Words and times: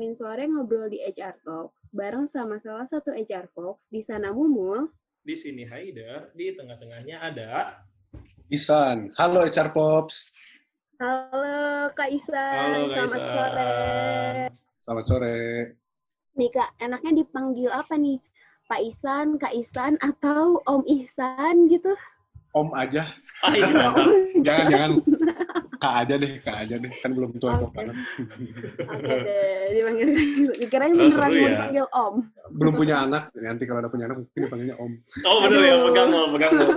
Senin 0.00 0.16
sore 0.16 0.48
ngobrol 0.48 0.88
di 0.88 0.96
HR 0.96 1.44
Talks 1.44 1.76
bareng 1.92 2.24
sama 2.32 2.56
salah 2.64 2.88
satu 2.88 3.12
HR 3.12 3.52
Folks 3.52 3.84
di 3.92 4.00
sana 4.00 4.32
Mumul. 4.32 4.88
Di 5.20 5.36
sini 5.36 5.68
Haidar, 5.68 6.32
di 6.32 6.56
tengah-tengahnya 6.56 7.20
ada 7.20 7.84
Isan. 8.48 9.12
Halo 9.20 9.44
HR 9.44 9.76
Pops. 9.76 10.32
Halo 10.96 11.92
Kak 11.92 12.08
Isan. 12.16 12.80
Halo, 12.80 12.88
Kak 12.88 12.96
Selamat 12.96 13.20
Isan. 13.20 13.28
sore. 13.28 13.68
Selamat 14.80 15.04
sore. 15.04 15.38
Nih 16.32 16.48
Kak, 16.48 16.70
enaknya 16.80 17.12
dipanggil 17.20 17.68
apa 17.68 17.92
nih? 18.00 18.24
Pak 18.72 18.80
Isan, 18.80 19.36
Kak 19.36 19.52
Isan, 19.52 20.00
atau 20.00 20.64
Om 20.64 20.80
Ihsan 20.88 21.68
gitu? 21.68 21.92
Om 22.56 22.72
aja. 22.72 23.04
Ah, 23.44 23.52
iya. 23.52 23.68
Jangan, 24.48 24.66
jangan. 24.72 24.90
Kak 25.80 25.94
aja 26.04 26.14
deh, 26.20 26.44
Kak 26.44 26.56
aja 26.60 26.76
deh. 26.76 26.92
Kan 27.00 27.16
belum 27.16 27.40
tua-tua 27.40 27.72
Oke. 27.72 27.72
banget. 27.72 27.96
Oke 28.84 29.14
deh, 29.24 29.72
dipanggil. 29.72 30.08
Dikirain 30.60 30.92
beneran 30.92 31.08
seru 31.08 31.32
mau 31.32 31.48
ya. 31.48 31.58
panggil 31.64 31.86
Om. 31.88 32.14
Belum 32.52 32.74
punya 32.76 32.96
anak. 33.08 33.32
Nanti 33.32 33.64
kalau 33.64 33.80
ada 33.80 33.88
punya 33.88 34.04
anak 34.12 34.20
mungkin 34.20 34.40
dipanggilnya 34.44 34.76
Om. 34.76 34.92
Oh 35.24 35.36
bener 35.48 35.60
ya, 35.64 35.76
pegang 35.88 36.08
lo, 36.12 36.28
pegang 36.36 36.52
lo. 36.52 36.66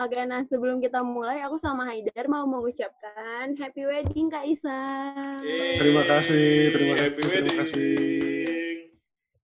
Oke, 0.00 0.16
nah 0.24 0.40
sebelum 0.48 0.80
kita 0.80 1.04
mulai, 1.04 1.44
aku 1.44 1.60
sama 1.60 1.84
Haidar 1.84 2.24
mau 2.24 2.48
mengucapkan 2.48 3.52
Happy 3.60 3.84
Wedding 3.84 4.32
Kak 4.32 4.48
Isan. 4.48 5.44
Yeay. 5.44 5.76
Terima 5.76 6.08
kasih, 6.08 6.72
terima 6.72 6.94
kasih, 6.96 7.04
Happy 7.04 7.20
terima 7.20 7.36
wedding. 7.36 7.56
kasih. 7.60 7.92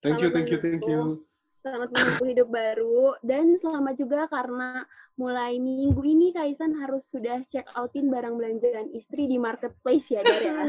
Thank 0.00 0.24
you, 0.24 0.32
thank 0.32 0.48
you, 0.48 0.56
thank 0.56 0.80
you. 0.88 1.25
Selamat 1.66 1.90
menempuh 1.98 2.28
hidup 2.30 2.48
baru 2.54 3.18
dan 3.26 3.58
selamat 3.58 3.98
juga 3.98 4.30
karena 4.30 4.86
mulai 5.18 5.58
minggu 5.58 5.98
ini 6.06 6.30
Kaisan 6.30 6.78
harus 6.78 7.10
sudah 7.10 7.42
check 7.50 7.66
outin 7.74 8.06
barang 8.06 8.38
belanjaan 8.38 8.86
istri 8.94 9.26
di 9.26 9.34
marketplace 9.34 10.06
ya 10.06 10.22
Dar 10.22 10.46
ya. 10.46 10.62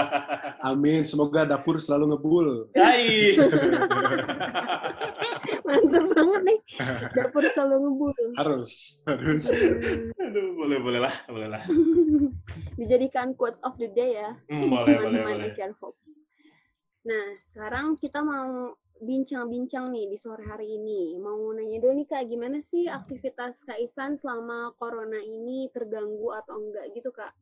Amin. 0.72 1.04
Semoga 1.04 1.44
dapur 1.44 1.76
selalu 1.76 2.16
ngebul. 2.16 2.72
Hai. 2.72 3.36
Mantap 5.68 6.04
banget 6.16 6.40
nih. 6.40 6.58
Dapur 7.12 7.44
selalu 7.44 7.76
ngebul. 7.84 8.16
Harus, 8.40 9.04
harus. 9.04 9.52
Aduh, 10.24 10.56
boleh, 10.56 10.80
boleh 10.80 11.00
lah, 11.04 11.14
boleh 11.28 11.52
lah. 11.52 11.68
Dijadikan 12.80 13.36
quotes 13.36 13.60
of 13.60 13.76
the 13.76 13.92
day 13.92 14.24
ya. 14.24 14.32
Hmm, 14.48 14.72
boleh, 14.72 14.88
boleh, 14.88 15.20
teman-teman 15.20 15.52
boleh. 15.52 15.92
Nah, 17.04 17.36
sekarang 17.52 18.00
kita 18.00 18.24
mau 18.24 18.72
bincang-bincang 19.02 19.90
nih 19.90 20.06
di 20.10 20.16
sore 20.20 20.46
hari 20.46 20.78
ini. 20.78 21.18
Mau 21.18 21.50
nanya 21.50 21.82
dulu 21.82 21.98
nih 21.98 22.06
Kak, 22.06 22.30
gimana 22.30 22.62
sih 22.62 22.86
aktivitas 22.86 23.58
Kak 23.66 23.78
Isan 23.82 24.14
selama 24.14 24.70
corona 24.78 25.18
ini 25.18 25.66
terganggu 25.74 26.30
atau 26.30 26.62
enggak 26.62 26.94
gitu 26.94 27.10
Kak? 27.10 27.34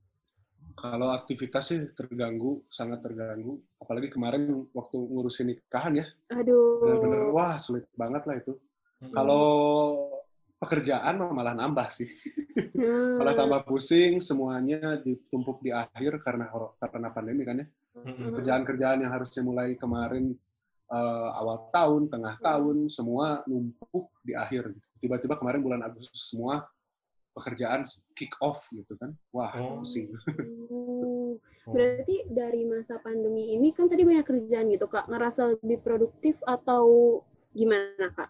Kalau 0.72 1.12
aktivitas 1.12 1.64
sih 1.68 1.80
terganggu, 1.92 2.64
sangat 2.72 3.04
terganggu. 3.04 3.60
Apalagi 3.76 4.08
kemarin 4.08 4.64
waktu 4.72 4.96
ngurusin 4.96 5.52
nikahan 5.52 6.00
ya. 6.00 6.06
Bener-bener, 6.32 7.28
Aduh. 7.28 7.36
wah 7.36 7.60
sulit 7.60 7.84
banget 7.92 8.24
lah 8.24 8.36
itu. 8.40 8.56
Hmm. 9.04 9.12
Kalau 9.12 9.44
pekerjaan 10.56 11.20
malah 11.20 11.52
nambah 11.52 11.88
sih. 11.92 12.08
Hmm. 12.72 13.20
Malah 13.20 13.34
tambah 13.36 13.60
pusing, 13.68 14.22
semuanya 14.24 14.96
ditumpuk 15.04 15.60
di 15.60 15.74
akhir 15.74 16.22
karena 16.24 16.48
karena 16.80 17.08
pandemi 17.12 17.44
kan 17.44 17.60
ya. 17.60 17.66
Mm-mm. 17.92 18.32
Kerjaan-kerjaan 18.40 19.04
yang 19.04 19.12
harusnya 19.12 19.44
mulai 19.44 19.76
kemarin 19.76 20.32
eh, 20.92 21.28
awal 21.40 21.72
tahun, 21.72 22.12
tengah 22.12 22.36
tahun, 22.38 22.92
semua 22.92 23.40
numpuk 23.48 24.12
di 24.20 24.36
akhir. 24.36 24.76
gitu. 24.76 24.88
Tiba-tiba 25.00 25.40
kemarin 25.40 25.64
bulan 25.64 25.80
Agustus 25.80 26.28
semua 26.28 26.68
pekerjaan 27.32 27.80
kick 28.12 28.36
off 28.44 28.68
gitu 28.70 28.92
kan. 29.00 29.16
Wah, 29.32 29.50
Oh. 29.56 29.80
pusing. 29.80 30.12
Oh, 31.64 31.78
Berarti 31.78 32.26
dari 32.26 32.66
masa 32.66 32.98
pandemi 32.98 33.54
ini 33.54 33.70
kan 33.70 33.86
tadi 33.86 34.02
banyak 34.02 34.26
kerjaan 34.26 34.66
gitu 34.68 34.90
Kak, 34.90 35.06
ngerasa 35.06 35.54
lebih 35.56 35.78
produktif 35.80 36.34
atau 36.42 37.22
gimana 37.54 38.10
Kak? 38.12 38.28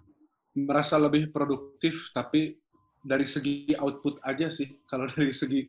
Merasa 0.52 1.00
lebih 1.00 1.32
produktif, 1.32 2.12
tapi 2.12 2.60
dari 3.00 3.24
segi 3.24 3.72
output 3.74 4.20
aja 4.22 4.52
sih. 4.52 4.68
Kalau 4.84 5.08
dari 5.08 5.32
segi 5.32 5.64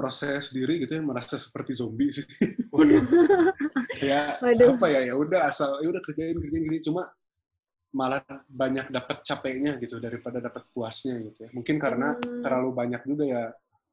proses 0.00 0.48
diri 0.48 0.80
gitu 0.80 0.96
ya 0.96 1.02
merasa 1.04 1.36
seperti 1.36 1.76
zombie 1.76 2.08
sih. 2.08 2.24
Waduh. 2.72 3.04
ya 4.00 4.40
Waduh. 4.40 4.80
apa 4.80 4.86
ya 4.88 5.00
ya 5.04 5.14
udah 5.14 5.40
asal 5.44 5.76
ya 5.78 5.92
udah 5.92 6.00
kerjain 6.00 6.32
kerjain 6.34 6.64
gini 6.64 6.80
cuma 6.80 7.12
malah 7.90 8.22
banyak 8.46 8.88
dapat 8.88 9.20
capeknya 9.20 9.76
gitu 9.76 9.98
daripada 9.98 10.38
dapat 10.38 10.62
puasnya 10.70 11.20
gitu 11.20 11.44
ya 11.44 11.50
mungkin 11.52 11.76
karena 11.76 12.16
Hmm. 12.16 12.40
terlalu 12.40 12.70
banyak 12.72 13.02
juga 13.04 13.24
ya 13.26 13.42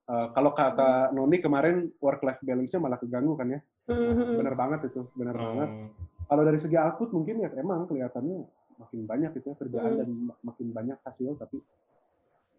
eh, 0.08 0.28
kalau 0.32 0.54
kata 0.54 1.12
Noni 1.12 1.42
kemarin 1.42 1.92
work 2.00 2.22
life 2.22 2.40
balance-nya 2.40 2.80
malah 2.80 2.96
keganggu 2.96 3.36
kan 3.36 3.52
ya 3.52 3.60
Mhm. 3.90 4.40
bener 4.40 4.56
banget 4.56 4.80
itu 4.88 5.02
bener 5.12 5.36
banget 5.36 5.68
Oh. 5.68 5.90
kalau 6.30 6.44
dari 6.46 6.56
segi 6.56 6.78
output 6.78 7.12
mungkin 7.12 7.42
ya 7.42 7.50
emang 7.58 7.84
kelihatannya 7.84 8.48
makin 8.78 9.00
banyak 9.04 9.32
gitu 9.36 9.52
ya 9.52 9.56
kerjaan 9.58 9.92
Hmm. 9.92 10.00
dan 10.00 10.10
mak- 10.30 10.42
makin 10.46 10.68
banyak 10.72 10.98
hasil 11.02 11.36
tapi 11.36 11.58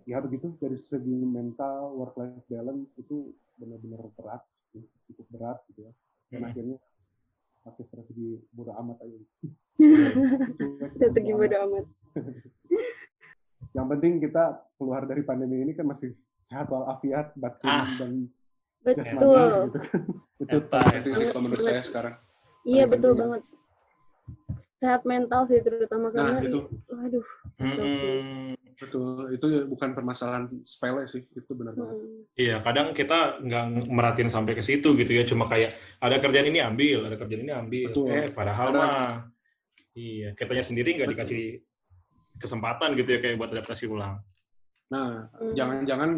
ya 0.09 0.19
begitu 0.19 0.57
dari 0.57 0.81
segi 0.81 1.13
mental 1.21 1.93
work 1.93 2.17
life 2.17 2.41
balance 2.49 2.89
itu 2.97 3.29
benar-benar 3.55 4.09
berat 4.15 4.41
sih, 4.71 4.81
cukup 5.07 5.27
berat 5.31 5.59
gitu 5.69 5.85
ya 5.85 5.93
dan 6.29 6.39
Hmm. 6.39 6.49
akhirnya 6.49 6.77
pakai 7.61 7.85
strategi 7.85 8.29
bodo 8.51 8.73
amat 8.75 8.97
aja 9.01 9.19
Strategi 10.95 11.31
bodo 11.31 11.57
amat. 11.63 11.85
yang 13.77 13.87
penting 13.87 14.13
kita 14.19 14.45
keluar 14.75 15.05
dari 15.05 15.21
pandemi 15.23 15.61
ini 15.61 15.73
kan 15.73 15.85
masih 15.85 16.17
sehat 16.43 16.67
walafiat 16.67 17.33
batin 17.35 17.69
Ah. 17.69 17.85
dan 17.99 18.13
Betul. 18.81 19.05
jasmani 19.05 19.69
gitu 19.69 19.79
kan 19.83 20.01
itu 20.43 20.57
Eta, 20.57 20.81
penting 20.81 21.13
sih 21.15 21.27
kalau 21.29 21.43
menurut 21.45 21.61
saya 21.63 21.83
sekarang 21.83 22.17
Iya 22.63 22.85
betul 22.85 23.13
ya. 23.13 23.19
banget. 23.19 23.43
Sehat 24.79 25.03
mental 25.03 25.43
sih 25.51 25.59
terutama 25.59 26.15
karena 26.15 26.39
nah 26.39 26.43
itu 26.43 26.61
waduh. 26.87 27.27
Mm-mm. 27.59 28.55
betul 28.79 29.35
itu 29.35 29.47
bukan 29.67 29.91
permasalahan 29.91 30.47
sepele 30.63 31.03
sih 31.11 31.27
itu 31.35 31.51
benar 31.51 31.75
banget 31.75 31.99
hmm. 31.99 32.23
Iya, 32.39 32.57
kadang 32.63 32.95
kita 32.95 33.43
nggak 33.43 33.91
merhatiin 33.91 34.31
sampai 34.31 34.55
ke 34.55 34.63
situ 34.63 34.95
gitu 34.95 35.11
ya, 35.11 35.27
cuma 35.27 35.51
kayak 35.51 35.75
ada 35.99 36.23
kerjaan 36.23 36.47
ini 36.47 36.63
ambil, 36.63 37.11
ada 37.11 37.19
kerjaan 37.19 37.43
ini 37.43 37.51
ambil. 37.51 37.91
Betul. 37.91 38.07
Eh, 38.15 38.31
padahal 38.31 38.69
mah, 38.71 39.27
iya, 39.99 40.31
kitanya 40.39 40.63
sendiri 40.63 40.95
nggak 40.95 41.11
dikasih 41.11 41.59
kesempatan 42.39 42.95
gitu 42.95 43.11
ya 43.11 43.19
kayak 43.19 43.35
buat 43.43 43.51
adaptasi 43.51 43.91
ulang. 43.91 44.23
nah 44.89 45.27
Hmm. 45.37 45.53
jangan-jangan 45.59 46.11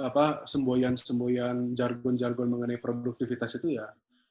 apa 0.00 0.42
semboyan-semboyan 0.48 1.76
jargon-jargon 1.76 2.48
mengenai 2.48 2.80
produktivitas 2.80 3.60
itu 3.60 3.76
ya 3.76 3.86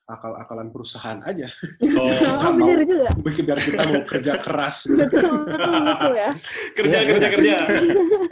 akal-akalan 0.09 0.67
perusahaan 0.67 1.21
aja 1.21 1.45
Oh, 1.93 2.09
Oh, 2.41 2.51
bener 2.51 2.81
juga. 2.83 3.09
bikin 3.21 3.43
biar 3.45 3.59
kita 3.59 3.81
mau 3.83 4.01
kerja 4.03 4.33
keras 4.37 4.77
gitu. 4.85 4.97
Betul, 5.05 5.45
betul, 5.45 5.73
betul 5.85 6.13
ya. 6.19 6.29
kerja, 6.73 6.97
Iya, 6.97 7.07
kerja, 7.07 7.21
iya. 7.21 7.29
kerja. 7.31 7.55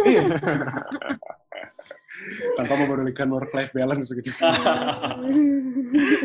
Iya. 0.03 0.21
tanpa 2.53 2.73
memedulikan 2.75 3.29
work 3.29 3.51
life 3.51 3.71
balance 3.71 4.09
gitu 4.09 4.29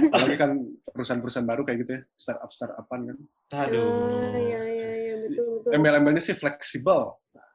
apalagi 0.09 0.37
kan 0.37 0.51
perusahaan-perusahaan 0.87 1.45
baru 1.45 1.63
kayak 1.63 1.79
gitu 1.79 1.91
ya 1.93 2.03
startup 2.13 2.49
startupan 2.49 3.01
kan 3.07 3.17
Aduh. 3.61 4.33
iya, 4.33 4.61
iya, 4.63 4.89
iya, 4.99 5.15
betul, 5.23 5.47
betul. 5.61 5.71
embel-embelnya 5.71 6.23
sih 6.23 6.33
fleksibel 6.33 7.13
padahal 7.23 7.53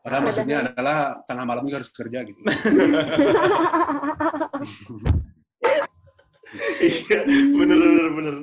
Padahal- 0.00 0.22
maksudnya 0.22 0.56
adalah 0.66 0.96
tengah 1.22 1.44
malam 1.44 1.62
juga 1.62 1.76
harus 1.78 1.90
kerja 1.90 2.18
gitu 2.22 2.40
Iya, 6.80 7.18
bener, 7.52 7.76
bener, 7.76 8.06
bener. 8.10 8.34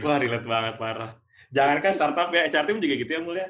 Wah, 0.00 0.16
relate 0.16 0.46
banget, 0.46 0.74
parah. 0.76 1.10
Jangankan 1.46 1.92
startup 1.92 2.28
ya, 2.28 2.42
HR 2.44 2.64
team 2.64 2.78
juga 2.78 2.94
gitu 2.96 3.10
ya, 3.10 3.20
Mul 3.20 3.36
ya. 3.36 3.48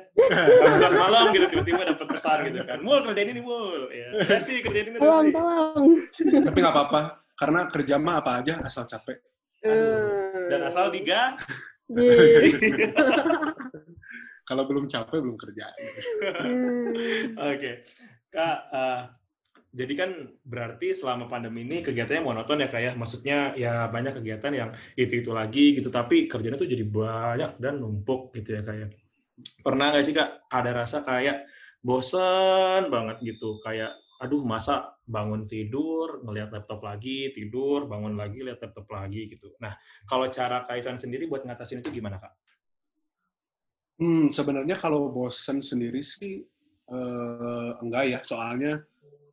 Pas 0.60 0.72
11 0.72 0.94
malam 0.94 1.24
gitu, 1.30 1.46
tiba-tiba 1.48 1.82
dapat 1.86 2.06
pesan 2.06 2.38
gitu 2.46 2.60
kan. 2.62 2.78
Mul, 2.80 3.00
kerjain 3.02 3.28
ini, 3.30 3.40
Mul. 3.40 3.88
Ya, 3.88 4.08
ya 4.16 4.38
sih, 4.38 4.60
kerjain 4.60 4.88
ini, 4.90 4.98
Tolong, 4.98 5.28
tolong. 5.30 5.84
tapi 6.42 6.56
nggak 6.56 6.74
apa-apa 6.74 7.00
karena 7.32 7.60
kerja 7.68 7.94
mah 7.96 8.20
apa 8.20 8.40
aja 8.40 8.60
asal 8.60 8.84
capek 8.84 9.20
Eh, 9.60 10.46
Dan 10.46 10.60
asal 10.62 10.88
diga, 10.88 11.34
Iya. 11.86 12.16
kalau 14.42 14.66
belum 14.66 14.86
capek 14.86 15.18
belum 15.18 15.36
kerja 15.36 15.66
Hmm. 16.36 16.94
Oke, 17.36 17.82
Kak. 18.28 18.58
eh, 18.70 19.00
jadi 19.76 19.92
kan 19.92 20.10
berarti 20.40 20.96
selama 20.96 21.28
pandemi 21.28 21.60
ini 21.68 21.84
kegiatannya 21.84 22.24
monoton 22.24 22.64
ya 22.64 22.68
kak 22.72 22.80
ya. 22.80 22.92
Maksudnya 22.96 23.52
ya 23.60 23.84
banyak 23.92 24.16
kegiatan 24.16 24.52
yang 24.56 24.70
itu 24.96 25.20
itu 25.20 25.30
lagi 25.36 25.76
gitu. 25.76 25.92
Tapi 25.92 26.24
kerjanya 26.24 26.56
tuh 26.56 26.64
jadi 26.64 26.80
banyak 26.80 27.60
dan 27.60 27.84
numpuk 27.84 28.32
gitu 28.32 28.56
ya 28.56 28.64
kak 28.64 28.76
ya. 28.80 28.88
Pernah 29.60 29.92
nggak 29.92 30.04
sih 30.08 30.16
kak 30.16 30.48
ada 30.48 30.70
rasa 30.72 31.04
kayak 31.04 31.44
bosen 31.84 32.88
banget 32.88 33.20
gitu. 33.20 33.60
Kayak 33.60 33.92
aduh 34.16 34.48
masa 34.48 34.96
bangun 35.04 35.44
tidur 35.44 36.24
ngelihat 36.24 36.48
laptop 36.48 36.80
lagi 36.80 37.36
tidur 37.36 37.84
bangun 37.84 38.16
lagi 38.16 38.40
lihat 38.40 38.64
laptop 38.64 38.88
lagi 38.88 39.28
gitu. 39.28 39.52
Nah 39.60 39.76
kalau 40.08 40.32
cara 40.32 40.64
Kaisan 40.64 40.96
sendiri 40.96 41.28
buat 41.28 41.44
ngatasin 41.44 41.84
itu 41.84 41.92
gimana 41.92 42.16
kak? 42.16 42.32
Hmm, 44.00 44.32
sebenarnya 44.32 44.76
kalau 44.76 45.12
bosen 45.12 45.60
sendiri 45.60 46.00
sih 46.00 46.40
eh, 46.86 47.70
enggak 47.84 48.04
ya, 48.08 48.20
soalnya 48.24 48.80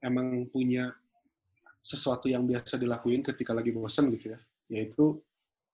emang 0.03 0.45
punya 0.47 0.91
sesuatu 1.79 2.27
yang 2.27 2.44
biasa 2.44 2.75
dilakuin 2.75 3.23
ketika 3.23 3.51
lagi 3.51 3.71
bosen 3.71 4.11
gitu 4.11 4.31
ya. 4.31 4.39
yaitu 4.69 5.19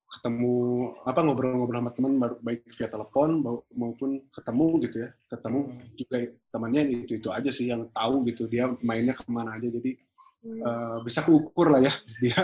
ketemu 0.10 0.58
apa 1.06 1.22
ngobrol-ngobrol 1.22 1.86
sama 1.86 1.92
teman 1.94 2.14
baik 2.42 2.66
via 2.66 2.90
telepon 2.90 3.30
maupun 3.70 4.26
ketemu 4.30 4.66
gitu 4.82 4.98
ya 5.06 5.10
ketemu 5.28 5.60
Hmm. 5.70 5.78
juga 5.94 6.18
temannya 6.50 6.82
itu 7.06 7.14
itu 7.16 7.30
aja 7.30 7.50
sih 7.50 7.70
yang 7.70 7.86
tahu 7.90 8.26
gitu 8.26 8.50
dia 8.50 8.74
mainnya 8.82 9.14
ke 9.14 9.22
mana 9.30 9.54
aja 9.54 9.70
jadi 9.70 9.94
Hmm. 10.40 10.56
eh, 10.58 10.98
bisa 11.04 11.20
keukur 11.22 11.68
lah 11.68 11.84
ya 11.84 11.92
dia 12.24 12.42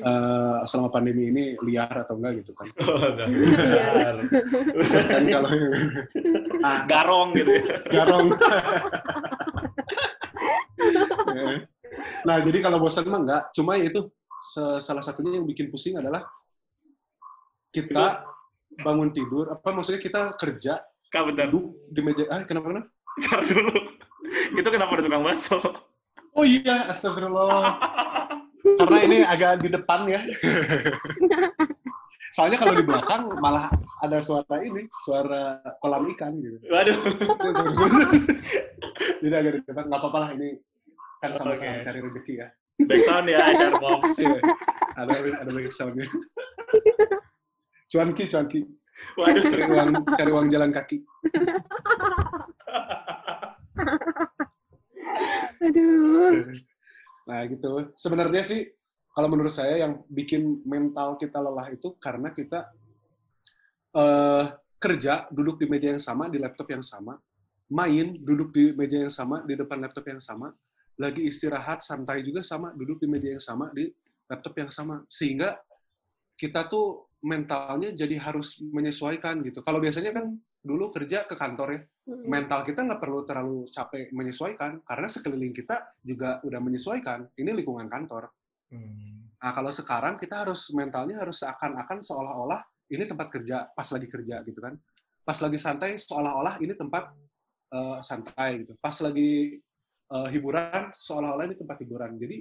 eh, 0.00 0.58
selama 0.64 0.88
pandemi 0.88 1.28
ini 1.28 1.44
liar 1.60 2.02
atau 2.02 2.16
enggak 2.16 2.40
gitu 2.42 2.50
kan 2.50 2.66
Oh, 2.82 2.98
udah. 2.98 3.26
Iya. 3.28 3.84
kan 5.06 5.22
kalau 5.28 5.50
ah, 6.64 6.78
Garong 6.90 7.30
gitu 7.30 7.50
ya. 7.52 7.62
garong 7.92 8.26
nah 12.28 12.36
jadi 12.44 12.58
kalau 12.62 12.78
bosan 12.78 13.08
mah 13.08 13.20
enggak 13.22 13.42
cuma 13.54 13.80
ya 13.80 13.88
itu 13.88 14.06
salah 14.78 15.02
satunya 15.02 15.40
yang 15.40 15.46
bikin 15.48 15.66
pusing 15.72 15.98
adalah 15.98 16.22
kita 17.74 18.22
bangun 18.84 19.10
tidur 19.10 19.50
apa 19.50 19.68
maksudnya 19.74 19.98
kita 20.00 20.38
kerja 20.38 20.78
Kak, 21.08 21.24
bentar. 21.24 21.48
duduk 21.48 21.72
di 21.88 22.00
meja 22.04 22.28
ah 22.28 22.44
kenapa 22.44 22.68
kenapa 22.68 22.88
Ntar 23.18 23.40
dulu. 23.50 23.74
Itu 24.54 24.68
kenapa 24.70 24.94
ada 24.94 25.02
tukang 25.02 25.24
bakso? 25.26 25.58
oh 26.38 26.46
iya 26.46 26.86
astagfirullah 26.86 27.74
karena 28.78 28.98
ini 29.10 29.18
agak 29.26 29.58
di 29.58 29.68
depan 29.74 30.06
ya 30.06 30.22
soalnya 32.36 32.58
kalau 32.62 32.74
di 32.78 32.84
belakang 32.86 33.26
malah 33.42 33.66
ada 33.98 34.22
suara 34.22 34.62
ini 34.62 34.86
suara 35.02 35.58
kolam 35.82 36.06
ikan 36.14 36.38
gitu 36.38 36.62
Waduh. 36.70 36.98
jadi 39.24 39.34
agak 39.34 39.52
di 39.58 39.60
depan 39.66 39.84
nggak 39.90 39.98
apa-apa 39.98 40.18
lah 40.22 40.30
ini 40.38 40.62
kan 41.18 41.30
sama-sama 41.34 41.82
cari 41.84 42.00
rezeki 42.02 42.34
ya 42.38 42.48
Back 42.78 43.02
sound 43.02 43.26
ya, 43.26 43.42
HR 43.42 43.74
Box. 43.82 44.02
Iya. 44.22 44.38
ada 44.98 45.14
ada 45.14 45.50
banyak 45.50 45.70
soundnya 45.74 46.06
cuanki 47.92 48.26
cuanki 48.26 48.60
Waduh. 49.14 49.42
cari 49.46 49.62
uang 49.70 49.90
cari 50.18 50.30
uang 50.34 50.46
jalan 50.50 50.70
kaki 50.74 50.98
Aduh. 55.58 56.50
nah 57.28 57.40
gitu 57.46 57.92
sebenarnya 57.94 58.42
sih 58.42 58.60
kalau 59.14 59.28
menurut 59.30 59.50
saya 59.54 59.82
yang 59.86 60.02
bikin 60.10 60.62
mental 60.66 61.18
kita 61.18 61.38
lelah 61.42 61.70
itu 61.70 61.94
karena 61.98 62.30
kita 62.34 62.70
eh, 63.94 64.44
kerja 64.78 65.26
duduk 65.34 65.58
di 65.58 65.66
meja 65.66 65.94
yang 65.94 66.02
sama 66.02 66.30
di 66.30 66.38
laptop 66.38 66.70
yang 66.70 66.82
sama 66.82 67.18
main 67.68 68.16
duduk 68.22 68.50
di 68.54 68.70
meja 68.72 69.02
yang 69.06 69.12
sama 69.12 69.42
di 69.44 69.54
depan 69.58 69.78
laptop 69.82 70.06
yang 70.08 70.22
sama 70.22 70.50
lagi 70.98 71.22
istirahat 71.30 71.80
santai 71.80 72.26
juga 72.26 72.42
sama 72.42 72.74
duduk 72.74 72.98
di 72.98 73.06
meja 73.06 73.30
yang 73.30 73.42
sama 73.42 73.70
di 73.70 73.86
laptop 74.26 74.54
yang 74.58 74.70
sama. 74.70 75.02
Sehingga 75.06 75.56
kita 76.34 76.66
tuh 76.66 77.08
mentalnya 77.22 77.94
jadi 77.94 78.18
harus 78.18 78.62
menyesuaikan 78.62 79.42
gitu. 79.42 79.62
Kalau 79.62 79.82
biasanya 79.82 80.14
kan 80.14 80.38
dulu 80.58 80.90
kerja 80.90 81.22
ke 81.22 81.38
kantor 81.38 81.68
ya 81.70 81.80
mental 82.26 82.66
kita 82.66 82.82
nggak 82.82 82.98
perlu 82.98 83.22
terlalu 83.22 83.68
capek 83.70 84.10
menyesuaikan 84.10 84.82
karena 84.82 85.06
sekeliling 85.06 85.54
kita 85.54 85.92
juga 86.02 86.40
udah 86.42 86.60
menyesuaikan. 86.60 87.28
Ini 87.36 87.50
lingkungan 87.52 87.88
kantor. 87.88 88.30
Hmm. 88.68 89.32
nah 89.40 89.54
kalau 89.56 89.72
sekarang 89.72 90.20
kita 90.20 90.44
harus 90.44 90.68
mentalnya 90.76 91.16
harus 91.16 91.40
seakan-akan 91.40 92.04
seolah-olah 92.04 92.60
ini 92.92 93.08
tempat 93.08 93.32
kerja 93.32 93.64
pas 93.72 93.88
lagi 93.88 94.08
kerja 94.10 94.44
gitu 94.44 94.60
kan. 94.60 94.76
Pas 95.24 95.38
lagi 95.40 95.56
santai 95.56 95.96
seolah-olah 95.96 96.60
ini 96.60 96.76
tempat 96.76 97.12
eh, 97.72 97.98
santai 98.04 98.64
gitu. 98.64 98.76
Pas 98.80 98.96
lagi 99.00 99.56
eh, 100.08 100.28
hiburan 100.32 100.92
seolah-olah 100.96 101.44
ini 101.48 101.56
tempat 101.56 101.76
hiburan 101.84 102.16
jadi 102.16 102.36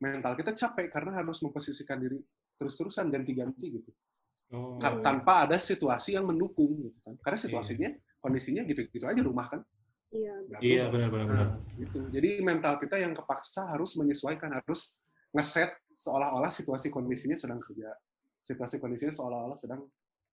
mental 0.00 0.32
kita 0.36 0.56
capek 0.56 0.88
karena 0.88 1.20
harus 1.20 1.40
memposisikan 1.44 2.00
diri 2.00 2.16
terus-terusan 2.56 3.08
ganti-ganti 3.12 3.68
gitu 3.80 3.92
Oh. 4.50 4.82
Tanpa 4.82 5.46
ada 5.46 5.62
situasi 5.62 6.18
yang 6.18 6.26
mendukung 6.26 6.74
gitu 6.82 6.98
kan 7.06 7.14
karena 7.22 7.38
situasinya 7.38 7.90
kondisinya 8.18 8.66
gitu-gitu 8.66 9.06
aja 9.06 9.22
rumah 9.22 9.46
kan 9.46 9.62
Iya. 10.10 10.34
Nggak 10.42 10.60
Iya, 10.60 10.82
berubah. 10.90 10.90
benar 10.90 11.08
benar 11.14 11.26
benar. 11.30 11.46
Nah, 11.54 11.78
gitu. 11.78 11.98
Jadi 12.10 12.30
mental 12.42 12.74
kita 12.82 12.96
yang 12.98 13.14
kepaksa 13.14 13.70
harus 13.70 13.94
menyesuaikan, 13.94 14.50
harus 14.50 14.98
ngeset 15.30 15.70
seolah-olah 15.94 16.50
situasi 16.50 16.90
kondisinya 16.90 17.38
sedang 17.38 17.62
kerja, 17.62 17.94
situasi 18.42 18.82
kondisinya 18.82 19.14
seolah-olah 19.14 19.54
sedang 19.54 19.86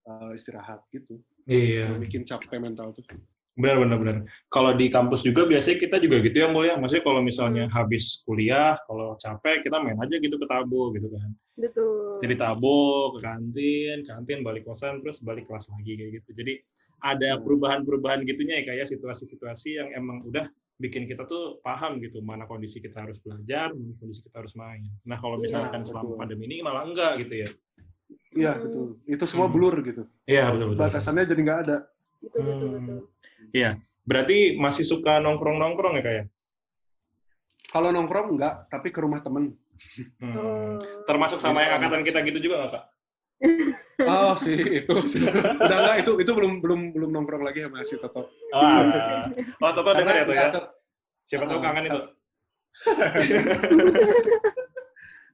eh, 0.10 0.34
istirahat 0.34 0.82
gitu. 0.90 1.22
Iya. 1.46 1.94
Bikin 2.02 2.26
capek 2.26 2.58
mental 2.58 2.98
tuh. 2.98 3.06
Benar, 3.58 3.82
benar, 3.82 3.98
benar. 3.98 4.16
Kalau 4.54 4.72
di 4.78 4.86
kampus 4.86 5.26
juga 5.26 5.50
biasanya 5.50 5.82
kita 5.82 5.98
juga 5.98 6.22
gitu 6.22 6.38
ya, 6.38 6.48
Mbak 6.54 6.64
ya. 6.70 6.74
Maksudnya 6.78 7.04
kalau 7.10 7.22
misalnya 7.26 7.64
habis 7.74 8.22
kuliah, 8.22 8.78
kalau 8.86 9.18
capek 9.18 9.66
kita 9.66 9.82
main 9.82 9.98
aja 9.98 10.16
gitu 10.22 10.38
ke 10.38 10.46
tabo 10.46 10.94
gitu 10.94 11.10
kan. 11.10 11.30
Betul. 11.58 12.22
Jadi 12.22 12.38
tabo 12.38 12.78
ke 13.18 13.26
kantin, 13.26 14.06
kantin 14.06 14.46
balik 14.46 14.62
kosan 14.62 15.02
terus 15.02 15.26
balik 15.26 15.50
kelas 15.50 15.74
lagi 15.74 15.98
kayak 15.98 16.22
gitu. 16.22 16.30
Jadi 16.38 16.54
ada 17.02 17.38
Hmm. 17.38 17.50
perubahan-perubahan 17.50 18.30
gitunya 18.30 18.62
ya 18.62 18.74
kayak 18.74 18.94
situasi-situasi 18.94 19.70
yang 19.82 19.90
emang 19.98 20.22
udah 20.22 20.46
bikin 20.78 21.10
kita 21.10 21.26
tuh 21.26 21.58
paham 21.66 21.98
gitu 21.98 22.22
mana 22.22 22.46
kondisi 22.46 22.78
kita 22.78 23.02
harus 23.02 23.18
belajar, 23.26 23.74
mana 23.74 23.98
kondisi 23.98 24.22
kita 24.22 24.38
harus 24.38 24.54
main. 24.54 24.86
Nah 25.02 25.18
kalau 25.18 25.42
Iya, 25.42 25.50
misalkan 25.50 25.82
selama 25.82 26.14
betul. 26.14 26.20
pandemi 26.22 26.44
ini 26.46 26.62
malah 26.62 26.86
enggak 26.86 27.26
gitu 27.26 27.34
ya. 27.42 27.50
Iya 28.38 28.52
Hmm. 28.54 28.62
betul. 28.70 28.86
Itu 29.10 29.24
semua 29.26 29.50
Hmm. 29.50 29.58
blur 29.58 29.76
gitu. 29.82 30.06
Iya 30.30 30.54
betul 30.54 30.78
betul. 30.78 30.82
Batasannya 30.86 31.26
jadi 31.26 31.42
nggak 31.42 31.62
ada. 31.66 31.78
Betul, 32.18 32.42
betul, 32.46 32.70
Hmm. 32.70 33.02
Betul. 33.50 33.74
Berarti 34.08 34.38
masih 34.56 34.84
suka 34.84 35.20
nongkrong-nongkrong 35.20 36.00
ya 36.00 36.04
kayak? 36.04 36.26
Kalau 37.68 37.92
nongkrong 37.92 38.40
nggak, 38.40 38.72
tapi 38.72 38.90
ke 38.90 39.04
rumah 39.04 39.20
temen. 39.20 39.52
Hmm. 40.18 40.34
Oh. 40.34 40.76
Termasuk 41.04 41.38
sama 41.38 41.62
yang 41.62 41.76
Jadi, 41.76 41.84
angkatan 41.84 42.02
kita 42.04 42.20
gitu 42.26 42.40
juga 42.42 42.56
nggak 42.64 42.72
kak? 42.72 42.86
Oh 44.08 44.34
sih 44.34 44.56
itu. 44.56 44.94
Udah 45.60 45.78
nggak 45.84 45.98
itu 46.02 46.12
itu 46.18 46.32
belum 46.32 46.64
belum 46.64 46.82
belum 46.96 47.10
nongkrong 47.12 47.44
lagi 47.44 47.62
sama 47.62 47.84
si 47.84 48.00
Toto. 48.00 48.32
Oh, 48.50 48.82
oh 49.60 49.72
Toto 49.72 49.92
dengar 49.94 50.16
ya 50.16 50.24
tuh 50.24 50.34
ya? 50.34 50.48
ke- 50.50 50.70
Siapa 51.28 51.44
tahu 51.44 51.60
Ah, 51.60 51.64
kangen 51.68 51.86
itu. 51.86 52.00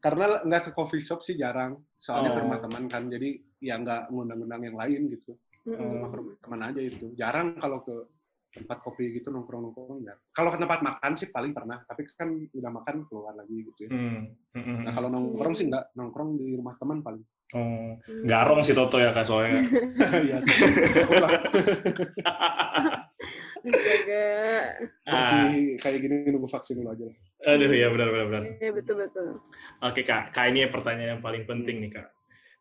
karena 0.01 0.25
nggak 0.44 0.62
ke 0.68 0.71
coffee 0.74 1.00
shop 1.00 1.22
sih 1.22 1.38
jarang. 1.38 1.79
Soalnya 1.96 2.34
ke 2.34 2.39
Oh. 2.39 2.43
rumah 2.43 2.60
teman 2.60 2.89
kan. 2.89 3.08
Jadi 3.08 3.39
ya 3.62 3.79
nggak 3.79 4.12
ngundang-undang 4.12 4.62
yang 4.63 4.75
lain 4.75 5.01
gitu. 5.08 5.38
Mm-mm. 5.63 5.89
cuma 5.89 6.08
ke 6.12 6.15
rumah 6.20 6.36
teman 6.43 6.62
aja 6.67 6.82
itu 6.84 7.05
jarang 7.15 7.55
kalau 7.55 7.79
ke 7.82 7.96
tempat 8.53 8.86
kopi 8.86 9.10
gitu 9.17 9.34
nongkrong 9.34 9.65
nongkrong 9.65 10.05
ya 10.05 10.13
kalau 10.29 10.53
ke 10.53 10.62
tempat 10.62 10.86
makan 10.86 11.12
sih 11.17 11.34
paling 11.34 11.55
pernah 11.55 11.82
tapi 11.84 12.05
kan 12.13 12.29
udah 12.53 12.72
makan 12.72 12.96
keluar 13.08 13.34
lagi 13.34 13.65
gitu 13.65 13.88
ya 13.88 13.89
Hmm. 13.89 14.29
hmm, 14.53 14.84
nah 14.84 14.91
hmm. 14.91 14.96
kalau 14.96 15.10
nongkrong 15.10 15.53
sih 15.55 15.65
nggak 15.65 15.96
nongkrong 15.96 16.38
di 16.38 16.53
rumah 16.53 16.75
teman 16.77 17.01
paling 17.01 17.24
Oh, 17.53 17.93
garong 18.25 18.65
si 18.65 18.74
Toto 18.74 18.98
ya 18.98 19.13
kak 19.13 19.29
soalnya. 19.29 19.62
Iya. 20.25 20.41
Astaga. 23.63 24.25
Ah, 25.03 25.20
masih 25.20 25.75
kayak 25.84 26.00
gini 26.00 26.15
nunggu 26.32 26.48
vaksin 26.48 26.79
dulu 26.79 26.96
aja 26.96 27.03
lah. 27.05 27.15
aduh 27.43 27.72
ya 27.75 27.88
benar 27.91 28.08
benar 28.08 28.25
benar. 28.32 28.43
Iya, 28.58 28.72
betul, 28.72 28.96
betul. 29.03 29.27
Oke 29.84 30.01
kak, 30.08 30.32
kak 30.32 30.48
ini 30.48 30.63
pertanyaan 30.72 31.20
yang 31.20 31.24
paling 31.24 31.43
penting 31.43 31.84
nih 31.84 31.91
kak. 31.91 32.08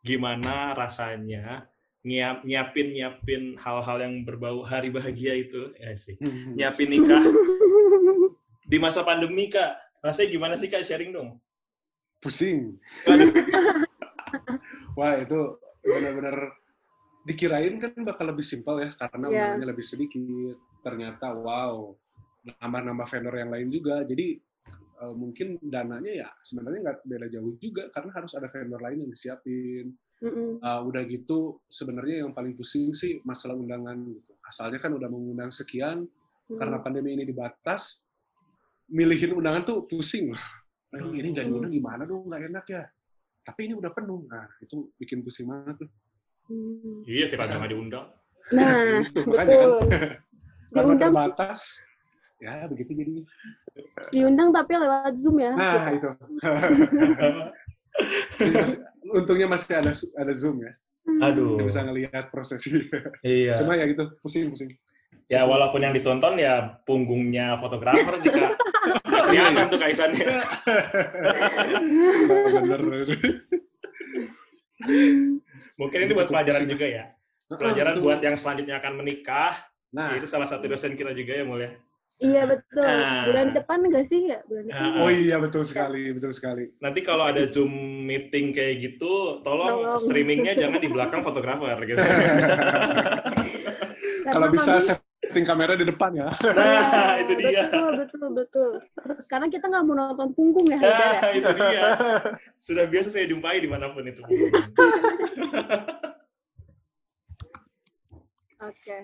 Gimana 0.02 0.74
rasanya 0.74 1.70
nyiap 2.02 2.42
nyiapin 2.42 2.86
nyiapin 2.90 3.42
hal-hal 3.62 3.98
yang 4.02 4.26
berbau 4.26 4.66
hari 4.66 4.90
bahagia 4.90 5.38
itu. 5.38 5.70
Ya 5.78 5.94
sih. 5.94 6.18
Nyiapin 6.58 6.90
nikah. 6.90 7.22
Di 8.66 8.76
masa 8.82 9.06
pandemi 9.06 9.46
kak 9.46 9.78
rasanya 10.02 10.28
gimana 10.30 10.54
sih 10.58 10.66
kak? 10.66 10.82
Sharing 10.82 11.14
dong. 11.14 11.38
Pusing. 12.18 12.78
Wah 14.98 15.18
itu 15.18 15.58
benar-benar 15.82 16.52
dikirain 17.22 17.78
kan 17.78 17.94
bakal 18.02 18.34
lebih 18.34 18.42
simpel 18.42 18.82
ya 18.82 18.90
karena 18.98 19.26
Iya. 19.30 19.34
undangannya 19.58 19.66
lebih 19.70 19.86
sedikit. 19.86 20.56
Ternyata 20.82 21.34
wow 21.38 21.94
nambah-nambah 22.42 23.06
vendor 23.06 23.34
yang 23.38 23.50
lain 23.54 23.68
juga. 23.70 24.02
Jadi 24.02 24.34
eh, 25.02 25.14
mungkin 25.14 25.58
dananya 25.62 26.26
ya 26.26 26.28
sebenarnya 26.42 26.80
nggak 26.82 26.98
beda 27.06 27.26
jauh 27.30 27.54
juga 27.62 27.86
karena 27.94 28.10
harus 28.10 28.32
ada 28.34 28.50
vendor 28.50 28.82
lain 28.82 29.06
yang 29.06 29.10
disiapin 29.14 29.94
Uh, 30.22 30.80
udah 30.86 31.02
gitu 31.10 31.58
sebenarnya 31.66 32.22
yang 32.22 32.30
paling 32.30 32.54
pusing 32.54 32.94
sih 32.94 33.18
masalah 33.26 33.58
undangan 33.58 33.98
gitu. 34.06 34.32
Asalnya 34.46 34.78
kan 34.78 34.94
udah 34.94 35.10
mengundang 35.10 35.50
sekian 35.50 36.06
karena 36.46 36.78
pandemi 36.78 37.16
ini 37.18 37.26
dibatas 37.26 38.06
milihin 38.86 39.34
undangan 39.38 39.62
tuh 39.66 39.78
pusing. 39.86 40.30
Nah, 40.92 41.08
ini 41.08 41.32
nggak 41.32 41.48
diundang 41.48 41.72
gimana 41.72 42.04
dong 42.04 42.28
nggak 42.28 42.52
enak 42.52 42.64
ya. 42.68 42.84
Tapi 43.40 43.64
ini 43.64 43.80
udah 43.80 43.96
penuh. 43.96 44.28
Nah, 44.28 44.44
itu 44.60 44.92
bikin 45.00 45.24
pusing 45.24 45.48
banget 45.48 45.80
tuh. 45.80 45.90
Hmm. 46.52 47.00
iya 47.08 47.32
kita 47.32 47.48
nggak 47.48 47.72
diundang 47.72 48.12
Nah, 48.50 49.00
Itu, 49.06 49.20
makanya 49.22 49.54
kan 49.54 49.68
betul. 49.70 49.72
karena 50.74 50.92
Diundang, 50.92 51.12
terbatas. 51.14 51.60
Ya, 52.42 52.66
begitu 52.66 52.90
jadinya. 52.98 53.22
diundang 54.10 54.50
tapi 54.50 54.74
lewat 54.74 55.14
Zoom 55.22 55.38
ya. 55.38 55.54
Nah, 55.54 55.94
itu. 55.94 56.10
Untungnya 59.12 59.46
masih 59.46 59.76
ada 59.76 59.92
ada 59.92 60.32
Zoom 60.32 60.64
ya. 60.64 60.72
aduh 61.20 61.58
Bisa 61.58 61.82
ngelihat 61.82 62.30
prosesnya. 62.30 62.82
iya 63.22 63.52
Cuma 63.54 63.74
ya 63.74 63.84
gitu, 63.86 64.06
pusing-pusing. 64.20 64.72
ya 65.26 65.42
walaupun 65.42 65.80
yang 65.80 65.92
ditonton 65.92 66.36
ya 66.36 66.76
punggungnya 66.84 67.56
fotografer 67.56 68.20
sih 68.20 68.28
kak 68.28 68.52
kelihatan 69.26 69.64
tuh 69.66 69.80
kaisannya 69.80 70.26
Nah, 72.28 72.48
bener. 72.52 72.80
Mungkin 75.78 75.98
ini 76.00 76.12
buat 76.12 76.28
pelajaran 76.28 76.60
pusing. 76.60 76.72
juga 76.72 76.86
ya. 76.86 77.04
Pelajaran 77.48 77.94
buat 78.00 78.18
yang 78.18 78.36
selanjutnya 78.36 78.80
akan 78.80 78.92
menikah. 78.98 79.52
Nah, 79.92 80.16
itu 80.16 80.24
salah 80.24 80.48
satu 80.48 80.64
dosen 80.66 80.96
kita 80.96 81.12
juga 81.12 81.36
ya, 81.36 81.44
Mul 81.44 81.60
ya. 81.60 81.70
Iya 82.22 82.42
betul. 82.46 82.86
Ah. 82.86 83.26
Bulan 83.26 83.50
depan 83.50 83.78
nggak 83.82 84.06
sih 84.06 84.30
ya? 84.30 84.38
Bulan 84.46 84.70
depan. 84.70 84.78
Ah, 84.78 85.02
oh 85.02 85.10
iya 85.10 85.36
betul 85.42 85.66
sekali, 85.66 86.14
betul 86.14 86.30
sekali. 86.30 86.70
Nanti 86.78 87.02
kalau 87.02 87.26
ada 87.26 87.42
Zoom 87.50 87.74
meeting 88.06 88.54
kayak 88.54 88.78
gitu, 88.78 89.42
tolong 89.42 89.82
Tolong. 89.82 89.98
streamingnya 89.98 90.54
jangan 90.54 90.78
di 90.78 90.86
belakang 90.86 91.26
fotografer 91.26 91.74
gitu. 91.82 91.98
Kalau 94.22 94.48
bisa 94.48 94.78
kami- 94.78 94.86
setting 94.86 95.44
kamera 95.44 95.74
di 95.74 95.82
depan 95.84 96.14
ya. 96.14 96.30
Nah, 96.30 97.18
itu 97.20 97.32
dia. 97.36 97.66
Betul, 97.68 97.90
betul, 98.00 98.28
betul. 98.32 98.70
Karena 99.26 99.46
kita 99.50 99.66
nggak 99.66 99.82
mau 99.82 99.94
nonton 99.98 100.30
punggung 100.32 100.64
ya, 100.70 100.78
Haidar. 100.78 100.94
ya? 100.94 101.20
Nah, 101.20 101.30
itu 101.34 101.50
dia. 101.58 101.82
Sudah 102.62 102.84
biasa 102.86 103.10
saya 103.10 103.26
jumpai 103.26 103.58
di 103.58 103.68
mana 103.68 103.90
pun 103.90 104.06
itu. 104.06 104.22
Oke. 108.62 108.98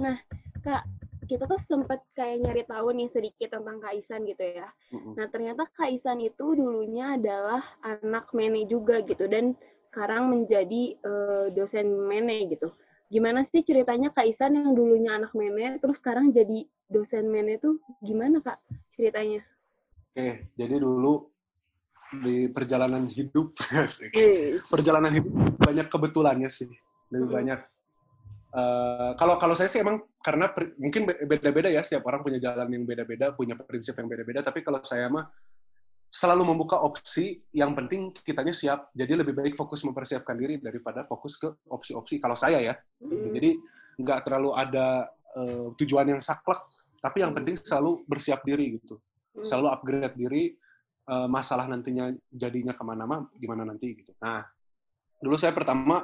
Nah, 0.00 0.16
Kak, 0.64 0.82
kita 1.28 1.44
tuh 1.44 1.60
sempat 1.60 2.00
kayak 2.16 2.40
nyari 2.40 2.62
tahu 2.64 2.88
nih 2.96 3.08
sedikit 3.12 3.52
tentang 3.52 3.78
Kak 3.84 3.94
Isan 3.94 4.24
gitu 4.24 4.40
ya. 4.40 4.68
Mm-mm. 4.90 5.12
Nah, 5.14 5.28
ternyata 5.28 5.68
Kak 5.76 5.92
Isan 5.92 6.24
itu 6.24 6.56
dulunya 6.56 7.20
adalah 7.20 7.60
anak 7.84 8.32
Mene 8.32 8.64
juga 8.64 9.04
gitu 9.04 9.28
dan 9.28 9.52
sekarang 9.84 10.32
menjadi 10.32 10.96
eh, 10.96 11.46
dosen 11.52 11.86
Mene 12.08 12.48
gitu. 12.48 12.72
Gimana 13.12 13.44
sih 13.44 13.60
ceritanya 13.64 14.12
Kak 14.12 14.24
Isan 14.24 14.56
yang 14.56 14.72
dulunya 14.72 15.16
anak 15.20 15.36
Mene 15.36 15.76
terus 15.78 16.00
sekarang 16.00 16.32
jadi 16.32 16.64
dosen 16.88 17.28
Mene 17.28 17.60
tuh 17.60 17.76
gimana 18.00 18.40
Kak 18.40 18.58
ceritanya? 18.96 19.44
Oke, 20.16 20.48
jadi 20.56 20.74
dulu 20.80 21.28
di 22.24 22.48
perjalanan 22.48 23.04
hidup, 23.04 23.52
perjalanan 24.72 25.12
hidup 25.12 25.28
banyak 25.60 25.86
kebetulannya 25.92 26.48
sih, 26.48 26.72
lebih 27.12 27.28
Mm. 27.28 27.36
banyak. 27.36 27.60
Eh, 28.54 29.12
kalau 29.18 29.36
kalau 29.36 29.54
saya 29.56 29.68
sih 29.68 29.80
emang 29.84 30.00
karena 30.24 30.48
per- 30.52 30.76
mungkin 30.80 31.04
be- 31.08 31.20
beda-beda 31.24 31.68
ya, 31.68 31.84
setiap 31.84 32.08
orang 32.08 32.24
punya 32.24 32.38
jalan 32.40 32.68
yang 32.72 32.84
beda-beda, 32.88 33.32
punya 33.36 33.56
prinsip 33.56 33.96
yang 33.96 34.08
beda-beda. 34.08 34.40
Tapi 34.40 34.64
kalau 34.64 34.80
saya 34.84 35.08
mah 35.12 35.28
selalu 36.08 36.56
membuka 36.56 36.80
opsi, 36.80 37.44
yang 37.52 37.76
penting 37.76 38.16
kitanya 38.16 38.52
siap. 38.56 38.88
Jadi 38.96 39.12
lebih 39.12 39.36
baik 39.36 39.52
fokus 39.52 39.84
mempersiapkan 39.84 40.32
diri 40.40 40.56
daripada 40.56 41.04
fokus 41.04 41.36
ke 41.36 41.52
opsi-opsi. 41.68 42.16
Kalau 42.16 42.32
saya 42.32 42.64
ya, 42.64 42.74
gitu. 43.04 43.28
Mm. 43.28 43.34
Jadi 43.36 43.50
nggak 44.00 44.20
terlalu 44.24 44.50
ada 44.56 45.04
eh, 45.36 45.66
tujuan 45.76 46.16
yang 46.16 46.20
saklek, 46.24 46.64
tapi 47.04 47.20
yang 47.20 47.36
penting 47.36 47.60
selalu 47.60 48.02
bersiap 48.08 48.42
diri 48.42 48.80
gitu 48.80 48.96
Mm. 49.38 49.46
selalu 49.46 49.68
upgrade 49.70 50.16
diri 50.18 50.44
eh, 51.08 51.28
masalah 51.30 51.70
nantinya 51.70 52.10
jadinya 52.26 52.74
ke 52.74 52.82
mana 52.82 53.06
mah 53.06 53.20
gimana 53.38 53.62
nanti 53.62 53.94
gitu. 54.02 54.10
Nah, 54.18 54.42
dulu 55.22 55.38
saya 55.38 55.54
pertama 55.54 56.02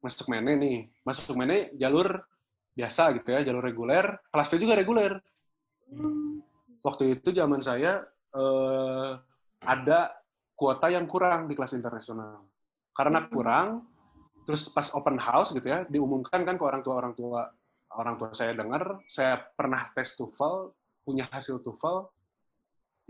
masuk 0.00 0.26
mene 0.32 0.52
nih, 0.56 0.78
masuk 1.04 1.36
mene 1.36 1.72
jalur 1.76 2.24
biasa 2.72 3.12
gitu 3.20 3.28
ya, 3.36 3.40
jalur 3.44 3.60
reguler, 3.64 4.16
kelasnya 4.32 4.58
juga 4.60 4.74
reguler. 4.76 5.12
Hmm. 5.92 6.40
Waktu 6.80 7.20
itu 7.20 7.32
zaman 7.36 7.60
saya 7.60 8.04
eh, 8.30 9.10
ada 9.60 10.00
kuota 10.56 10.86
yang 10.88 11.04
kurang 11.04 11.48
di 11.50 11.58
kelas 11.58 11.76
internasional. 11.76 12.46
Karena 12.96 13.24
Hmm. 13.24 13.30
kurang, 13.32 13.68
terus 14.46 14.68
pas 14.72 14.88
open 14.96 15.18
house 15.20 15.52
gitu 15.52 15.66
ya, 15.66 15.84
diumumkan 15.88 16.44
kan 16.44 16.56
ke 16.56 16.64
orang 16.64 16.80
tua 16.84 16.94
orang 17.00 17.14
tua 17.16 17.48
orang 17.90 18.14
tua 18.14 18.30
saya 18.30 18.54
dengar, 18.54 19.02
saya 19.10 19.40
pernah 19.58 19.90
tes 19.90 20.14
TOEFL, 20.14 20.70
punya 21.02 21.26
hasil 21.26 21.58
TOEFL, 21.58 22.06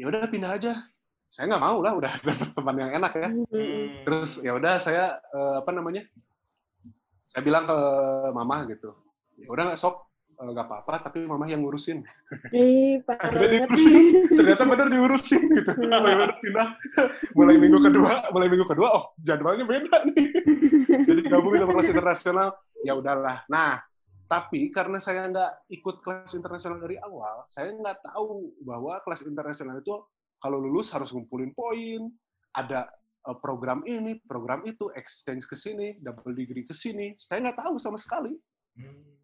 ya 0.01 0.09
udah 0.09 0.25
pindah 0.25 0.57
aja. 0.57 0.73
Saya 1.29 1.47
nggak 1.53 1.63
mau 1.63 1.79
lah, 1.85 1.93
udah 1.95 2.13
dapet 2.27 2.51
teman 2.57 2.77
yang 2.81 2.91
enak 2.97 3.13
ya. 3.13 3.29
Mm. 3.29 4.09
Terus 4.09 4.31
ya 4.41 4.57
udah 4.57 4.81
saya 4.81 5.21
eh, 5.21 5.55
apa 5.61 5.71
namanya? 5.71 6.03
Saya 7.31 7.43
bilang 7.47 7.65
ke 7.65 7.79
mama 8.35 8.67
gitu. 8.67 8.91
Ya 9.39 9.49
udah 9.49 9.73
nggak 9.73 9.81
sok 9.81 10.11
eh, 10.35 10.51
nggak 10.51 10.67
apa-apa, 10.67 10.95
tapi 11.07 11.23
mama 11.23 11.47
yang 11.47 11.63
ngurusin. 11.63 12.03
Ih, 12.51 12.99
Akhirnya 13.23 13.71
diurusin. 13.71 14.05
Ternyata 14.35 14.63
benar 14.67 14.87
diurusin 14.91 15.43
gitu. 15.47 15.71
Mulai 15.79 16.15
diurusin 16.19 16.53
dah. 16.53 16.69
Mulai 17.39 17.57
minggu 17.63 17.79
kedua, 17.79 18.13
mulai 18.35 18.49
minggu 18.51 18.67
kedua, 18.67 18.89
oh 18.91 19.05
jadwalnya 19.23 19.63
beda 19.63 19.97
nih. 20.11 20.27
Jadi 21.09 21.21
gabung 21.31 21.55
sama 21.55 21.73
kelas 21.79 21.91
internasional, 21.95 22.49
ya 22.83 22.93
udahlah. 22.99 23.47
Nah, 23.47 23.79
tapi 24.27 24.71
karena 24.75 24.99
saya 24.99 25.27
nggak 25.31 25.71
ikut 25.71 26.03
kelas 26.03 26.35
internasional 26.35 26.83
dari 26.83 26.99
awal, 26.99 27.47
saya 27.47 27.71
nggak 27.71 28.11
tahu 28.11 28.55
bahwa 28.67 28.99
kelas 29.07 29.23
internasional 29.27 29.79
itu 29.79 29.95
kalau 30.43 30.59
lulus 30.59 30.91
harus 30.91 31.15
ngumpulin 31.15 31.55
poin, 31.55 32.11
ada 32.55 32.91
program 33.41 33.85
ini, 33.85 34.17
program 34.25 34.65
itu, 34.65 34.89
exchange 34.97 35.45
ke 35.45 35.55
sini, 35.55 36.01
double 36.01 36.33
degree 36.33 36.65
ke 36.65 36.73
sini. 36.73 37.13
Saya 37.21 37.45
nggak 37.45 37.61
tahu 37.61 37.77
sama 37.77 38.01
sekali. 38.01 38.33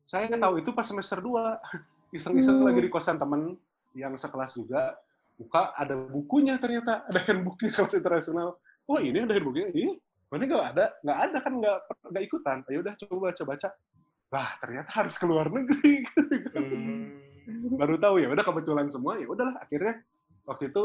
Saya 0.04 0.28
nggak 0.28 0.42
tahu 0.42 0.54
itu 0.60 0.70
pas 0.70 0.86
semester 0.86 1.18
2. 1.18 1.56
Iseng-iseng 2.16 2.60
Hmm. 2.62 2.66
lagi 2.70 2.80
di 2.84 2.90
kosan 2.92 3.18
temen 3.18 3.56
yang 3.96 4.14
sekelas 4.14 4.54
juga. 4.54 4.94
Buka, 5.36 5.74
ada 5.76 5.96
bukunya 5.96 6.56
ternyata. 6.56 7.02
Ada 7.10 7.20
handbooknya 7.28 7.70
kelas 7.72 7.92
internasional. 7.96 8.56
Oh 8.86 9.02
ini 9.02 9.18
ada 9.18 9.34
handbooknya? 9.34 9.68
Ini? 9.74 9.98
Mana 10.30 10.42
nggak 10.46 10.64
ada? 10.72 10.86
Nggak 11.02 11.18
ada 11.18 11.38
kan 11.42 11.52
nggak 11.58 11.78
nggak 12.12 12.24
ikutan. 12.24 12.58
Ayo 12.70 12.78
udah 12.86 12.94
coba 12.94 13.14
baca-baca. 13.30 13.68
Wah 14.30 14.50
ternyata 14.62 14.90
harus 14.94 15.14
ke 15.18 15.24
luar 15.26 15.48
negeri. 15.50 15.94
Hmm. 17.46 17.78
Baru 17.78 17.94
tahu 17.94 18.18
ya. 18.18 18.26
Udah 18.26 18.42
kebetulan 18.42 18.86
semua. 18.90 19.18
Ya 19.20 19.26
udahlah 19.30 19.54
akhirnya 19.60 20.02
waktu 20.46 20.70
itu 20.70 20.82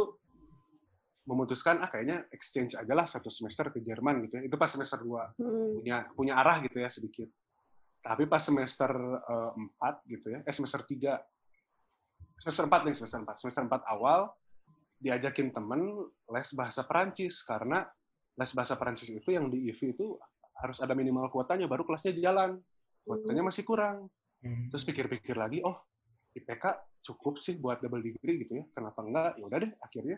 memutuskan 1.22 1.78
ah 1.86 1.90
kayaknya 1.90 2.26
exchange 2.34 2.74
aja 2.74 2.94
lah 2.98 3.06
satu 3.06 3.30
semester 3.30 3.70
ke 3.70 3.80
Jerman 3.80 4.26
gitu 4.26 4.42
ya. 4.42 4.44
Itu 4.50 4.58
pas 4.58 4.70
semester 4.70 5.00
2 5.02 5.38
Hmm. 5.38 5.78
punya 5.78 5.98
punya 6.18 6.34
arah 6.42 6.58
gitu 6.66 6.82
ya 6.82 6.90
sedikit. 6.90 7.30
Tapi 8.02 8.26
pas 8.26 8.42
semester 8.42 8.90
eh, 9.22 9.52
4 9.78 10.10
gitu 10.10 10.28
ya, 10.34 10.40
eh 10.42 10.54
semester 10.54 10.82
3, 10.82 11.22
semester 12.42 12.66
4 12.66 12.82
nih, 12.90 12.96
semester 12.98 13.20
4. 13.22 13.38
Semester 13.38 13.62
4 13.70 13.86
awal, 13.94 14.34
diajakin 14.98 15.54
temen 15.54 15.82
les 16.34 16.50
bahasa 16.58 16.82
Perancis, 16.82 17.46
karena 17.46 17.86
les 18.34 18.52
bahasa 18.58 18.74
Perancis 18.74 19.06
itu 19.14 19.30
yang 19.30 19.54
di 19.54 19.70
IV 19.70 19.94
itu 19.94 20.18
harus 20.58 20.82
ada 20.82 20.98
minimal 20.98 21.30
kuotanya, 21.30 21.70
baru 21.70 21.86
kelasnya 21.86 22.18
jalan. 22.18 22.58
Kuotanya 23.06 23.46
masih 23.46 23.62
kurang. 23.66 24.10
Terus 24.42 24.82
pikir-pikir 24.82 25.38
lagi, 25.38 25.62
oh 25.62 25.78
IPK 26.34 26.66
cukup 27.06 27.38
sih 27.38 27.58
buat 27.58 27.82
double 27.82 28.02
degree 28.02 28.42
gitu 28.42 28.62
ya, 28.62 28.66
kenapa 28.74 29.06
enggak? 29.06 29.38
Ya 29.38 29.44
udah 29.46 29.60
deh, 29.62 29.72
akhirnya 29.78 30.18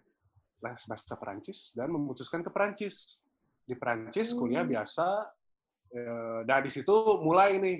les 0.63 0.81
bahasa 0.87 1.15
Perancis 1.19 1.75
dan 1.75 1.91
memutuskan 1.91 2.39
ke 2.39 2.49
Perancis. 2.49 3.19
Di 3.67 3.75
Perancis 3.75 4.31
kuliah 4.31 4.63
Hmm. 4.63 4.71
biasa, 4.71 5.07
eh, 5.91 6.39
dan 6.47 6.63
di 6.63 6.71
situ 6.71 6.95
mulai 7.19 7.59
nih 7.59 7.77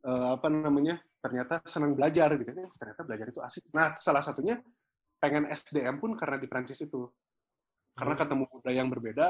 eh, 0.00 0.28
apa 0.32 0.48
namanya 0.48 0.96
ternyata 1.20 1.60
senang 1.68 1.92
belajar 1.92 2.32
gitu 2.40 2.48
ya 2.56 2.68
ternyata 2.72 3.00
belajar 3.04 3.26
itu 3.28 3.40
asik. 3.44 3.68
Nah 3.76 3.92
salah 4.00 4.24
satunya 4.24 4.56
pengen 5.20 5.44
SDM 5.44 6.00
pun 6.00 6.16
karena 6.16 6.40
di 6.40 6.48
Perancis 6.48 6.80
itu 6.80 7.04
karena 7.92 8.16
Hmm. 8.16 8.22
ketemu 8.24 8.44
budaya 8.48 8.76
yang 8.80 8.88
berbeda, 8.88 9.28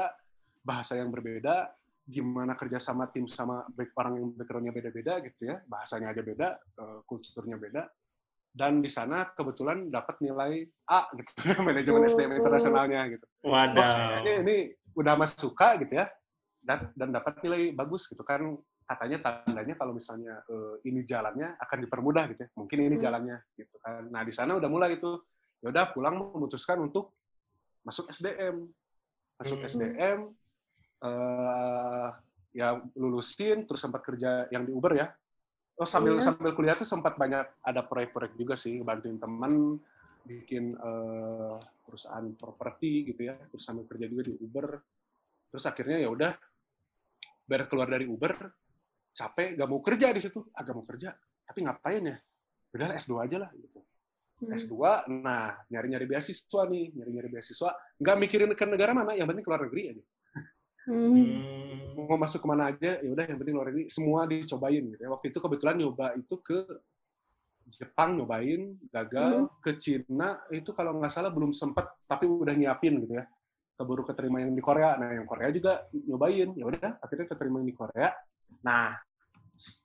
bahasa 0.63 0.95
yang 0.95 1.11
berbeda, 1.11 1.75
gimana 2.07 2.55
kerja 2.55 2.79
sama 2.79 3.11
tim 3.11 3.27
sama 3.27 3.67
orang 3.99 4.13
yang 4.15 4.31
backgroundnya 4.31 4.71
beda-beda 4.71 5.19
gitu 5.27 5.51
ya, 5.51 5.59
bahasanya 5.67 6.15
aja 6.15 6.23
beda, 6.23 6.47
eh, 6.55 6.99
kulturnya 7.03 7.59
beda, 7.59 7.83
dan 8.51 8.83
di 8.83 8.91
sana 8.91 9.31
kebetulan 9.31 9.87
dapat 9.87 10.19
nilai 10.19 10.67
A 10.85 11.07
gitu 11.15 11.31
manajemen 11.67 12.03
SDM 12.03 12.35
Oh. 12.35 12.39
internasionalnya 12.39 13.01
gitu. 13.09 13.25
Waduh. 13.47 13.79
kayaknya 13.79 14.33
ini 14.43 14.55
udah 14.91 15.13
mas 15.15 15.31
suka 15.33 15.79
gitu 15.79 15.95
ya, 15.95 16.11
dan 16.59 16.91
dan 16.93 17.09
dapat 17.09 17.39
nilai 17.41 17.71
bagus 17.71 18.05
gitu 18.05 18.21
kan 18.21 18.43
katanya 18.83 19.23
tandanya 19.23 19.79
kalau 19.79 19.95
misalnya 19.95 20.43
eh, 20.45 20.83
ini 20.83 20.99
jalannya 21.01 21.55
akan 21.55 21.77
dipermudah 21.79 22.23
gitu 22.35 22.43
ya, 22.43 22.49
mungkin 22.59 22.77
ini 22.83 22.95
Hmm. 22.99 23.03
jalannya 23.07 23.37
gitu 23.55 23.75
kan. 23.79 24.03
Nah 24.11 24.21
di 24.21 24.33
sana 24.35 24.59
udah 24.59 24.67
mulai 24.67 24.99
itu, 24.99 25.15
ya 25.63 25.71
udah 25.71 25.95
pulang 25.95 26.19
memutuskan 26.19 26.75
untuk 26.83 27.15
masuk 27.81 28.11
SDM, 28.11 28.67
masuk 29.39 29.57
Hmm. 29.57 29.69
SDM, 29.71 30.19
eh 31.01 32.09
ya 32.51 32.75
lulusin, 32.99 33.63
terus 33.63 33.79
sempat 33.79 34.03
kerja 34.03 34.51
yang 34.51 34.67
di 34.67 34.75
Uber 34.75 34.91
ya. 34.91 35.07
Oh 35.81 35.89
sambil 35.89 36.21
Iya. 36.21 36.29
sambil 36.29 36.53
kuliah 36.53 36.77
tuh 36.77 36.85
sempat 36.85 37.17
banyak 37.17 37.41
ada 37.65 37.81
proyek-proyek 37.81 38.37
juga 38.37 38.53
sih, 38.53 38.85
bantuin 38.85 39.17
teman 39.17 39.81
bikin 40.21 40.77
eh, 40.77 41.57
perusahaan 41.81 42.29
properti 42.37 43.09
gitu 43.09 43.25
ya, 43.25 43.33
terus 43.49 43.65
sambil 43.65 43.89
kerja 43.89 44.05
juga 44.05 44.29
di 44.29 44.37
Uber. 44.37 44.77
Terus 45.49 45.63
akhirnya 45.65 45.97
ya 45.97 46.13
udah 46.13 46.37
biar 47.49 47.65
keluar 47.65 47.89
dari 47.89 48.05
Uber, 48.05 48.37
capek, 49.11 49.57
gak 49.57 49.67
mau 49.67 49.81
kerja 49.81 50.13
di 50.13 50.21
situ, 50.21 50.45
agak 50.53 50.73
mau 50.77 50.85
kerja, 50.85 51.17
tapi 51.43 51.65
ngapain 51.65 52.03
ya? 52.05 52.17
Udah 52.77 52.95
S2 52.95 53.13
aja 53.25 53.37
lah 53.41 53.49
gitu. 53.57 53.81
Hmm. 54.45 54.53
S2, 54.53 54.73
nah 55.09 55.57
nyari-nyari 55.67 56.05
beasiswa 56.05 56.61
nih, 56.69 56.93
nyari-nyari 56.93 57.29
beasiswa, 57.29 57.73
nggak 57.97 58.17
mikirin 58.21 58.53
ke 58.53 58.65
negara 58.69 58.93
mana, 58.93 59.17
yang 59.17 59.25
penting 59.27 59.43
keluar 59.43 59.65
negeri 59.65 59.97
aja. 59.97 60.03
Hmm. 60.91 61.15
Hmm. 61.15 62.03
Mau 62.11 62.19
masuk 62.19 62.43
ke 62.43 62.47
mana 62.51 62.67
aja, 62.75 62.99
ya 62.99 63.07
udah 63.07 63.23
yang 63.23 63.39
penting 63.39 63.55
luar 63.55 63.67
negeri, 63.71 63.87
semua 63.87 64.27
dicobain 64.27 64.83
gitu 64.91 64.99
ya. 64.99 65.09
Waktu 65.11 65.31
itu 65.31 65.39
kebetulan 65.39 65.75
nyoba 65.79 66.05
itu 66.19 66.35
ke 66.43 66.59
Jepang 67.71 68.19
nyobain, 68.19 68.75
gagal, 68.91 69.47
ke 69.63 69.79
Cina 69.79 70.43
itu 70.51 70.75
kalau 70.75 70.99
nggak 70.99 71.07
salah 71.13 71.31
belum 71.31 71.55
sempat, 71.55 71.87
tapi 72.03 72.27
udah 72.27 72.51
nyiapin 72.51 72.99
gitu 73.07 73.15
ya. 73.15 73.25
keburu 73.71 74.03
keterima 74.05 74.43
yang 74.43 74.51
di 74.53 74.61
Korea. 74.61 74.93
Nah, 74.99 75.09
yang 75.15 75.25
Korea 75.25 75.49
juga 75.49 75.87
nyobain. 75.89 76.53
Ya 76.53 76.65
udah, 76.69 77.01
akhirnya 77.01 77.25
keterima 77.31 77.63
yang 77.63 77.69
di 77.71 77.73
Korea. 77.73 78.13
Nah, 78.61 78.93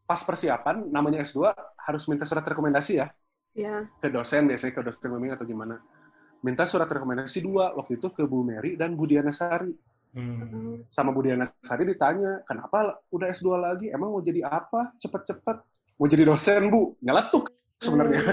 pas 0.04 0.20
persiapan 0.20 0.90
namanya 0.90 1.22
S2 1.24 1.48
harus 1.80 2.04
minta 2.10 2.24
surat 2.28 2.44
rekomendasi 2.44 2.92
ya 3.00 3.08
Ya. 3.56 3.88
ke 4.04 4.12
dosen 4.12 4.44
biasanya 4.44 4.72
ke 4.76 4.82
dosen 4.84 5.08
bimbing 5.16 5.32
atau 5.32 5.48
gimana. 5.48 5.80
Minta 6.44 6.68
surat 6.68 6.84
rekomendasi 6.84 7.40
dua 7.40 7.72
waktu 7.72 7.96
itu 7.96 8.12
ke 8.12 8.28
Bu 8.28 8.44
Mary 8.44 8.76
dan 8.76 8.92
Bu 8.92 9.08
Diana 9.08 9.32
Sari. 9.32 9.72
Hmm. 10.16 10.80
Sama 10.88 11.12
Bu 11.12 11.20
Diana 11.20 11.44
Sari 11.60 11.84
ditanya, 11.84 12.40
kenapa 12.48 13.04
udah 13.12 13.28
S2 13.28 13.48
lagi? 13.60 13.86
Emang 13.92 14.16
mau 14.16 14.24
jadi 14.24 14.48
apa? 14.48 14.96
Cepet-cepet. 14.96 15.56
Mau 16.00 16.08
jadi 16.08 16.24
dosen, 16.24 16.72
Bu? 16.72 16.96
Nyeletuk 17.04 17.52
sebenarnya. 17.76 18.24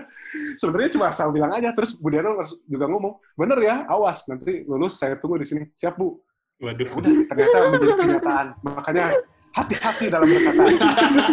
sebenarnya 0.60 0.90
cuma 0.96 1.12
asal 1.12 1.28
bilang 1.36 1.52
aja. 1.52 1.76
Terus 1.76 2.00
Bu 2.00 2.08
Diana 2.08 2.32
juga 2.64 2.88
ngomong, 2.88 3.20
bener 3.36 3.58
ya, 3.60 3.76
awas. 3.84 4.24
Nanti 4.32 4.64
lulus 4.64 4.96
saya 4.96 5.20
tunggu 5.20 5.36
di 5.36 5.44
sini. 5.44 5.68
Siap, 5.76 6.00
Bu. 6.00 6.16
Waduh. 6.56 6.88
Udah, 6.88 7.12
ternyata 7.28 7.56
menjadi 7.68 7.94
kenyataan. 8.00 8.46
Makanya 8.64 9.06
hati-hati 9.52 10.08
dalam 10.08 10.24
berkata. 10.32 10.62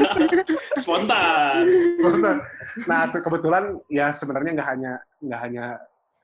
Spontan. 0.84 1.64
Benar. 2.04 2.38
Nah, 2.92 3.08
kebetulan 3.08 3.64
ya 3.88 4.12
sebenarnya 4.12 4.52
nggak 4.52 4.68
hanya 4.68 4.92
nggak 5.24 5.40
hanya 5.48 5.66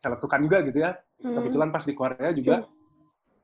celetukan 0.04 0.40
juga 0.44 0.58
gitu 0.68 0.84
ya. 0.84 0.92
Hmm. 1.24 1.32
Kebetulan 1.32 1.72
pas 1.72 1.84
di 1.88 1.96
Korea 1.96 2.32
juga 2.36 2.68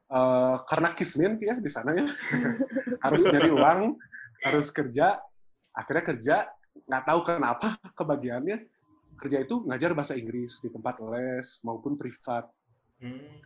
eh, 0.09 0.55
karena 0.69 0.89
kismin 0.93 1.37
ya 1.41 1.55
di 1.57 1.69
sana 1.71 1.93
ya 1.95 2.05
harus 3.05 3.23
nyari 3.29 3.49
uang, 3.51 3.79
harus 4.45 4.67
kerja, 4.69 5.17
akhirnya 5.73 6.03
kerja 6.03 6.35
nggak 6.85 7.03
tahu 7.07 7.19
kenapa 7.23 7.67
kebagiannya 7.95 8.67
kerja 9.15 9.41
itu 9.41 9.63
ngajar 9.63 9.95
bahasa 9.95 10.13
Inggris 10.19 10.59
di 10.59 10.67
tempat 10.67 10.99
les 10.99 11.47
maupun 11.63 11.95
privat. 11.95 12.51
Hmm. 12.99 13.43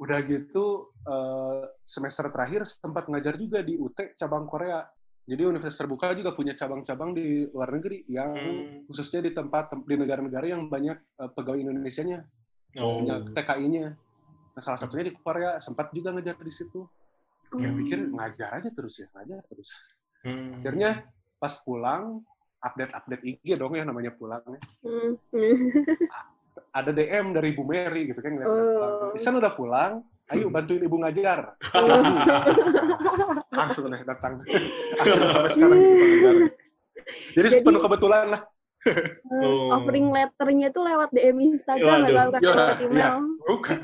Udah 0.00 0.20
gitu 0.24 0.92
eh, 1.04 1.64
semester 1.84 2.28
terakhir 2.32 2.64
sempat 2.64 3.08
ngajar 3.08 3.36
juga 3.36 3.60
di 3.64 3.76
UT 3.76 4.16
cabang 4.16 4.44
Korea. 4.48 4.84
Jadi 5.26 5.42
universitas 5.42 5.82
terbuka 5.82 6.14
juga 6.14 6.30
punya 6.38 6.54
cabang-cabang 6.54 7.10
di 7.10 7.50
luar 7.50 7.74
negeri 7.74 8.06
yang 8.06 8.30
Hmm. 8.30 8.86
khususnya 8.86 9.18
di 9.26 9.34
tempat 9.34 9.74
di 9.82 9.94
negara-negara 9.98 10.46
yang 10.46 10.70
banyak 10.70 10.96
eh, 10.96 11.30
pegawai 11.34 11.60
Indonesianya, 11.60 12.22
Oh. 12.76 13.00
punya 13.02 13.24
TKI-nya. 13.34 13.96
Nah, 14.56 14.64
salah 14.64 14.80
satunya 14.80 15.04
di 15.04 15.14
Korea 15.14 15.60
sempat 15.60 15.92
juga 15.92 16.16
ngajar 16.16 16.40
di 16.40 16.48
situ. 16.48 16.88
Ya 17.60 17.68
Hmm. 17.68 17.76
pikir 17.78 17.98
ngajar 18.08 18.56
aja 18.56 18.68
terus 18.72 18.96
ya, 18.96 19.06
ngajar 19.12 19.44
terus. 19.46 19.70
Hmm. 20.24 20.56
Akhirnya 20.56 21.04
pas 21.36 21.60
pulang 21.60 22.24
update-update 22.58 23.22
IG 23.22 23.54
dong 23.54 23.76
ya 23.76 23.84
namanya 23.84 24.16
pulang. 24.16 24.40
ya. 24.48 24.60
Hmm. 24.80 25.12
Ada 26.72 26.90
DM 26.90 27.36
dari 27.36 27.52
Ibu 27.52 27.62
Mary 27.62 28.08
gitu 28.08 28.18
kan 28.18 28.32
Oh. 28.32 28.48
pulang. 28.48 29.12
Isan 29.12 29.36
udah 29.36 29.52
pulang, 29.52 29.92
ayo 30.32 30.48
bantuin 30.48 30.80
Ibu 30.82 30.96
ngajar. 31.04 31.52
Langsung 33.52 33.92
deh 33.92 34.02
datang. 34.02 34.40
Akhirnya 34.96 35.28
sampai 35.30 35.50
sekarang. 35.52 35.78
Jadi, 37.36 37.48
Jadi- 37.52 37.60
penuh 37.60 37.80
kebetulan 37.80 38.24
lah. 38.32 38.40
Oh. 39.26 39.74
Offering 39.74 40.08
letternya 40.14 40.68
tuh 40.70 40.82
lewat 40.86 41.10
DM 41.10 41.38
Instagram, 41.54 42.06
Waduh. 42.06 42.14
lewat 42.14 42.40
Ya, 42.40 42.52
lewat 42.54 42.78
email. 42.82 42.96
iya. 42.96 43.10
Bukan. 43.46 43.78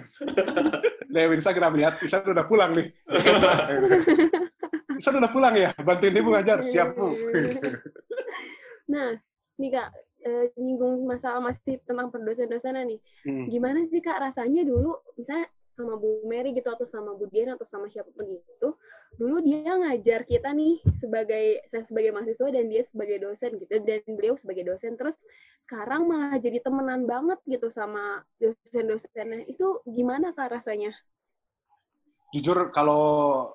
Lewat 1.15 1.35
Instagram 1.45 1.73
lihat, 1.77 1.95
Isan 2.01 2.25
udah 2.25 2.47
pulang 2.49 2.73
nih. 2.73 2.89
Isan 5.01 5.21
udah 5.21 5.29
pulang 5.29 5.53
ya? 5.53 5.71
Bantuin 5.77 6.17
ibu 6.17 6.33
ngajar, 6.33 6.65
siap 6.65 6.97
bu. 6.97 7.13
Nah, 8.89 9.17
nih 9.61 9.71
kak, 9.73 9.89
eh, 10.25 10.45
nyinggung 10.57 11.05
masalah 11.05 11.45
masih 11.45 11.81
tentang 11.85 12.09
perdosen-dosenan 12.09 12.89
nih. 12.89 13.01
Hmm. 13.29 13.45
Gimana 13.49 13.85
sih 13.93 14.01
kak 14.01 14.21
rasanya 14.21 14.65
dulu, 14.65 14.97
misalnya 15.21 15.49
sama 15.77 15.97
Bu 15.99 16.25
Mary 16.29 16.53
gitu 16.57 16.69
atau 16.73 16.85
sama 16.89 17.13
Bu 17.17 17.27
Dian 17.33 17.53
atau 17.57 17.65
sama 17.69 17.89
siapa 17.93 18.09
pun 18.15 18.27
itu, 18.29 18.69
dulu 19.21 19.37
dia 19.45 19.73
ngajar 19.77 20.25
kita 20.25 20.53
nih 20.57 20.81
sebagai 21.01 21.65
saya 21.69 21.85
sebagai 21.85 22.11
mahasiswa 22.17 22.49
dan 22.53 22.65
dia 22.73 22.83
sebagai 22.87 23.19
dosen 23.21 23.51
gitu 23.61 23.73
dan 23.85 24.01
beliau 24.17 24.37
sebagai 24.41 24.65
dosen 24.69 24.97
terus 24.97 25.17
sekarang 25.65 26.09
malah 26.11 26.37
jadi 26.41 26.59
temenan 26.65 27.05
banget 27.09 27.39
gitu 27.49 27.69
sama 27.73 28.25
dosen-dosennya 28.41 29.47
itu 29.49 29.81
gimana 29.89 30.33
kak 30.37 30.51
rasanya? 30.61 30.93
Jujur 32.33 32.73
kalau 32.73 33.53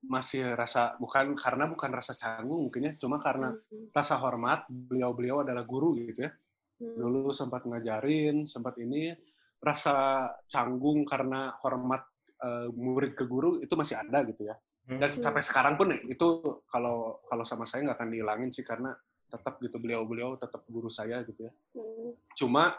masih 0.00 0.54
rasa 0.56 0.94
bukan 1.02 1.34
karena 1.34 1.66
bukan 1.68 1.90
rasa 1.92 2.12
canggung 2.14 2.70
mungkin 2.70 2.88
ya, 2.88 2.92
cuma 2.96 3.18
karena 3.20 3.52
Hmm. 3.70 3.90
rasa 3.92 4.14
hormat. 4.22 4.64
Beliau-beliau 4.70 5.42
adalah 5.44 5.64
guru 5.66 5.98
gitu 5.98 6.24
ya. 6.26 6.32
Hmm. 6.80 6.94
Dulu 6.98 7.30
sempat 7.34 7.62
ngajarin, 7.68 8.46
sempat 8.48 8.78
ini 8.80 9.12
rasa 9.58 10.26
canggung 10.46 11.02
karena 11.02 11.54
hormat 11.62 12.02
eh, 12.38 12.68
murid 12.70 13.18
ke 13.18 13.26
guru 13.26 13.58
itu 13.58 13.74
masih 13.74 13.98
ada 13.98 14.22
gitu 14.26 14.46
ya. 14.46 14.56
Hmm. 14.88 14.98
Dan 15.02 15.10
sampai 15.12 15.42
sekarang 15.44 15.74
pun 15.76 15.92
itu 15.92 16.28
kalau 16.70 17.20
kalau 17.28 17.44
sama 17.44 17.68
saya 17.68 17.84
nggak 17.84 17.98
akan 18.00 18.10
dihilangin 18.14 18.50
sih 18.54 18.64
karena 18.64 18.94
tetap 19.28 19.60
gitu 19.60 19.76
beliau-beliau 19.76 20.40
tetap 20.40 20.64
guru 20.70 20.88
saya 20.88 21.20
gitu 21.26 21.44
ya. 21.44 21.52
Hmm. 21.76 22.16
Cuma 22.32 22.72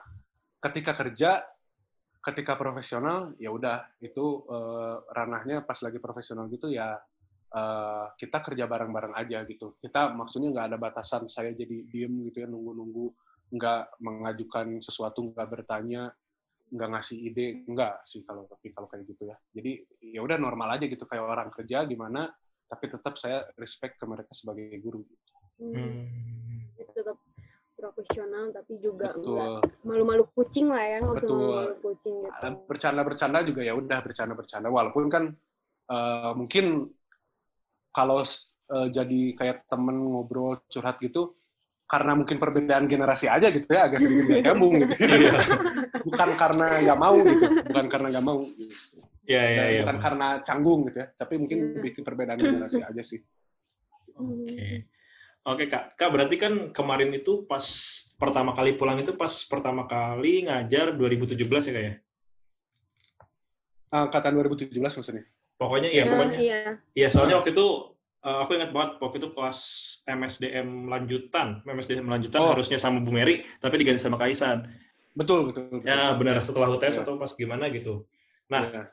ketika 0.60 0.98
kerja, 0.98 1.46
ketika 2.20 2.58
profesional 2.58 3.38
ya 3.38 3.54
udah 3.54 3.86
itu 4.02 4.48
eh, 4.50 4.98
ranahnya 5.14 5.62
pas 5.68 5.78
lagi 5.86 6.02
profesional 6.02 6.50
gitu 6.50 6.72
ya 6.72 6.98
eh, 7.54 8.06
kita 8.18 8.42
kerja 8.42 8.66
bareng-bareng 8.66 9.14
aja 9.20 9.46
gitu. 9.46 9.78
Kita 9.78 10.10
maksudnya 10.16 10.50
nggak 10.56 10.68
ada 10.74 10.78
batasan 10.82 11.30
saya 11.30 11.54
jadi 11.54 11.86
diem 11.86 12.26
gitu 12.32 12.42
ya 12.42 12.48
nunggu-nunggu 12.50 13.12
nggak 13.50 14.02
mengajukan 14.02 14.82
sesuatu 14.82 15.30
nggak 15.34 15.50
bertanya 15.50 16.14
nggak 16.70 16.90
ngasih 16.96 17.18
ide 17.18 17.66
nggak 17.66 18.06
sih 18.06 18.22
kalau 18.24 18.46
tapi 18.46 18.70
kalau 18.72 18.86
kayak 18.86 19.06
gitu 19.10 19.30
ya 19.30 19.36
jadi 19.54 19.72
ya 20.14 20.22
udah 20.22 20.38
normal 20.38 20.78
aja 20.78 20.86
gitu 20.86 21.04
kayak 21.10 21.26
orang 21.26 21.50
kerja 21.50 21.86
gimana 21.90 22.30
tapi 22.70 22.86
tetap 22.86 23.18
saya 23.18 23.50
respect 23.58 23.98
ke 23.98 24.06
mereka 24.06 24.32
sebagai 24.38 24.70
guru 24.78 25.02
Hmm. 25.60 25.76
Hmm. 25.76 26.88
Tetap 26.96 27.20
profesional 27.76 28.52
tapi 28.52 28.80
juga 28.80 29.12
enggak 29.16 29.68
malu-malu 29.84 30.24
kucing 30.36 30.68
lah 30.72 30.84
ya, 30.84 30.98
nggak 31.04 31.16
usah 31.20 31.28
malu-malu 31.32 31.76
kucing 31.84 32.16
gitu. 32.24 32.48
Bercanda-bercanda 32.68 33.40
juga 33.44 33.62
ya 33.64 33.74
udah 33.76 34.00
bercanda-bercanda 34.00 34.68
walaupun 34.72 35.12
kan 35.12 35.24
eh, 35.92 36.32
mungkin 36.36 36.88
kalau 37.92 38.24
eh, 38.24 38.88
jadi 38.92 39.22
kayak 39.36 39.68
temen 39.68 39.96
ngobrol 40.00 40.64
curhat 40.72 41.00
gitu 41.04 41.39
karena 41.90 42.14
mungkin 42.14 42.38
perbedaan 42.38 42.86
generasi 42.86 43.26
aja 43.26 43.50
gitu 43.50 43.66
ya 43.74 43.90
agak 43.90 43.98
sedikit 43.98 44.26
nggak 44.30 44.44
nyambung 44.46 44.74
gitu 44.86 44.94
Iya. 45.10 45.34
bukan 46.06 46.30
karena 46.38 46.68
nggak 46.86 47.00
mau 47.02 47.18
gitu 47.26 47.46
bukan 47.66 47.86
karena 47.90 48.08
nggak 48.14 48.26
mau 48.26 48.40
gitu. 48.46 49.02
Iya, 49.30 49.44
iya, 49.46 49.58
Dan 49.62 49.70
iya. 49.74 49.80
bukan 49.86 49.98
karena 49.98 50.28
canggung 50.46 50.80
gitu 50.90 50.98
ya 51.02 51.08
tapi 51.18 51.34
mungkin 51.42 51.58
Iya. 51.58 51.70
lebih 51.82 51.92
ke 51.98 52.02
perbedaan 52.06 52.40
generasi 52.40 52.80
aja 52.86 53.02
sih. 53.02 53.20
Oke. 54.14 54.86
Oke, 55.50 55.66
Kak. 55.72 55.96
Kak, 55.96 56.10
berarti 56.12 56.36
kan 56.36 56.54
kemarin 56.76 57.10
itu 57.16 57.48
pas 57.48 57.64
pertama 58.20 58.52
kali 58.52 58.76
pulang 58.76 59.00
itu 59.00 59.16
pas 59.16 59.32
pertama 59.48 59.88
kali 59.88 60.46
ngajar 60.46 60.94
2017 60.94 61.40
ya, 61.40 61.74
Kak 61.74 61.84
ya? 61.88 61.94
angkatan 63.90 64.38
2017 64.38 64.70
maksudnya 64.78 65.26
Pokoknya 65.60 65.90
iya, 65.92 66.08
Ya, 66.08 66.12
pokoknya. 66.14 66.38
Iya. 66.40 66.60
Iya, 66.96 67.08
soalnya 67.12 67.36
waktu 67.44 67.52
itu 67.52 67.68
eh, 68.20 68.38
aku 68.44 68.52
ingat 68.54 68.72
banget 68.72 68.92
waktu 69.00 69.18
itu 69.18 69.30
kelas 69.32 69.60
MSDM 70.04 70.68
lanjutan, 70.86 71.48
MSDM 71.64 72.06
lanjutan 72.06 72.40
Oh. 72.40 72.52
harusnya 72.52 72.76
sama 72.76 73.00
Bu 73.00 73.12
Mary, 73.12 73.42
tapi 73.60 73.76
diganti 73.78 74.00
sama 74.00 74.16
Kaisan. 74.16 74.68
betul 75.12 75.52
betul, 75.52 75.68
betul. 75.74 75.84
Ya, 75.84 76.16
benar 76.16 76.40
setelah 76.40 76.70
UTS 76.70 76.96
Iya. 76.96 77.04
atau 77.04 77.16
pas 77.16 77.32
gimana 77.34 77.68
gitu. 77.68 78.08
Nah, 78.48 78.64
Iya. 78.66 78.84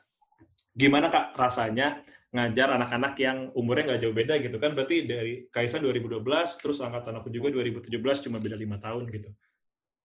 gimana 0.75 1.07
Kak 1.07 1.35
rasanya 1.35 2.03
ngajar 2.27 2.75
anak-anak 2.75 3.13
yang 3.17 3.37
umurnya 3.55 3.83
nggak 3.87 4.01
jauh 4.03 4.11
beda 4.11 4.35
gitu 4.43 4.57
kan? 4.59 4.75
Berarti 4.75 5.07
dari 5.07 5.47
Kaisan 5.47 5.79
2012, 5.79 6.59
terus 6.59 6.83
angkatan 6.83 7.15
aku 7.15 7.31
juga 7.31 7.47
2017, 7.49 8.19
cuma 8.19 8.37
beda 8.37 8.59
lima 8.59 8.75
tahun 8.77 9.07
gitu. 9.07 9.31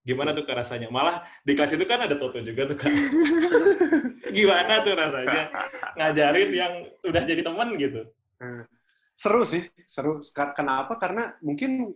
Gimana 0.03 0.31
tuh 0.31 0.43
Kak 0.43 0.55
rasanya? 0.55 0.87
Malah 0.87 1.23
di 1.43 1.55
kelas 1.55 1.75
itu 1.75 1.83
kan 1.83 2.03
ada 2.03 2.15
Toto 2.15 2.39
juga 2.39 2.67
tuh 2.67 2.77
Kak. 2.79 2.91
gimana 4.37 4.83
tuh 4.83 4.93
rasanya 4.95 5.41
ngajarin 5.95 6.49
yang 6.51 6.73
udah 7.03 7.23
jadi 7.23 7.41
teman 7.43 7.75
gitu? 7.75 8.01
Seru 9.13 9.41
sih 9.43 9.63
seru 9.85 10.19
kenapa 10.53 10.97
karena 10.97 11.37
mungkin 11.39 11.93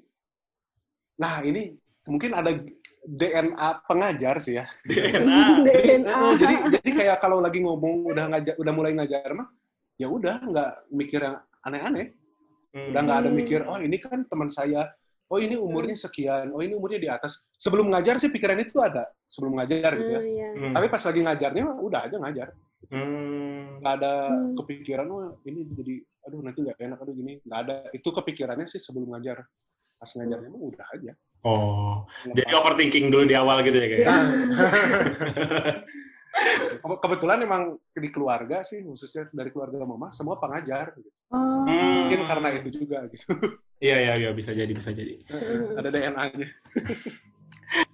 nah 1.18 1.42
ini 1.42 1.74
mungkin 2.06 2.32
ada 2.32 2.54
DNA 3.04 3.70
pengajar 3.84 4.38
sih 4.40 4.56
ya 4.56 4.66
DNA. 4.88 5.64
DNA. 5.66 6.14
Eh, 6.14 6.34
jadi 6.38 6.56
jadi 6.80 6.90
kayak 6.94 7.18
kalau 7.20 7.40
lagi 7.40 7.60
ngomong 7.60 8.08
udah 8.08 8.26
ngajar 8.32 8.54
udah 8.56 8.74
mulai 8.74 8.94
ngajar 8.94 9.32
mah 9.34 9.48
ya 9.96 10.08
udah 10.08 10.40
nggak 10.44 10.72
mikir 10.92 11.22
yang 11.22 11.38
aneh-aneh 11.62 12.14
Hmm. 12.68 12.92
udah 12.94 13.00
nggak 13.00 13.20
ada 13.26 13.30
mikir 13.32 13.64
oh 13.64 13.80
ini 13.80 13.96
kan 13.96 14.28
teman 14.28 14.52
saya 14.52 14.92
oh 15.32 15.40
ini 15.40 15.56
umurnya 15.56 15.96
sekian 15.96 16.52
oh 16.52 16.60
ini 16.60 16.76
umurnya 16.76 17.00
di 17.00 17.08
atas 17.10 17.50
sebelum 17.56 17.88
ngajar 17.90 18.20
sih 18.20 18.28
pikiran 18.28 18.60
itu 18.60 18.76
ada 18.84 19.08
sebelum 19.26 19.56
ngajar 19.56 19.96
gitu 19.96 20.12
ya 20.12 20.20
Oh, 20.20 20.26
iya. 20.28 20.50
Hmm. 20.52 20.74
tapi 20.76 20.88
pas 20.92 21.00
lagi 21.00 21.20
ngajarnya 21.24 21.64
mah 21.64 21.78
udah 21.80 22.02
aja 22.06 22.16
ngajar 22.20 22.48
Hmm. 22.88 23.82
nggak 23.82 23.94
ada 23.98 24.14
Hmm. 24.28 24.54
kepikiran 24.56 25.08
wah 25.08 25.30
ini 25.44 25.66
jadi 25.68 25.96
aduh 26.24 26.40
nanti 26.40 26.60
nggak 26.62 26.78
enak 26.78 26.98
aduh 26.98 27.14
gini 27.14 27.34
nggak 27.42 27.60
ada 27.60 27.76
itu 27.90 28.06
kepikirannya 28.08 28.66
sih 28.66 28.78
sebelum 28.78 29.12
ngajar 29.12 29.42
pas 29.98 30.10
ngajarnya 30.14 30.48
mah 30.48 30.62
udah 30.64 30.88
aja 30.94 31.14
Oh, 31.42 32.02
jadi 32.26 32.44
Lepas- 32.44 32.60
overthinking 32.60 33.08
dulu 33.08 33.24
di 33.24 33.34
awal 33.34 33.62
gitu 33.62 33.78
ya 33.78 33.88
kayak. 33.88 34.02
Iya. 34.02 34.10
Nah. 34.10 34.26
kebetulan 36.98 37.40
emang 37.42 37.64
di 37.92 38.10
keluarga 38.10 38.62
sih 38.62 38.82
khususnya 38.82 39.30
dari 39.32 39.50
keluarga 39.50 39.82
mama 39.82 40.10
semua 40.10 40.38
pengajar 40.38 40.94
gitu. 40.94 41.10
Oh. 41.30 41.64
Hmm. 41.64 41.94
mungkin 42.04 42.26
karena 42.26 42.48
itu 42.54 42.70
juga 42.74 43.06
gitu 43.08 43.32
Iya, 43.78 43.98
iya, 44.02 44.14
iya, 44.18 44.30
bisa 44.34 44.50
jadi, 44.52 44.70
bisa 44.70 44.90
jadi. 44.90 45.22
ada 45.76 45.88
DNA-nya 45.88 46.48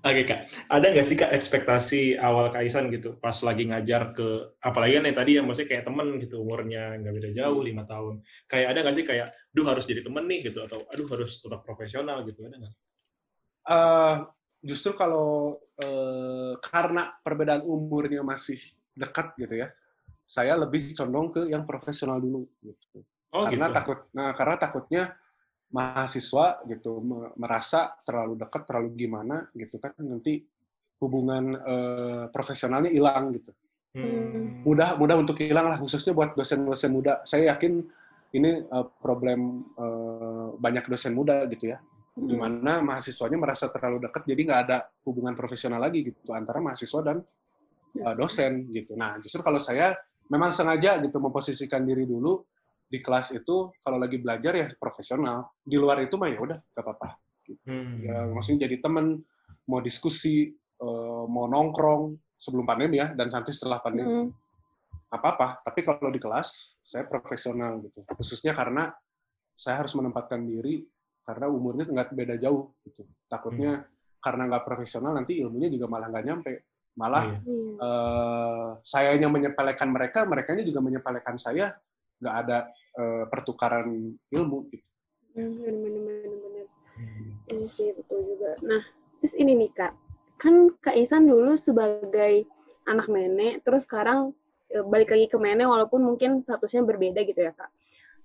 Oke 0.04 0.22
kak, 0.28 0.40
ada 0.70 0.86
nggak 0.94 1.08
sih 1.08 1.18
kak 1.18 1.32
ekspektasi 1.34 2.02
awal 2.22 2.54
Kaisan 2.54 2.94
gitu 2.94 3.18
pas 3.18 3.34
lagi 3.42 3.66
ngajar 3.66 4.14
ke 4.14 4.54
apalagi 4.62 5.00
kan 5.00 5.06
yang 5.10 5.18
tadi 5.18 5.32
ya 5.38 5.42
maksudnya 5.42 5.70
kayak 5.74 5.86
temen 5.90 6.08
gitu 6.22 6.36
umurnya 6.46 7.00
nggak 7.02 7.14
beda 7.18 7.30
jauh 7.34 7.62
lima 7.66 7.84
tahun. 7.90 8.22
Kayak 8.46 8.68
ada 8.70 8.80
nggak 8.86 8.96
sih 8.96 9.06
kayak, 9.08 9.28
duh 9.50 9.66
harus 9.66 9.86
jadi 9.90 10.06
temen 10.06 10.24
nih 10.30 10.52
gitu 10.52 10.60
atau 10.62 10.86
aduh 10.92 11.08
harus 11.10 11.42
tetap 11.42 11.66
profesional 11.66 12.22
gitu 12.28 12.46
ada 12.46 12.56
nggak? 12.62 12.74
Eh, 13.64 14.16
justru 14.64 14.92
kalau 14.92 15.60
eh, 15.80 16.54
karena 16.60 17.16
perbedaan 17.24 17.64
umurnya 17.64 18.24
masih 18.24 18.60
dekat 18.92 19.36
gitu 19.40 19.64
ya 19.64 19.72
saya 20.24 20.56
lebih 20.56 20.96
condong 20.96 21.28
ke 21.32 21.42
yang 21.52 21.68
profesional 21.68 22.20
dulu 22.20 22.48
gitu 22.64 23.04
Oh 23.34 23.44
karena 23.50 23.68
gitu. 23.68 23.76
takut 23.76 24.00
nah 24.14 24.32
karena 24.32 24.56
takutnya 24.56 25.04
mahasiswa 25.74 26.62
gitu 26.70 27.02
me- 27.02 27.34
merasa 27.36 27.98
terlalu 28.06 28.38
dekat 28.38 28.62
terlalu 28.70 28.90
gimana 28.94 29.50
gitu 29.58 29.82
kan 29.82 29.98
nanti 30.00 30.46
hubungan 31.02 31.58
eh, 31.58 32.24
profesionalnya 32.30 32.94
hilang 32.94 33.34
gitu 33.34 33.52
Hmm. 33.94 34.66
mudah 34.66 34.98
mudah 34.98 35.22
untuk 35.22 35.38
hilang 35.38 35.70
lah 35.70 35.78
khususnya 35.78 36.18
buat 36.18 36.34
dosen-dosen 36.34 36.90
muda 36.90 37.22
saya 37.30 37.54
yakin 37.54 37.78
ini 38.34 38.66
eh, 38.66 38.86
problem 38.98 39.70
eh, 39.78 40.48
banyak 40.58 40.90
dosen 40.90 41.14
muda 41.14 41.46
gitu 41.50 41.74
ya 41.74 41.78
Hmm. 42.14 42.30
di 42.30 42.36
mana 42.38 42.78
mahasiswanya 42.82 43.38
merasa 43.42 43.74
terlalu 43.74 44.06
dekat 44.06 44.22
jadi 44.30 44.42
nggak 44.46 44.62
ada 44.70 44.78
hubungan 45.02 45.34
profesional 45.34 45.82
lagi 45.82 46.06
gitu 46.06 46.30
antara 46.30 46.62
mahasiswa 46.62 47.02
dan 47.02 47.18
uh, 48.06 48.14
dosen 48.14 48.70
gitu. 48.70 48.94
Nah 48.94 49.18
justru 49.18 49.42
kalau 49.42 49.58
saya 49.58 49.98
memang 50.30 50.54
sengaja 50.54 51.02
gitu 51.02 51.18
memposisikan 51.18 51.82
diri 51.82 52.06
dulu 52.06 52.46
di 52.88 53.00
kelas 53.02 53.34
itu 53.34 53.74
kalau 53.82 53.98
lagi 53.98 54.22
belajar 54.22 54.54
ya 54.54 54.67
profesional 54.78 55.50
di 55.65 55.76
luar 55.82 56.04
itu 56.06 56.13
mah 56.15 56.30
ya 56.30 56.39
udah 56.39 56.58
nggak 56.62 56.84
apa-apa. 56.84 57.10
Hmm. 57.67 58.00
Ya, 58.00 58.24
maksudnya 58.32 58.69
jadi 58.69 58.80
temen 58.80 59.19
mau 59.67 59.84
diskusi 59.84 60.54
uh, 60.80 61.26
mau 61.28 61.50
nongkrong 61.50 62.15
sebelum 62.38 62.67
pandemi 62.67 63.00
ya 63.00 63.12
dan 63.15 63.32
nanti 63.32 63.52
setelah 63.56 63.80
pandemi 63.80 64.08
Hmm. 64.08 64.30
apa-apa. 65.13 65.62
Tapi 65.62 65.80
kalau 65.86 66.10
di 66.10 66.19
kelas 66.22 66.80
saya 66.82 67.06
profesional 67.06 67.82
gitu 67.86 68.02
khususnya 68.17 68.54
karena 68.58 68.89
saya 69.54 69.86
harus 69.86 69.93
menempatkan 69.93 70.41
diri 70.41 70.82
karena 71.24 71.48
umurnya 71.48 71.88
nggak 71.88 72.13
beda 72.13 72.36
jauh 72.41 72.74
gitu. 72.84 73.06
Takutnya 73.30 73.86
karena 74.24 74.48
nggak 74.48 74.63
profesional 74.63 75.12
nanti 75.15 75.39
ilmunya 75.39 75.67
juga 75.72 75.86
malah 75.91 76.08
nggak 76.12 76.26
nyampe. 76.26 76.54
Malah. 76.93 77.26
Iya. 77.26 77.39
eh 77.74 78.69
sayanya 78.86 79.28
menyepelekan 79.30 79.89
mereka, 79.89 80.30
mereka 80.30 80.54
juga 80.62 80.78
menyepelekan 80.78 81.36
saya, 81.41 81.74
nggak 82.24 82.38
ada 82.48 82.58
eh, 82.96 83.24
pertukaran 83.28 84.16
ilmu. 84.32 84.72
Gitu. 84.72 84.88
Hmm, 85.34 85.60
bener. 85.60 86.68
Hmm. 86.94 87.34
Iya 87.50 87.66
sih 87.68 87.90
betul 87.98 88.20
juga. 88.24 88.54
Nah, 88.62 88.82
terus 89.20 89.34
ini 89.36 89.58
nih 89.58 89.72
kak, 89.74 89.94
kan 90.38 90.72
Kak 90.80 90.94
Isan 90.94 91.26
dulu 91.26 91.58
sebagai 91.58 92.46
anak 92.86 93.10
nenek, 93.10 93.66
terus 93.66 93.90
sekarang 93.90 94.38
e, 94.70 94.78
balik 94.86 95.10
lagi 95.10 95.26
ke 95.32 95.38
nenek 95.40 95.66
walaupun 95.66 96.06
mungkin 96.06 96.46
statusnya 96.46 96.86
berbeda 96.86 97.26
gitu 97.26 97.50
ya 97.50 97.54
kak. 97.56 97.72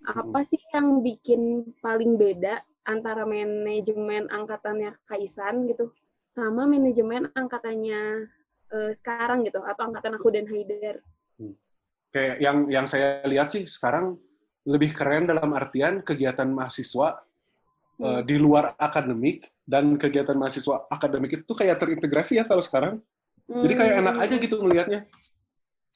Apa 0.07 0.47
sih 0.47 0.61
yang 0.71 1.03
bikin 1.03 1.75
paling 1.83 2.15
beda 2.21 2.63
antara 2.87 3.27
manajemen 3.27 4.31
angkatannya 4.31 4.95
Kak 5.05 5.21
Isan 5.21 5.67
gitu 5.67 5.91
sama 6.33 6.65
manajemen 6.71 7.29
angkatannya 7.35 8.31
e, 8.71 8.77
sekarang 9.03 9.43
gitu 9.49 9.59
atau 9.65 9.91
angkatan 9.91 10.15
aku 10.17 10.29
dan 10.31 10.47
Haidar? 10.47 11.03
Kayak 12.09 12.37
yang 12.40 12.59
yang 12.73 12.87
saya 12.88 13.21
lihat 13.29 13.53
sih 13.53 13.68
sekarang 13.68 14.16
lebih 14.64 14.97
keren 14.97 15.29
dalam 15.29 15.53
artian 15.53 16.01
kegiatan 16.01 16.49
mahasiswa 16.49 17.21
eh, 18.01 18.21
di 18.25 18.37
luar 18.40 18.73
akademik 18.81 19.44
dan 19.68 19.97
kegiatan 20.01 20.37
mahasiswa 20.37 20.88
akademik 20.88 21.44
itu 21.44 21.53
kayak 21.53 21.77
terintegrasi 21.77 22.40
ya 22.40 22.44
kalau 22.49 22.64
sekarang. 22.64 23.01
Jadi 23.49 23.75
kayak 23.77 23.94
enak 24.05 24.16
aja 24.21 24.35
gitu 24.40 24.57
ngelihatnya. 24.61 25.01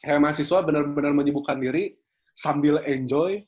Kayak 0.01 0.21
mahasiswa 0.25 0.59
benar-benar 0.65 1.13
menyibukkan 1.13 1.57
diri 1.61 1.97
sambil 2.33 2.81
enjoy, 2.89 3.45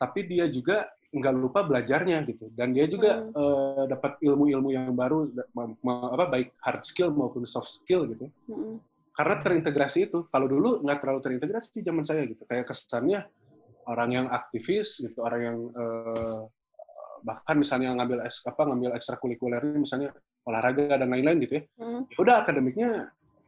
tapi 0.00 0.24
dia 0.24 0.48
juga 0.48 0.88
nggak 1.12 1.34
lupa 1.36 1.60
belajarnya 1.60 2.24
gitu. 2.28 2.48
Dan 2.56 2.72
dia 2.72 2.88
juga 2.88 3.28
eh, 3.28 3.84
dapat 3.92 4.16
ilmu-ilmu 4.24 4.72
yang 4.72 4.92
baru, 4.96 5.28
ma- 5.52 5.76
ma- 5.84 6.12
apa 6.16 6.32
baik 6.32 6.48
hard 6.64 6.82
skill 6.84 7.12
maupun 7.12 7.44
soft 7.44 7.68
skill 7.84 8.08
gitu. 8.08 8.32
Mm-mm. 8.48 8.80
Karena 9.12 9.36
terintegrasi 9.38 10.08
itu. 10.08 10.24
Kalau 10.32 10.48
dulu 10.48 10.80
nggak 10.80 10.98
terlalu 11.04 11.20
terintegrasi 11.20 11.68
di 11.76 11.80
zaman 11.84 12.04
saya 12.04 12.24
gitu. 12.24 12.42
Kayak 12.48 12.72
kesannya 12.72 13.20
orang 13.86 14.10
yang 14.14 14.26
aktivis 14.30 15.02
gitu, 15.04 15.20
orang 15.20 15.40
yang 15.42 15.58
eh, 15.74 16.40
bahkan 17.22 17.54
misalnya 17.54 17.94
ngambil 17.98 18.26
es, 18.26 18.42
apa 18.42 18.66
ngambil 18.66 18.94
ekstrakurikulernya 18.98 19.78
misalnya 19.78 20.10
olahraga 20.42 20.98
dan 20.98 21.06
lain-lain 21.06 21.38
gitu 21.46 21.54
ya 21.54 21.64
Mm. 21.78 22.02
ya 22.10 22.18
udah 22.18 22.36
akademiknya 22.42 22.88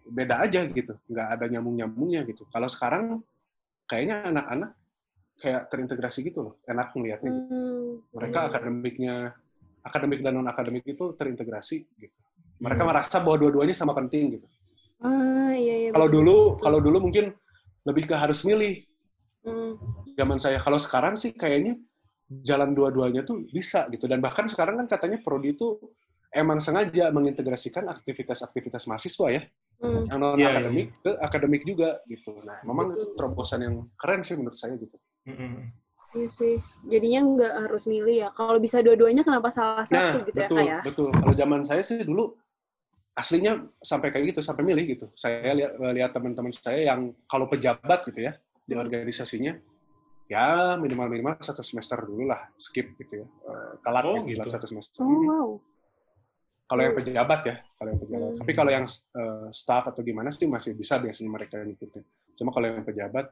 beda 0.05 0.47
aja 0.47 0.63
gitu, 0.69 0.95
nggak 1.11 1.29
ada 1.39 1.45
nyambung-nyambungnya 1.49 2.23
gitu. 2.29 2.45
Kalau 2.53 2.69
sekarang 2.69 3.25
kayaknya 3.89 4.31
anak-anak 4.31 4.71
kayak 5.41 5.63
terintegrasi 5.73 6.19
gitu 6.29 6.39
loh, 6.45 6.55
enak 6.69 6.93
ngelihatnya. 6.93 7.31
Gitu. 7.33 7.47
Hmm. 7.51 7.91
Mereka 8.13 8.41
akademiknya, 8.53 9.15
akademik 9.83 10.21
dan 10.23 10.33
non 10.39 10.47
akademik 10.47 10.85
itu 10.85 11.05
terintegrasi 11.17 11.77
gitu. 11.99 12.17
Mereka 12.61 12.83
Hmm. 12.85 12.91
merasa 12.95 13.17
bahwa 13.25 13.43
dua-duanya 13.43 13.75
sama 13.75 13.97
penting 13.97 14.39
gitu. 14.39 14.47
Ah 15.05 15.53
iya 15.53 15.75
iya. 15.87 15.91
Kalau 15.93 16.09
dulu, 16.09 16.37
kalau 16.59 16.81
dulu 16.81 16.99
mungkin 17.09 17.37
lebih 17.85 18.09
ke 18.09 18.15
harus 18.17 18.41
milih. 18.49 18.89
Hmm. 19.45 19.77
Zaman 20.17 20.41
saya, 20.41 20.57
kalau 20.57 20.81
sekarang 20.81 21.21
sih 21.21 21.37
kayaknya 21.37 21.77
jalan 22.43 22.73
dua-duanya 22.73 23.23
tuh 23.29 23.45
bisa 23.53 23.85
gitu. 23.93 24.09
Dan 24.09 24.25
bahkan 24.25 24.49
sekarang 24.49 24.81
kan 24.81 24.89
katanya 24.89 25.21
prodi 25.21 25.53
itu 25.53 25.77
emang 26.33 26.59
sengaja 26.59 27.13
mengintegrasikan 27.13 27.85
aktivitas-aktivitas 27.93 28.89
mahasiswa 28.89 29.29
ya. 29.31 29.43
Hmm. 29.85 30.07
yang 30.07 30.19
non 30.23 30.39
Iya, 30.39 30.49
iya, 30.49 30.51
akademik 30.55 30.89
ke 31.03 31.11
akademik 31.19 31.63
juga 31.67 31.99
gitu. 32.09 32.41
Nah, 32.47 32.63
memang 32.65 32.95
itu 32.95 33.13
terobosan 33.19 33.61
yang 33.67 33.75
keren 33.99 34.23
sih 34.25 34.39
menurut 34.39 34.57
saya 34.57 34.79
gitu. 34.81 34.97
Hmm. 35.29 35.69
Iya 36.15 36.29
sih. 36.39 36.55
Jadinya 36.87 37.21
nggak 37.27 37.53
harus 37.69 37.83
milih 37.91 38.17
ya. 38.25 38.29
Kalau 38.39 38.57
bisa 38.63 38.79
dua-duanya 38.81 39.27
kenapa 39.27 39.51
salah 39.51 39.83
Nah, 39.91 40.15
satu 40.15 40.31
gitu 40.31 40.39
betul, 40.41 40.57
ya 40.57 40.63
kak 40.63 40.65
ya? 40.65 40.81
betul. 40.87 41.09
Kalau 41.11 41.35
zaman 41.35 41.61
saya 41.67 41.83
sih 41.83 42.01
dulu 42.07 42.39
aslinya 43.15 43.63
sampai 43.79 44.11
kayak 44.11 44.35
gitu, 44.35 44.41
sampai 44.43 44.67
milih 44.67 44.85
gitu. 44.99 45.07
Saya 45.15 45.55
lihat 45.55 45.73
lihat 45.79 46.11
teman-teman 46.11 46.51
saya 46.51 46.91
yang 46.95 47.15
kalau 47.31 47.47
pejabat 47.47 48.03
gitu 48.11 48.27
ya 48.27 48.35
di 48.67 48.75
organisasinya, 48.75 49.55
ya 50.27 50.75
minimal 50.75 51.07
minimal 51.07 51.39
satu 51.39 51.63
semester 51.63 52.03
dulu 52.03 52.27
lah 52.27 52.51
skip 52.59 52.99
gitu 52.99 53.23
ya, 53.23 53.27
Eh, 53.27 53.73
telat 53.87 54.03
Oh, 54.05 54.19
gitu, 54.27 54.43
gitu. 54.43 54.51
satu 54.51 54.67
semester. 54.67 54.99
Oh 55.07 55.21
wow. 55.31 55.49
Kalau 56.65 56.81
yang 56.81 56.97
pejabat 56.97 57.41
ya, 57.45 57.57
kalau 57.77 57.89
yang 57.93 58.01
pejabat. 58.03 58.31
Hmm. 58.35 58.39
Tapi 58.41 58.53
kalau 58.57 58.71
yang 58.73 58.87
eh, 58.91 59.47
staff 59.55 59.85
atau 59.95 60.01
gimana 60.03 60.33
sih 60.35 60.49
masih 60.51 60.75
bisa 60.75 60.99
biasanya 60.99 61.31
mereka 61.31 61.61
yang 61.63 61.71
ikutin. 61.71 62.03
Cuma 62.35 62.51
kalau 62.51 62.67
yang 62.67 62.83
pejabat 62.83 63.31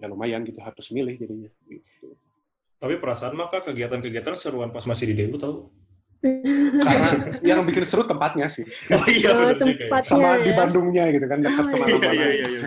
ya 0.00 0.06
lumayan 0.08 0.42
gitu 0.42 0.58
harus 0.64 0.86
milih 0.90 1.14
jadinya. 1.14 1.50
Gitu. 1.68 2.16
Tapi 2.80 2.96
perasaan 2.96 3.36
mah 3.36 3.52
kak 3.52 3.68
kegiatan-kegiatan 3.70 4.34
seruan 4.40 4.72
pas 4.72 4.82
masih 4.88 5.12
di 5.12 5.14
DU 5.20 5.36
tau? 5.36 5.68
Karena 6.20 7.08
yang 7.48 7.64
bikin 7.64 7.80
seru 7.82 8.04
tempatnya 8.04 8.44
sih. 8.44 8.64
Oh 8.92 9.04
iya 9.08 9.32
Oh, 9.32 9.48
benar 9.50 9.56
ya. 9.56 9.88
tempat- 9.88 10.04
Sama 10.04 10.36
Iya, 10.36 10.44
di 10.44 10.50
ya. 10.52 10.56
Bandungnya 10.56 11.04
gitu 11.10 11.26
kan 11.26 11.38
dekat 11.40 11.64
Oh, 11.64 11.66
iya. 11.66 11.72
ke 11.72 11.76
mana-mana. 11.80 12.12
Iya 12.12 12.28
iya 12.28 12.46
iya 12.46 12.60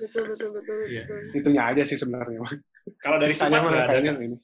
betul 0.00 0.22
betul 0.24 0.48
betul 0.56 0.76
Iya. 0.88 1.02
betul. 1.04 1.36
Itunya 1.36 1.62
aja 1.68 1.82
sih 1.84 1.96
sebenarnya. 1.96 2.40
Kalau 2.98 3.16
dari 3.20 3.30
Sisanya 3.30 3.60
sifat 3.60 3.64
mah 3.64 3.70
nggak 3.70 4.00
ada 4.00 4.22
ini. 4.24 4.36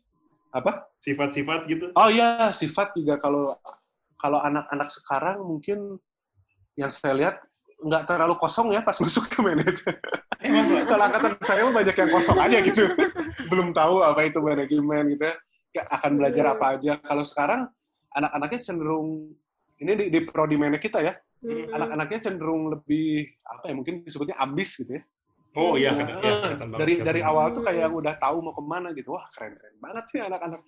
Apa? 0.53 0.73
sifat-sifat 1.01 1.61
gitu? 1.71 1.85
Oh 1.95 2.09
iya, 2.11 2.51
sifat 2.51 2.91
juga 2.93 3.15
kalau 3.17 3.53
kalau 4.17 4.41
anak-anak 4.41 4.89
sekarang 4.91 5.39
mungkin 5.39 6.01
yang 6.75 6.91
saya 6.91 7.15
lihat 7.15 7.37
nggak 7.77 8.09
terlalu 8.09 8.35
kosong 8.37 8.73
ya 8.73 8.81
pas 8.81 8.97
masuk 9.05 9.29
ke 9.29 9.39
manajemen. 9.41 9.97
Eh 10.41 10.51
kalau 10.85 11.05
angkatan 11.09 11.33
saya 11.41 11.61
mah 11.65 11.75
banyak 11.77 11.97
yang 11.97 12.11
kosong 12.11 12.39
aja 12.41 12.59
gitu. 12.61 12.85
Belum 13.53 13.71
tahu 13.71 14.01
apa 14.03 14.21
itu 14.25 14.41
manajemen 14.41 15.15
gitu 15.15 15.25
ya. 15.25 15.35
Kayak 15.73 15.87
akan 15.93 16.13
belajar 16.17 16.45
apa 16.53 16.67
aja. 16.75 16.93
Kalau 17.01 17.25
sekarang 17.25 17.61
anak-anaknya 18.17 18.61
cenderung 18.65 19.37
ini 19.77 19.93
di, 19.93 20.05
di 20.09 20.21
prodi 20.25 20.57
mana 20.57 20.81
kita 20.81 21.05
ya, 21.05 21.13
Hmm. 21.45 21.69
anak-anaknya 21.69 22.19
cenderung 22.27 22.73
lebih 22.73 23.29
apa 23.45 23.69
ya 23.69 23.75
mungkin 23.77 24.01
disebutnya 24.03 24.41
ambis 24.41 24.73
gitu 24.81 24.97
ya. 24.97 25.03
Oh 25.57 25.77
iya, 25.77 25.93
Nah, 25.93 26.01
kan, 26.01 26.07
iya, 26.09 26.33
kelihatan 26.41 26.69
banget, 26.73 26.81
dari 26.81 26.93
kelihatan 26.97 27.09
dari 27.13 27.21
awal 27.23 27.47
tuh 27.53 27.63
kayak 27.65 27.89
udah 27.93 28.15
tahu 28.17 28.37
mau 28.41 28.55
ke 28.57 28.63
mana 28.65 28.89
gitu. 28.97 29.09
Wah 29.13 29.25
keren 29.37 29.53
keren 29.57 29.77
banget 29.77 30.05
nih 30.17 30.23
anak-anak 30.33 30.61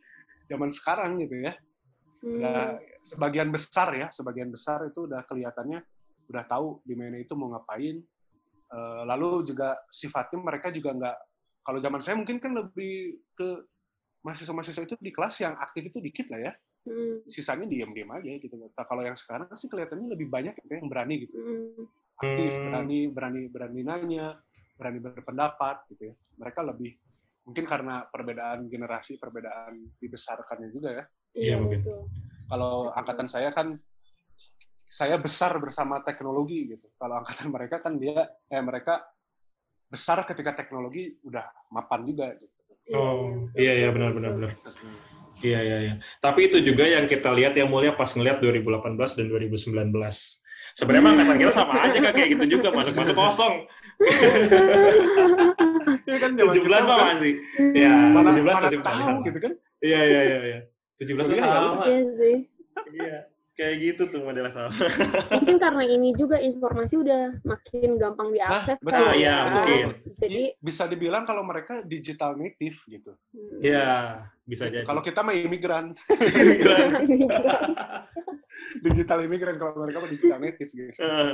zaman 0.48 0.70
sekarang 0.72 1.10
gitu 1.24 1.36
ya. 1.40 1.52
Hmm. 2.20 2.76
Sebagian 3.00 3.48
besar 3.48 3.88
ya, 3.96 4.06
sebagian 4.12 4.52
besar 4.52 4.84
itu 4.84 5.08
udah 5.08 5.24
kelihatannya 5.24 5.80
udah 6.28 6.44
tahu 6.44 6.84
di 6.84 6.94
mana 6.94 7.16
itu 7.16 7.32
mau 7.32 7.48
ngapain. 7.56 7.96
Eh, 8.68 9.02
lalu 9.08 9.48
juga 9.48 9.72
sifatnya 9.88 10.36
mereka 10.44 10.68
juga 10.68 10.92
nggak. 10.92 11.16
Kalau 11.64 11.80
zaman 11.80 12.00
saya 12.04 12.16
mungkin 12.20 12.36
kan 12.40 12.52
lebih 12.52 13.24
ke 13.32 13.64
mahasiswa-mahasiswa 14.20 14.84
itu 14.84 14.96
di 15.00 15.12
kelas 15.16 15.36
yang 15.40 15.56
aktif 15.56 15.88
itu 15.88 15.98
dikit 16.04 16.28
lah 16.28 16.40
ya. 16.48 16.52
Hmm. 16.88 17.16
Sisanya 17.28 17.68
diam-diam 17.68 18.10
aja 18.16 18.32
gitu. 18.40 18.54
Nah, 18.56 18.84
kalau 18.88 19.04
yang 19.04 19.14
sekarang 19.14 19.52
sih 19.54 19.68
kelihatannya 19.68 20.08
lebih 20.08 20.26
banyak 20.32 20.54
yang 20.66 20.88
berani 20.88 21.28
gitu. 21.28 21.36
Hmm. 21.36 21.84
aktif, 22.18 22.50
Hmm. 22.58 22.64
berani 22.66 22.98
berani 23.14 23.42
berani 23.46 23.80
nanya, 23.86 24.26
berani 24.74 24.98
berpendapat 24.98 25.86
gitu 25.94 26.10
ya. 26.10 26.14
Mereka 26.34 26.60
lebih 26.66 26.98
mungkin 27.46 27.64
karena 27.64 28.04
perbedaan 28.10 28.66
generasi, 28.66 29.16
perbedaan 29.16 29.78
dibesarkannya 30.02 30.68
juga 30.74 30.90
ya. 30.92 31.04
Iya, 31.38 31.54
mungkin. 31.62 31.80
betul. 31.86 32.00
Kalau 32.48 32.90
angkatan 32.90 33.28
saya 33.30 33.54
kan 33.54 33.78
saya 34.88 35.20
besar 35.20 35.54
bersama 35.60 36.00
teknologi 36.02 36.74
gitu. 36.74 36.88
Kalau 36.98 37.20
angkatan 37.22 37.48
mereka 37.54 37.78
kan 37.78 38.00
dia 38.00 38.24
eh 38.50 38.62
mereka 38.64 39.04
besar 39.88 40.24
ketika 40.28 40.52
teknologi 40.52 41.16
udah 41.24 41.70
mapan 41.72 42.04
juga 42.04 42.34
gitu. 42.36 42.56
Oh, 42.96 43.48
iya 43.52 43.84
iya 43.84 43.88
benar 43.92 44.16
benar 44.16 44.32
benar. 44.32 44.52
Iya 45.38 45.60
iya 45.62 45.78
iya. 45.86 45.94
Tapi 46.18 46.50
itu 46.50 46.58
juga 46.58 46.82
yang 46.82 47.06
kita 47.06 47.30
lihat 47.30 47.54
yang 47.54 47.70
mulia 47.70 47.94
pas 47.94 48.10
ngelihat 48.10 48.42
2018 48.42 49.18
dan 49.18 49.26
2019. 49.30 49.94
Sebenarnya 50.74 51.02
mah 51.02 51.12
angkatan 51.14 51.36
kita 51.38 51.52
sama 51.54 51.74
aja 51.90 51.98
kan 51.98 52.12
kayak 52.14 52.30
gitu 52.38 52.44
juga 52.58 52.68
masuk-masuk 52.74 53.14
kosong. 53.14 53.54
Iya 56.08 56.16
kan 56.22 56.30
zaman 56.38 56.54
17 56.54 56.62
kita 56.62 56.78
mah 56.80 56.96
kan 56.96 57.06
masih. 57.18 57.32
Ya, 57.74 57.94
mana, 58.14 58.28
17 58.34 58.46
mana 58.46 58.60
masih 58.66 58.80
tahu 58.82 59.14
gitu 59.26 59.38
kan. 59.42 59.52
Iya 59.78 60.00
iya 60.06 60.20
iya 60.22 60.38
iya. 60.42 60.58
17 60.98 61.14
mah 61.14 61.34
Iya, 61.34 61.44
sama. 61.46 61.84
Iya 61.86 62.02
sih. 62.14 62.36
Iya. 62.94 63.18
Kayak 63.58 63.74
gitu 63.82 64.02
tuh 64.14 64.22
modelnya 64.22 64.54
sama. 64.54 64.70
Mungkin 65.34 65.58
karena 65.58 65.82
ini 65.82 66.14
juga 66.14 66.38
informasi 66.38 66.94
udah 66.94 67.42
makin 67.42 67.98
gampang 67.98 68.30
diakses 68.30 68.78
betul. 68.78 68.94
kan. 68.94 69.10
Ah, 69.10 69.14
ya. 69.18 69.36
mungkin. 69.50 69.86
Jadi 70.14 70.42
bisa 70.62 70.86
dibilang 70.86 71.26
kalau 71.26 71.42
mereka 71.42 71.82
digital 71.82 72.38
native 72.38 72.78
gitu. 72.86 73.18
hmm. 73.34 73.58
Iya, 73.58 74.22
bisa 74.46 74.70
jadi. 74.70 74.86
Kalau 74.86 75.02
kita 75.02 75.26
mah 75.26 75.34
imigran, 75.42 75.98
digital 78.86 79.18
imigran 79.26 79.58
kalau 79.58 79.74
mereka 79.82 80.06
mah 80.06 80.10
digital 80.14 80.38
native 80.38 80.70
gitu. 80.70 81.02
Eh, 81.02 81.30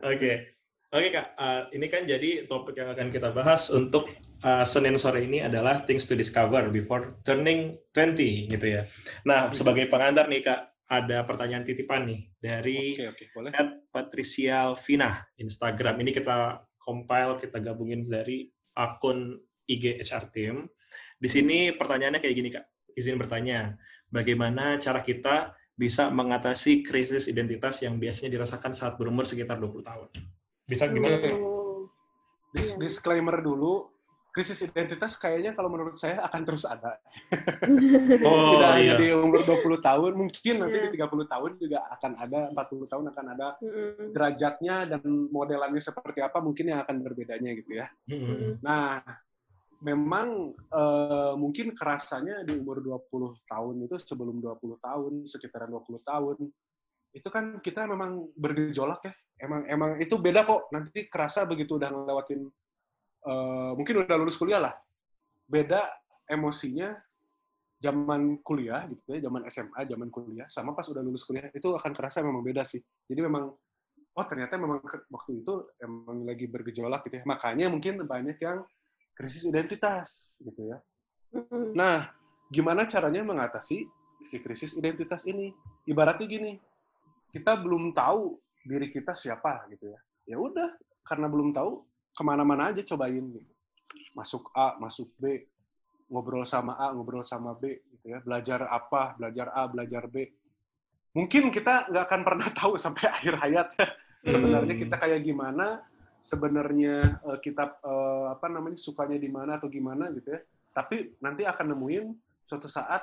Oke. 0.00 0.56
Oke 0.96 1.12
Kak, 1.12 1.36
Eh, 1.36 1.62
ini 1.76 1.92
kan 1.92 2.08
jadi 2.08 2.48
topik 2.48 2.78
yang 2.78 2.88
akan 2.94 3.12
kita 3.12 3.34
bahas 3.36 3.68
untuk 3.68 4.08
eh, 4.40 4.64
Senin 4.64 4.96
sore 4.96 5.28
ini 5.28 5.44
adalah 5.44 5.84
things 5.84 6.08
to 6.08 6.16
discover 6.16 6.72
before 6.72 7.20
turning 7.20 7.76
20 7.92 8.48
gitu 8.48 8.66
ya. 8.80 8.88
Nah, 9.28 9.52
sebagai 9.52 9.92
pengantar 9.92 10.30
nih 10.32 10.40
Kak, 10.40 10.75
ada 10.86 11.26
pertanyaan 11.26 11.66
titipan 11.66 12.06
nih 12.06 12.20
dari 12.38 12.94
boleh. 13.34 13.50
at 13.50 13.68
Patricia 13.90 14.70
Vina 14.78 15.18
Instagram. 15.34 15.98
Ini 15.98 16.10
kita 16.14 16.62
compile, 16.78 17.42
kita 17.42 17.58
gabungin 17.58 18.06
dari 18.06 18.46
akun 18.78 19.34
IG 19.66 19.98
HR 19.98 20.24
Team. 20.30 20.54
Di 21.18 21.26
sini 21.26 21.74
pertanyaannya 21.74 22.22
kayak 22.22 22.36
gini 22.36 22.50
Kak, 22.54 22.64
izin 22.94 23.18
bertanya, 23.18 23.74
bagaimana 24.06 24.78
cara 24.78 25.02
kita 25.02 25.50
bisa 25.74 26.08
mengatasi 26.08 26.80
krisis 26.80 27.26
identitas 27.26 27.82
yang 27.82 27.98
biasanya 27.98 28.38
dirasakan 28.38 28.72
saat 28.72 28.94
berumur 28.94 29.26
sekitar 29.26 29.58
20 29.58 29.82
tahun? 29.82 30.08
Bisa 30.64 30.86
gimana 30.86 31.18
tuh? 31.18 31.34
Dis- 32.54 32.72
Iya. 32.72 32.80
disclaimer 32.80 33.42
dulu, 33.42 33.90
krisis 34.36 34.60
identitas 34.68 35.16
kayaknya 35.16 35.56
kalau 35.56 35.72
menurut 35.72 35.96
saya 35.96 36.20
akan 36.28 36.42
terus 36.44 36.68
ada. 36.68 37.00
Oh 38.26 38.52
Tidak 38.52 38.68
hanya 38.68 38.92
iya. 38.92 39.00
di 39.00 39.08
umur 39.16 39.40
20 39.48 39.80
tahun, 39.80 40.12
mungkin 40.12 40.54
nanti 40.60 40.76
Iya. 40.76 40.92
di 40.92 41.00
30 41.00 41.24
tahun 41.24 41.50
juga 41.56 41.78
akan 41.96 42.12
ada, 42.20 42.40
40 42.52 42.92
tahun 42.92 43.04
akan 43.16 43.26
ada 43.32 43.46
derajatnya 44.12 44.76
dan 44.92 45.00
modelannya 45.32 45.80
seperti 45.80 46.20
apa 46.20 46.44
mungkin 46.44 46.68
yang 46.68 46.84
akan 46.84 47.00
berbedanya 47.00 47.56
gitu 47.56 47.80
ya. 47.80 47.88
Nah, 48.60 49.00
memang 49.80 50.52
eh, 50.52 51.32
mungkin 51.40 51.72
kerasanya 51.72 52.44
di 52.44 52.60
umur 52.60 52.84
20 52.84 53.40
tahun 53.48 53.74
itu 53.88 53.96
sebelum 54.04 54.36
20 54.44 54.76
tahun, 54.84 55.12
sekitaran 55.24 55.72
20 55.72 56.04
tahun, 56.04 56.36
itu 57.16 57.28
kan 57.32 57.64
kita 57.64 57.88
memang 57.88 58.28
bergejolak 58.36 59.00
ya. 59.08 59.14
Emang 59.40 59.64
emang 59.64 59.90
itu 59.96 60.20
beda 60.20 60.44
kok. 60.44 60.68
Nanti 60.72 61.08
kerasa 61.08 61.48
begitu 61.48 61.80
udah 61.80 61.88
ngelewatin 61.88 62.44
eh, 63.26 63.70
mungkin 63.74 64.06
udah 64.06 64.16
lulus 64.16 64.38
kuliah 64.38 64.62
lah. 64.62 64.74
Beda 65.46 65.90
emosinya 66.26 66.94
zaman 67.76 68.40
kuliah 68.40 68.88
gitu 68.88 69.14
ya, 69.14 69.28
zaman 69.28 69.42
SMA, 69.52 69.80
zaman 69.84 70.08
kuliah 70.08 70.48
sama 70.48 70.72
pas 70.72 70.88
udah 70.88 71.02
lulus 71.04 71.26
kuliah 71.28 71.50
itu 71.52 71.68
akan 71.74 71.92
kerasa 71.92 72.24
memang 72.24 72.40
beda 72.40 72.64
sih. 72.64 72.80
Jadi 73.06 73.20
memang 73.20 73.52
oh 74.16 74.24
ternyata 74.24 74.56
memang 74.56 74.80
waktu 75.12 75.44
itu 75.44 75.54
emang 75.76 76.24
lagi 76.24 76.48
bergejolak 76.48 77.04
gitu 77.06 77.20
ya. 77.20 77.24
Makanya 77.28 77.68
mungkin 77.68 78.00
banyak 78.08 78.40
yang 78.40 78.64
krisis 79.16 79.44
identitas 79.44 80.36
gitu 80.40 80.72
ya. 80.72 80.78
Mm-mm. 81.32 81.76
Nah, 81.76 82.12
gimana 82.48 82.88
caranya 82.88 83.20
mengatasi 83.24 83.84
si 84.24 84.36
krisis 84.40 84.76
identitas 84.76 85.24
ini? 85.28 85.52
Ibaratnya 85.84 86.26
gini, 86.28 86.52
kita 87.32 87.56
belum 87.60 87.92
tahu 87.92 88.40
diri 88.64 88.88
kita 88.92 89.12
siapa 89.12 89.68
gitu 89.72 89.92
ya. 89.92 90.00
Ya 90.26 90.36
udah, 90.40 90.74
karena 91.06 91.30
belum 91.30 91.54
tahu, 91.54 91.86
ke 92.16 92.22
mana-mana 92.24 92.72
aja 92.72 92.80
cobain 92.80 93.20
gitu. 93.20 93.52
Masuk 94.16 94.48
A, 94.56 94.80
masuk 94.80 95.12
B, 95.20 95.44
ngobrol 96.08 96.48
sama 96.48 96.80
A, 96.80 96.88
ngobrol 96.96 97.22
sama 97.22 97.52
B 97.52 97.84
gitu 97.92 98.16
ya. 98.16 98.24
Belajar 98.24 98.64
apa, 98.72 99.12
belajar 99.20 99.52
A, 99.52 99.68
belajar 99.68 100.08
B. 100.08 100.32
Mungkin 101.12 101.52
kita 101.52 101.92
nggak 101.92 102.04
akan 102.08 102.20
pernah 102.24 102.48
tahu 102.58 102.80
sampai 102.80 103.12
akhir 103.12 103.34
hayat 103.44 103.68
ya. 103.76 103.88
Sebenarnya 104.26 104.74
kita 104.74 104.96
kayak 104.98 105.20
gimana, 105.22 105.84
sebenarnya 106.24 107.20
eh, 107.20 107.38
kita 107.44 107.78
eh, 107.84 108.26
apa 108.32 108.48
namanya 108.48 108.80
sukanya 108.80 109.20
di 109.20 109.28
mana 109.28 109.60
atau 109.60 109.68
gimana 109.68 110.08
gitu 110.10 110.32
ya 110.32 110.40
tapi 110.76 111.16
nanti 111.24 111.48
akan 111.48 111.72
nemuin 111.72 112.04
suatu 112.44 112.68
saat 112.68 113.00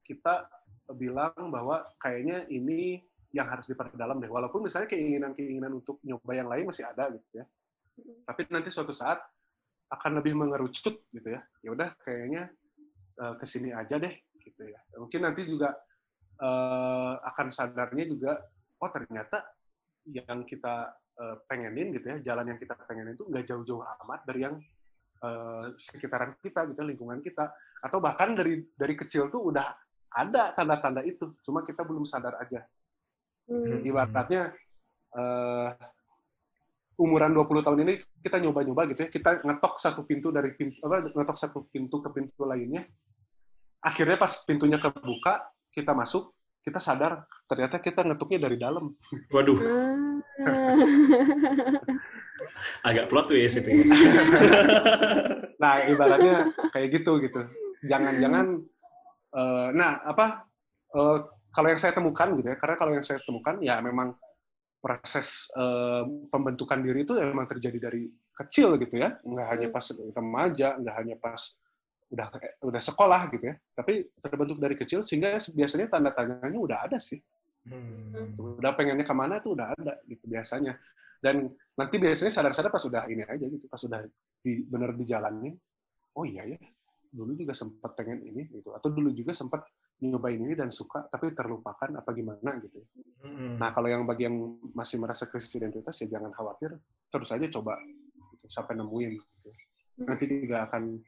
kita 0.00 0.48
bilang 0.96 1.52
bahwa 1.52 1.84
kayaknya 2.00 2.48
ini 2.48 3.04
yang 3.36 3.52
harus 3.52 3.68
diperdalam 3.68 4.16
deh. 4.16 4.32
Walaupun 4.32 4.64
misalnya 4.64 4.88
keinginan-keinginan 4.88 5.76
untuk 5.76 6.00
nyoba 6.00 6.32
yang 6.32 6.48
lain 6.48 6.64
masih 6.64 6.88
ada 6.88 7.12
gitu 7.12 7.44
ya. 7.44 7.44
Tapi 7.96 8.40
nanti 8.52 8.68
suatu 8.68 8.92
saat 8.92 9.20
akan 9.86 10.18
lebih 10.20 10.34
mengerucut 10.34 11.06
gitu 11.14 11.28
ya. 11.30 11.40
Ya 11.62 11.70
udah 11.72 11.88
kayaknya 12.02 12.50
eh, 13.16 13.34
ke 13.38 13.44
sini 13.46 13.70
aja 13.72 13.96
deh 13.96 14.12
gitu 14.42 14.62
ya. 14.66 14.80
Mungkin 14.98 15.20
nanti 15.24 15.46
juga 15.46 15.72
eh, 16.40 17.14
akan 17.22 17.48
sadarnya 17.48 18.04
juga 18.06 18.38
oh 18.76 18.90
ternyata 18.92 19.40
yang 20.06 20.44
kita 20.46 20.94
eh, 21.18 21.36
pengenin 21.48 21.96
gitu 21.96 22.06
ya, 22.12 22.16
jalan 22.32 22.54
yang 22.54 22.58
kita 22.60 22.76
pengenin 22.86 23.16
itu 23.16 23.26
nggak 23.26 23.44
jauh-jauh 23.48 23.82
amat 23.82 24.20
dari 24.28 24.40
yang 24.46 24.56
eh, 25.24 25.64
sekitaran 25.80 26.36
kita 26.38 26.68
gitu, 26.70 26.80
lingkungan 26.84 27.18
kita, 27.24 27.50
atau 27.82 27.98
bahkan 27.98 28.36
dari 28.36 28.62
dari 28.76 28.94
kecil 28.94 29.32
tuh 29.32 29.50
udah 29.50 29.66
ada 30.16 30.54
tanda-tanda 30.54 31.02
itu, 31.04 31.34
cuma 31.42 31.60
kita 31.66 31.82
belum 31.84 32.06
sadar 32.06 32.38
aja. 32.40 32.64
Mm. 33.50 33.82
Ibaratnya 33.82 34.42
eh, 35.16 35.68
umuran 36.96 37.32
20 37.36 37.60
tahun 37.66 37.78
ini 37.84 37.94
kita 38.24 38.40
nyoba-nyoba 38.40 38.88
gitu 38.92 39.00
ya, 39.04 39.08
kita 39.12 39.44
ngetok 39.44 39.76
satu 39.76 40.08
pintu 40.08 40.32
dari 40.32 40.56
pintu 40.56 40.80
apa 40.88 41.12
ngetok 41.12 41.36
satu 41.36 41.58
pintu 41.68 42.00
ke 42.00 42.08
pintu 42.12 42.48
lainnya. 42.48 42.88
Akhirnya 43.84 44.16
pas 44.16 44.32
pintunya 44.48 44.80
kebuka, 44.80 45.44
kita 45.70 45.92
masuk, 45.92 46.32
kita 46.64 46.80
sadar 46.80 47.28
ternyata 47.46 47.78
kita 47.78 48.00
ngetuknya 48.02 48.48
dari 48.48 48.56
dalam. 48.56 48.96
Waduh, 49.30 49.58
Ah. 50.36 50.76
agak 52.88 53.08
plot 53.08 53.26
twist 53.32 53.60
itu. 53.60 53.68
ya. 53.72 53.84
Nah, 55.56 55.88
ibaratnya 55.88 56.52
kayak 56.68 57.00
gitu 57.00 57.16
gitu. 57.24 57.40
Jangan-jangan 57.88 58.60
eh, 59.32 59.68
nah, 59.72 60.04
apa 60.04 60.44
eh, 60.92 61.18
kalau 61.48 61.68
yang 61.72 61.80
saya 61.80 61.96
temukan 61.96 62.28
gitu 62.36 62.48
ya, 62.52 62.56
karena 62.60 62.76
kalau 62.76 62.92
yang 62.92 63.00
saya 63.00 63.16
temukan 63.24 63.56
ya 63.64 63.80
memang 63.80 64.12
proses 64.78 65.50
eh, 65.56 66.04
pembentukan 66.30 66.78
diri 66.80 67.02
itu 67.02 67.16
memang 67.16 67.48
terjadi 67.48 67.90
dari 67.90 68.06
kecil 68.36 68.76
gitu 68.78 69.00
ya, 69.00 69.16
nggak 69.24 69.48
hanya 69.48 69.68
pas 69.72 69.86
remaja, 69.90 70.68
nggak 70.76 70.96
hanya 71.00 71.16
pas 71.16 71.40
udah 72.06 72.26
udah 72.62 72.82
sekolah 72.82 73.22
gitu 73.34 73.50
ya, 73.50 73.54
tapi 73.74 74.06
terbentuk 74.22 74.62
dari 74.62 74.78
kecil 74.78 75.02
sehingga 75.02 75.42
biasanya 75.42 75.90
tanda 75.90 76.14
tanyanya 76.14 76.58
udah 76.60 76.78
ada 76.86 76.98
sih. 77.02 77.18
Hmm. 77.66 78.30
Udah 78.38 78.78
pengennya 78.78 79.02
ke 79.02 79.14
mana 79.14 79.42
tuh 79.42 79.58
udah 79.58 79.74
ada 79.74 79.98
gitu 80.06 80.22
biasanya. 80.30 80.78
Dan 81.18 81.50
nanti 81.74 81.96
biasanya 81.98 82.30
sadar-sadar 82.30 82.70
pas 82.70 82.84
udah 82.86 83.02
ini 83.10 83.26
aja 83.26 83.42
gitu 83.42 83.66
pas 83.66 83.82
udah 83.82 84.06
di, 84.38 84.62
bener 84.68 84.94
dijalanin 84.94 85.56
oh 86.14 86.22
iya 86.22 86.44
ya 86.46 86.60
dulu 87.10 87.32
juga 87.34 87.56
sempat 87.56 87.96
pengen 87.98 88.22
ini 88.22 88.46
gitu. 88.52 88.70
Atau 88.76 88.92
dulu 88.94 89.10
juga 89.10 89.32
sempat 89.32 89.66
nyobain 89.98 90.36
ini 90.36 90.52
dan 90.52 90.68
suka 90.68 91.04
tapi 91.06 91.32
terlupakan 91.32 91.88
apa 91.94 92.10
gimana 92.12 92.60
gitu 92.60 92.84
Hmm. 93.16 93.56
nah 93.56 93.72
kalau 93.72 93.88
yang 93.88 94.04
bagi 94.04 94.22
yang 94.22 94.36
masih 94.70 94.96
merasa 94.96 95.26
krisis 95.26 95.50
identitas 95.52 95.96
ya 95.96 96.08
jangan 96.08 96.30
khawatir 96.30 96.70
terus 97.08 97.26
aja 97.28 97.48
coba 97.50 97.74
gitu, 98.30 98.46
sampai 98.46 98.76
nemuin 98.76 99.10
gitu. 99.12 99.48
nanti 100.04 100.24
juga 100.28 100.68
akan 100.68 101.00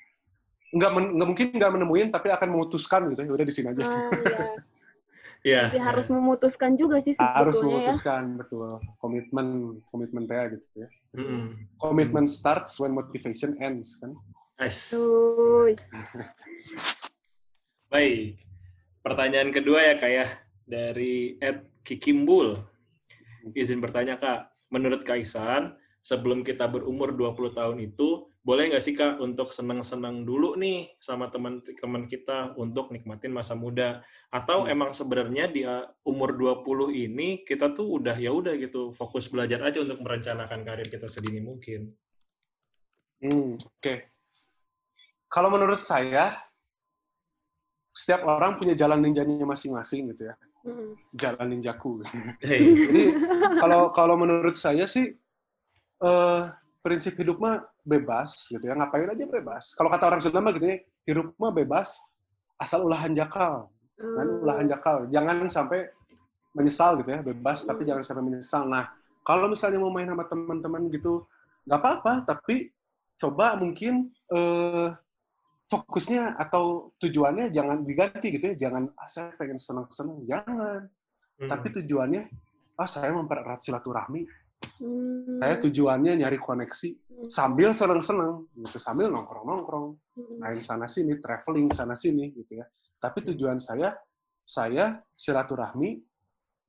nggak 0.68 0.90
men- 0.90 1.12
nggak 1.14 1.28
mungkin 1.28 1.46
nggak 1.54 1.72
menemuin 1.72 2.08
tapi 2.08 2.28
akan 2.28 2.48
memutuskan 2.50 3.06
gitu 3.08 3.22
ya 3.22 3.30
udah 3.30 3.46
di 3.46 3.54
sini 3.54 3.68
aja 3.70 3.80
Ah, 3.80 3.92
iya. 4.18 4.48
Iya. 5.38 5.62
Jadi 5.70 5.78
harus 5.78 6.06
memutuskan 6.10 6.74
juga 6.74 6.98
sih 6.98 7.14
harus 7.14 7.54
sebetulnya 7.54 7.62
ya. 7.62 7.76
memutuskan 7.78 8.22
betul 8.34 8.68
komitmen 8.96 9.46
komitmen 9.86 10.22
teh 10.24 10.58
gitu 10.58 10.66
ya 10.76 10.88
Hmm. 11.08 11.54
Commitment 11.76 12.26
starts 12.26 12.76
when 12.76 12.90
motivation 12.90 13.54
ends 13.58 13.96
kan. 13.96 14.12
Nice. 14.56 14.92
Baik. 17.88 18.36
Pertanyaan 19.02 19.54
kedua 19.54 19.82
ya 19.82 19.94
Kak 19.96 20.12
ya 20.12 20.26
dari 20.68 21.38
Ed 21.40 21.82
Kikimbul. 21.86 22.58
Izin 23.56 23.80
bertanya 23.80 24.20
Kak, 24.20 24.68
menurut 24.68 25.06
Kaisan, 25.06 25.78
sebelum 26.04 26.44
kita 26.44 26.68
berumur 26.68 27.16
20 27.16 27.56
tahun 27.56 27.78
itu, 27.80 28.28
boleh 28.44 28.72
nggak 28.72 28.84
sih 28.84 28.96
Kak 28.96 29.20
untuk 29.20 29.52
senang-senang 29.52 30.24
dulu 30.24 30.56
nih 30.56 30.96
sama 31.00 31.28
teman-teman 31.28 32.08
kita 32.08 32.56
untuk 32.56 32.88
nikmatin 32.92 33.28
masa 33.28 33.52
muda? 33.52 34.00
Atau 34.32 34.64
hmm. 34.64 34.72
emang 34.72 34.90
sebenarnya 34.96 35.52
di 35.52 35.68
uh, 35.68 35.84
umur 36.08 36.32
20 36.36 36.64
ini 36.96 37.44
kita 37.44 37.76
tuh 37.76 38.00
udah 38.00 38.16
ya 38.16 38.32
udah 38.32 38.56
gitu, 38.56 38.92
fokus 38.96 39.28
belajar 39.28 39.60
aja 39.64 39.84
untuk 39.84 40.00
merencanakan 40.00 40.64
karir 40.64 40.88
kita 40.88 41.04
sedini 41.04 41.44
mungkin. 41.44 41.92
Hmm, 43.20 43.60
oke. 43.60 43.80
Okay. 43.80 43.98
Kalau 45.28 45.52
menurut 45.52 45.84
saya, 45.84 46.47
setiap 47.98 48.22
orang 48.30 48.54
punya 48.54 48.78
jalan 48.78 49.02
ninjanya 49.02 49.42
masing-masing 49.42 50.14
gitu 50.14 50.30
ya. 50.30 50.34
Hmm. 50.62 50.94
Jalan 51.18 51.46
ninjaku. 51.50 52.06
Hey. 52.38 52.62
Jadi 52.86 53.02
kalau 53.58 53.90
kalau 53.90 54.14
menurut 54.14 54.54
saya 54.54 54.86
sih 54.86 55.18
uh, 56.02 56.54
prinsip 56.78 57.18
hidup 57.18 57.42
mah 57.42 57.66
bebas 57.82 58.46
gitu 58.52 58.62
ya 58.62 58.76
ngapain 58.76 59.08
aja 59.08 59.24
bebas 59.24 59.72
kalau 59.74 59.88
kata 59.88 60.04
orang 60.12 60.20
Sunda 60.20 60.44
mah 60.44 60.52
gitu 60.54 60.66
ya 60.68 60.76
hidup 61.08 61.32
mah 61.40 61.50
bebas 61.50 61.98
asal 62.60 62.84
ulahan 62.84 63.16
jakal 63.16 63.72
kan 63.98 64.28
ulahan 64.44 64.66
jakal 64.68 65.08
jangan 65.10 65.48
sampai 65.50 65.90
menyesal 66.54 67.00
gitu 67.02 67.10
ya 67.18 67.20
bebas 67.24 67.64
tapi 67.66 67.82
jangan 67.88 68.04
sampai 68.04 68.24
menyesal 68.24 68.68
nah 68.68 68.92
kalau 69.26 69.50
misalnya 69.50 69.80
mau 69.82 69.90
main 69.90 70.06
sama 70.06 70.24
teman-teman 70.28 70.86
gitu 70.92 71.26
nggak 71.66 71.80
apa-apa 71.80 72.12
tapi 72.28 72.70
coba 73.18 73.58
mungkin 73.58 74.08
eh, 74.30 74.88
fokusnya 75.68 76.40
atau 76.40 76.96
tujuannya 76.96 77.52
jangan 77.52 77.84
diganti 77.84 78.34
gitu 78.34 78.44
ya 78.52 78.68
jangan 78.68 78.88
ah, 78.96 79.08
saya 79.08 79.36
pengen 79.36 79.60
senang-senang 79.60 80.24
jangan 80.24 80.88
hmm. 81.38 81.48
tapi 81.48 81.66
tujuannya 81.76 82.22
ah 82.78 82.88
saya 82.88 83.12
mempererat 83.12 83.60
silaturahmi 83.60 84.24
Hmm. 84.78 85.38
Saya 85.42 85.58
tujuannya 85.58 86.12
nyari 86.22 86.38
koneksi 86.38 86.88
hmm. 86.90 87.26
sambil 87.30 87.70
seneng-seneng, 87.74 88.46
gitu 88.58 88.78
sambil 88.78 89.10
nongkrong-nongkrong, 89.10 89.94
hmm. 90.18 90.36
main 90.42 90.58
sana 90.58 90.86
sini, 90.86 91.18
traveling 91.18 91.70
sana 91.70 91.94
sini, 91.94 92.30
gitu 92.34 92.62
ya. 92.62 92.66
Tapi 92.98 93.22
tujuan 93.34 93.58
saya, 93.62 93.94
saya 94.42 94.98
silaturahmi, 95.14 95.98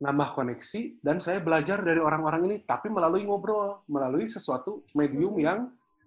nambah 0.02 0.30
koneksi, 0.38 1.02
dan 1.02 1.18
saya 1.22 1.42
belajar 1.42 1.82
dari 1.82 2.02
orang-orang 2.02 2.50
ini, 2.50 2.58
tapi 2.66 2.94
melalui 2.94 3.26
ngobrol, 3.26 3.86
melalui 3.90 4.30
sesuatu 4.30 4.86
medium 4.94 5.38
hmm. 5.38 5.46
yang 5.46 5.60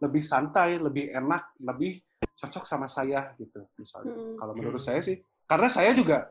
lebih 0.02 0.22
santai, 0.26 0.82
lebih 0.82 1.14
enak, 1.14 1.54
lebih 1.62 2.02
cocok 2.34 2.66
sama 2.66 2.90
saya, 2.90 3.30
gitu. 3.38 3.62
Misalnya, 3.78 4.18
hmm. 4.18 4.36
kalau 4.42 4.52
menurut 4.58 4.82
saya 4.82 4.98
sih, 4.98 5.22
karena 5.46 5.70
saya 5.70 5.94
juga 5.94 6.26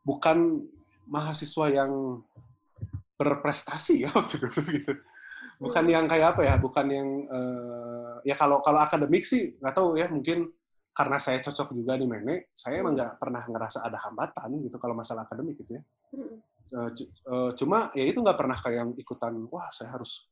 bukan 0.00 0.64
mahasiswa 1.04 1.68
yang 1.68 2.24
berprestasi 3.20 4.08
ya 4.08 4.10
waktu 4.16 4.40
dulu 4.40 4.60
gitu. 4.72 4.92
Bukan 5.60 5.84
yang 5.86 6.08
kayak 6.10 6.34
apa 6.34 6.42
ya, 6.48 6.54
bukan 6.58 6.86
yang 6.90 7.08
uh, 7.30 8.18
ya 8.26 8.34
kalau 8.34 8.58
kalau 8.64 8.82
akademik 8.82 9.22
sih 9.22 9.54
nggak 9.60 9.74
tahu 9.76 9.94
ya 9.94 10.10
mungkin 10.10 10.50
karena 10.94 11.18
saya 11.18 11.42
cocok 11.42 11.74
juga 11.74 11.98
di 11.98 12.06
Mene, 12.06 12.50
saya 12.54 12.82
emang 12.82 12.94
nggak 12.94 13.18
pernah 13.18 13.42
ngerasa 13.42 13.82
ada 13.82 13.98
hambatan 14.02 14.62
gitu 14.66 14.76
kalau 14.78 14.94
masalah 14.94 15.26
akademik 15.26 15.58
gitu 15.62 15.78
ya. 15.78 15.82
Uh, 16.74 16.90
uh, 17.30 17.50
cuma 17.54 17.94
ya 17.94 18.02
itu 18.02 18.18
nggak 18.18 18.38
pernah 18.38 18.58
kayak 18.58 18.78
yang 18.82 18.90
ikutan, 18.98 19.34
wah 19.46 19.70
saya 19.70 19.94
harus 19.94 20.26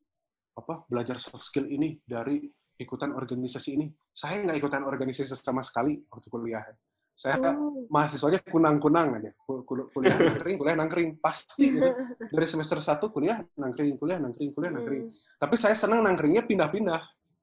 apa 0.52 0.84
belajar 0.90 1.16
soft 1.16 1.48
skill 1.48 1.64
ini 1.70 1.96
dari 2.04 2.44
ikutan 2.82 3.14
organisasi 3.14 3.78
ini. 3.78 3.86
Saya 4.10 4.42
nggak 4.42 4.58
ikutan 4.58 4.82
organisasi 4.82 5.30
sama 5.38 5.62
sekali 5.62 5.96
waktu 6.10 6.28
kuliah. 6.28 6.66
Saya 7.12 7.38
oh. 7.54 7.86
mahasiswanya 7.92 8.40
kunang-kunang 8.42 9.20
aja. 9.20 9.30
Kuliah 9.46 10.16
nangkring, 10.16 10.56
kuliah 10.58 10.76
nangkring. 10.76 11.10
Pasti 11.20 11.76
gitu. 11.76 11.86
Dari 12.18 12.46
semester 12.48 12.80
satu 12.82 13.12
kuliah 13.12 13.38
nangkring, 13.54 13.94
kuliah 14.00 14.18
nangkring, 14.18 14.50
kuliah 14.50 14.72
nangkring. 14.72 15.12
Hmm. 15.12 15.14
Tapi 15.38 15.54
saya 15.60 15.76
senang 15.76 16.02
nangkringnya 16.02 16.42
pindah-pindah. 16.48 17.02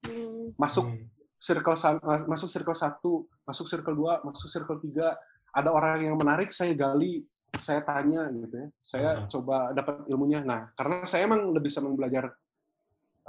Hmm. 0.10 0.52
Masuk 0.58 0.90
hmm. 0.90 1.06
circle 1.40 1.78
masuk 2.28 2.50
circle 2.52 2.76
satu, 2.76 3.14
masuk 3.46 3.66
circle 3.70 3.96
dua, 3.96 4.20
masuk 4.26 4.50
circle 4.52 4.82
tiga. 4.84 5.16
Ada 5.50 5.70
orang 5.72 6.06
yang 6.06 6.18
menarik, 6.20 6.54
saya 6.54 6.76
gali, 6.78 7.26
saya 7.58 7.82
tanya 7.82 8.30
gitu 8.30 8.54
ya. 8.54 8.68
Saya 8.82 9.10
uh 9.22 9.26
coba 9.30 9.74
dapat 9.74 10.06
ilmunya. 10.10 10.42
Nah, 10.42 10.74
karena 10.74 11.06
saya 11.06 11.26
emang 11.26 11.54
lebih 11.54 11.70
senang 11.70 11.94
belajar 11.94 12.30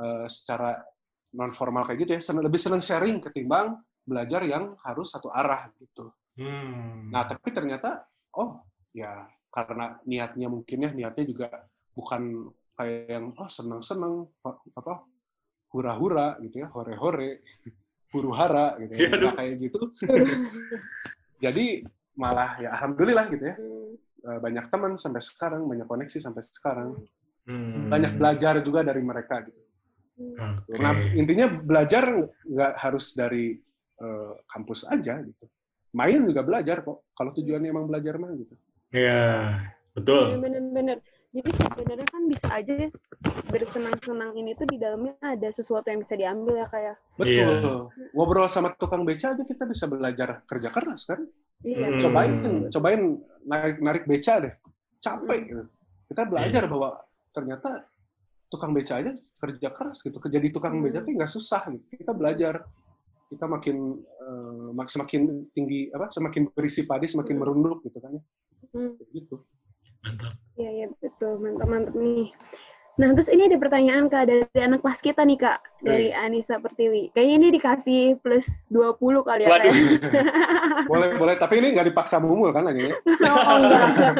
uh, 0.01 0.27
secara 0.29 0.81
non 1.37 1.51
formal 1.55 1.87
kayak 1.87 1.99
gitu 2.07 2.13
ya. 2.19 2.21
Senang, 2.23 2.47
lebih 2.47 2.61
senang 2.61 2.83
sharing 2.83 3.23
ketimbang 3.23 3.79
belajar 4.03 4.43
yang 4.43 4.75
harus 4.83 5.15
satu 5.15 5.31
arah 5.31 5.71
gitu. 5.79 6.11
Hmm. 6.41 7.13
Nah, 7.13 7.27
tapi 7.29 7.53
ternyata, 7.53 8.07
oh 8.35 8.65
ya 8.91 9.29
karena 9.51 9.99
niatnya 10.07 10.49
mungkin 10.51 10.79
ya, 10.87 10.91
niatnya 10.91 11.25
juga 11.27 11.49
bukan 11.95 12.51
kayak 12.79 13.07
yang, 13.11 13.25
oh 13.37 13.49
senang-senang, 13.51 14.25
apa, 14.75 15.05
hura-hura 15.71 16.39
gitu 16.43 16.65
ya, 16.65 16.69
hore-hore, 16.73 17.45
huru-hara 18.15 18.79
gitu 18.83 18.95
ya, 18.95 19.11
ya 19.15 19.31
kayak 19.37 19.55
gitu. 19.59 19.81
Jadi 21.45 21.85
malah 22.19 22.59
ya 22.59 22.75
alhamdulillah 22.75 23.27
gitu 23.31 23.45
ya, 23.47 23.57
hmm. 23.57 24.39
banyak 24.43 24.65
teman 24.71 24.93
sampai 24.99 25.23
sekarang, 25.23 25.63
banyak 25.67 25.87
koneksi 25.87 26.19
sampai 26.19 26.43
sekarang, 26.43 26.89
hmm. 27.47 27.91
banyak 27.91 28.13
belajar 28.17 28.59
juga 28.65 28.81
dari 28.83 29.03
mereka 29.05 29.45
gitu. 29.47 29.61
Okay. 30.21 30.77
Nah 30.77 30.93
intinya 31.17 31.47
belajar 31.49 32.05
nggak 32.45 32.73
harus 32.77 33.17
dari 33.17 33.57
uh, 34.01 34.37
kampus 34.45 34.85
aja 34.85 35.17
gitu 35.25 35.45
main 35.95 36.23
juga 36.23 36.43
belajar 36.47 36.83
kok. 36.87 37.11
Kalau 37.15 37.31
tujuannya 37.35 37.69
emang 37.71 37.87
belajar 37.91 38.15
mah 38.17 38.31
gitu. 38.35 38.55
Iya, 38.95 39.59
betul. 39.95 40.39
Bener-bener. 40.39 40.99
Jadi 41.31 41.47
sebenarnya 41.55 42.09
kan 42.11 42.23
bisa 42.27 42.51
aja 42.51 42.73
ya, 42.75 42.89
bersenang-senang 43.55 44.35
ini 44.35 44.51
tuh 44.59 44.67
di 44.67 44.83
dalamnya 44.83 45.15
ada 45.23 45.47
sesuatu 45.55 45.87
yang 45.87 46.03
bisa 46.03 46.19
diambil 46.19 46.59
ya 46.59 46.67
kayak. 46.67 46.97
Ya. 46.99 47.15
Betul. 47.15 47.55
Iya. 47.95 48.11
Ngobrol 48.19 48.51
sama 48.51 48.75
tukang 48.75 49.07
beca 49.07 49.31
aja 49.31 49.43
kita 49.47 49.63
bisa 49.71 49.87
belajar 49.87 50.43
kerja 50.47 50.69
keras 50.75 51.07
kan. 51.07 51.23
Iya. 51.63 51.87
Hmm. 51.87 52.01
Cobain, 52.03 52.33
cobain 52.67 53.03
narik 53.47 53.79
narik 53.79 54.05
beca 54.11 54.43
deh. 54.43 54.55
Capek 54.99 55.39
hmm. 55.39 55.49
gitu. 55.55 55.63
Kita 56.11 56.23
belajar 56.27 56.63
iya. 56.67 56.71
bahwa 56.71 56.91
ternyata 57.31 57.71
tukang 58.51 58.75
beca 58.75 58.99
aja 58.99 59.15
kerja 59.15 59.69
keras 59.71 60.03
gitu. 60.03 60.19
Jadi 60.19 60.47
tukang 60.51 60.77
hmm. 60.77 60.85
beca 60.91 60.99
tuh 61.07 61.13
nggak 61.15 61.33
susah 61.33 61.63
gitu. 61.71 62.03
Kita 62.03 62.13
belajar 62.13 62.67
kita 63.31 63.47
makin 63.47 63.95
uh, 64.75 64.87
semakin 64.91 65.47
tinggi 65.55 65.87
apa 65.95 66.11
semakin 66.11 66.51
berisi 66.51 66.83
padi 66.83 67.07
semakin 67.07 67.39
hmm. 67.39 67.43
merunduk 67.47 67.79
gitu 67.87 68.03
kan 68.03 68.19
ya 68.19 68.23
hmm. 68.75 68.99
gitu 69.15 69.37
mantap 70.03 70.35
iya 70.59 70.71
iya 70.83 70.87
betul 70.99 71.39
mantap 71.39 71.71
mantap 71.71 71.95
nih 71.95 72.27
nah 72.99 73.15
terus 73.17 73.31
ini 73.31 73.47
ada 73.47 73.57
pertanyaan 73.57 74.11
kak 74.11 74.29
dari 74.29 74.61
anak 74.61 74.83
kelas 74.83 75.01
kita 75.01 75.23
nih 75.23 75.39
kak 75.39 75.63
dari 75.81 76.11
hey. 76.11 76.21
Anissa 76.27 76.59
Pertiwi 76.59 77.15
kayaknya 77.15 77.35
ini 77.39 77.49
dikasih 77.55 78.03
plus 78.19 78.67
20 78.69 78.99
kali 79.25 79.47
ya 79.47 79.49
kak 79.49 79.73
boleh 80.91 81.09
boleh 81.15 81.35
tapi 81.39 81.63
ini 81.63 81.71
nggak 81.71 81.87
dipaksa 81.95 82.19
mumul 82.19 82.51
kan 82.51 82.67
lagi 82.67 82.91
ya 82.91 82.97
oh 83.31 83.57
enggak 83.63 83.83
enggak, 83.95 84.15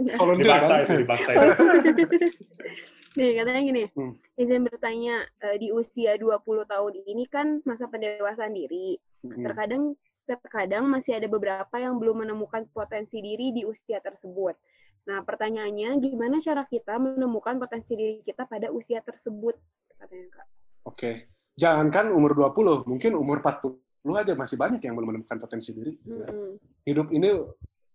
enggak. 0.00 0.36
dipaksa 0.40 0.72
kan? 0.72 0.82
itu 0.82 0.94
dipaksa 1.04 1.30
itu. 1.36 1.46
Nih, 3.14 3.38
katanya 3.38 3.62
gini, 3.62 3.84
hmm. 3.94 4.12
izin 4.34 4.62
bertanya, 4.66 5.22
uh, 5.46 5.56
di 5.58 5.70
usia 5.70 6.18
20 6.18 6.66
tahun 6.66 6.92
ini 7.06 7.24
kan 7.30 7.62
masa 7.62 7.86
pendewasaan 7.86 8.50
diri. 8.50 8.98
Hmm. 9.22 9.42
Terkadang 9.46 9.82
terkadang 10.24 10.88
masih 10.88 11.20
ada 11.20 11.28
beberapa 11.28 11.76
yang 11.76 12.00
belum 12.00 12.24
menemukan 12.24 12.64
potensi 12.72 13.20
diri 13.20 13.54
di 13.54 13.62
usia 13.62 14.00
tersebut. 14.00 14.56
Nah, 15.04 15.20
pertanyaannya, 15.20 16.00
gimana 16.00 16.40
cara 16.40 16.64
kita 16.64 16.96
menemukan 16.96 17.60
potensi 17.60 17.92
diri 17.92 18.24
kita 18.24 18.48
pada 18.48 18.72
usia 18.72 19.04
tersebut? 19.04 19.52
Katanya, 20.00 20.28
Kak. 20.32 20.46
Oke. 20.88 21.10
Jangankan 21.54 22.10
umur 22.10 22.34
20, 22.34 22.88
mungkin 22.88 23.12
umur 23.14 23.38
40 23.38 23.78
aja 24.16 24.32
masih 24.34 24.56
banyak 24.58 24.80
yang 24.82 24.96
belum 24.96 25.14
menemukan 25.14 25.38
potensi 25.38 25.70
diri. 25.70 25.92
Gitu 26.02 26.18
ya. 26.18 26.28
hmm. 26.32 26.52
Hidup 26.88 27.08
ini 27.14 27.30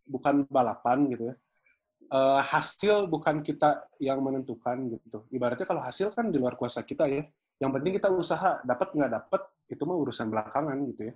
bukan 0.06 0.48
balapan 0.48 1.06
gitu 1.12 1.34
ya 1.34 1.36
uh, 2.10 2.42
hasil 2.42 3.08
bukan 3.08 3.42
kita 3.46 3.86
yang 4.02 4.20
menentukan 4.20 4.90
gitu. 4.92 5.26
Ibaratnya 5.30 5.66
kalau 5.66 5.82
hasil 5.82 6.12
kan 6.14 6.30
di 6.34 6.38
luar 6.42 6.58
kuasa 6.58 6.82
kita 6.84 7.06
ya. 7.08 7.24
Yang 7.60 7.72
penting 7.80 7.94
kita 8.00 8.10
usaha, 8.12 8.60
dapat 8.64 8.96
nggak 8.96 9.12
dapat 9.12 9.42
itu 9.70 9.84
mah 9.86 9.98
urusan 9.98 10.28
belakangan 10.32 10.78
gitu 10.94 11.02
ya. 11.12 11.14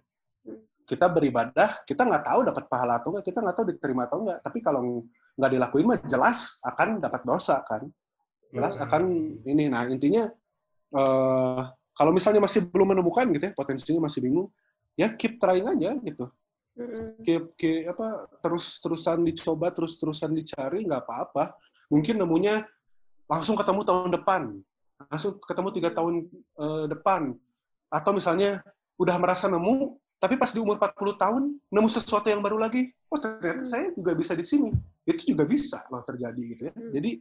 Kita 0.84 1.08
beribadah, 1.08 1.82
kita 1.88 2.04
nggak 2.04 2.24
tahu 2.28 2.40
dapat 2.44 2.64
pahala 2.68 3.00
atau 3.00 3.16
nggak, 3.16 3.26
kita 3.26 3.40
nggak 3.40 3.56
tahu 3.56 3.66
diterima 3.72 4.02
atau 4.06 4.18
nggak. 4.28 4.40
Tapi 4.44 4.60
kalau 4.60 4.82
nggak 5.40 5.52
dilakuin 5.52 5.86
mah 5.88 6.00
jelas 6.04 6.60
akan 6.62 7.00
dapat 7.00 7.22
dosa 7.24 7.64
kan. 7.64 7.88
Jelas 8.54 8.76
hmm. 8.78 8.84
akan 8.86 9.04
ini. 9.48 9.66
Nah 9.72 9.88
intinya 9.88 10.28
uh, 10.94 11.62
kalau 11.96 12.12
misalnya 12.12 12.44
masih 12.44 12.68
belum 12.68 12.94
menemukan 12.98 13.26
gitu 13.32 13.44
ya, 13.50 13.54
potensinya 13.56 14.06
masih 14.06 14.20
bingung, 14.20 14.48
ya 15.00 15.10
keep 15.16 15.40
trying 15.42 15.66
aja 15.66 15.96
gitu 16.04 16.28
Kayak, 17.22 17.54
kayak 17.54 17.94
apa 17.94 18.08
terus 18.42 18.82
terusan 18.82 19.22
dicoba 19.22 19.70
terus 19.70 19.94
terusan 20.02 20.34
dicari 20.34 20.82
nggak 20.86 21.06
apa-apa. 21.06 21.54
Mungkin 21.94 22.18
nemunya 22.18 22.66
langsung 23.30 23.54
ketemu 23.54 23.82
tahun 23.86 24.10
depan. 24.10 24.42
Langsung 25.10 25.38
ketemu 25.38 25.70
tiga 25.70 25.90
tahun 25.94 26.26
uh, 26.58 26.86
depan. 26.90 27.38
Atau 27.94 28.18
misalnya 28.18 28.66
udah 28.98 29.16
merasa 29.22 29.46
nemu 29.46 30.02
tapi 30.18 30.40
pas 30.40 30.56
di 30.56 30.64
umur 30.64 30.80
40 30.80 31.20
tahun 31.20 31.44
nemu 31.68 31.88
sesuatu 31.92 32.26
yang 32.32 32.42
baru 32.42 32.58
lagi. 32.58 32.90
Oh 33.12 33.20
ternyata 33.22 33.68
saya 33.68 33.94
juga 33.94 34.18
bisa 34.18 34.34
di 34.34 34.46
sini. 34.46 34.74
Itu 35.06 35.36
juga 35.36 35.46
bisa 35.46 35.86
loh 35.94 36.02
terjadi 36.02 36.42
gitu 36.42 36.62
ya. 36.72 36.74
Hmm. 36.74 36.92
jadi 36.96 37.12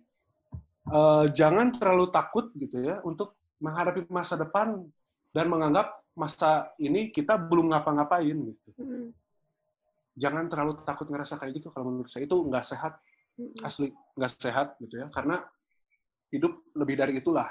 eh, 0.88 1.24
jangan 1.34 1.66
terlalu 1.76 2.06
takut 2.08 2.48
gitu 2.56 2.78
ya 2.80 3.04
untuk 3.04 3.36
menghadapi 3.60 4.08
masa 4.08 4.38
depan 4.38 4.86
dan 5.34 5.46
menganggap 5.50 6.02
masa 6.12 6.72
ini 6.76 7.08
kita 7.08 7.36
belum 7.36 7.72
ngapa-ngapain 7.72 8.36
gitu. 8.36 8.68
Jangan 10.12 10.44
terlalu 10.48 10.72
takut 10.84 11.08
ngerasa 11.08 11.40
kayak 11.40 11.62
gitu. 11.62 11.68
Kalau 11.72 11.88
menurut 11.88 12.10
saya 12.10 12.28
itu 12.28 12.36
nggak 12.36 12.64
sehat. 12.64 12.92
Asli 13.64 13.88
nggak 13.90 14.30
sehat 14.36 14.76
gitu 14.78 15.00
ya. 15.00 15.06
Karena 15.08 15.40
hidup 16.32 16.72
lebih 16.76 16.94
dari 16.96 17.12
itulah. 17.18 17.48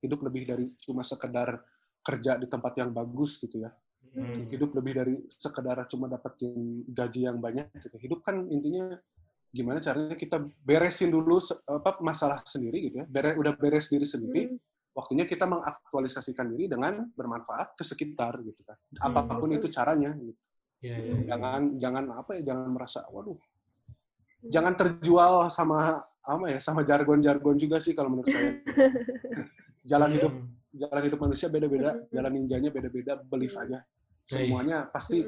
Hidup 0.00 0.22
lebih 0.24 0.42
dari 0.46 0.66
cuma 0.80 1.02
sekedar 1.04 1.58
kerja 2.04 2.40
di 2.40 2.46
tempat 2.48 2.72
yang 2.80 2.90
bagus 2.94 3.36
gitu 3.42 3.64
ya. 3.66 3.72
Hmm. 4.08 4.48
hidup 4.48 4.72
lebih 4.72 4.92
dari 4.96 5.14
sekedar 5.36 5.84
cuma 5.84 6.08
dapetin 6.08 6.82
gaji 6.88 7.28
yang 7.28 7.38
banyak 7.38 7.68
gitu. 7.76 7.96
Hidup 8.00 8.24
kan 8.24 8.40
intinya 8.48 8.96
gimana 9.52 9.84
caranya 9.84 10.16
kita 10.16 10.40
beresin 10.64 11.12
dulu 11.12 11.36
apa 11.68 12.00
masalah 12.00 12.40
sendiri 12.48 12.88
gitu 12.88 13.04
ya. 13.04 13.06
Bere- 13.06 13.36
udah 13.36 13.52
beres 13.52 13.92
diri 13.92 14.08
sendiri 14.08 14.48
mm, 14.48 14.56
waktunya 14.96 15.28
kita 15.28 15.44
mengaktualisasikan 15.44 16.46
diri 16.50 16.66
dengan 16.72 17.04
bermanfaat 17.12 17.76
ke 17.76 17.84
sekitar 17.84 18.40
gitu 18.42 18.64
kan. 18.64 18.76
Hmm. 18.96 19.12
apa 19.12 19.20
pun 19.36 19.52
itu 19.52 19.68
caranya 19.68 20.10
gitu. 20.16 20.47
Iya, 20.78 20.94
iya, 20.94 21.12
iya. 21.18 21.22
jangan 21.26 21.62
jangan 21.74 22.04
apa 22.14 22.30
ya 22.38 22.42
jangan 22.54 22.70
merasa 22.70 23.02
waduh 23.10 23.34
jangan 24.46 24.74
terjual 24.78 25.50
sama 25.50 25.98
apa 26.22 26.44
ya 26.54 26.58
sama 26.62 26.86
jargon-jargon 26.86 27.58
juga 27.58 27.82
sih 27.82 27.98
kalau 27.98 28.14
menurut 28.14 28.30
saya 28.30 28.62
jalan 29.90 30.10
hidup 30.14 30.30
Hmm. 30.30 30.46
jalan 30.70 31.02
hidup 31.02 31.18
manusia 31.18 31.48
beda-beda 31.48 31.90
Mhm. 31.96 32.02
jalan 32.12 32.32
ninjanya 32.36 32.70
beda-beda 32.70 33.12
belief 33.26 33.56
Mhm. 33.56 33.62
aja 33.66 33.78
Iya. 33.80 34.28
semuanya 34.28 34.78
pasti 34.86 35.24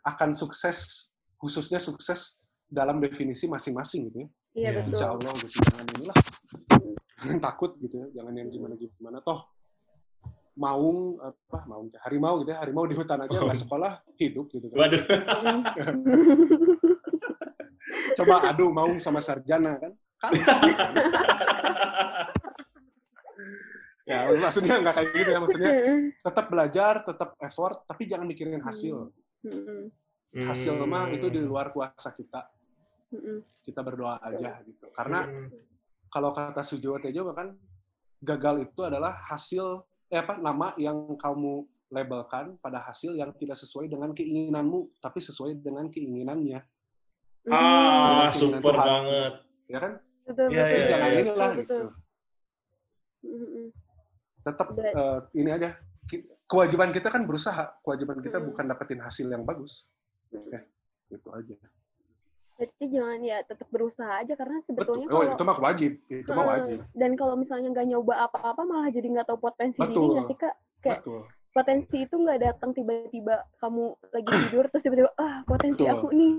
akan 0.00 0.30
sukses 0.32 1.10
khususnya 1.36 1.76
sukses 1.76 2.38
dalam 2.64 2.96
definisi 2.96 3.44
masing-masing 3.44 4.08
gitu 4.08 4.18
ya 4.24 4.28
Iya 4.56 4.70
betul. 4.80 4.88
insya 4.94 5.06
Allah 5.12 5.32
gitu 5.36 5.56
jangan 5.68 5.86
inilah 5.98 6.16
jangan 7.18 7.38
takut 7.42 7.70
gitu 7.76 7.94
ya 7.98 8.06
jangan 8.16 8.32
yang 8.32 8.48
gimana 8.48 8.72
gimana 8.72 9.18
toh 9.20 9.44
maung 10.58 11.22
apa 11.22 11.58
maung 11.70 11.86
harimau 12.02 12.42
gitu 12.42 12.50
ya 12.50 12.58
harimau 12.58 12.82
di 12.90 12.98
hutan 12.98 13.22
aja 13.22 13.38
nggak 13.38 13.62
sekolah 13.62 14.02
hidup 14.18 14.50
gitu 14.50 14.66
kan. 14.74 14.78
Waduh. 14.82 15.02
coba 18.18 18.34
adu 18.50 18.74
maung 18.74 18.98
sama 18.98 19.22
sarjana 19.22 19.78
kan. 19.78 19.94
Ya 24.08 24.24
maksudnya 24.34 24.82
nggak 24.82 24.94
kayak 24.98 25.08
gitu 25.14 25.30
ya 25.30 25.38
maksudnya 25.38 25.70
tetap 26.24 26.46
belajar 26.50 26.94
tetap 27.06 27.38
effort 27.38 27.86
tapi 27.86 28.10
jangan 28.10 28.26
mikirin 28.26 28.58
hasil. 28.58 29.14
Mm, 29.46 29.94
hasil 30.42 30.74
mah 30.88 31.12
itu 31.14 31.30
di 31.30 31.38
luar 31.38 31.70
kuasa 31.70 32.10
kita. 32.10 32.50
Mm, 33.14 33.46
kita 33.62 33.80
berdoa 33.84 34.18
aja 34.24 34.58
gitu. 34.66 34.90
Karena 34.90 35.22
Hmm. 35.28 35.52
kalau 36.08 36.32
kata 36.32 36.64
Sujiwo 36.64 36.96
Tejo 36.98 37.30
kan 37.36 37.52
gagal 38.24 38.64
itu 38.66 38.80
adalah 38.82 39.14
hasil 39.28 39.84
eh 40.08 40.18
apa 40.18 40.36
nama 40.36 40.72
yang 40.76 41.14
kamu 41.14 41.62
labelkan 41.88 42.56
pada 42.58 42.80
hasil 42.80 43.12
yang 43.12 43.32
tidak 43.32 43.56
sesuai 43.56 43.88
dengan 43.88 44.12
keinginanmu 44.12 45.00
tapi 45.00 45.20
sesuai 45.20 45.56
dengan 45.56 45.88
keinginannya. 45.88 46.60
Ah, 47.46 48.28
Keinginan 48.28 48.32
super 48.32 48.74
Tuhan. 48.74 48.84
banget. 48.84 49.32
ya 49.68 49.78
kan 49.78 49.92
betul, 50.24 50.46
Iya, 50.48 50.64
iya, 50.66 50.80
jangan 50.86 51.10
iya. 51.10 51.18
inilah 51.20 51.50
betul, 51.50 51.60
gitu 51.60 51.76
betul. 51.76 53.66
Tetap 54.40 54.68
Ber- 54.72 54.92
eh, 54.96 55.18
ini 55.36 55.50
aja 55.50 55.70
kewajiban 56.44 56.88
kita 56.88 57.08
kan 57.08 57.22
berusaha 57.22 57.76
kewajiban 57.80 58.24
kita 58.24 58.40
Hmm. 58.40 58.48
bukan 58.48 58.64
dapetin 58.64 59.00
hasil 59.00 59.28
yang 59.28 59.44
bagus 59.44 59.92
ya 60.32 60.64
itu 61.10 61.28
aja 61.28 61.56
Berarti 62.58 62.84
jangan 62.90 63.20
ya 63.22 63.38
tetap 63.46 63.68
berusaha 63.70 64.12
aja 64.18 64.34
karena 64.34 64.58
betul. 64.66 64.74
Sebetulnya 64.74 65.06
oh 65.06 65.10
kalau 65.14 65.30
itu 65.30 65.44
mah 65.46 65.58
wajib. 65.62 65.92
Itu 66.10 66.30
mah 66.34 66.46
wajib. 66.58 66.78
Dan 66.90 67.10
kalau 67.14 67.34
misalnya 67.38 67.70
nggak 67.70 67.86
nyoba 67.86 68.14
apa-apa 68.26 68.62
malah 68.66 68.90
jadi 68.90 69.06
nggak 69.14 69.30
tahu 69.30 69.38
potensi 69.38 69.78
diri 69.78 69.94
Betul. 69.94 70.10
nggak 70.10 70.26
sih 70.26 70.38
kak? 70.42 70.54
Kayak 70.78 70.98
betul. 71.06 71.20
potensi 71.54 71.96
itu 72.02 72.14
nggak 72.18 72.38
datang 72.42 72.70
tiba-tiba 72.74 73.34
kamu 73.62 73.84
lagi 74.10 74.30
tidur 74.50 74.64
terus 74.74 74.82
tiba-tiba 74.82 75.10
ah 75.14 75.46
potensi 75.46 75.82
Betul. 75.86 75.94
aku 75.94 76.06
nih. 76.10 76.34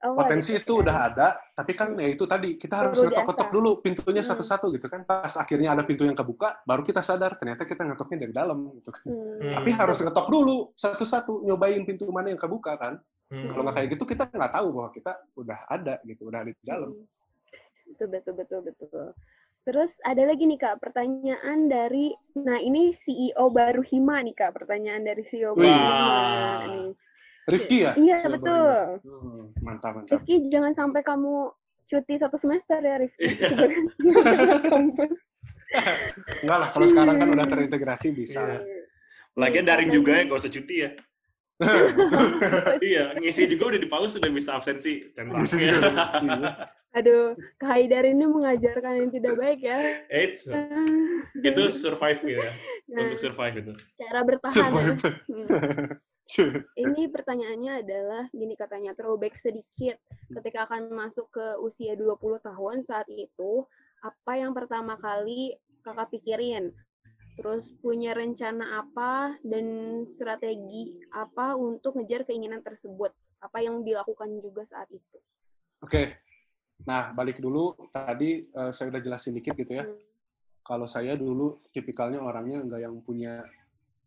Oh, 0.00 0.16
potensi 0.16 0.56
itu 0.56 0.64
kan. 0.64 0.80
udah 0.80 0.96
ada 1.12 1.28
tapi 1.52 1.76
kan 1.76 1.92
ya 1.92 2.08
itu 2.08 2.24
tadi 2.24 2.56
kita 2.56 2.72
harus 2.72 2.96
ngetok-ngetok 2.96 3.48
dulu 3.52 3.70
pintunya 3.84 4.24
Hmm. 4.24 4.30
satu-satu 4.32 4.72
gitu 4.74 4.90
kan. 4.90 5.04
Pas 5.06 5.30
akhirnya 5.38 5.70
ada 5.76 5.84
pintu 5.86 6.02
yang 6.02 6.16
kebuka 6.18 6.66
baru 6.66 6.82
kita 6.82 6.98
sadar 7.04 7.36
ternyata 7.38 7.62
kita 7.62 7.84
ngetoknya 7.86 8.26
dari 8.26 8.32
dalam 8.34 8.74
gitu 8.74 8.90
kan. 8.90 9.06
Hmm. 9.06 9.52
tapi 9.54 9.70
harus 9.70 10.00
ngetok 10.02 10.26
dulu 10.26 10.72
satu-satu 10.74 11.46
nyobain 11.46 11.84
pintu 11.86 12.08
mana 12.10 12.32
yang 12.32 12.40
kebuka 12.40 12.74
kan 12.74 12.96
Hmm. 13.30 13.46
kalau 13.46 13.62
nggak 13.62 13.76
kayak 13.78 13.88
gitu 13.94 14.04
kita 14.10 14.24
nggak 14.26 14.52
tahu 14.58 14.68
bahwa 14.74 14.90
kita 14.90 15.12
udah 15.38 15.58
ada 15.70 15.94
gitu 16.02 16.22
udah 16.26 16.38
ada 16.42 16.50
di 16.50 16.64
dalam 16.66 16.90
Hmm. 16.90 17.06
Betul, 17.90 18.06
betul, 18.14 18.34
betul, 18.38 18.60
betul. 18.62 19.06
Terus 19.66 19.98
ada 20.06 20.22
lagi 20.24 20.46
nih 20.46 20.62
Kak, 20.62 20.78
pertanyaan 20.78 21.68
dari, 21.68 22.14
nah 22.38 22.56
ini 22.56 22.94
CEO 22.94 23.50
baru 23.50 23.82
Hima 23.82 24.22
nih 24.22 24.32
Kak, 24.32 24.56
pertanyaan 24.56 25.02
dari 25.04 25.26
CEO 25.26 25.58
baru. 25.58 25.66
Hima. 25.68 25.90
Nih. 26.70 26.90
Rifki 27.50 27.82
ya 27.82 27.92
Iya, 27.98 28.16
Saya 28.22 28.38
betul. 28.38 29.02
Hmm, 29.02 29.42
mantap 29.58 30.00
mantap 30.00 30.22
Rifki, 30.22 30.46
jangan 30.54 30.72
sampai 30.78 31.02
kamu 31.02 31.50
cuti 31.90 32.14
satu 32.14 32.38
semester 32.38 32.78
ya 32.78 32.96
Rifki. 33.02 33.26
Iya. 33.26 33.48
Enggak 36.42 36.58
lah 36.62 36.68
kalau 36.70 36.86
sekarang 36.86 37.16
kan 37.18 37.28
udah 37.30 37.46
terintegrasi 37.46 38.14
bisa 38.14 38.46
Iya. 38.46 38.86
Lagian 39.38 39.66
daring 39.66 39.90
juga 39.94 40.18
ya, 40.18 40.22
nggak 40.26 40.40
usah 40.40 40.52
cuti 40.52 40.74
ya. 40.82 40.90
iya, 42.90 43.12
ngisi 43.20 43.46
juga 43.50 43.74
udah 43.74 43.80
di 43.80 43.88
pause 43.88 44.16
udah 44.16 44.32
bisa 44.32 44.56
absensi. 44.56 45.12
Tembak. 45.12 45.44
Ngisi 45.44 45.56
juga. 45.60 46.04
Iya. 46.20 46.50
Aduh, 46.90 47.38
Kak 47.62 47.70
Haidar 47.70 48.02
ini 48.02 48.26
mengajarkan 48.26 48.98
yang 48.98 49.10
tidak 49.14 49.38
baik 49.38 49.60
ya. 49.62 49.78
Eits, 50.10 50.50
itu 51.46 51.62
survive 51.70 52.18
ya, 52.26 52.50
Nah, 52.90 53.06
untuk 53.06 53.18
survive 53.22 53.54
itu. 53.62 53.72
cara 53.94 54.20
bertahan 54.26 54.50
ya. 54.50 54.64
Survive. 54.98 54.98
Hmm. 55.30 55.46
Ini 56.78 57.10
pertanyaannya 57.10 57.72
adalah 57.82 58.24
gini 58.30 58.54
katanya 58.54 58.94
throwback 58.94 59.34
sedikit 59.38 59.98
ketika 60.30 60.66
akan 60.66 60.90
masuk 60.94 61.26
ke 61.30 61.46
usia 61.62 61.98
20 61.98 62.18
tahun 62.42 62.86
saat 62.86 63.06
itu 63.10 63.66
apa 64.02 64.32
yang 64.38 64.54
pertama 64.54 64.94
kali 64.98 65.58
kakak 65.82 66.14
pikirin 66.14 66.70
terus 67.38 67.70
punya 67.82 68.14
rencana 68.16 68.82
apa 68.82 69.36
dan 69.44 69.66
strategi 70.14 70.98
apa 71.14 71.54
untuk 71.54 71.98
ngejar 71.98 72.24
keinginan 72.26 72.62
tersebut 72.64 73.12
apa 73.40 73.58
yang 73.64 73.84
dilakukan 73.84 74.40
juga 74.44 74.64
saat 74.68 74.88
itu 74.92 75.18
Oke. 75.80 76.20
Nah, 76.84 77.12
balik 77.12 77.40
dulu 77.40 77.76
tadi 77.92 78.44
eh, 78.44 78.72
saya 78.72 78.92
udah 78.92 79.00
jelasin 79.00 79.36
dikit 79.36 79.56
gitu 79.56 79.80
ya. 79.80 79.84
Hmm. 79.84 79.96
Kalau 80.60 80.84
saya 80.84 81.16
dulu 81.16 81.60
tipikalnya 81.72 82.20
orangnya 82.20 82.60
nggak 82.64 82.80
yang 82.84 82.96
punya 83.00 83.44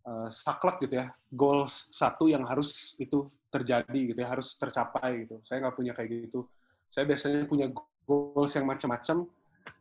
eh, 0.06 0.30
saklek 0.30 0.86
gitu 0.86 1.02
ya, 1.02 1.10
goals 1.34 1.90
satu 1.94 2.30
yang 2.30 2.46
harus 2.46 2.94
itu 3.02 3.26
terjadi 3.50 4.00
gitu 4.14 4.20
ya, 4.22 4.30
harus 4.30 4.54
tercapai 4.58 5.26
gitu. 5.26 5.42
Saya 5.46 5.66
nggak 5.66 5.76
punya 5.78 5.94
kayak 5.98 6.30
gitu. 6.30 6.46
Saya 6.90 7.10
biasanya 7.10 7.50
punya 7.50 7.70
goals 8.06 8.54
yang 8.54 8.70
macam-macam 8.70 9.18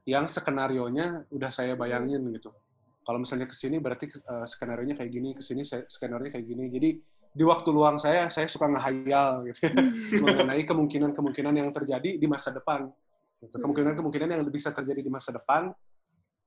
yang 0.09 0.27
skenario-nya 0.27 1.29
udah 1.29 1.51
saya 1.53 1.77
bayangin 1.77 2.25
gitu. 2.33 2.53
Kalau 3.03 3.19
misalnya 3.19 3.51
ke 3.51 3.57
sini 3.57 3.83
berarti 3.83 4.07
eh, 4.07 4.47
skenario-nya 4.47 4.95
kayak 4.95 5.11
gini, 5.11 5.35
ke 5.35 5.43
sini 5.43 5.63
skenario-nya 5.67 6.33
kayak 6.39 6.47
gini. 6.47 6.65
Jadi 6.71 6.91
di 7.33 7.45
waktu 7.49 7.69
luang 7.73 7.97
saya 7.97 8.29
saya 8.29 8.45
suka 8.45 8.69
ngehayal 8.69 9.49
gitu 9.49 9.73
mengenai 10.25 10.63
kemungkinan-kemungkinan 10.69 11.55
yang 11.57 11.71
terjadi 11.73 12.21
di 12.21 12.27
masa 12.29 12.53
depan. 12.53 12.87
Gitu. 13.43 13.57
Kemungkinan-kemungkinan 13.59 14.29
yang 14.31 14.43
bisa 14.53 14.71
terjadi 14.71 15.03
di 15.03 15.11
masa 15.11 15.35
depan. 15.35 15.73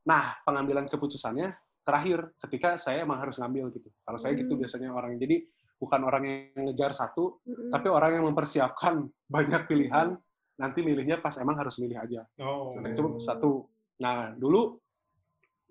Nah, 0.06 0.38
pengambilan 0.46 0.86
keputusannya 0.88 1.52
terakhir 1.86 2.34
ketika 2.42 2.78
saya 2.82 3.04
emang 3.04 3.20
harus 3.20 3.38
ngambil 3.42 3.74
gitu. 3.74 3.90
Kalau 4.06 4.18
saya 4.22 4.34
gitu 4.38 4.54
Hmm. 4.56 4.62
biasanya 4.64 4.90
orang. 4.94 5.18
Jadi 5.20 5.46
bukan 5.76 6.02
orang 6.08 6.24
yang 6.24 6.72
ngejar 6.72 6.96
satu, 6.96 7.44
Mm-mm. 7.44 7.68
tapi 7.68 7.92
orang 7.92 8.22
yang 8.22 8.26
mempersiapkan 8.32 9.04
banyak 9.36 9.68
pilihan, 9.68 10.16
nanti 10.56 10.80
milihnya 10.82 11.20
pas 11.20 11.36
emang 11.42 11.60
harus 11.60 11.76
milih 11.84 12.00
aja. 12.00 12.24
Oh. 12.40 12.72
Nah, 12.80 12.90
itu 12.90 13.20
satu. 13.20 13.68
Nah, 14.00 14.32
dulu 14.38 14.80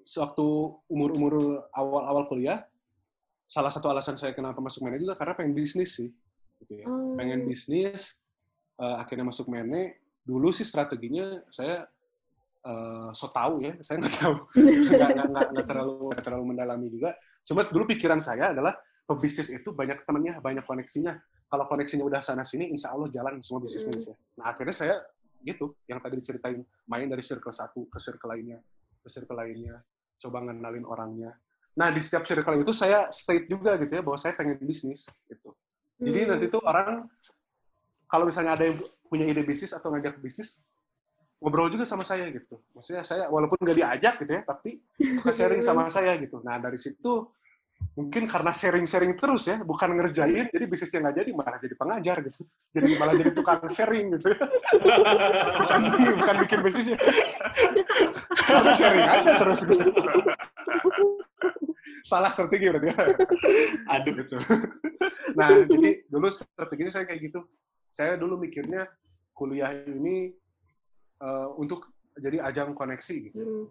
sewaktu 0.05 0.47
umur-umur 0.93 1.65
awal-awal 1.73 2.29
kuliah, 2.29 2.63
salah 3.49 3.73
satu 3.73 3.91
alasan 3.91 4.17
saya 4.17 4.37
kenapa 4.37 4.61
masuk 4.61 4.85
Mene 4.85 5.01
juga 5.01 5.17
karena 5.17 5.35
pengen 5.37 5.55
bisnis 5.57 5.97
sih. 5.97 6.09
Gitu 6.63 6.85
ya. 6.85 6.87
Oh. 6.89 7.17
Pengen 7.17 7.45
bisnis, 7.49 8.21
eh, 8.81 8.97
akhirnya 9.01 9.29
masuk 9.29 9.49
Mene. 9.49 10.01
Dulu 10.25 10.49
sih 10.53 10.65
strateginya 10.65 11.45
saya 11.53 11.85
eh, 12.65 13.09
so 13.13 13.29
tahu 13.29 13.65
ya, 13.65 13.77
saya 13.85 14.01
nggak 14.01 14.15
tahu, 14.17 14.35
nggak, 14.97 15.11
nggak, 15.13 15.29
nggak, 15.29 15.47
nggak 15.53 15.67
terlalu 15.69 15.95
nggak 16.13 16.25
terlalu 16.25 16.45
mendalami 16.49 16.87
juga. 16.89 17.11
Cuma 17.45 17.69
dulu 17.69 17.85
pikiran 17.93 18.21
saya 18.21 18.57
adalah 18.57 18.73
pebisnis 19.05 19.53
itu 19.53 19.73
banyak 19.73 20.05
temannya, 20.09 20.41
banyak 20.41 20.65
koneksinya. 20.65 21.13
Kalau 21.45 21.65
koneksinya 21.69 22.03
udah 22.09 22.21
sana 22.25 22.43
sini, 22.43 22.73
insya 22.73 22.97
Allah 22.97 23.13
jalan 23.13 23.39
semua 23.45 23.63
bisnisnya. 23.63 24.01
Mm. 24.01 24.41
Nah 24.41 24.47
akhirnya 24.49 24.75
saya 24.75 24.97
gitu, 25.45 25.77
yang 25.85 26.01
tadi 26.01 26.19
diceritain, 26.19 26.65
main 26.89 27.07
dari 27.07 27.21
circle 27.21 27.53
satu 27.53 27.85
ke 27.93 28.01
circle 28.01 28.33
lainnya, 28.33 28.59
ke 29.05 29.09
circle 29.13 29.37
lainnya, 29.37 29.77
coba 30.25 30.41
ngenalin 30.41 30.89
orangnya. 30.89 31.37
Nah 31.77 31.93
di 31.93 32.01
setiap 32.01 32.25
circle 32.25 32.65
itu 32.65 32.73
saya 32.73 33.13
state 33.13 33.45
juga 33.45 33.77
gitu 33.77 33.93
ya 33.93 34.03
bahwa 34.03 34.17
saya 34.17 34.33
pengen 34.33 34.57
bisnis 34.65 35.05
gitu. 35.29 35.53
Jadi 36.01 36.19
Hmm. 36.25 36.29
nanti 36.33 36.47
tuh 36.49 36.65
orang 36.65 37.05
kalau 38.09 38.25
misalnya 38.25 38.57
ada 38.57 38.65
yang 38.65 38.81
punya 39.05 39.29
ide 39.29 39.45
bisnis 39.45 39.77
atau 39.77 39.93
ngajak 39.93 40.17
bisnis, 40.23 40.65
ngobrol 41.43 41.69
juga 41.69 41.85
sama 41.85 42.07
saya 42.07 42.31
gitu. 42.33 42.57
Maksudnya 42.73 43.03
saya 43.05 43.29
walaupun 43.29 43.59
nggak 43.61 43.77
diajak 43.77 44.15
gitu 44.23 44.33
ya, 44.33 44.43
tapi 44.47 44.81
suka 45.19 45.31
sharing 45.35 45.61
sama 45.61 45.91
saya 45.97 46.17
gitu. 46.17 46.41
Nah 46.41 46.57
dari 46.57 46.79
situ 46.81 47.29
mungkin 47.95 48.25
karena 48.27 48.51
sharing-sharing 48.51 49.15
terus 49.15 49.47
ya, 49.47 49.61
bukan 49.63 49.95
ngerjain, 49.95 50.51
jadi 50.51 50.65
bisnisnya 50.67 50.99
nggak 51.05 51.17
jadi 51.23 51.31
malah 51.37 51.59
jadi 51.61 51.75
pengajar 51.77 52.17
gitu. 52.27 52.41
Jadi 52.73 52.91
malah 52.97 53.15
jadi 53.15 53.31
tukang 53.31 53.63
sharing 53.69 54.17
gitu. 54.17 54.35
bukan 55.63 55.81
bukan 56.19 56.37
bikin 56.49 56.61
bisnisnya. 56.65 56.99
Karena 58.35 58.73
sharing 58.75 59.07
aja 59.07 59.33
terus 59.39 59.61
gitu. 59.63 59.85
Salah 62.05 62.31
strategi 62.35 62.67
berarti 62.69 62.89
ya. 62.91 62.97
Aduh. 63.95 64.13
gitu. 64.19 64.37
Nah, 65.39 65.49
jadi 65.65 65.91
dulu 66.11 66.27
strateginya 66.29 66.93
saya 66.93 67.05
kayak 67.09 67.21
gitu. 67.33 67.41
Saya 67.89 68.19
dulu 68.19 68.37
mikirnya 68.43 68.91
kuliah 69.35 69.71
ini 69.87 70.35
uh, 71.23 71.55
untuk 71.59 71.91
jadi 72.19 72.43
ajang 72.45 72.75
koneksi 72.75 73.15
gitu. 73.31 73.39
Hmm. 73.39 73.67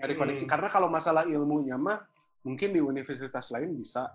Nyari 0.00 0.14
koneksi. 0.16 0.44
Hmm. 0.46 0.52
Karena 0.52 0.68
kalau 0.68 0.88
masalah 0.92 1.24
ilmunya 1.28 1.76
mah 1.76 2.00
mungkin 2.44 2.76
di 2.76 2.80
universitas 2.80 3.50
lain 3.50 3.72
bisa, 3.74 4.08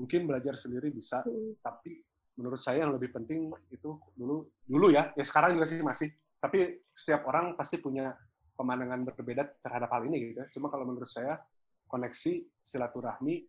mungkin 0.00 0.26
belajar 0.26 0.56
sendiri 0.56 0.90
bisa, 0.90 1.22
Hmm. 1.22 1.54
tapi 1.60 2.00
menurut 2.34 2.58
saya 2.58 2.82
yang 2.82 2.92
lebih 2.96 3.14
penting 3.14 3.52
itu 3.70 3.94
dulu 4.18 4.48
dulu 4.66 4.86
ya, 4.90 5.14
ya 5.14 5.22
sekarang 5.22 5.54
juga 5.54 5.66
sih 5.70 5.78
masih. 5.84 6.08
Tapi 6.42 6.82
setiap 6.92 7.24
orang 7.30 7.54
pasti 7.54 7.78
punya 7.78 8.10
pemandangan 8.58 9.06
berbeda 9.14 9.62
terhadap 9.62 9.88
hal 9.94 10.02
ini 10.10 10.16
gitu 10.34 10.42
ya. 10.42 10.46
Cuma 10.50 10.66
kalau 10.68 10.84
menurut 10.84 11.08
saya 11.08 11.38
koneksi 11.86 12.32
silaturahmi 12.58 13.46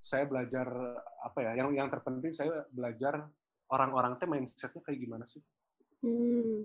saya 0.00 0.24
belajar 0.24 0.64
apa 1.20 1.38
ya 1.44 1.60
yang 1.60 1.76
yang 1.76 1.88
terpenting 1.92 2.32
saya 2.32 2.64
belajar 2.72 3.20
orang-orang 3.68 4.16
teh 4.16 4.24
mindsetnya 4.24 4.80
kayak 4.80 5.00
gimana 5.00 5.24
sih 5.28 5.42
Hmm. 6.00 6.64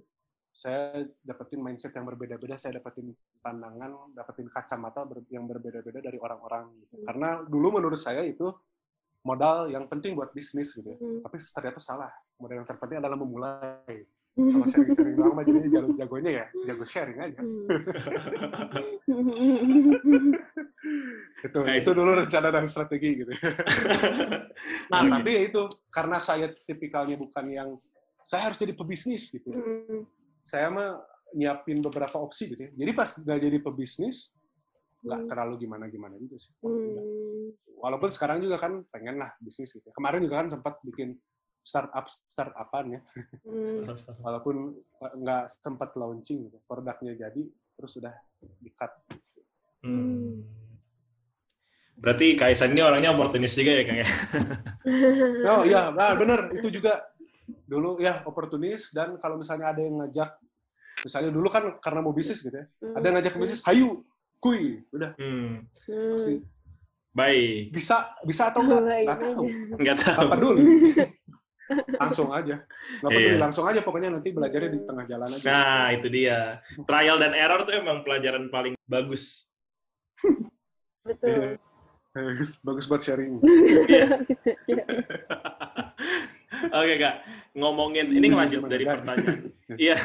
saya 0.55 1.03
dapetin 1.19 1.59
mindset 1.59 1.91
yang 1.91 2.07
berbeda-beda 2.07 2.55
saya 2.55 2.79
dapetin 2.79 3.11
pandangan 3.45 4.09
dapetin 4.11 4.49
kacamata 4.49 5.05
ber- 5.05 5.21
yang 5.29 5.45
berbeda-beda 5.45 6.01
dari 6.01 6.17
orang-orang 6.17 6.65
gitu. 6.81 6.93
Hmm. 6.97 7.05
karena 7.05 7.27
dulu 7.45 7.67
menurut 7.71 7.97
saya 7.97 8.23
itu 8.23 8.49
modal 9.21 9.67
yang 9.67 9.85
penting 9.85 10.13
buat 10.13 10.31
bisnis 10.31 10.71
gitu 10.71 10.87
ya 10.87 10.97
Hmm. 10.97 11.21
tapi 11.21 11.35
ternyata 11.37 11.77
salah 11.77 12.09
modal 12.35 12.57
yang 12.57 12.65
terpenting 12.65 12.97
adalah 12.97 13.15
memulai 13.15 14.03
Hmm. 14.35 14.51
kalau 14.51 14.65
sharing-sharing 14.67 15.15
doang 15.15 15.31
mah 15.31 15.43
jadinya 15.43 15.69
jago 15.71 15.89
jagonya 15.95 16.31
ya 16.33 16.45
jago 16.65 16.83
sharing 16.83 17.17
aja 17.21 17.39
Hmm. 17.39 17.65
itu 21.45 21.57
Nah, 21.61 21.75
itu 21.75 21.89
dulu 21.91 22.09
rencana 22.15 22.47
dan 22.49 22.65
strategi 22.65 23.09
gitu 23.15 23.31
Nah, 24.91 24.99
tapi 25.07 25.29
ya 25.31 25.41
itu 25.45 25.61
karena 25.87 26.17
saya 26.17 26.49
tipikalnya 26.49 27.15
bukan 27.15 27.45
yang 27.47 27.69
saya 28.21 28.49
harus 28.49 28.57
jadi 28.57 28.73
pebisnis 28.73 29.29
gitu. 29.29 29.49
ya. 29.49 29.55
Hmm. 29.55 30.01
Saya 30.41 30.67
mah 30.67 30.99
nyiapin 31.33 31.81
beberapa 31.81 32.21
opsi 32.21 32.53
gitu 32.53 32.61
ya. 32.67 32.71
Jadi 32.75 32.91
pas 32.93 33.09
nggak 33.09 33.39
jadi 33.41 33.57
pebisnis, 33.59 34.35
nggak 35.01 35.19
Hmm. 35.25 35.29
terlalu 35.29 35.53
gimana-gimana 35.65 36.15
juga 36.17 36.37
sih. 36.37 36.53
Hmm. 36.61 37.49
Walaupun 37.81 38.09
sekarang 38.09 38.41
juga 38.41 38.57
kan 38.57 38.85
pengen 38.89 39.17
lah 39.17 39.33
bisnis 39.39 39.73
gitu. 39.73 39.85
ya. 39.89 39.93
Kemarin 39.93 40.21
juga 40.21 40.41
kan 40.41 40.47
sempat 40.49 40.77
bikin 40.81 41.17
startup 41.61 42.05
startupan 42.07 42.97
ya. 42.97 43.01
Hmm. 43.45 43.89
Walaupun 44.21 44.77
nggak 45.01 45.43
sempat 45.49 45.93
launching 45.97 46.49
gitu. 46.49 46.57
Produknya 46.65 47.13
jadi, 47.17 47.41
terus 47.77 47.97
udah 47.97 48.13
di-cut. 48.61 48.91
Hmm. 49.81 50.41
Berarti 51.95 52.35
Kaisan 52.35 52.75
ini 52.75 52.83
orangnya 52.83 53.15
oportunis 53.15 53.55
juga 53.55 53.71
ya, 53.71 53.83
Kang 53.87 53.99
ya? 54.03 54.07
Oh 55.55 55.61
iya, 55.63 55.89
nah, 55.95 56.13
bener. 56.13 56.51
Itu 56.53 56.67
juga 56.69 57.01
dulu 57.65 58.01
ya 58.01 58.25
oportunis 58.25 58.89
dan 58.91 59.17
kalau 59.21 59.37
misalnya 59.37 59.69
ada 59.73 59.81
yang 59.81 60.01
ngajak, 60.01 60.29
misalnya 60.97 61.29
dulu 61.29 61.47
kan 61.47 61.63
karena 61.77 61.99
mau 61.99 62.11
bisnis 62.11 62.39
gitu 62.39 62.53
ya, 62.53 62.65
ada 62.91 63.03
yang 63.03 63.15
ngajak 63.17 63.33
bisnis, 63.35 63.61
hayu, 63.63 64.05
kuy, 64.37 64.79
udah 64.89 65.11
Hmm. 65.15 65.65
Hmm. 65.83 66.13
pasti 66.13 66.33
Baik. 67.09 67.71
bisa 67.71 67.95
bisa 68.21 68.49
atau 68.49 68.59
enggak 68.61 68.83
Baik 68.85 69.05
nggak 69.05 69.19
tahu 69.21 69.43
Nggak 69.75 69.97
tahu. 69.97 70.19
apa 70.21 70.35
dulu 70.35 70.59
langsung 71.97 72.29
aja 72.29 72.55
nggak 73.01 73.09
peduli 73.09 73.25
Iya. 73.27 73.39
langsung 73.39 73.65
aja 73.65 73.79
pokoknya 73.81 74.09
nanti 74.11 74.29
belajarnya 74.29 74.69
di 74.69 74.79
tengah 74.83 75.05
jalan 75.05 75.29
aja 75.29 75.45
Nah, 75.45 75.85
itu 75.91 76.07
dia. 76.07 76.59
Trial 76.83 77.17
dan 77.17 77.33
error 77.33 77.63
tuh 77.63 77.73
emang 77.73 78.01
pelajaran 78.01 78.47
paling 78.47 78.75
bagus. 78.85 79.49
Betul. 81.01 81.57
bagus 82.11 82.61
bagus 82.61 82.85
buat 82.85 82.99
sharing 82.99 83.39
Oke, 86.65 86.95
Kak. 86.97 87.15
Ngomongin, 87.53 88.09
ini 88.09 88.25
ngelanjut 88.25 88.59
Masih 88.59 88.71
dari 88.71 88.85
pertanyaan. 88.85 89.39
Iya. 89.75 89.95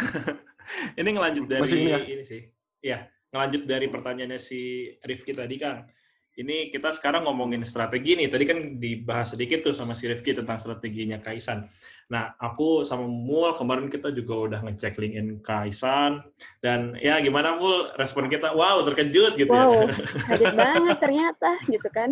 ini 1.01 1.09
ngelanjut 1.13 1.45
dari 1.47 1.63
Masih 1.63 1.79
ini 1.81 1.91
ya? 1.91 1.99
ini 2.03 2.25
sih. 2.25 2.41
Iya, 2.81 2.99
ngelanjut 3.31 3.63
dari 3.69 3.87
pertanyaannya 3.89 4.41
si 4.41 4.61
Rifki 5.05 5.33
tadi, 5.37 5.57
Kang. 5.61 5.85
Ini 6.31 6.71
kita 6.73 6.95
sekarang 6.95 7.27
ngomongin 7.27 7.61
strategi 7.67 8.17
nih. 8.17 8.31
Tadi 8.31 8.45
kan 8.49 8.59
dibahas 8.81 9.35
sedikit 9.35 9.61
tuh 9.67 9.75
sama 9.77 9.93
si 9.93 10.07
Rifki 10.09 10.33
tentang 10.33 10.57
strateginya 10.57 11.19
Kaisan. 11.21 11.67
Nah, 12.09 12.33
aku 12.39 12.81
sama 12.87 13.05
Mul 13.05 13.53
kemarin 13.59 13.91
kita 13.93 14.09
juga 14.15 14.49
udah 14.49 14.61
ngecek 14.65 14.95
LinkedIn 14.97 15.43
Kaisan. 15.43 16.23
Dan 16.63 16.97
ya 16.97 17.19
gimana 17.21 17.59
Mul 17.59 17.93
respon 17.99 18.31
kita? 18.31 18.55
Wow, 18.57 18.87
terkejut 18.89 19.37
gitu 19.37 19.51
Wow, 19.53 19.91
ya. 19.91 19.95
kaget 20.33 20.55
banget 20.55 20.97
ternyata 21.03 21.51
gitu 21.67 21.89
kan. 21.93 22.11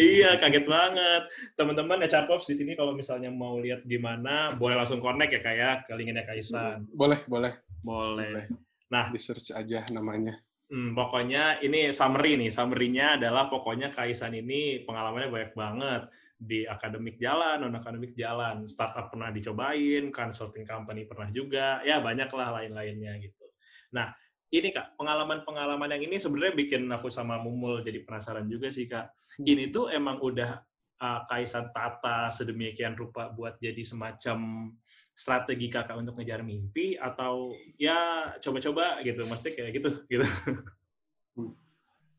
iya, 0.00 0.40
kaget 0.40 0.64
banget. 0.66 1.22
Teman-teman 1.54 2.02
ya 2.04 2.08
Charpops 2.10 2.48
di 2.48 2.56
sini 2.58 2.72
kalau 2.74 2.96
misalnya 2.96 3.28
mau 3.28 3.60
lihat 3.60 3.84
gimana, 3.86 4.56
boleh 4.56 4.74
langsung 4.74 4.98
connect 4.98 5.30
ya 5.30 5.40
kayak 5.44 5.76
ke 5.86 5.92
LinkedIn 5.94 6.26
Kaisan. 6.26 6.88
boleh 6.90 7.20
boleh 7.28 7.52
Boleh. 7.84 8.32
boleh 8.32 8.46
Nah. 8.84 9.08
di 9.10 9.18
search 9.18 9.50
aja 9.56 9.80
namanya 9.90 10.38
Hmm, 10.72 10.96
pokoknya 10.96 11.60
ini 11.60 11.92
summary 11.92 12.40
nih. 12.40 12.48
Summary-nya 12.48 13.20
adalah 13.20 13.52
pokoknya 13.52 13.92
Kaisan 13.92 14.32
ini 14.32 14.80
pengalamannya 14.82 15.28
banyak 15.28 15.52
banget 15.52 16.02
di 16.34 16.64
akademik 16.64 17.20
jalan, 17.20 17.62
non 17.62 17.76
akademik 17.76 18.16
jalan, 18.16 18.64
startup 18.64 19.12
pernah 19.12 19.28
dicobain, 19.28 20.08
consulting 20.08 20.64
company 20.64 21.04
pernah 21.04 21.28
juga, 21.30 21.84
ya 21.84 22.00
banyak 22.00 22.26
lah 22.32 22.58
lain-lainnya 22.60 23.12
gitu. 23.20 23.44
Nah, 23.92 24.10
ini 24.50 24.72
Kak, 24.72 24.96
pengalaman-pengalaman 24.98 25.94
yang 25.94 26.02
ini 26.10 26.16
sebenarnya 26.16 26.54
bikin 26.56 26.88
aku 26.90 27.12
sama 27.12 27.38
Mumul 27.38 27.84
jadi 27.84 28.02
penasaran 28.02 28.48
juga 28.48 28.72
sih 28.72 28.88
Kak. 28.88 29.14
Ini 29.44 29.68
tuh 29.68 29.92
emang 29.92 30.18
udah 30.24 30.58
uh, 31.00 31.20
Kaisan 31.26 31.70
tata 31.74 32.28
sedemikian 32.30 32.94
rupa 32.94 33.30
buat 33.32 33.58
jadi 33.58 33.80
semacam 33.82 34.70
strategi 35.14 35.70
kakak 35.70 35.98
untuk 35.98 36.18
ngejar 36.18 36.42
mimpi 36.42 36.98
atau 36.98 37.54
ya 37.78 38.30
coba-coba 38.42 39.00
gitu, 39.06 39.22
maksudnya 39.26 39.52
kayak 39.54 39.72
gitu 39.78 39.90
gitu. 40.10 40.26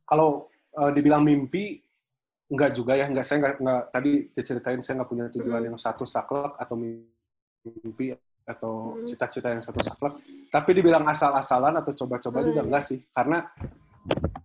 kalau 0.05 0.47
eh, 0.76 0.91
dibilang 0.95 1.23
mimpi 1.23 1.82
enggak 2.51 2.78
juga 2.78 2.93
ya 2.93 3.09
enggak 3.09 3.26
saya 3.26 3.38
enggak, 3.41 3.55
enggak 3.57 3.82
tadi 3.89 4.11
diceritain 4.30 4.82
saya 4.84 5.01
nggak 5.01 5.09
punya 5.09 5.26
tujuan 5.34 5.65
yang 5.65 5.78
satu 5.80 6.05
saklek 6.05 6.53
atau 6.61 6.76
mimpi 6.78 8.13
atau 8.45 9.01
Hmm. 9.01 9.05
cita-cita 9.09 9.49
yang 9.49 9.63
satu 9.65 9.82
saklek 9.82 10.21
tapi 10.53 10.78
dibilang 10.78 11.01
asal-asalan 11.09 11.82
atau 11.82 11.91
coba-coba 12.05 12.45
juga 12.45 12.61
Hmm. 12.61 12.69
enggak 12.69 12.84
sih 12.86 12.99
karena 13.09 13.41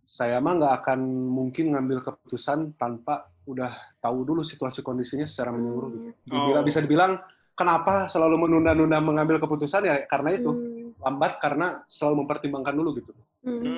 saya 0.02 0.42
mah 0.42 0.58
nggak 0.58 0.74
akan 0.82 1.00
mungkin 1.30 1.72
ngambil 1.72 2.02
keputusan 2.02 2.74
tanpa 2.74 3.30
udah 3.46 3.70
tahu 3.98 4.24
dulu 4.24 4.42
situasi 4.42 4.80
kondisinya 4.80 5.24
secara 5.24 5.50
menyeluruh 5.50 5.90
gitu. 5.90 6.08
Dibilang, 6.26 6.62
Oh. 6.62 6.66
bisa 6.66 6.78
dibilang 6.80 7.12
kenapa 7.54 8.08
selalu 8.08 8.46
menunda-nunda 8.48 8.98
mengambil 8.98 9.38
keputusan 9.38 9.86
ya 9.86 9.96
karena 10.04 10.34
itu 10.34 10.50
Hmm. 10.50 10.96
lambat 10.98 11.38
karena 11.38 11.84
selalu 11.86 12.24
mempertimbangkan 12.24 12.74
dulu 12.74 12.90
gitu. 12.96 13.12
Hmm. 13.44 13.60
Hmm. 13.60 13.76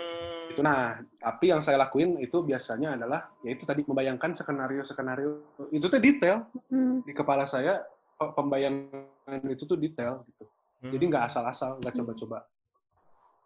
Itu 0.53 0.61
nah, 0.61 1.01
tapi 1.17 1.49
yang 1.49 1.65
saya 1.65 1.81
lakuin 1.81 2.21
itu 2.21 2.41
biasanya 2.41 3.01
adalah 3.01 3.33
yaitu 3.41 3.65
tadi 3.65 3.81
membayangkan 3.83 4.37
skenario-skenario 4.37 5.31
itu 5.73 5.87
tuh 5.89 6.01
detail 6.01 6.45
Hmm. 6.69 7.01
di 7.03 7.13
kepala 7.13 7.45
saya 7.45 7.81
pe- 8.17 8.33
pembayangan 8.33 9.49
itu 9.49 9.65
tuh 9.65 9.77
detail 9.77 10.25
gitu. 10.29 10.45
Jadi 10.83 11.05
nggak 11.09 11.25
asal-asal, 11.31 11.79
nggak 11.79 11.95
coba-coba. 11.95 12.39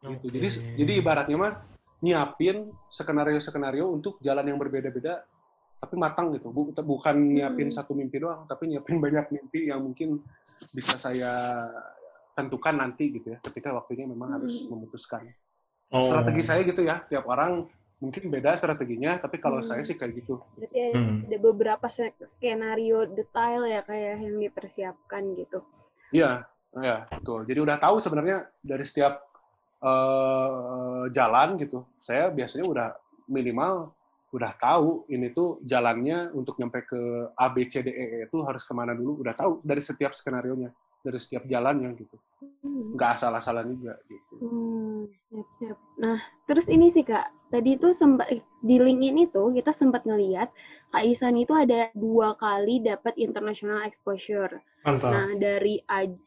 Gitu. 0.03 0.27
Jadi 0.33 0.49
jadi 0.77 0.93
ibaratnya 1.01 1.37
mah 1.37 1.53
nyiapin 1.99 2.69
skenario-skenario 2.89 3.89
untuk 3.89 4.21
jalan 4.21 4.45
yang 4.45 4.59
berbeda-beda 4.59 5.25
tapi 5.77 5.95
matang 5.95 6.33
gitu. 6.33 6.49
Bu- 6.49 6.73
bukan 6.73 7.17
nyiapin 7.37 7.69
Hmm. 7.69 7.77
satu 7.77 7.93
mimpi 7.93 8.17
doang, 8.17 8.45
tapi 8.45 8.69
nyiapin 8.69 8.97
banyak 9.05 9.29
mimpi 9.31 9.69
yang 9.69 9.81
mungkin 9.81 10.21
bisa 10.73 10.97
saya 10.97 11.37
tentukan 12.33 12.77
nanti 12.77 13.13
gitu 13.13 13.33
ya 13.33 13.39
ketika 13.41 13.73
waktunya 13.73 14.05
memang 14.05 14.41
harus 14.41 14.65
Hmm. 14.65 14.77
memutuskan. 14.77 15.25
Oh. 15.89 16.03
Strategi 16.03 16.43
saya 16.43 16.61
gitu 16.65 16.83
ya, 16.83 17.01
tiap 17.07 17.25
orang 17.27 17.69
mungkin 17.97 18.29
beda 18.29 18.53
strateginya, 18.57 19.17
tapi 19.17 19.37
kalau 19.37 19.61
Hmm. 19.61 19.69
saya 19.69 19.81
sih 19.81 19.97
kayak 19.97 20.21
gitu. 20.21 20.37
Berarti 20.53 20.77
ada- 20.77 21.01
Hmm. 21.01 21.19
ada 21.25 21.37
beberapa 21.39 21.87
se- 21.89 22.13
skenario 22.37 23.09
detail 23.09 23.65
ya 23.65 23.81
kayak 23.81 24.21
yang 24.21 24.37
dipersiapkan 24.39 25.23
gitu. 25.35 25.65
Iya, 26.11 26.45
ya 26.75 26.97
betul. 27.07 27.45
Jadi 27.45 27.57
udah 27.59 27.77
tahu 27.77 27.97
sebenarnya 27.99 28.49
dari 28.61 28.85
setiap 28.85 29.25
eh, 29.77 30.49
jalan 31.11 31.59
gitu, 31.61 31.87
saya 31.99 32.31
biasanya 32.31 32.65
udah 32.67 32.89
minimal 33.27 33.93
udah 34.35 34.53
tahu 34.59 35.07
ini 35.09 35.31
tuh 35.33 35.63
jalannya 35.63 36.35
untuk 36.35 36.59
nyampe 36.59 36.85
ke 36.85 37.01
A 37.39 37.47
B 37.49 37.65
C 37.65 37.81
D 37.81 37.89
E 37.89 38.05
E 38.05 38.19
itu 38.27 38.43
harus 38.43 38.67
ke 38.67 38.75
mana 38.75 38.93
dulu, 38.93 39.23
udah 39.23 39.33
tahu 39.33 39.65
dari 39.65 39.81
setiap 39.81 40.13
skenario 40.13 40.53
nya, 40.59 40.71
dari 41.01 41.17
setiap 41.17 41.47
jalannya 41.47 41.95
gitu. 41.97 42.17
Hmm. 42.61 42.93
Nggak 42.99 43.11
asal-asalan 43.17 43.73
juga 43.73 43.95
gitu. 44.11 44.35
Hmm, 44.43 45.09
siap, 45.31 45.49
siap. 45.63 45.79
Nah, 46.03 46.19
terus 46.45 46.67
ini 46.69 46.93
sih 46.93 47.07
Kak, 47.07 47.49
tadi 47.49 47.79
itu 47.79 47.95
sempat 47.97 48.29
di 48.61 48.77
LinkedIn 48.77 49.31
itu 49.31 49.43
kita 49.57 49.73
sempat 49.73 50.05
ngeliat 50.05 50.51
Kak 50.93 51.05
Isan 51.07 51.39
itu 51.39 51.55
ada 51.57 51.89
dua 51.97 52.37
kali 52.37 52.83
dapat 52.83 53.17
international 53.17 53.89
exposure. 53.89 54.61
Mantap. 54.85 55.11
Nah, 55.17 55.31
dari 55.39 55.81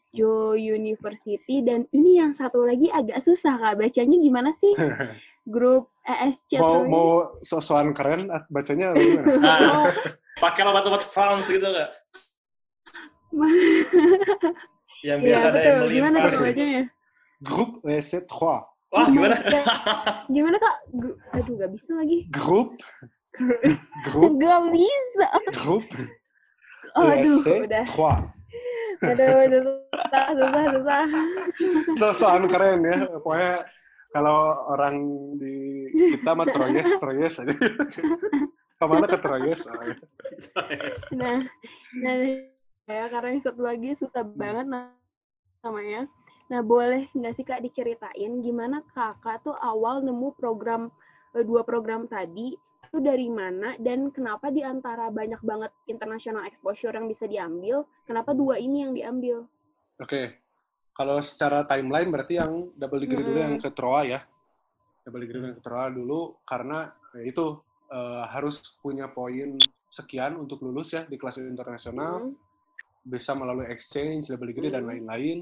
Ajo 0.10 0.58
University 0.58 1.62
dan 1.62 1.86
ini 1.94 2.18
yang 2.18 2.34
satu 2.34 2.66
lagi 2.66 2.90
agak 2.90 3.22
susah 3.22 3.62
Kak 3.62 3.78
bacanya 3.78 4.18
gimana 4.18 4.50
sih? 4.58 4.74
Grup 5.54 5.94
ESC 6.02 6.58
mau 6.58 6.82
ini. 6.82 6.90
mau 6.90 7.10
sosokan 7.46 7.94
keren 7.94 8.26
bacanya? 8.50 8.90
Nah, 9.38 9.86
pakai 10.42 10.66
obat-obat 10.66 11.06
France 11.06 11.46
gitu 11.48 11.62
nggak? 11.62 11.90
Yang 15.06 15.20
biasa 15.22 15.46
Iya, 15.46 15.52
ada 15.54 15.60
yang. 15.62 15.80
Gimana 15.88 16.16
tuh 16.18 16.30
Kak 16.34 16.42
bacanya? 16.42 16.84
Grup 17.40 17.70
EC3. 17.86 18.34
Wah, 18.90 19.06
gimana? 19.08 19.36
Gimana 20.28 20.58
Kak? 20.58 20.76
Gu- 20.92 21.18
Aduh, 21.38 21.54
gak 21.56 21.72
bisa 21.72 21.92
lagi. 21.94 22.26
Grup 22.34 22.74
grup 24.04 24.32
Gak 24.36 24.62
bisa. 24.74 25.28
grup 25.54 25.86
Oh, 26.98 27.06
aduh, 27.06 27.38
udah. 27.64 27.86
EC3. 27.86 28.39
Aduh, 29.00 29.64
susah, 29.64 30.26
susah, 30.36 30.64
susah. 30.76 31.02
Sosokan 31.96 32.44
keren 32.52 32.84
ya. 32.84 32.98
Pokoknya 33.20 33.64
kalau 34.12 34.40
orang 34.74 34.96
di 35.40 35.88
kita 36.18 36.32
mah 36.36 36.48
Troyes, 36.50 36.92
Troyes 37.00 37.36
aja. 37.40 37.56
Ke 38.80 38.86
mana 38.88 39.06
ke 39.08 39.20
Troyes? 39.20 39.62
Nah, 41.16 41.44
nah 42.00 42.16
ya 42.90 43.06
karena 43.12 43.38
yang 43.38 43.44
satu 43.44 43.62
lagi 43.64 43.96
susah 43.96 44.24
banget 44.24 44.66
namanya. 45.64 46.08
Nah, 46.50 46.66
boleh 46.66 47.06
nggak 47.14 47.34
sih 47.38 47.46
Kak 47.46 47.62
diceritain 47.62 48.42
gimana 48.42 48.82
Kakak 48.96 49.46
tuh 49.46 49.54
awal 49.62 50.02
nemu 50.02 50.34
program 50.34 50.90
eh, 51.38 51.46
dua 51.46 51.62
program 51.62 52.10
tadi 52.10 52.58
itu 52.90 52.98
dari 52.98 53.30
mana 53.30 53.78
dan 53.78 54.10
kenapa 54.10 54.50
di 54.50 54.66
antara 54.66 55.14
banyak 55.14 55.38
banget 55.46 55.70
international 55.86 56.50
exposure 56.50 56.90
yang 56.90 57.06
bisa 57.06 57.30
diambil, 57.30 57.86
kenapa 58.10 58.34
dua 58.34 58.58
ini 58.58 58.82
yang 58.82 58.98
diambil? 58.98 59.46
Oke. 60.02 60.42
Kalau 60.98 61.22
secara 61.24 61.64
timeline 61.64 62.12
berarti 62.12 62.42
yang 62.42 62.76
double 62.76 63.00
degree 63.00 63.24
dulu 63.24 63.40
yang 63.40 63.56
Mm-mm. 63.56 63.64
ke 63.64 63.72
Troa 63.72 64.04
ya. 64.04 64.20
Double 65.06 65.22
degree 65.24 65.40
yang 65.40 65.56
ke 65.56 65.64
Troa 65.64 65.88
dulu 65.94 66.36
karena 66.44 66.92
ya 67.16 67.24
itu 67.24 67.62
eh, 67.94 68.24
harus 68.34 68.76
punya 68.84 69.08
poin 69.08 69.56
sekian 69.88 70.36
untuk 70.36 70.60
lulus 70.66 70.92
ya 70.92 71.06
di 71.08 71.16
kelas 71.16 71.40
internasional, 71.40 72.30
Hmm, 72.30 72.36
bisa 73.06 73.32
melalui 73.34 73.70
exchange, 73.72 74.28
double 74.34 74.50
degree 74.52 74.70
dan 74.74 74.84
Mm. 74.84 74.90
lain-lain. 74.92 75.38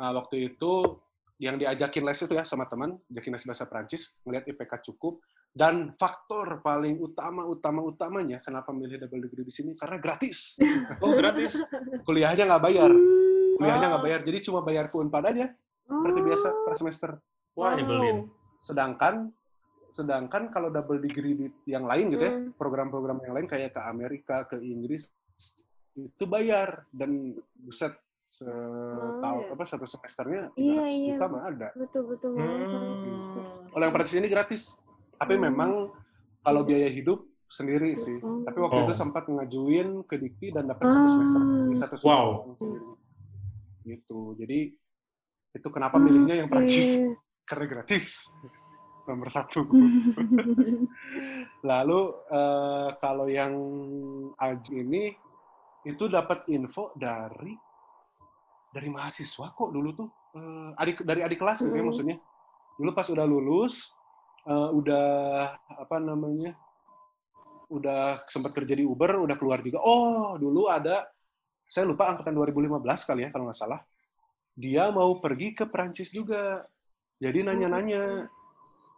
Ah, 0.00 0.10
waktu 0.16 0.50
itu 0.50 0.98
yang 1.38 1.58
diajakin 1.60 2.02
les 2.02 2.18
itu 2.18 2.34
ya 2.34 2.42
sama 2.42 2.64
teman, 2.66 2.96
ajakin 3.12 3.34
les 3.34 3.44
bahasa 3.44 3.66
Prancis, 3.68 4.14
ngelihat 4.24 4.46
IPK 4.50 4.72
cukup 4.90 5.20
dan 5.54 5.94
faktor 5.94 6.58
paling 6.60 6.98
utama 6.98 7.46
utama 7.46 7.78
utamanya 7.80 8.42
kenapa 8.42 8.74
milih 8.74 8.98
double 8.98 9.22
degree 9.22 9.46
di 9.46 9.54
sini 9.54 9.78
karena 9.78 10.02
gratis. 10.02 10.58
Oh, 11.02 11.14
gratis. 11.14 11.54
Kuliahnya 12.02 12.50
nggak 12.50 12.62
bayar. 12.62 12.90
Hmm, 12.90 13.54
Kuliahnya 13.62 13.86
nggak 13.86 14.02
Ah. 14.02 14.06
bayar, 14.10 14.20
jadi 14.26 14.38
cuma 14.42 14.60
bayar 14.66 14.90
ke 14.90 14.98
Unpad 14.98 15.24
aja 15.30 15.46
seperti 15.86 16.20
biasa 16.26 16.48
oh, 16.50 16.62
per 16.66 16.74
semester. 16.74 17.10
Wah, 17.54 17.72
nyebelin. 17.78 18.26
Sedangkan 18.58 19.30
sedangkan 19.94 20.50
kalau 20.50 20.74
double 20.74 20.98
degree 20.98 21.38
di 21.38 21.46
yang 21.70 21.86
lain 21.86 22.10
gitu 22.10 22.24
ya, 22.26 22.34
Hmm. 22.34 22.50
program-program 22.58 23.22
yang 23.22 23.34
lain 23.38 23.46
kayak 23.46 23.78
ke 23.78 23.80
Amerika, 23.80 24.42
ke 24.50 24.58
Inggris 24.58 25.06
itu 25.94 26.24
bayar 26.26 26.82
dan 26.90 27.30
buset 27.54 27.94
setahun 28.26 29.46
iya. 29.46 29.54
apa 29.54 29.62
satu 29.62 29.86
semesternya 29.86 30.50
300 30.50 30.58
Iya, 30.58 30.82
iya. 30.90 31.14
juta 31.14 31.26
mah 31.30 31.42
ada. 31.46 31.68
betul 31.78 32.02
betul. 32.10 32.34
Hmm. 32.34 33.70
Kalau 33.70 33.82
yang 33.86 33.94
Prancis 33.94 34.18
ini 34.18 34.26
gratis. 34.26 34.62
Tapi 35.16 35.34
Hmm. 35.34 35.42
memang 35.50 35.70
kalau 36.40 36.62
biaya 36.62 36.88
hidup 36.88 37.24
sendiri 37.46 37.94
sih. 37.94 38.18
Hmm. 38.18 38.42
Tapi 38.42 38.58
waktu 38.58 38.78
Oh. 38.80 38.84
itu 38.84 38.94
sempat 38.94 39.24
ngajuin 39.26 40.02
ke 40.04 40.16
Dikti 40.16 40.50
dan 40.50 40.66
dapat 40.66 40.90
satu 40.90 41.06
semester. 41.08 41.40
Jadi 41.40 41.76
satu 41.76 41.94
semester 41.96 42.08
Wow. 42.10 42.26
Gitu. 43.84 44.20
Jadi 44.40 44.58
itu 45.54 45.68
kenapa 45.70 45.96
milihnya 45.96 46.42
yang 46.42 46.48
Prancis 46.48 46.98
Oke. 46.98 47.14
karena 47.48 47.64
gratis. 47.68 48.26
Nomor 49.04 49.28
satu. 49.28 49.60
Hmm. 49.68 50.16
Lalu 51.70 52.00
eh, 52.30 52.88
kalau 52.98 53.26
yang 53.28 53.52
Aju 54.34 54.72
ini 54.72 55.12
itu 55.84 56.04
dapat 56.08 56.48
info 56.48 56.96
dari 56.96 57.52
dari 58.72 58.88
mahasiswa 58.90 59.52
kok 59.52 59.70
dulu 59.70 59.90
tuh 59.94 60.10
Eh, 60.34 60.70
adik 60.82 61.06
dari 61.06 61.22
adik 61.22 61.38
kelas 61.38 61.62
gitu 61.62 61.70
ya 61.70 61.86
maksudnya. 61.86 62.18
Dulu 62.74 62.90
pas 62.90 63.06
udah 63.06 63.22
lulus 63.22 63.94
eh, 64.44 64.70
udah 64.76 65.06
apa 65.80 65.96
namanya 66.00 66.52
udah 67.72 68.22
sempat 68.28 68.52
kerja 68.52 68.76
di 68.76 68.84
Uber 68.84 69.16
udah 69.24 69.36
keluar 69.40 69.64
juga. 69.64 69.80
Oh 69.80 70.36
dulu 70.36 70.68
ada 70.68 71.08
saya 71.64 71.88
lupa 71.88 72.12
angkatan 72.12 72.36
2015 72.36 73.08
kali 73.08 73.26
ya 73.26 73.30
kalau 73.32 73.48
nggak 73.48 73.58
salah. 73.58 73.80
Dia 74.54 74.92
mau 74.94 75.18
pergi 75.18 75.56
ke 75.56 75.66
Prancis 75.66 76.14
juga. 76.14 76.62
Jadi 77.18 77.42
nanya-nanya. 77.42 78.28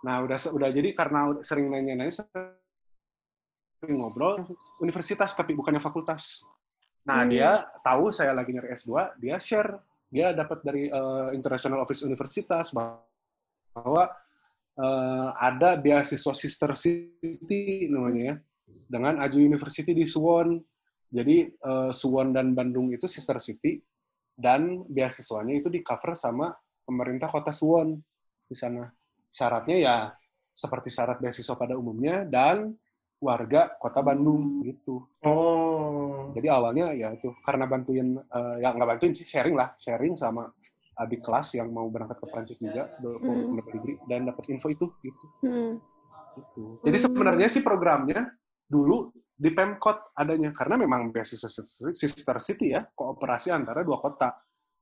Nah, 0.05 0.17
udah 0.21 0.37
udah 0.53 0.69
jadi 0.69 0.93
karena 0.93 1.41
sering 1.41 1.73
nanya-nanya 1.73 2.13
sering 2.13 3.97
ngobrol 3.97 4.45
universitas 4.83 5.33
tapi 5.33 5.57
bukannya 5.57 5.81
fakultas. 5.81 6.45
Nah, 7.07 7.23
Hmm. 7.25 7.31
dia 7.33 7.65
tahu 7.87 8.11
saya 8.11 8.35
lagi 8.35 8.51
nyari 8.53 8.75
S2, 8.75 9.15
dia 9.17 9.39
share, 9.39 9.79
dia 10.11 10.35
dapat 10.35 10.59
dari 10.61 10.91
eh, 10.91 11.29
International 11.33 11.87
Office 11.87 12.03
Universitas 12.03 12.75
bahwa 12.75 14.11
eh, 14.77 15.29
ada 15.33 15.77
beasiswa 15.81 16.33
Sister 16.37 16.73
City 16.77 17.89
namanya 17.89 18.23
ya, 18.23 18.37
dengan 18.87 19.19
Aju 19.25 19.39
University 19.41 19.93
di 19.97 20.05
Suwon. 20.05 20.61
Jadi 21.11 21.49
eh, 21.49 21.91
Suwon 21.91 22.37
dan 22.37 22.53
Bandung 22.53 22.93
itu 22.93 23.09
Sister 23.09 23.41
City 23.41 23.81
dan 24.37 24.85
beasiswanya 24.85 25.57
itu 25.57 25.73
di 25.73 25.81
cover 25.81 26.13
sama 26.13 26.53
pemerintah 26.85 27.33
kota 27.33 27.51
Suwon 27.51 27.97
di 28.47 28.57
sana. 28.57 28.85
Syaratnya 29.33 29.77
ya 29.77 29.97
seperti 30.57 30.89
syarat 30.89 31.21
beasiswa 31.21 31.57
pada 31.57 31.77
umumnya 31.77 32.25
dan 32.25 32.73
warga 33.21 33.73
kota 33.81 34.01
Bandung 34.05 34.65
gitu. 34.65 35.05
Oh. 35.25 36.33
Jadi 36.37 36.49
awalnya 36.53 36.93
ya 36.93 37.17
itu 37.17 37.33
karena 37.41 37.65
bantuin 37.65 38.17
eh, 38.17 38.57
ya 38.61 38.73
nggak 38.77 38.89
bantuin 38.97 39.13
sih 39.17 39.25
sharing 39.25 39.57
lah, 39.57 39.73
sharing 39.77 40.13
sama 40.13 40.49
adik 40.97 41.21
kelas 41.21 41.55
yang 41.61 41.69
mau 41.69 41.87
berangkat 41.93 42.17
ke 42.19 42.27
Prancis 42.33 42.59
juga 42.59 42.89
Hmm. 43.01 43.57
dapat 43.57 43.73
degree 43.77 43.99
dan 44.09 44.25
dapat 44.25 44.45
info 44.49 44.73
itu 44.73 44.89
gitu. 45.05 45.25
Hmm. 45.45 45.77
gitu. 46.37 46.81
Jadi 46.85 46.99
sebenarnya 47.01 47.49
sih 47.49 47.65
programnya 47.65 48.29
dulu 48.69 49.09
di 49.37 49.53
Pemkot 49.53 50.13
adanya 50.17 50.53
karena 50.53 50.81
memang 50.81 51.13
beasiswa 51.13 51.49
sister 51.93 52.37
city 52.41 52.73
ya, 52.73 52.85
kooperasi 52.93 53.53
antara 53.53 53.85
dua 53.85 54.01
kota. 54.01 54.33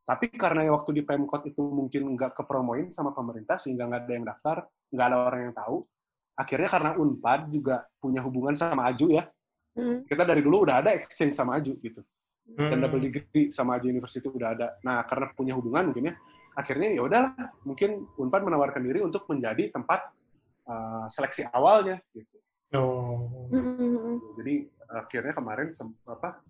Tapi 0.04 0.30
karena 0.34 0.66
waktu 0.70 0.90
di 0.98 1.02
Pemkot 1.02 1.46
itu 1.46 1.62
mungkin 1.62 2.14
nggak 2.14 2.34
kepromoin 2.38 2.90
sama 2.90 3.10
pemerintah 3.14 3.58
sehingga 3.58 3.86
nggak 3.86 4.02
ada 4.06 4.12
yang 4.14 4.26
daftar, 4.26 4.56
nggak 4.90 5.06
ada 5.10 5.16
orang 5.26 5.40
yang 5.50 5.54
tahu. 5.54 5.76
Akhirnya 6.34 6.68
karena 6.70 6.90
Unpad 6.98 7.40
juga 7.54 7.86
punya 8.02 8.18
hubungan 8.22 8.54
sama 8.58 8.90
Aju 8.90 9.14
ya, 9.14 9.24
Hmm. 9.74 10.06
kita 10.06 10.22
dari 10.22 10.38
dulu 10.38 10.62
udah 10.62 10.86
ada 10.86 10.94
exchange 10.94 11.34
sama 11.34 11.58
Aju 11.58 11.74
gitu 11.82 11.98
dan 12.44 12.76
Hmm. 12.78 12.82
double 12.84 13.02
degree 13.02 13.48
sama 13.48 13.80
Aju 13.80 13.88
University 13.88 14.28
udah 14.28 14.48
ada. 14.52 14.68
Nah, 14.84 15.02
karena 15.08 15.32
punya 15.32 15.56
hubungan 15.56 15.90
mungkin 15.90 16.12
ya, 16.12 16.14
akhirnya 16.54 16.92
ya 16.94 17.02
udahlah, 17.02 17.32
mungkin 17.64 18.04
Unpad 18.20 18.42
menawarkan 18.44 18.84
diri 18.84 19.00
untuk 19.00 19.26
menjadi 19.26 19.72
tempat 19.72 20.12
uh, 20.68 21.08
seleksi 21.08 21.48
awalnya 21.50 21.98
gitu. 22.12 22.36
Oh. 22.76 23.48
Hmm. 23.50 24.20
Jadi 24.38 24.68
akhirnya 24.90 25.32
kemarin 25.32 25.68
apa 26.06 26.44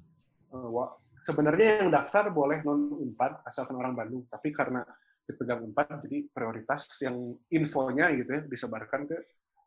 uh, 0.53 0.89
sebenarnya 1.23 1.87
yang 1.87 1.91
daftar 1.95 2.29
boleh 2.29 2.61
non 2.67 2.91
Unpad 3.01 3.47
asalkan 3.49 3.79
orang 3.79 3.97
Bandung, 3.97 4.27
tapi 4.29 4.53
karena 4.53 4.85
dipegang 5.25 5.65
Unpad 5.65 6.05
jadi 6.05 6.29
prioritas 6.29 6.85
yang 7.01 7.33
infonya 7.49 8.13
gitu 8.13 8.29
ya 8.29 8.43
disebarkan 8.45 9.09
ke 9.09 9.17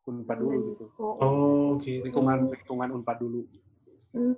Unpad 0.05 0.37
dulu 0.37 0.57
gitu. 0.75 0.85
Oh. 1.01 1.15
Oh, 1.17 1.67
gitu. 1.81 2.05
Lingkungan 2.05 2.51
lingkungan 2.51 2.89
Unpad 3.01 3.17
dulu. 3.17 3.41
Hmm. 4.13 4.37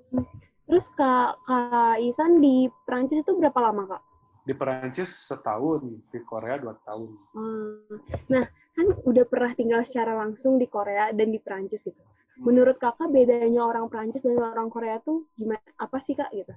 Terus 0.70 0.86
Kak, 0.94 1.42
Kak 1.50 1.98
Isan 1.98 2.38
di 2.38 2.70
Prancis 2.86 3.26
itu 3.26 3.34
berapa 3.34 3.58
lama 3.58 3.98
Kak? 3.98 4.02
Di 4.46 4.54
Perancis 4.54 5.10
setahun, 5.10 5.82
di 6.10 6.20
Korea 6.22 6.62
dua 6.62 6.78
tahun. 6.86 7.10
Hmm. 7.34 8.00
Nah, 8.30 8.46
kan 8.78 8.88
udah 9.06 9.26
pernah 9.26 9.52
tinggal 9.58 9.82
secara 9.82 10.14
langsung 10.14 10.62
di 10.62 10.70
Korea 10.70 11.10
dan 11.10 11.34
di 11.34 11.42
Prancis 11.42 11.90
itu. 11.90 12.02
Menurut 12.40 12.80
kakak 12.80 13.12
bedanya 13.12 13.68
orang 13.68 13.92
Prancis 13.92 14.24
dan 14.24 14.40
orang 14.40 14.72
Korea 14.72 15.02
tuh 15.04 15.28
gimana? 15.36 15.60
Apa 15.76 16.00
sih 16.00 16.16
kak 16.16 16.32
gitu? 16.32 16.56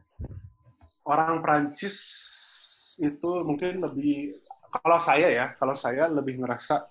orang 1.06 1.42
Prancis 1.42 1.96
itu 3.00 3.30
mungkin 3.42 3.82
lebih 3.82 4.38
kalau 4.70 4.98
saya 5.02 5.28
ya 5.32 5.46
kalau 5.58 5.74
saya 5.74 6.08
lebih 6.08 6.40
ngerasa 6.40 6.86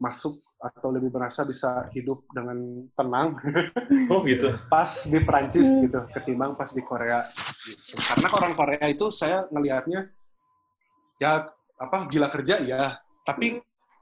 masuk 0.00 0.40
atau 0.60 0.92
lebih 0.92 1.08
merasa 1.08 1.40
bisa 1.42 1.88
hidup 1.90 2.20
dengan 2.30 2.56
tenang 2.92 3.32
Oh, 4.12 4.20
gitu. 4.22 4.52
pas 4.68 4.86
di 5.08 5.18
Prancis 5.18 5.72
Hmm. 5.72 5.82
gitu 5.82 6.00
ketimbang 6.12 6.52
pas 6.52 6.68
di 6.68 6.84
Korea 6.84 7.24
gitu. 7.64 7.96
karena 7.96 8.28
orang 8.30 8.52
Korea 8.52 8.84
itu 8.86 9.08
saya 9.08 9.48
ngelihatnya 9.48 10.12
ya 11.16 11.42
apa 11.76 12.04
gila 12.06 12.28
kerja 12.28 12.60
ya 12.60 13.00
Tapi 13.20 13.56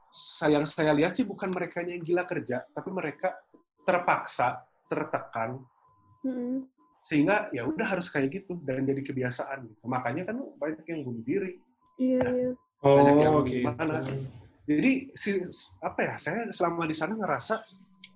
sayang 0.08 0.64
saya 0.64 0.90
lihat 0.90 1.12
sih 1.12 1.22
bukan 1.22 1.50
mereka 1.50 1.82
yang 1.82 2.00
gila 2.00 2.24
kerja, 2.24 2.64
tapi 2.70 2.88
mereka 2.88 3.34
terpaksa, 3.84 4.62
tertekan, 4.88 5.60
Mm-mm. 6.24 6.64
sehingga 7.02 7.50
ya 7.52 7.66
udah 7.66 7.84
harus 7.84 8.08
kayak 8.08 8.40
gitu 8.40 8.56
dan 8.64 8.86
jadi 8.86 9.04
kebiasaan. 9.04 9.68
gitu. 9.68 9.84
Makanya 9.84 10.24
kan 10.24 10.38
banyak 10.56 10.80
yang 10.86 11.04
bunuh 11.04 11.20
diri. 11.26 11.60
Iya, 12.00 12.24
iya. 12.24 12.50
Banyak 12.80 13.16
yang 13.20 13.34
Oh, 13.36 13.44
gimana. 13.44 13.94
gitu. 14.00 14.16
Jadi 14.68 14.92
si 15.16 15.40
apa 15.80 16.00
ya? 16.04 16.14
Saya 16.20 16.52
selama 16.52 16.84
di 16.84 16.92
sana 16.92 17.16
ngerasa 17.16 17.64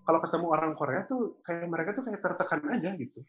kalau 0.05 0.21
ketemu 0.21 0.47
orang 0.53 0.73
Korea 0.77 1.03
tuh 1.09 1.41
kayak 1.41 1.65
mereka 1.65 1.97
tuh 1.97 2.05
kayak 2.05 2.21
tertekan 2.21 2.61
aja 2.69 2.91
gitu. 3.01 3.21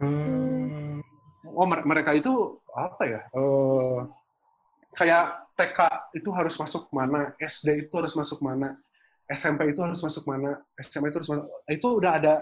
Hmm. 0.00 1.04
Oh 1.44 1.66
mer- 1.68 1.84
mereka 1.84 2.16
itu 2.16 2.32
apa 2.72 3.02
ya? 3.04 3.20
eh, 3.28 3.98
kayak 4.96 5.24
TK 5.56 5.78
itu 6.16 6.30
harus 6.32 6.56
masuk 6.56 6.88
mana, 6.88 7.36
SD 7.36 7.88
itu 7.88 7.94
harus 8.00 8.16
masuk 8.16 8.40
mana, 8.40 8.80
SMP 9.28 9.76
itu 9.76 9.80
harus 9.84 10.00
masuk 10.00 10.24
mana, 10.24 10.56
SMA 10.80 11.12
itu 11.12 11.20
harus 11.20 11.30
masuk. 11.36 11.46
Itu 11.68 11.88
udah 12.00 12.12
ada 12.16 12.34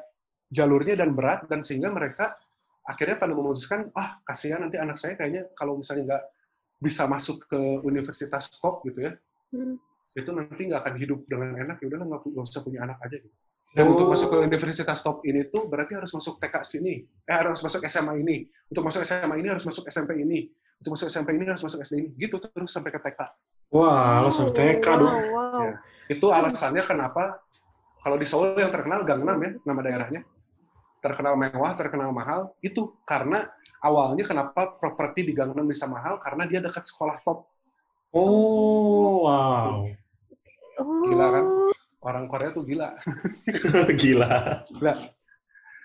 jalurnya 0.48 0.94
dan 0.94 1.12
berat 1.18 1.44
dan 1.50 1.60
sehingga 1.66 1.90
mereka 1.90 2.38
akhirnya 2.88 3.20
pada 3.20 3.36
memutuskan 3.36 3.92
ah 3.92 4.16
kasihan 4.24 4.64
nanti 4.64 4.80
anak 4.80 4.96
saya 4.96 5.12
kayaknya 5.12 5.44
kalau 5.52 5.76
misalnya 5.76 6.16
nggak 6.16 6.24
bisa 6.80 7.04
masuk 7.04 7.44
ke 7.44 7.58
universitas 7.84 8.48
top 8.60 8.80
gitu 8.88 9.08
ya 9.08 9.12
Mm. 9.48 9.80
Itu 10.18 10.30
nanti 10.34 10.62
nggak 10.66 10.80
akan 10.82 10.94
hidup 10.98 11.20
dengan 11.30 11.54
enak 11.54 11.76
ya 11.78 11.86
udah 11.86 11.98
nggak 12.02 12.44
usah 12.44 12.62
punya 12.66 12.82
anak 12.82 12.98
aja 13.06 13.16
gitu. 13.22 13.36
Dan 13.68 13.84
Oh. 13.84 13.92
untuk 13.92 14.08
masuk 14.08 14.32
ke 14.32 14.36
universitas 14.48 14.98
top 15.04 15.20
ini 15.28 15.44
tuh 15.52 15.68
berarti 15.68 15.92
harus 15.92 16.08
masuk 16.08 16.40
TK 16.40 16.56
sini, 16.64 17.04
eh 17.04 17.36
harus 17.36 17.60
masuk 17.60 17.84
SMA 17.84 18.16
ini. 18.24 18.48
Untuk 18.72 18.80
masuk 18.80 19.04
SMA 19.04 19.34
ini 19.38 19.48
harus 19.52 19.64
masuk 19.68 19.84
SMP 19.86 20.18
ini. 20.24 20.48
Untuk 20.80 20.90
masuk 20.96 21.06
SMP 21.12 21.36
ini 21.36 21.44
harus 21.44 21.62
masuk 21.62 21.78
SD 21.84 21.94
ini. 22.00 22.08
Gitu 22.16 22.36
terus 22.40 22.70
sampai 22.72 22.90
ke 22.90 23.00
TK. 23.02 23.20
Wah, 23.76 24.24
lo 24.24 24.32
sampai 24.32 24.80
TK 24.80 24.86
dong. 24.96 25.12
Wow, 25.12 25.28
wow. 25.36 25.62
Ya. 25.68 25.74
Itu 26.08 26.26
alasannya 26.32 26.80
kenapa 26.80 27.44
kalau 28.00 28.16
di 28.16 28.24
Seoul 28.24 28.56
yang 28.56 28.72
terkenal 28.72 29.04
Gangnam 29.04 29.36
ya 29.36 29.50
nama 29.68 29.80
daerahnya 29.84 30.24
terkenal 30.98 31.38
mewah, 31.38 31.72
terkenal 31.78 32.10
mahal 32.10 32.56
itu 32.58 32.98
karena 33.06 33.46
awalnya 33.78 34.26
kenapa 34.26 34.74
properti 34.80 35.22
di 35.22 35.32
Gangnam 35.36 35.68
bisa 35.68 35.86
mahal 35.86 36.18
karena 36.18 36.48
dia 36.48 36.58
dekat 36.58 36.82
sekolah 36.82 37.20
top. 37.22 37.46
Oh, 38.10 39.28
wow. 39.28 39.84
Oh. 40.78 41.04
Gila 41.04 41.26
kan? 41.30 41.44
Orang 41.98 42.24
Korea 42.26 42.50
tuh 42.50 42.62
gila. 42.62 42.94
Gila. 44.00 44.62
Gila. 44.70 44.94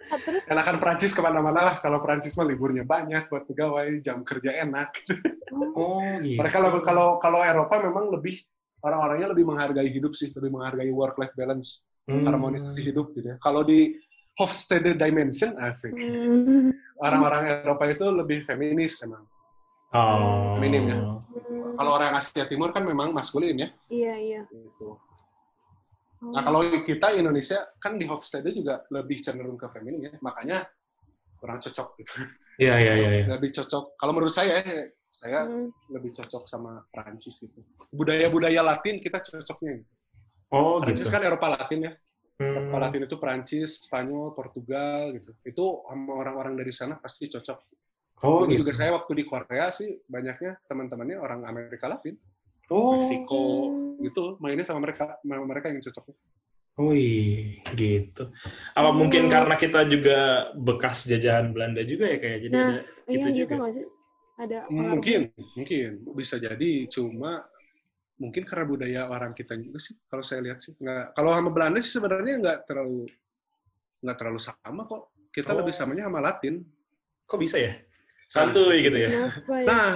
Ah, 0.04 0.20
Terus 0.20 0.46
enakan 0.46 0.78
Prancis 0.78 1.10
ke 1.10 1.22
mana-mana 1.24 1.60
lah. 1.64 1.76
Kalau 1.82 2.04
Prancis 2.04 2.38
mah 2.38 2.46
liburnya 2.46 2.86
banyak 2.86 3.32
buat 3.32 3.48
pegawai, 3.48 3.98
jam 4.00 4.22
kerja 4.22 4.62
enak. 4.62 4.94
oh, 5.52 5.74
Oh, 5.74 6.04
gitu. 6.22 6.38
Mereka 6.38 6.58
lebih 6.60 6.82
kalau 6.84 7.18
kalau 7.18 7.42
Eropa 7.42 7.82
memang 7.82 8.14
lebih 8.14 8.38
orang-orangnya 8.84 9.32
lebih 9.32 9.46
menghargai 9.48 9.90
hidup 9.90 10.14
sih, 10.14 10.30
lebih 10.30 10.54
menghargai 10.54 10.92
work 10.92 11.18
life 11.18 11.34
balance, 11.34 11.88
Hmm. 12.04 12.28
harmonisasi 12.28 12.84
hidup 12.84 13.16
gitu 13.16 13.32
ya. 13.32 13.36
Kalau 13.40 13.64
di 13.64 13.96
Hofstede 14.36 14.92
Dimension 15.00 15.56
asik. 15.56 15.96
mm, 15.96 17.00
Orang-orang 17.00 17.64
Eropa 17.64 17.88
itu 17.88 18.04
lebih 18.12 18.44
feminis 18.44 19.00
emang. 19.08 19.24
Oh. 19.94 20.58
Minim 20.58 20.90
ya. 20.90 20.98
Kalau 21.74 21.92
orang 21.98 22.14
Asia 22.18 22.46
Timur 22.46 22.70
kan 22.70 22.86
memang 22.86 23.14
maskulin 23.14 23.58
ya. 23.58 23.70
iya 23.90 24.14
iya. 24.18 24.42
Gitu. 24.50 24.98
Nah 26.24 26.42
kalau 26.42 26.64
kita 26.82 27.14
Indonesia 27.18 27.68
kan 27.82 27.98
di 27.98 28.06
Hofstede 28.08 28.54
juga 28.54 28.86
lebih 28.94 29.22
cenderung 29.22 29.58
ke 29.58 29.70
feminin 29.70 30.10
ya. 30.10 30.14
Makanya 30.22 30.66
kurang 31.38 31.60
cocok 31.60 31.88
gitu. 32.00 32.14
Iya, 32.62 32.76
iya, 32.80 32.94
iya. 32.94 33.10
iya. 33.22 33.26
Lebih 33.34 33.50
cocok. 33.50 33.98
Kalau 33.98 34.14
menurut 34.14 34.34
saya, 34.34 34.62
saya 35.10 35.46
Mm, 35.46 35.70
lebih 35.94 36.14
cocok 36.14 36.46
sama 36.46 36.86
Prancis 36.94 37.42
gitu. 37.42 37.60
Budaya-budaya 37.90 38.62
Latin 38.62 39.02
kita 39.02 39.22
cocoknya. 39.22 39.82
gitu. 39.82 39.92
Oh, 40.54 40.78
Prancis 40.78 41.10
gitu. 41.10 41.14
kan 41.18 41.22
Eropa 41.26 41.50
Latin 41.50 41.90
ya. 41.90 41.94
Hmm. 42.38 42.54
Eropa 42.54 42.78
Latin 42.82 43.02
itu 43.06 43.16
Prancis, 43.18 43.70
Spanyol, 43.86 44.34
Portugal 44.38 45.14
gitu. 45.18 45.34
Itu 45.46 45.86
sama 45.86 46.14
orang-orang 46.18 46.54
dari 46.58 46.70
sana 46.74 46.98
pasti 47.02 47.26
cocok. 47.30 47.60
Oh, 48.24 48.44
Dulu 48.44 48.50
gitu. 48.50 48.60
juga 48.64 48.72
saya 48.72 48.96
waktu 48.96 49.12
di 49.14 49.24
Korea 49.28 49.68
sih 49.70 50.00
banyaknya 50.08 50.56
teman-temannya 50.64 51.18
orang 51.20 51.44
Amerika 51.44 51.92
Latin, 51.92 52.16
Oh, 52.72 52.96
Meksiko 52.96 53.44
gitu. 54.00 54.40
Mainnya 54.40 54.64
sama 54.64 54.80
mereka, 54.82 55.20
sama 55.20 55.44
mereka 55.44 55.68
yang 55.70 55.84
cocok. 55.84 56.06
wih, 56.74 57.62
gitu. 57.78 58.34
Apa 58.74 58.90
Oh. 58.90 58.98
mungkin 58.98 59.30
karena 59.30 59.54
kita 59.54 59.86
juga 59.86 60.18
bekas 60.58 61.06
jajahan 61.06 61.54
Belanda 61.54 61.86
juga 61.86 62.10
ya 62.10 62.18
kayak 62.18 62.40
jadi 62.42 62.56
Nah, 62.56 62.66
ada 62.66 62.82
iya 63.06 63.14
gitu 63.14 63.28
gitu 63.30 63.54
juga. 63.54 63.56
Ada. 64.34 64.60
Hmm, 64.66 64.98
Mungkin, 64.98 65.22
mungkin 65.54 65.90
bisa 66.18 66.42
jadi. 66.42 66.72
Cuma 66.90 67.46
mungkin 68.18 68.42
karena 68.42 68.66
budaya 68.66 69.02
orang 69.06 69.38
kita 69.38 69.54
juga 69.54 69.78
sih. 69.78 69.94
Kalau 70.10 70.26
saya 70.26 70.42
lihat 70.42 70.66
sih, 70.66 70.74
nggak. 70.74 71.14
Kalau 71.14 71.30
sama 71.30 71.54
Belanda 71.54 71.78
sih 71.78 71.94
sebenarnya 71.94 72.42
nggak 72.42 72.58
terlalu 72.66 73.06
nggak 74.02 74.18
terlalu 74.18 74.40
sama 74.42 74.82
kok. 74.82 75.14
Kita 75.30 75.54
Oh. 75.54 75.62
lebih 75.62 75.74
samanya 75.78 76.10
sama 76.10 76.26
Latin. 76.26 76.58
Kok 77.30 77.38
bisa 77.38 77.62
ya? 77.62 77.78
Santuy 78.34 78.78
gitu 78.82 78.98
ya. 78.98 79.10
Ya? 79.14 79.26
Nah, 79.62 79.90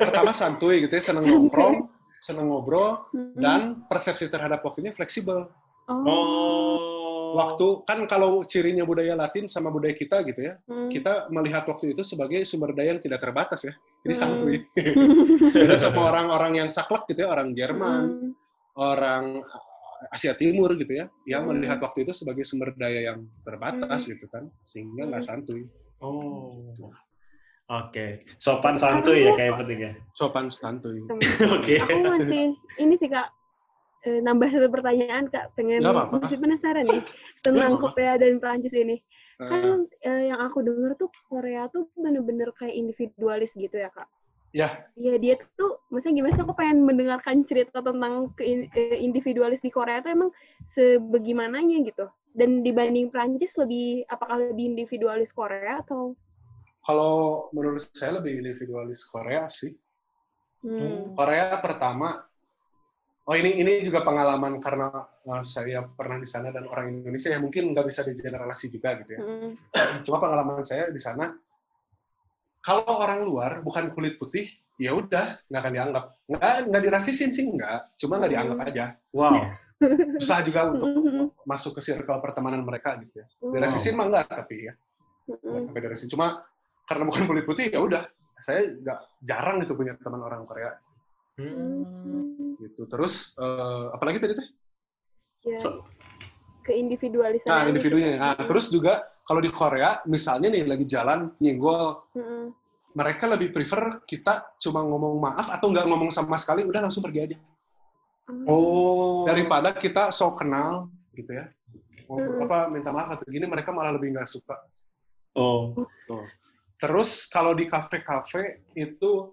pertama 0.00 0.32
santuy 0.32 0.80
gitu 0.80 0.92
ya, 0.96 1.02
seneng 1.04 1.28
nongkrong, 1.28 1.84
seneng 2.16 2.48
ngobrol, 2.48 3.04
Mm, 3.12 3.36
dan 3.36 3.60
persepsi 3.84 4.26
terhadap 4.26 4.64
waktunya 4.64 4.88
fleksibel. 4.88 5.52
oh. 5.84 6.04
Oh. 6.08 6.90
Waktu 7.32 7.88
kan 7.88 8.04
kalau 8.04 8.44
cirinya 8.44 8.84
budaya 8.84 9.16
Latin 9.16 9.48
sama 9.48 9.68
budaya 9.68 9.92
kita 9.92 10.20
gitu 10.24 10.52
ya, 10.52 10.56
Mm. 10.64 10.88
kita 10.88 11.28
melihat 11.28 11.64
waktu 11.64 11.92
itu 11.92 12.00
sebagai 12.00 12.44
sumber 12.44 12.72
daya 12.72 12.92
yang 12.92 13.00
tidak 13.00 13.20
terbatas 13.20 13.64
ya. 13.64 13.72
Jadi 14.04 14.14
Hmm. 14.16 14.20
santuy. 14.20 14.56
Beda 15.56 15.76
sama 15.76 16.08
orang-orang 16.08 16.60
yang 16.60 16.68
saklek 16.68 17.08
gitu 17.08 17.24
ya, 17.24 17.32
orang 17.32 17.52
Jerman, 17.52 18.02
Mm, 18.04 18.30
orang 18.76 19.24
Asia 20.10 20.34
Timur 20.34 20.74
gitu 20.74 20.92
ya, 20.92 21.06
yang 21.24 21.46
Hmm. 21.46 21.56
melihat 21.56 21.80
waktu 21.80 22.04
itu 22.04 22.12
sebagai 22.12 22.44
sumber 22.44 22.74
daya 22.74 23.12
yang 23.12 23.24
terbatas 23.40 24.04
gitu 24.04 24.28
kan, 24.28 24.48
sehingga 24.64 25.06
nggak 25.06 25.22
santuy. 25.22 25.64
Oh. 26.00 26.74
Oke. 27.72 28.28
Sopan 28.36 28.76
santuy 28.76 29.24
ya 29.24 29.32
kayak 29.32 29.56
penting 29.56 29.78
ya. 29.80 29.92
Sopan 30.12 30.52
santuy. 30.52 31.00
Oke. 31.56 31.80
Aku 31.80 31.96
masih 32.04 32.52
ini 32.76 32.94
sih 33.00 33.08
kak 33.08 33.32
eh, 34.04 34.20
nambah 34.20 34.52
satu 34.52 34.68
pertanyaan 34.68 35.32
kak 35.32 35.56
pengen 35.56 35.80
Nggak 35.80 35.94
apa-apa. 35.96 36.14
masih 36.20 36.36
penasaran 36.36 36.84
nih 36.84 37.02
tentang. 37.40 37.80
Korea 37.80 38.20
dan 38.20 38.36
Prancis 38.36 38.76
ini 38.76 39.00
Eh, 39.40 39.48
kan 39.48 39.88
eh, 40.04 40.28
yang 40.28 40.44
aku 40.44 40.60
dengar 40.60 40.92
tuh 41.00 41.08
Korea 41.26 41.64
tuh 41.72 41.88
bener-bener 41.96 42.52
kayak 42.52 42.76
individualis 42.76 43.56
gitu 43.56 43.74
ya 43.74 43.88
kak 43.88 44.06
Ya. 44.52 44.84
Iya 45.00 45.16
dia 45.16 45.34
tuh, 45.56 45.80
maksudnya 45.88 46.20
gimana 46.20 46.36
sih 46.36 46.44
aku 46.44 46.52
pengen 46.52 46.84
mendengarkan 46.84 47.40
cerita 47.48 47.80
tentang 47.80 48.36
ke, 48.36 48.44
eh, 48.68 49.00
individualis 49.00 49.64
di 49.64 49.72
Korea 49.72 50.04
tuh 50.04 50.12
emang 50.12 50.30
sebagaimananya 50.68 51.88
gitu. 51.88 52.04
Dan 52.36 52.60
dibanding 52.60 53.08
Prancis 53.08 53.56
lebih, 53.56 54.04
apakah 54.12 54.52
lebih 54.52 54.76
individualis 54.76 55.32
Korea 55.32 55.80
atau? 55.80 56.12
Kalau 56.82 57.46
menurut 57.54 57.86
saya 57.94 58.18
lebih 58.18 58.42
individualis 58.42 59.06
Korea 59.06 59.46
sih. 59.46 59.70
Hmm. 60.62 61.14
Korea 61.14 61.58
pertama, 61.62 62.22
oh 63.26 63.34
ini 63.38 63.58
ini 63.62 63.82
juga 63.86 64.02
pengalaman 64.02 64.58
karena 64.62 64.90
uh, 65.26 65.42
saya 65.42 65.82
pernah 65.86 66.18
di 66.18 66.26
sana 66.26 66.50
dan 66.54 66.66
orang 66.66 67.02
Indonesia 67.02 67.30
yang 67.30 67.42
mungkin 67.42 67.70
nggak 67.70 67.86
bisa 67.86 68.02
digeneralisasi 68.06 68.66
juga 68.70 68.98
gitu 69.02 69.10
ya. 69.18 69.20
Hmm. 69.22 69.50
Cuma 70.06 70.18
pengalaman 70.22 70.62
saya 70.66 70.90
di 70.90 70.98
sana, 71.02 71.34
kalau 72.62 72.86
orang 72.86 73.26
luar 73.26 73.58
bukan 73.62 73.90
kulit 73.90 74.18
putih, 74.22 74.46
ya 74.78 74.94
udah 74.94 75.38
nggak 75.50 75.60
akan 75.62 75.72
dianggap. 75.74 76.04
Nggak 76.30 76.54
nggak 76.70 76.82
dirasisin 76.82 77.30
sih 77.34 77.46
nggak, 77.46 77.98
cuma 77.98 78.22
nggak 78.22 78.30
dianggap 78.34 78.58
aja. 78.66 78.84
Wow. 79.14 79.38
Susah 80.18 80.46
juga 80.46 80.70
untuk 80.70 80.86
Hmm. 80.94 81.26
masuk 81.42 81.74
ke 81.74 81.82
circle 81.82 82.22
pertemanan 82.22 82.62
mereka 82.62 82.94
gitu 83.02 83.18
ya. 83.22 83.26
Hmm. 83.42 83.50
Dirasisin 83.50 83.98
mah 83.98 84.06
nggak 84.06 84.26
tapi 84.30 84.70
ya, 84.70 84.74
Hmm. 85.26 85.42
nggak 85.42 85.62
sampai 85.66 85.82
dirasisin. 85.82 86.10
Cuma 86.14 86.38
karena 86.92 87.08
bukan 87.08 87.24
kulit 87.24 87.44
putih 87.48 87.72
ya 87.72 87.80
udah, 87.80 88.04
saya 88.44 88.68
nggak 88.68 88.98
jarang 89.24 89.64
itu 89.64 89.72
punya 89.72 89.96
teman 89.96 90.20
orang 90.20 90.44
Korea 90.44 90.76
Hmm. 91.32 92.52
gitu. 92.60 92.84
Terus 92.84 93.32
eh, 93.40 93.84
apalagi 93.96 94.20
tadi 94.20 94.36
teh? 94.36 94.48
Ya, 95.48 95.56
So- 95.56 95.88
keindividualisan. 96.62 97.48
Nah, 97.48 97.64
individunya. 97.66 98.20
Nah, 98.20 98.36
terus 98.36 98.68
juga 98.68 99.00
kalau 99.24 99.40
di 99.40 99.48
Korea, 99.48 100.04
misalnya 100.04 100.52
nih 100.52 100.68
lagi 100.68 100.84
jalan 100.84 101.32
nyenggol, 101.40 102.04
Hmm. 102.12 102.52
mereka 102.92 103.24
lebih 103.32 103.48
prefer 103.48 104.04
kita 104.04 104.52
cuma 104.60 104.84
ngomong 104.84 105.16
maaf 105.18 105.48
atau 105.48 105.72
nggak 105.72 105.88
ngomong 105.88 106.12
sama 106.12 106.36
sekali, 106.36 106.62
udah 106.68 106.84
langsung 106.84 107.00
pergi 107.02 107.32
aja. 107.32 107.36
Oh. 108.46 109.24
Daripada 109.24 109.72
kita 109.74 110.12
so 110.12 110.36
kenal, 110.36 110.92
gitu 111.16 111.32
ya. 111.32 111.48
Ngomong 112.06 112.28
Hmm. 112.38 112.44
apa 112.46 112.58
minta 112.68 112.90
maaf 112.92 113.08
atau 113.16 113.26
gini, 113.26 113.48
mereka 113.48 113.72
malah 113.72 113.96
lebih 113.96 114.12
nggak 114.14 114.28
suka. 114.28 114.54
Oh. 115.32 115.72
Terus 116.82 117.30
kalau 117.30 117.54
di 117.54 117.70
kafe-kafe 117.70 118.66
itu 118.74 119.30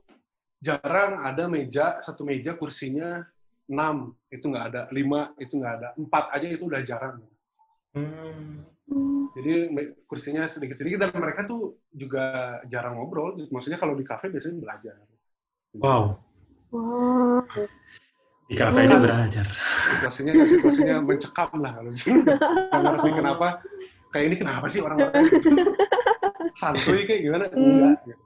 jarang 0.61 1.25
ada 1.25 1.49
meja, 1.49 1.97
satu 2.05 2.21
meja 2.21 2.53
kursinya 2.53 3.25
6, 3.65 3.73
itu 4.29 4.45
nggak 4.45 4.65
ada. 4.69 4.81
5, 4.93 5.33
itu 5.41 5.53
nggak 5.57 5.73
ada. 5.81 5.89
4 5.97 6.35
aja 6.37 6.45
itu 6.45 6.63
udah 6.69 6.81
jarang. 6.85 7.17
Hmm. 7.97 8.61
Jadi 9.33 9.73
kursinya 10.05 10.45
sedikit-sedikit 10.45 11.01
dan 11.01 11.09
mereka 11.17 11.49
tuh 11.49 11.81
juga 11.89 12.57
jarang 12.69 13.01
ngobrol. 13.01 13.33
Maksudnya 13.49 13.81
kalau 13.81 13.97
di 13.97 14.05
kafe 14.05 14.29
biasanya 14.29 14.61
belajar. 14.61 14.95
Wow. 15.73 16.21
Iya, 18.49 18.73
Fedi 18.73 18.89
kan 18.89 19.01
belajar. 19.01 19.45
situasinya 19.93 20.33
situasinya 20.45 20.95
mencekam 21.05 21.49
lah 21.61 21.73
nggak 21.85 22.81
ngerti 22.81 23.09
kenapa 23.13 23.47
kayak 24.09 24.25
ini 24.25 24.35
kenapa 24.41 24.65
sih 24.65 24.81
orang-orang 24.81 25.29
santuy 26.55 27.03
kayak 27.05 27.21
gimana 27.23 27.45
Hmm. 27.51 27.59
enggak 27.59 27.95
gitu. 28.07 28.23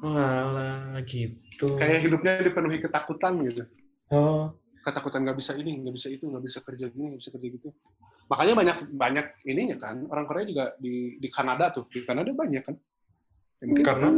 Walah, 0.00 1.00
gitu. 1.08 1.66
kayak 1.76 2.00
hidupnya 2.04 2.32
dipenuhi 2.44 2.78
ketakutan 2.80 3.32
gitu 3.48 3.64
Oh, 4.10 4.52
ketakutan 4.80 5.22
nggak 5.24 5.38
bisa 5.40 5.52
ini 5.56 5.80
nggak 5.80 5.94
bisa 5.96 6.08
itu 6.08 6.24
nggak 6.24 6.44
bisa 6.44 6.58
kerja 6.64 6.88
gini 6.88 7.14
nggak 7.14 7.20
bisa 7.20 7.30
kerja 7.32 7.48
gitu 7.52 7.68
makanya 8.26 8.54
banyak 8.56 8.76
banyak 8.92 9.26
ininya 9.44 9.76
kan 9.76 10.04
orang 10.08 10.24
Korea 10.24 10.44
juga 10.48 10.64
di 10.80 11.16
di 11.16 11.28
Kanada 11.28 11.68
tuh 11.68 11.84
di 11.88 12.00
Kanada 12.04 12.32
banyak 12.32 12.64
kan 12.64 12.76
Ya, 13.60 13.68
mungkin 13.68 13.84
Karena? 13.84 14.08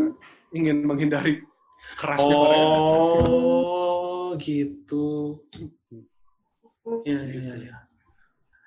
ingin 0.55 0.77
menghindari 0.87 1.43
kerasnya 1.99 2.37
Korea 2.39 2.63
oh 2.63 4.39
gitu. 4.39 5.43
Iya, 7.03 7.21
iya, 7.27 7.53
iya. 7.59 7.77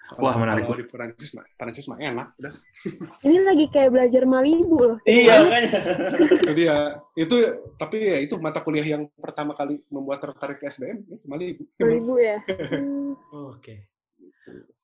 Kalau- 0.05 0.21
Wah, 0.21 0.35
menarik. 0.35 0.63
kalau 0.63 0.77
di 0.77 0.85
Perancis 0.85 1.33
mah 1.33 1.45
Perancis 1.51 1.85
mah 1.85 1.97
enak 1.97 2.27
udah 2.37 2.53
Ini 3.25 3.37
lagi 3.41 3.65
kayak 3.67 3.89
belajar 3.89 4.23
Malibu 4.23 4.77
loh. 4.77 4.97
Iya, 5.01 5.33
makanya. 5.41 5.71
itu 6.37 6.51
dia 6.53 6.75
itu 7.15 7.35
tapi 7.75 7.97
ya 8.03 8.17
itu 8.19 8.37
mata 8.37 8.59
kuliah 8.59 8.85
yang 8.87 9.09
pertama 9.15 9.51
kali 9.51 9.81
membuat 9.87 10.21
tertarik 10.21 10.57
ke 10.57 10.67
SDM 10.67 11.01
itu 11.01 11.15
Malibu 11.23 11.63
Malibu 11.79 12.13
ya. 12.17 12.37
Hmm. 12.45 13.17
Oke. 13.51 13.89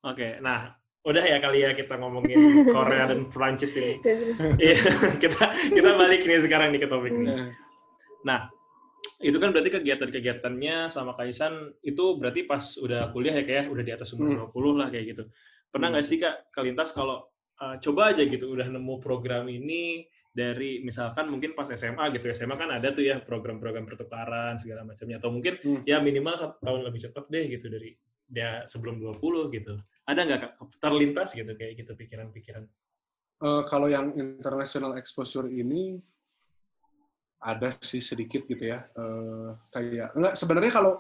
Oke, 0.02 0.42
nah 0.42 0.74
udah 1.02 1.22
ya 1.22 1.38
kali 1.38 1.62
ya 1.62 1.74
kita 1.74 1.98
ngomongin 1.98 2.66
Korea 2.68 3.06
dan 3.06 3.26
Prancis 3.28 3.74
ini. 3.76 4.02
Iya, 4.58 4.78
kita 5.18 5.44
kita 5.70 5.90
balik 5.94 6.22
nih 6.22 6.42
sekarang 6.42 6.74
nih 6.74 6.82
ke 6.82 6.88
topik 6.88 7.10
ini. 7.12 7.26
Nah, 7.28 7.50
Nah, 8.22 8.40
itu 9.22 9.38
kan 9.38 9.54
berarti 9.54 9.70
kegiatan-kegiatannya 9.70 10.90
sama 10.90 11.14
Kaisan 11.14 11.74
itu 11.86 12.18
berarti 12.18 12.46
pas 12.50 12.64
udah 12.78 13.14
kuliah 13.14 13.38
ya 13.38 13.44
kayak 13.46 13.66
udah 13.70 13.84
di 13.86 13.94
atas 13.94 14.14
umur 14.18 14.50
20 14.50 14.80
lah 14.82 14.88
kayak 14.90 15.06
gitu. 15.14 15.24
Pernah 15.70 15.88
nggak 15.94 16.06
sih 16.06 16.18
Kak 16.18 16.50
kelintas 16.50 16.90
kalau 16.92 17.30
uh, 17.62 17.76
coba 17.78 18.14
aja 18.14 18.26
gitu 18.26 18.50
udah 18.50 18.66
nemu 18.66 18.98
program 18.98 19.46
ini 19.46 20.10
dari 20.32 20.80
misalkan 20.82 21.28
mungkin 21.28 21.54
pas 21.54 21.68
SMA 21.70 22.08
gitu 22.16 22.32
SMA 22.32 22.56
kan 22.56 22.72
ada 22.72 22.96
tuh 22.96 23.04
ya 23.04 23.20
program-program 23.20 23.84
pertukaran 23.84 24.56
segala 24.56 24.88
macamnya 24.88 25.20
atau 25.20 25.30
mungkin 25.30 25.60
Hmm. 25.60 25.84
ya 25.84 26.00
minimal 26.00 26.40
satu 26.40 26.56
tahun 26.64 26.88
lebih 26.88 27.00
cepat 27.10 27.28
deh 27.30 27.46
gitu 27.52 27.68
dari 27.68 27.94
dia 28.32 28.64
sebelum 28.66 28.96
20 28.98 29.52
gitu. 29.52 29.76
Ada 30.08 30.20
nggak 30.24 30.40
Kak 30.40 30.52
terlintas 30.80 31.36
gitu 31.36 31.52
kayak 31.54 31.78
gitu 31.78 31.94
pikiran-pikiran? 31.94 32.64
eh, 33.42 33.64
kalau 33.68 33.90
yang 33.90 34.14
international 34.16 34.96
exposure 34.96 35.50
ini 35.50 35.98
ada 37.42 37.74
sih 37.82 38.00
sedikit 38.00 38.46
gitu 38.46 38.70
ya 38.70 38.86
Eh, 38.94 39.50
kayak 39.74 40.14
enggak 40.14 40.34
sebenarnya 40.38 40.72
kalau 40.72 40.94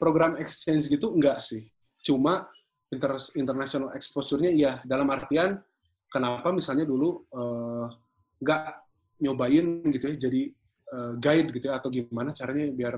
program 0.00 0.40
exchange 0.40 0.88
gitu 0.88 1.12
enggak 1.12 1.44
sih. 1.44 1.68
Cuma 2.00 2.48
inter 2.88 3.14
international 3.36 3.92
exposure-nya 3.92 4.50
iya. 4.50 4.72
Dalam 4.82 5.08
artian 5.12 5.60
kenapa 6.08 6.50
misalnya 6.50 6.88
dulu 6.88 7.28
eh, 7.30 7.86
enggak 8.40 8.62
nyobain 9.20 9.66
gitu 9.92 10.04
ya 10.10 10.16
jadi 10.16 10.42
eh, 10.90 11.12
guide 11.20 11.48
gitu 11.54 11.64
ya 11.70 11.78
atau 11.78 11.88
gimana 11.92 12.34
caranya 12.34 12.66
biar 12.72 12.94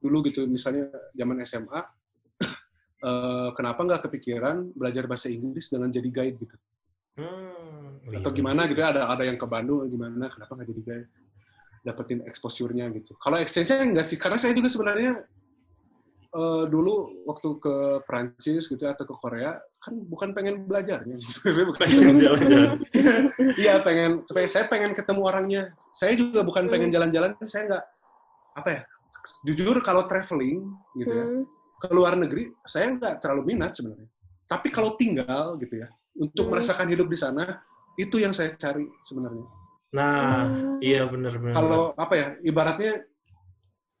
dulu 0.00 0.24
gitu 0.26 0.48
misalnya 0.48 0.88
zaman 1.12 1.44
SMA 1.44 1.80
eh, 3.08 3.48
kenapa 3.52 3.80
nggak 3.84 4.02
kepikiran 4.08 4.56
belajar 4.74 5.04
bahasa 5.04 5.28
Inggris 5.28 5.68
dengan 5.68 5.92
jadi 5.92 6.08
guide 6.08 6.36
gitu? 6.40 6.56
Hmm, 7.20 8.00
atau 8.16 8.30
gimana 8.32 8.64
gitu 8.70 8.80
ya 8.80 8.96
ada 8.96 9.02
ada 9.12 9.28
yang 9.28 9.36
ke 9.36 9.44
Bandung 9.44 9.84
gimana 9.90 10.30
kenapa 10.30 10.56
nggak 10.56 10.68
jadi 10.72 10.82
guide 10.86 11.10
dapetin 11.80 12.20
exposure-nya 12.24 12.92
gitu. 12.92 13.16
Kalau 13.16 13.40
exchange-nya 13.40 13.80
enggak 13.82 14.06
sih 14.06 14.20
karena 14.20 14.36
saya 14.36 14.52
juga 14.52 14.68
sebenarnya 14.68 15.24
eh, 16.30 16.64
dulu 16.68 17.24
waktu 17.26 17.48
ke 17.58 17.74
Prancis 18.06 18.68
gitu 18.68 18.78
ya, 18.78 18.92
atau 18.94 19.02
ke 19.02 19.14
Korea 19.18 19.56
kan 19.80 19.96
bukan 19.96 20.30
pengen 20.30 20.68
belajarnya 20.68 21.16
bukan 21.72 21.80
Pengen 21.80 22.20
jalan-jalan. 22.20 22.76
iya 23.56 23.80
pengen 23.80 24.22
saya 24.46 24.68
pengen 24.68 24.92
ketemu 24.92 25.20
orangnya. 25.24 25.62
Saya 25.90 26.14
juga 26.14 26.44
bukan 26.44 26.68
pengen 26.68 26.92
jalan-jalan 26.92 27.34
saya 27.44 27.64
nggak 27.66 27.84
apa 28.50 28.68
ya 28.70 28.82
jujur 29.44 29.76
kalau 29.82 30.06
traveling 30.06 30.64
gitu 30.96 31.12
ya 31.12 31.24
Hmm. 31.26 31.44
ke 31.80 31.88
luar 31.92 32.12
negeri 32.14 32.52
saya 32.62 32.92
nggak 32.92 33.24
terlalu 33.24 33.56
minat 33.56 33.72
sebenarnya. 33.72 34.08
Tapi 34.46 34.68
kalau 34.68 34.94
tinggal 34.94 35.56
gitu 35.56 35.80
ya 35.80 35.88
untuk 36.14 36.46
Hmm. 36.46 36.52
merasakan 36.54 36.88
hidup 36.92 37.08
di 37.08 37.16
sana 37.16 37.58
itu 37.96 38.16
yang 38.20 38.30
saya 38.30 38.54
cari 38.54 38.86
sebenarnya 39.02 39.44
Nah, 39.90 40.46
Hmm. 40.46 40.78
iya 40.78 41.02
benar-benar. 41.04 41.50
kalau 41.52 41.82
apa 41.98 42.14
ya 42.14 42.26
ibaratnya 42.40 43.02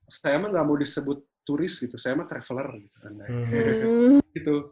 saya 0.06 0.38
mah 0.38 0.48
nggak 0.48 0.66
mau 0.66 0.78
disebut 0.78 1.18
turis 1.42 1.82
gitu 1.82 1.98
saya 1.98 2.14
mah 2.14 2.30
traveler 2.30 2.66
gitu 2.78 2.96
kan 3.02 3.12
Hmm. 3.26 3.42
Hmm. 3.50 4.18
gitu 4.30 4.70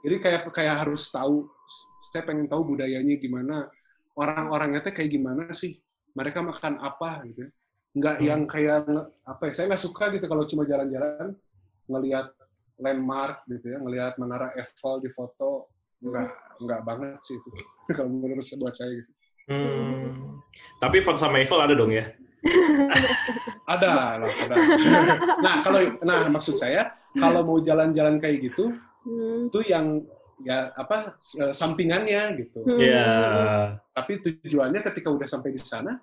jadi 0.00 0.16
kayak 0.18 0.40
kayak 0.50 0.74
harus 0.80 1.12
tahu 1.12 1.44
saya 2.08 2.24
pengen 2.24 2.48
tahu 2.48 2.64
budayanya 2.64 3.16
gimana 3.18 3.68
orang-orangnya 4.14 4.80
teh 4.80 4.92
kayak 4.92 5.12
gimana 5.12 5.52
sih 5.52 5.76
mereka 6.14 6.40
makan 6.40 6.80
apa 6.80 7.26
gitu 7.28 7.44
ya. 7.44 7.50
nggak 7.94 8.16
Hmm. 8.16 8.24
yang 8.24 8.40
kayak 8.48 8.88
apa 9.22 9.42
ya 9.44 9.52
saya 9.52 9.66
nggak 9.68 9.84
suka 9.84 10.04
gitu 10.16 10.24
kalau 10.24 10.48
cuma 10.48 10.64
jalan-jalan 10.64 11.36
ngelihat 11.84 12.32
landmark 12.80 13.44
gitu 13.46 13.68
ya 13.68 13.78
ngelihat 13.78 14.16
menara 14.16 14.48
Eiffel 14.56 14.98
di 14.98 15.12
foto 15.12 15.68
nggak 16.00 16.30
nggak 16.58 16.80
banget 16.82 17.20
sih 17.20 17.36
itu 17.36 17.48
kalau 18.00 18.08
menurut 18.08 18.40
buat 18.56 18.72
saya 18.72 18.96
gitu 18.96 19.12
Hmm. 19.46 20.40
Tapi 20.76 21.00
foto 21.00 21.16
sama 21.16 21.38
Eiffel 21.38 21.60
ada 21.60 21.74
dong 21.74 21.90
ya? 21.90 22.04
ada 23.64 23.88
lah 23.88 24.08
ada 24.20 24.56
nah 25.40 25.64
kalau 25.64 25.80
nah 26.04 26.28
maksud 26.28 26.52
saya 26.52 26.92
kalau 27.10 27.40
mau 27.40 27.56
jalan-jalan 27.58 28.20
kayak 28.20 28.52
gitu 28.52 28.72
Hmm. 29.04 29.52
itu 29.52 29.60
yang 29.68 30.00
ya 30.40 30.72
apa 30.72 31.20
s- 31.20 31.36
sampingannya 31.52 32.40
gitu 32.40 32.64
Hmm. 32.64 32.80
Iya. 32.80 33.12
tapi 33.92 34.16
tujuannya 34.18 34.80
ketika 34.82 35.08
udah 35.08 35.24
sampai 35.24 35.52
di 35.52 35.60
sana 35.60 36.00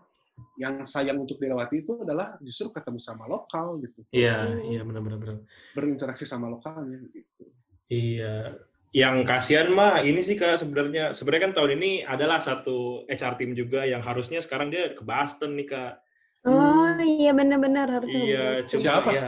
yang 0.53 0.81
sayang 0.81 1.17
untuk 1.17 1.37
dilewati 1.37 1.81
itu 1.81 1.97
adalah 1.97 2.37
justru 2.37 2.69
ketemu 2.69 2.97
sama 2.97 3.25
lokal 3.25 3.81
gitu 3.81 4.05
Iya, 4.09 4.53
iya 4.65 4.81
benar-benar. 4.81 5.17
benar. 5.17 5.37
berinteraksi 5.73 6.25
sama 6.25 6.45
lokalnya 6.45 7.01
gitu 7.09 7.49
Iya. 7.89 8.53
Yang 8.91 9.23
kasihan 9.23 9.71
mah 9.71 10.03
ini 10.03 10.19
sih 10.19 10.35
Kak 10.35 10.59
sebenarnya 10.59 11.15
sebenarnya 11.15 11.43
kan 11.47 11.53
tahun 11.55 11.71
ini 11.79 11.91
adalah 12.03 12.43
satu 12.43 13.07
HR 13.07 13.39
team 13.39 13.55
juga 13.55 13.87
yang 13.87 14.03
harusnya 14.03 14.43
sekarang 14.43 14.67
dia 14.67 14.91
ke 14.91 14.99
Boston 14.99 15.55
nih 15.55 15.67
Kak. 15.71 15.93
Oh 16.43 16.99
iya 16.99 17.31
benar-benar 17.31 17.87
harus 17.87 18.09
Iya, 18.09 18.67
cuma 18.67 18.81
Siapa? 18.83 19.09
ya, 19.15 19.27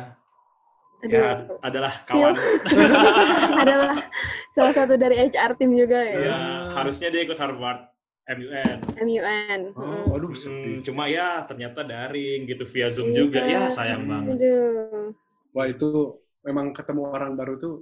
Aduh, 1.00 1.16
ya 1.16 1.30
adalah 1.64 1.94
kawan. 2.04 2.34
adalah 3.64 3.96
salah 4.52 4.74
satu 4.76 4.94
dari 5.00 5.16
HR 5.32 5.56
tim 5.56 5.72
juga 5.78 6.00
ya. 6.02 6.16
Iya, 6.20 6.38
harusnya 6.76 7.08
dia 7.08 7.22
ikut 7.24 7.40
Harvard 7.40 7.88
MUN. 8.24 8.78
MUN. 9.00 9.62
oh 9.72 9.80
Hmm. 9.80 10.06
waduh 10.12 10.32
Hmm, 10.32 10.40
sedih 10.40 10.76
cuma 10.84 11.08
ya 11.08 11.44
ternyata 11.48 11.84
daring 11.84 12.48
gitu 12.48 12.68
via 12.68 12.92
Zoom 12.92 13.12
Iya. 13.12 13.16
juga. 13.16 13.40
Ya 13.48 13.62
sayang 13.72 14.04
banget. 14.12 14.36
Aduh. 14.36 15.16
wah 15.54 15.68
itu 15.70 16.18
memang 16.42 16.74
ketemu 16.74 17.08
orang 17.08 17.38
baru 17.38 17.56
tuh 17.56 17.76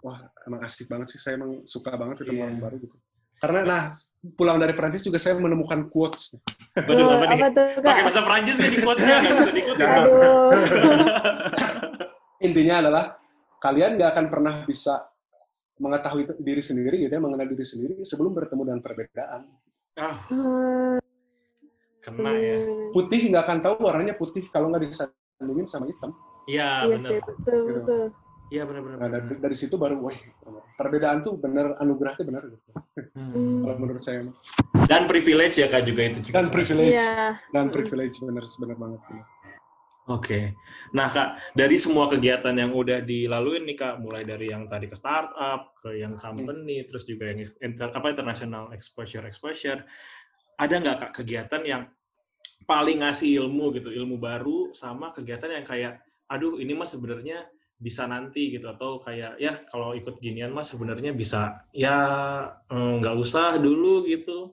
wah 0.00 0.18
emang 0.44 0.60
asik 0.62 0.86
banget 0.86 1.12
sih 1.12 1.20
saya 1.20 1.36
emang 1.36 1.64
suka 1.64 1.92
banget 1.92 2.20
ketemu 2.20 2.36
Iya. 2.36 2.44
orang 2.46 2.60
baru 2.60 2.76
gitu 2.80 2.96
karena 3.36 3.60
nah 3.64 3.82
pulang 4.34 4.56
dari 4.56 4.72
Prancis 4.72 5.00
juga 5.00 5.16
saya 5.16 5.32
menemukan 5.34 5.88
quotes 5.88 6.36
Waduh, 6.76 7.08
apa 7.10 7.24
nih? 7.26 7.38
apa 7.40 7.46
tuh 7.50 7.66
Pakai 7.82 8.02
bahasa 8.04 8.22
Prancis 8.22 8.54
nggak 8.54 8.70
di 8.70 8.78
quote-nya? 8.78 9.16
Nggak 9.18 9.40
bisa. 9.50 9.88
Aduh. 9.90 10.50
intinya 12.46 12.74
adalah 12.78 13.04
kalian 13.58 13.96
nggak 13.96 14.10
akan 14.10 14.26
pernah 14.28 14.54
bisa 14.64 14.94
mengetahui 15.76 16.36
diri 16.38 16.60
sendiri 16.60 16.96
gitu 17.00 17.10
ya 17.10 17.18
mengenal 17.18 17.48
diri 17.48 17.64
sendiri 17.64 17.94
sebelum 18.00 18.32
bertemu 18.32 18.62
dengan 18.66 18.80
perbedaan 18.80 19.40
Ah, 19.94 20.14
Hmm. 20.30 20.96
kena 22.00 22.32
ya. 22.32 22.56
putih 22.90 23.28
nggak 23.28 23.42
akan 23.42 23.58
tahu 23.58 23.74
warnanya 23.82 24.14
putih 24.14 24.44
kalau 24.48 24.68
nggak 24.68 24.84
disandingin 24.86 25.64
sama 25.64 25.84
hitam 25.84 26.12
Iya, 26.44 26.70
Iya 26.82 26.94
benar. 26.94 27.10
sih, 27.10 27.18
betul, 27.20 27.60
betul. 27.74 28.04
Iya, 28.50 28.66
benar-benar. 28.66 28.96
nah 28.98 29.08
dari, 29.08 29.38
dari 29.38 29.56
situ 29.56 29.78
baru 29.78 30.02
wah 30.02 30.18
perbedaan 30.74 31.22
tuh 31.22 31.38
bener 31.38 31.78
anugerah 31.78 32.18
tuh 32.18 32.26
bener 32.26 32.42
gitu. 32.50 32.70
Hmm. 33.14 33.62
kalau 33.62 33.76
menurut 33.78 34.02
saya 34.02 34.26
Dan 34.90 35.06
privilege 35.06 35.62
ya 35.62 35.70
Kak 35.70 35.86
juga 35.86 36.02
itu 36.10 36.18
juga. 36.26 36.34
dan 36.42 36.46
privilege 36.50 36.98
Iya. 36.98 37.38
dan 37.54 37.66
privilege 37.70 38.18
bener 38.18 38.42
bener 38.42 38.76
banget 38.76 39.00
bener. 39.06 39.26
Oke. 40.10 40.58
Nah, 40.90 41.06
Kak, 41.06 41.54
dari 41.54 41.78
semua 41.78 42.10
kegiatan 42.10 42.50
yang 42.50 42.74
udah 42.74 42.98
dilaluin 42.98 43.62
nih, 43.62 43.78
Kak, 43.78 44.02
mulai 44.02 44.26
dari 44.26 44.50
yang 44.50 44.66
tadi 44.66 44.90
ke 44.90 44.98
startup, 44.98 45.70
ke 45.78 46.02
yang 46.02 46.18
company, 46.18 46.82
terus 46.82 47.06
juga 47.06 47.30
yang 47.30 47.38
inter, 47.62 47.94
apa 47.94 48.10
international 48.10 48.74
exposure 48.74 49.22
exposure, 49.22 49.86
ada 50.58 50.74
nggak 50.74 50.96
Kak 50.98 51.12
kegiatan 51.22 51.62
yang 51.62 51.82
paling 52.66 53.06
ngasih 53.06 53.38
ilmu 53.38 53.70
gitu, 53.78 53.94
ilmu 53.94 54.18
baru 54.18 54.74
sama 54.74 55.14
kegiatan 55.14 55.46
yang 55.46 55.62
kayak 55.62 56.02
aduh, 56.26 56.58
ini 56.58 56.74
mah 56.74 56.90
sebenarnya 56.90 57.46
bisa 57.80 58.04
nanti 58.04 58.52
gitu 58.52 58.68
atau 58.68 59.00
kayak 59.00 59.40
ya 59.40 59.64
kalau 59.72 59.96
ikut 59.96 60.20
ginian 60.20 60.52
mah 60.52 60.62
sebenarnya 60.62 61.16
bisa 61.16 61.64
ya 61.72 61.96
eh, 62.68 62.92
nggak 63.00 63.16
usah 63.16 63.56
dulu 63.56 64.04
gitu. 64.04 64.52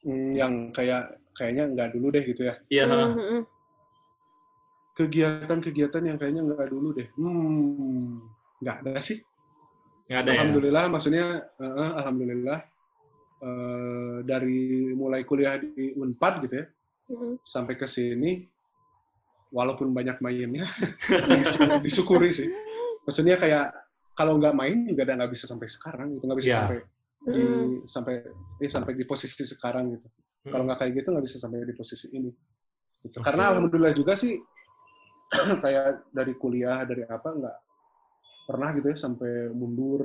Hmm, 0.00 0.32
yang 0.32 0.72
kayak 0.72 1.20
kayaknya 1.36 1.68
nggak 1.76 1.92
dulu 1.92 2.08
deh 2.08 2.24
gitu 2.24 2.48
ya 2.48 2.54
Iya, 2.72 2.84
Hmm, 2.88 3.12
hmm, 3.12 3.14
hmm. 3.20 3.42
kegiatan-kegiatan 4.96 6.02
yang 6.08 6.16
kayaknya 6.16 6.42
nggak 6.46 6.68
dulu 6.70 6.88
deh. 6.96 7.08
Hmm, 7.18 8.20
nggak 8.60 8.76
ada 8.86 9.00
sih. 9.04 9.18
Nggak 10.08 10.20
ada 10.24 10.30
ya? 10.30 10.34
Alhamdulillah, 10.40 10.84
maksudnya 10.90 11.24
uh, 11.60 11.92
alhamdulillah 12.00 12.58
uh, 13.40 14.16
dari 14.24 14.90
mulai 14.92 15.22
kuliah 15.24 15.56
di 15.60 15.94
Unpad 15.96 16.34
gitu 16.48 16.54
ya 16.60 16.66
Mm-mm. 17.10 17.32
sampai 17.44 17.74
ke 17.78 17.86
sini, 17.86 18.44
walaupun 19.50 19.90
banyak 19.90 20.18
mainnya, 20.22 20.66
disyukuri 21.84 22.30
sih. 22.30 22.48
Maksudnya 23.04 23.36
kayak 23.36 23.74
kalau 24.14 24.36
nggak 24.38 24.54
main 24.54 24.86
juga 24.86 25.06
ada 25.06 25.24
nggak 25.24 25.32
bisa 25.32 25.44
sampai 25.50 25.66
sekarang 25.66 26.18
gitu, 26.18 26.24
nggak 26.26 26.40
bisa 26.40 26.48
Iya. 26.50 26.58
sampai 26.62 26.78
di 27.20 27.42
Mm. 27.44 27.84
sampai 27.84 28.14
eh, 28.64 28.70
sampai 28.72 28.92
di 28.96 29.04
posisi 29.04 29.44
sekarang 29.44 29.92
gitu. 29.92 30.08
Kalau 30.48 30.64
nggak 30.64 30.78
kayak 30.80 30.92
gitu 31.04 31.08
nggak 31.12 31.24
bisa 31.28 31.36
sampai 31.36 31.68
di 31.68 31.76
posisi 31.76 32.08
ini. 32.16 32.32
Gitu. 33.00 33.20
Oke. 33.20 33.24
Karena 33.28 33.52
alhamdulillah 33.52 33.92
juga 33.92 34.16
sih 34.16 34.40
kayak 35.64 36.08
dari 36.10 36.32
kuliah 36.40 36.80
dari 36.88 37.04
apa 37.04 37.28
nggak 37.28 37.56
pernah 38.48 38.68
gitu 38.72 38.86
ya 38.90 38.96
sampai 38.98 39.52
mundur 39.52 40.00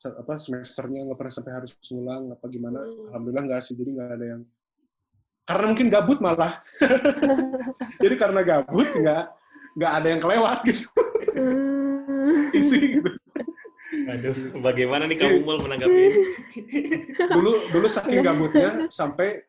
apa 0.00 0.32
semesternya 0.40 1.08
nggak 1.08 1.18
pernah 1.18 1.34
sampai 1.34 1.52
harus 1.56 1.72
ngulang 1.88 2.36
apa 2.36 2.44
gimana. 2.52 2.78
Hmm. 2.84 3.08
Alhamdulillah 3.12 3.44
nggak 3.48 3.60
sih 3.64 3.74
jadi 3.76 3.90
nggak 3.96 4.10
ada 4.16 4.26
yang 4.36 4.42
karena 5.50 5.64
mungkin 5.66 5.88
gabut 5.90 6.18
malah. 6.22 6.62
jadi 8.02 8.14
karena 8.14 8.40
gabut 8.46 8.86
nggak 8.86 9.22
nggak 9.74 9.92
ada 9.98 10.06
yang 10.06 10.20
kelewat 10.22 10.58
gitu 10.62 10.86
Hmm. 11.30 12.50
isi 12.50 12.98
gitu. 12.98 13.10
Aduh, 14.10 14.34
bagaimana 14.62 15.06
nih 15.06 15.18
kamu 15.18 15.46
mau 15.46 15.58
menanggapi 15.62 15.94
ini? 15.94 16.22
Dulu 17.38 17.70
dulu 17.70 17.86
saking 17.86 18.22
gabutnya 18.22 18.90
sampai 18.90 19.42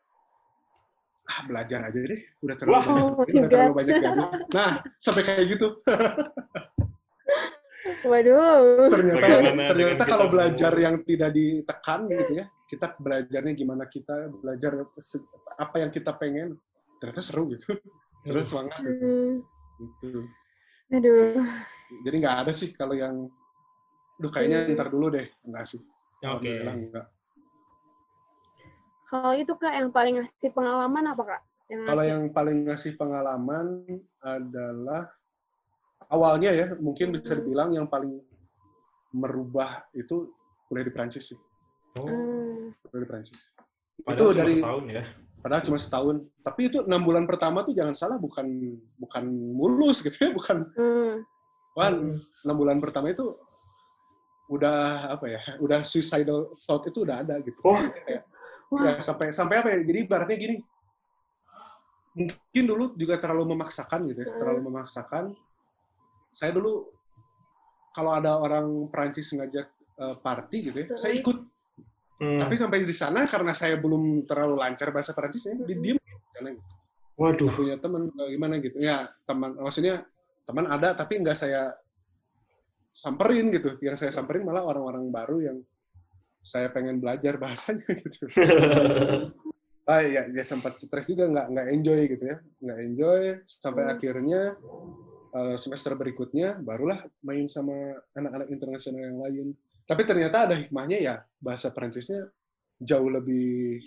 ah 1.26 1.42
belajar 1.48 1.88
aja 1.88 1.96
deh 1.96 2.22
udah 2.44 2.56
terlalu 2.60 2.76
Wah. 2.76 2.86
banyak 2.86 3.34
udah 3.34 3.50
terlalu 3.50 3.74
banyak 3.74 3.94
gabut. 3.98 4.30
Nah 4.54 4.72
sampai 4.98 5.22
kayak 5.26 5.46
gitu. 5.58 5.68
Waduh. 7.82 8.90
ternyata 8.90 9.18
Bagaimana 9.20 9.68
ternyata 9.68 10.04
kalau 10.06 10.26
kita 10.26 10.34
belajar 10.34 10.74
yang 10.76 10.96
tidak 11.02 11.30
ditekan 11.32 12.00
gitu 12.08 12.34
ya 12.36 12.46
kita 12.66 12.86
belajarnya 12.96 13.54
gimana 13.54 13.84
kita 13.86 14.16
belajar 14.32 14.72
apa 15.56 15.76
yang 15.78 15.90
kita 15.90 16.12
pengen 16.14 16.56
ternyata 16.98 17.22
seru 17.22 17.50
gitu 17.50 17.74
terus 18.24 18.48
semangat 18.48 18.80
gitu. 18.82 19.02
Hmm. 19.02 19.34
Gitu. 19.82 20.20
Aduh. 20.92 21.42
jadi 22.04 22.16
nggak 22.18 22.38
ada 22.42 22.52
sih 22.52 22.70
kalau 22.72 22.94
yang 22.94 23.26
duh 24.16 24.30
kayaknya 24.30 24.64
Hmm. 24.64 24.74
ntar 24.74 24.88
dulu 24.88 25.10
deh 25.10 25.26
enggak 25.44 25.66
sih 25.68 25.82
Oke. 26.22 26.28
Alhamdulillah 26.62 26.76
enggak 26.78 27.06
Kalau 29.04 29.32
itu 29.34 29.52
kak 29.54 29.74
yang 29.74 29.90
paling 29.90 30.14
ngasih 30.18 30.50
pengalaman 30.52 31.04
apa 31.06 31.24
kak? 31.26 31.42
Yang 31.68 31.82
kalau 31.82 31.92
ngasih- 31.98 32.12
yang 32.12 32.24
paling 32.30 32.58
ngasih 32.64 32.92
pengalaman 32.96 33.68
adalah 34.22 35.04
awalnya 36.12 36.52
ya 36.52 36.68
mungkin 36.78 37.16
bisa 37.16 37.34
Hmm. 37.34 37.40
dibilang 37.42 37.70
yang 37.72 37.88
paling 37.88 38.20
merubah 39.12 39.88
itu 39.92 40.32
kuliah 40.68 40.86
di 40.86 40.94
Prancis 40.94 41.32
sih 41.32 41.40
Oh, 41.96 42.08
Hmm. 42.08 42.72
kuliah 42.86 43.04
di 43.04 43.10
Prancis 43.10 43.40
padahal 44.02 44.16
itu 44.16 44.24
cuma 44.28 44.40
dari 44.40 44.54
setahun 44.58 44.86
ya. 44.88 45.04
padahal 45.42 45.62
cuma 45.64 45.78
setahun 45.80 46.16
tapi 46.42 46.62
itu 46.68 46.78
enam 46.84 47.02
bulan 47.02 47.24
pertama 47.26 47.62
tuh 47.62 47.74
jangan 47.74 47.94
salah 47.94 48.18
bukan 48.18 48.46
bukan 48.96 49.24
mulus 49.32 50.00
gitu 50.02 50.16
ya 50.20 50.30
bukan 50.32 50.68
Hmm. 50.76 51.16
wah 51.74 51.90
enam 52.44 52.56
bulan 52.56 52.78
pertama 52.78 53.10
itu 53.10 53.36
udah 54.48 55.12
apa 55.16 55.26
ya 55.28 55.40
udah 55.60 55.80
suicidal 55.82 56.52
thought 56.54 56.84
itu 56.86 57.04
udah 57.04 57.24
ada 57.24 57.40
gitu 57.40 57.60
Oh. 57.64 57.80
Wah. 58.72 58.84
ya, 58.84 59.04
sampai 59.04 59.32
sampai 59.32 59.56
apa 59.60 59.70
ya 59.72 59.80
jadi 59.84 60.00
ibaratnya 60.04 60.38
gini 60.38 60.58
mungkin 62.12 62.64
dulu 62.68 62.86
juga 62.96 63.16
terlalu 63.16 63.56
memaksakan 63.56 64.08
gitu 64.12 64.20
ya 64.24 64.28
Hmm. 64.28 64.40
terlalu 64.40 64.60
memaksakan 64.68 65.24
saya 66.32 66.52
dulu 66.52 66.88
kalau 67.92 68.12
ada 68.16 68.40
orang 68.40 68.88
Perancis 68.88 69.32
ngajak 69.32 69.68
eh, 70.00 70.16
party 70.20 70.58
gitu 70.72 70.78
ya 70.84 70.88
saya 70.96 71.16
ikut 71.16 71.38
Hmm. 72.22 72.38
tapi 72.38 72.54
sampai 72.54 72.86
di 72.86 72.94
sana 72.94 73.26
karena 73.26 73.50
saya 73.50 73.82
belum 73.82 74.30
terlalu 74.30 74.62
lancar 74.62 74.94
bahasa 74.94 75.10
Perancis 75.10 75.42
saya 75.42 75.58
di 75.58 75.74
diem 75.74 75.98
sana 76.30 76.54
gitu. 76.54 76.62
Waduh. 77.18 77.50
punya 77.50 77.82
teman 77.82 78.14
gimana 78.14 78.62
gitu 78.62 78.78
ya 78.78 79.10
teman 79.26 79.58
maksudnya 79.58 80.06
teman 80.46 80.70
ada 80.70 80.94
tapi 80.94 81.18
nggak 81.18 81.34
saya 81.34 81.74
samperin 82.94 83.50
gitu 83.50 83.74
yang 83.82 83.98
saya 83.98 84.14
samperin 84.14 84.46
malah 84.46 84.62
orang-orang 84.70 85.10
baru 85.10 85.38
yang 85.42 85.58
saya 86.46 86.70
pengen 86.70 87.02
belajar 87.02 87.42
bahasanya 87.42 87.90
gitu 88.06 88.30
ah 89.90 90.06
ya, 90.06 90.30
ya 90.30 90.44
sempat 90.46 90.78
stres 90.78 91.10
juga 91.10 91.26
nggak 91.26 91.48
nggak 91.58 91.68
enjoy 91.74 92.00
gitu 92.06 92.24
ya 92.30 92.38
nggak 92.38 92.80
enjoy 92.86 93.22
sampai 93.50 93.82
Hmm. 93.82 93.94
akhirnya 93.98 94.42
eh, 95.32 95.56
semester 95.56 95.94
berikutnya 95.94 96.58
barulah 96.58 97.00
main 97.22 97.46
sama 97.46 97.74
anak-anak 98.12 98.48
internasional 98.48 99.02
yang 99.02 99.20
lain 99.20 99.48
tapi 99.82 100.04
ternyata 100.04 100.46
ada 100.46 100.56
hikmahnya 100.56 100.98
ya 100.98 101.16
bahasa 101.38 101.70
Perancisnya 101.70 102.28
jauh 102.78 103.08
lebih 103.08 103.82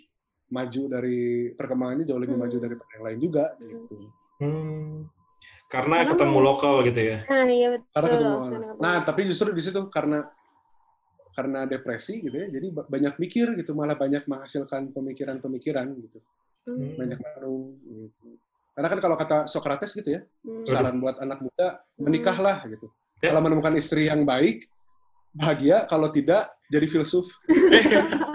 maju 0.47 0.82
dari 0.88 1.18
perkembangannya 1.51 2.05
jauh 2.05 2.18
lebih 2.18 2.36
Hmm. 2.36 2.45
maju 2.45 2.57
dari 2.59 2.74
yang 2.74 3.05
lain 3.05 3.18
juga 3.18 3.45
gitu 3.59 3.97
Hmm. 4.34 5.07
Karena 5.64 6.03
Karena 6.03 6.11
ketemu 6.11 6.34
mau- 6.34 6.47
lokal 6.47 6.74
gitu 6.82 7.01
ya. 7.01 7.18
Nah, 7.24 7.47
iya 7.47 7.68
betul. 7.70 7.88
karena 7.90 8.09
ketemu. 8.09 8.36
Karena. 8.42 8.66
Nah, 8.76 8.97
tapi 9.01 9.20
justru 9.24 9.49
di 9.51 9.62
situ 9.62 9.80
karena 9.88 10.18
karena 11.30 11.61
depresi 11.64 12.18
gitu 12.18 12.34
ya, 12.34 12.47
jadi 12.49 12.66
ba- 12.70 12.86
banyak 12.86 13.14
mikir 13.16 13.55
gitu, 13.55 13.74
malah 13.74 13.95
banyak 13.95 14.22
menghasilkan 14.24 14.90
pemikiran-pemikiran 14.90 15.86
gitu, 15.99 16.18
Hmm. 16.62 16.95
banyak 16.95 17.18
renung 17.18 17.74
gitu. 17.80 18.38
Karena 18.75 18.89
kan 18.91 18.99
kalau 18.99 19.14
kata 19.14 19.47
Socrates 19.47 19.95
gitu 19.95 20.18
ya, 20.18 20.20
Hmm. 20.43 20.66
saran 20.66 20.99
buat 20.99 21.14
anak 21.22 21.39
muda 21.41 21.79
menikahlah 21.95 22.66
gitu. 22.66 22.91
Ya. 23.22 23.31
Kalau 23.31 23.47
menemukan 23.47 23.75
istri 23.79 24.11
yang 24.11 24.27
baik, 24.27 24.66
bahagia. 25.31 25.87
Kalau 25.87 26.11
tidak, 26.11 26.51
jadi 26.66 26.87
filsuf. 26.91 27.31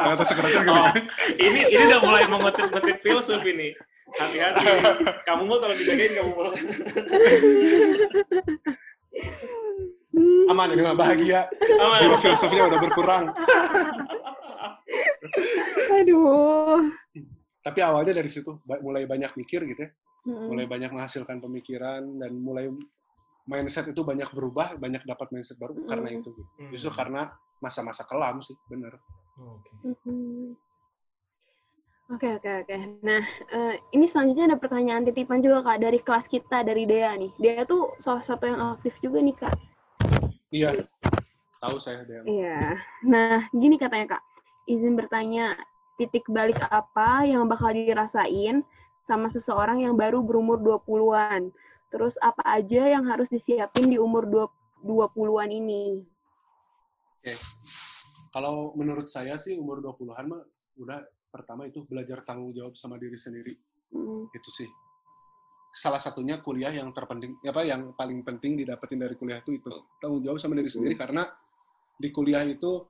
Kata 0.00 0.24
Socrates 0.24 0.62
gitu. 0.62 0.72
Oh, 0.72 0.90
ini 1.38 1.60
ini 1.68 1.82
udah 1.86 2.00
mulai 2.02 2.24
mengutip-ngutip 2.26 2.96
filsuf 3.02 3.42
ini. 3.42 3.74
Hati-hati. 4.10 4.66
Kamu 5.22 5.42
mau 5.46 5.58
kalau 5.58 5.74
dijagain 5.74 6.12
kamu 6.18 6.30
mau. 6.34 6.50
Hmm. 10.10 10.50
Aman 10.50 10.74
ini 10.74 10.82
mah 10.82 10.96
bahagia. 10.98 11.46
Aman. 11.78 11.98
Jiwa 11.98 12.16
filsufnya 12.18 12.66
udah 12.66 12.78
berkurang. 12.78 13.24
Aduh. 15.94 16.90
Tapi 17.60 17.78
awalnya 17.84 18.16
dari 18.16 18.30
situ 18.32 18.56
mulai 18.80 19.04
banyak 19.04 19.36
mikir 19.36 19.64
gitu 19.68 19.82
ya. 19.88 19.92
Hmm. 20.20 20.52
mulai 20.52 20.68
banyak 20.68 20.92
menghasilkan 20.92 21.40
pemikiran 21.40 22.04
dan 22.20 22.36
mulai 22.44 22.68
mindset 23.48 23.88
itu 23.88 24.04
banyak 24.04 24.28
berubah, 24.36 24.76
banyak 24.76 25.00
dapat 25.08 25.32
mindset 25.32 25.56
baru 25.56 25.80
karena 25.88 26.12
Hmm. 26.12 26.18
itu. 26.20 26.28
Gitu. 26.36 26.76
Justru 26.76 26.90
karena 26.92 27.32
masa-masa 27.56 28.04
kelam 28.04 28.44
sih, 28.44 28.52
bener. 28.68 29.00
Oke. 29.40 29.72
Oke 32.10 32.26
oke 32.36 32.50
oke. 32.66 32.76
Nah 33.06 33.22
eh, 33.48 33.74
ini 33.94 34.04
selanjutnya 34.10 34.50
ada 34.50 34.58
pertanyaan 34.58 35.06
titipan 35.06 35.38
juga 35.40 35.62
kak 35.62 35.78
dari 35.78 36.02
kelas 36.02 36.26
kita 36.26 36.66
dari 36.66 36.82
Dea 36.84 37.14
nih. 37.14 37.30
Dea 37.38 37.62
tuh 37.64 37.94
salah 38.02 38.20
satu 38.26 38.50
yang 38.50 38.58
aktif 38.76 38.92
juga 38.98 39.22
nih 39.22 39.36
kak. 39.38 39.54
Iya, 40.50 40.84
tahu 41.62 41.78
saya 41.78 42.02
Dean. 42.02 42.26
Iya. 42.26 42.82
Nah 43.06 43.46
gini 43.54 43.78
katanya 43.78 44.18
kak, 44.18 44.22
izin 44.66 44.98
bertanya 44.98 45.54
titik 46.00 46.24
balik 46.32 46.56
apa 46.72 47.28
yang 47.28 47.44
bakal 47.44 47.68
dirasain 47.76 48.64
sama 49.04 49.28
seseorang 49.28 49.84
yang 49.84 49.92
baru 49.92 50.24
berumur 50.24 50.56
20-an. 50.56 51.52
Terus 51.92 52.16
apa 52.24 52.40
aja 52.48 52.88
yang 52.88 53.04
harus 53.04 53.28
disiapin 53.28 53.92
di 53.92 54.00
umur 54.00 54.24
20-an 54.80 55.50
ini? 55.52 56.00
Kalau 58.32 58.72
menurut 58.72 59.04
saya 59.12 59.36
sih 59.36 59.60
umur 59.60 59.84
20-an 59.84 60.24
mah 60.24 60.40
udah 60.80 61.04
pertama 61.28 61.68
itu 61.68 61.84
belajar 61.84 62.24
tanggung 62.24 62.56
jawab 62.56 62.72
sama 62.72 62.96
diri 62.96 63.20
sendiri. 63.20 63.52
Hmm. 63.92 64.30
Itu 64.32 64.48
sih. 64.48 64.70
Salah 65.70 66.00
satunya 66.02 66.40
kuliah 66.42 66.72
yang 66.74 66.90
terpenting, 66.90 67.38
apa 67.46 67.62
yang 67.62 67.94
paling 67.94 68.26
penting 68.26 68.58
didapetin 68.58 68.98
dari 68.98 69.14
kuliah 69.14 69.38
itu 69.38 69.54
itu 69.54 69.70
tanggung 70.02 70.24
jawab 70.24 70.40
sama 70.40 70.56
diri 70.58 70.70
sendiri 70.70 70.98
karena 70.98 71.28
di 71.94 72.08
kuliah 72.10 72.42
itu 72.42 72.88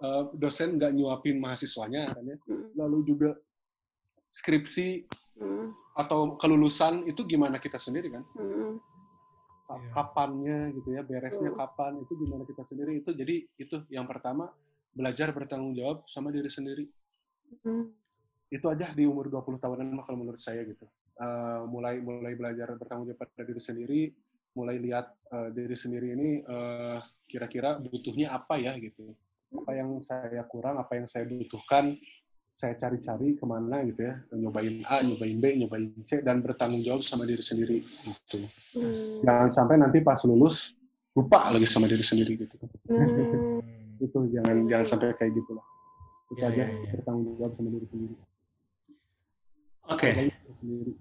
eh, 0.00 0.22
dosen 0.34 0.76
nggak 0.76 0.92
nyuapin 0.92 1.36
mahasiswanya 1.36 2.12
kan 2.12 2.24
ya. 2.24 2.36
Lalu 2.76 2.98
juga 3.06 3.30
skripsi 4.30 5.06
Hmm. 5.40 5.72
atau 5.96 6.36
kelulusan 6.36 7.08
itu 7.08 7.24
gimana 7.24 7.56
kita 7.56 7.80
sendiri 7.80 8.12
kan? 8.12 8.20
Hmm. 8.36 8.76
Iya. 9.70 9.88
Kapannya 9.94 10.58
gitu 10.76 10.92
ya, 10.92 11.00
beresnya 11.00 11.48
Hmm. 11.48 11.56
kapan 11.56 11.92
itu 12.04 12.12
gimana 12.18 12.44
kita 12.44 12.60
sendiri 12.68 13.00
itu 13.00 13.10
jadi 13.16 13.48
itu 13.56 13.76
yang 13.88 14.04
pertama 14.04 14.52
belajar 14.92 15.32
bertanggung 15.32 15.72
jawab 15.72 16.04
sama 16.12 16.28
diri 16.28 16.52
sendiri. 16.52 16.84
Hmm. 17.64 17.88
Itu 18.52 18.68
aja 18.68 18.92
di 18.92 19.06
umur 19.08 19.32
20 19.32 19.56
tahunan 19.56 19.94
mah 19.94 20.04
kalau 20.04 20.20
menurut 20.20 20.42
saya 20.42 20.60
gitu. 20.66 20.84
Eh, 21.16 21.60
mulai 21.64 22.02
mulai 22.04 22.36
belajar 22.36 22.76
bertanggung 22.76 23.08
jawab 23.08 23.24
pada 23.24 23.40
diri 23.46 23.62
sendiri, 23.62 24.00
mulai 24.52 24.76
lihat 24.76 25.08
eh, 25.32 25.48
diri 25.56 25.76
sendiri 25.78 26.20
ini 26.20 26.30
eh, 26.44 26.98
kira-kira 27.24 27.80
butuhnya 27.80 28.34
apa 28.34 28.60
ya 28.60 28.76
gitu. 28.76 29.14
Apa 29.50 29.72
yang 29.74 29.98
saya 30.00 30.42
kurang, 30.46 30.78
apa 30.78 30.94
yang 30.94 31.06
saya 31.10 31.26
butuhkan 31.26 31.98
saya 32.54 32.76
cari-cari 32.76 33.40
ke 33.40 33.44
mana 33.48 33.80
gitu 33.88 34.04
ya, 34.04 34.20
nyobain 34.36 34.84
A, 34.84 35.00
nyobain 35.00 35.38
B, 35.40 35.44
nyobain 35.56 35.96
C, 36.04 36.20
dan 36.20 36.44
bertanggung 36.44 36.84
jawab 36.84 37.00
sama 37.00 37.24
diri 37.24 37.40
sendiri 37.40 37.80
gitu. 38.04 38.44
Hmm. 38.76 38.94
Jangan 39.24 39.48
sampai 39.48 39.80
nanti 39.80 40.04
pas 40.04 40.20
lulus 40.28 40.76
lupa 41.16 41.48
lagi 41.48 41.64
sama 41.64 41.88
diri 41.88 42.04
sendiri 42.04 42.36
gitu. 42.36 42.54
Hmm. 42.84 43.64
Itu 43.96 44.28
jangan 44.28 44.68
jangan 44.68 44.86
sampai 44.86 45.16
kayak 45.16 45.32
gitu 45.40 45.56
lah. 45.56 45.64
Itu 46.30 46.38
Ya, 46.38 46.46
aja 46.52 46.62
ya, 46.62 46.66
ya. 46.68 46.92
bertanggung 47.00 47.34
jawab 47.40 47.52
sama 47.56 47.68
diri 47.72 47.86
sendiri. 47.88 48.14
Oke, 49.90 50.08
sendiri. 50.60 50.92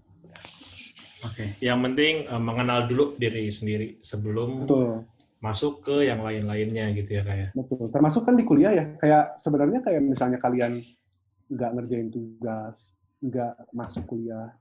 oke. 1.21 1.43
Yang 1.61 1.79
penting 1.85 2.13
eh, 2.25 2.41
mengenal 2.41 2.79
dulu 2.87 3.13
diri 3.19 3.51
sendiri 3.51 3.99
sebelum 4.01 4.63
Betul. 4.63 5.03
Masuk 5.39 5.83
ke 5.83 6.07
yang 6.07 6.19
lain-lainnya 6.19 6.91
gitu 6.95 7.15
ya 7.19 7.23
kayak. 7.23 7.49
Betul. 7.55 7.87
Termasuk 7.91 8.27
kan 8.27 8.35
di 8.35 8.43
kuliah 8.43 8.71
ya, 8.75 8.85
kayak 8.99 9.39
sebenarnya 9.39 9.79
kayak 9.79 10.01
misalnya 10.03 10.39
kalian 10.39 10.83
nggak 11.49 11.71
ngerjain 11.79 12.09
tugas, 12.11 12.91
nggak 13.23 13.53
masuk 13.71 14.03
kuliah, 14.05 14.51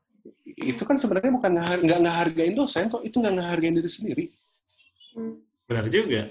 itu 0.44 0.82
kan 0.82 0.96
sebenarnya 0.96 1.32
bukan 1.34 1.52
nggak 1.84 2.00
ngehargain 2.04 2.54
dosen 2.54 2.88
kok, 2.88 3.02
itu 3.04 3.16
nggak 3.20 3.34
ngehargain 3.38 3.74
diri 3.76 3.90
sendiri. 3.90 4.24
Hmm. 5.16 5.34
Benar 5.68 5.86
juga. 5.90 6.22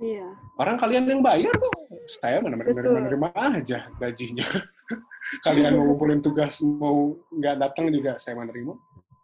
Iya. 0.00 0.26
Orang 0.56 0.76
kalian 0.78 1.04
yang 1.04 1.20
bayar 1.20 1.52
kok, 1.52 1.72
saya 2.08 2.40
mana 2.40 2.56
Betul. 2.56 2.78
menerima, 2.78 2.94
menerima 3.04 3.28
aja 3.34 3.78
gajinya. 4.00 4.46
kalian 5.46 5.76
mau 5.76 5.84
ngumpulin 5.92 6.20
tugas, 6.24 6.62
mau 6.64 7.12
nggak 7.34 7.56
datang 7.60 7.92
juga 7.92 8.16
saya 8.16 8.38
menerima. 8.38 8.72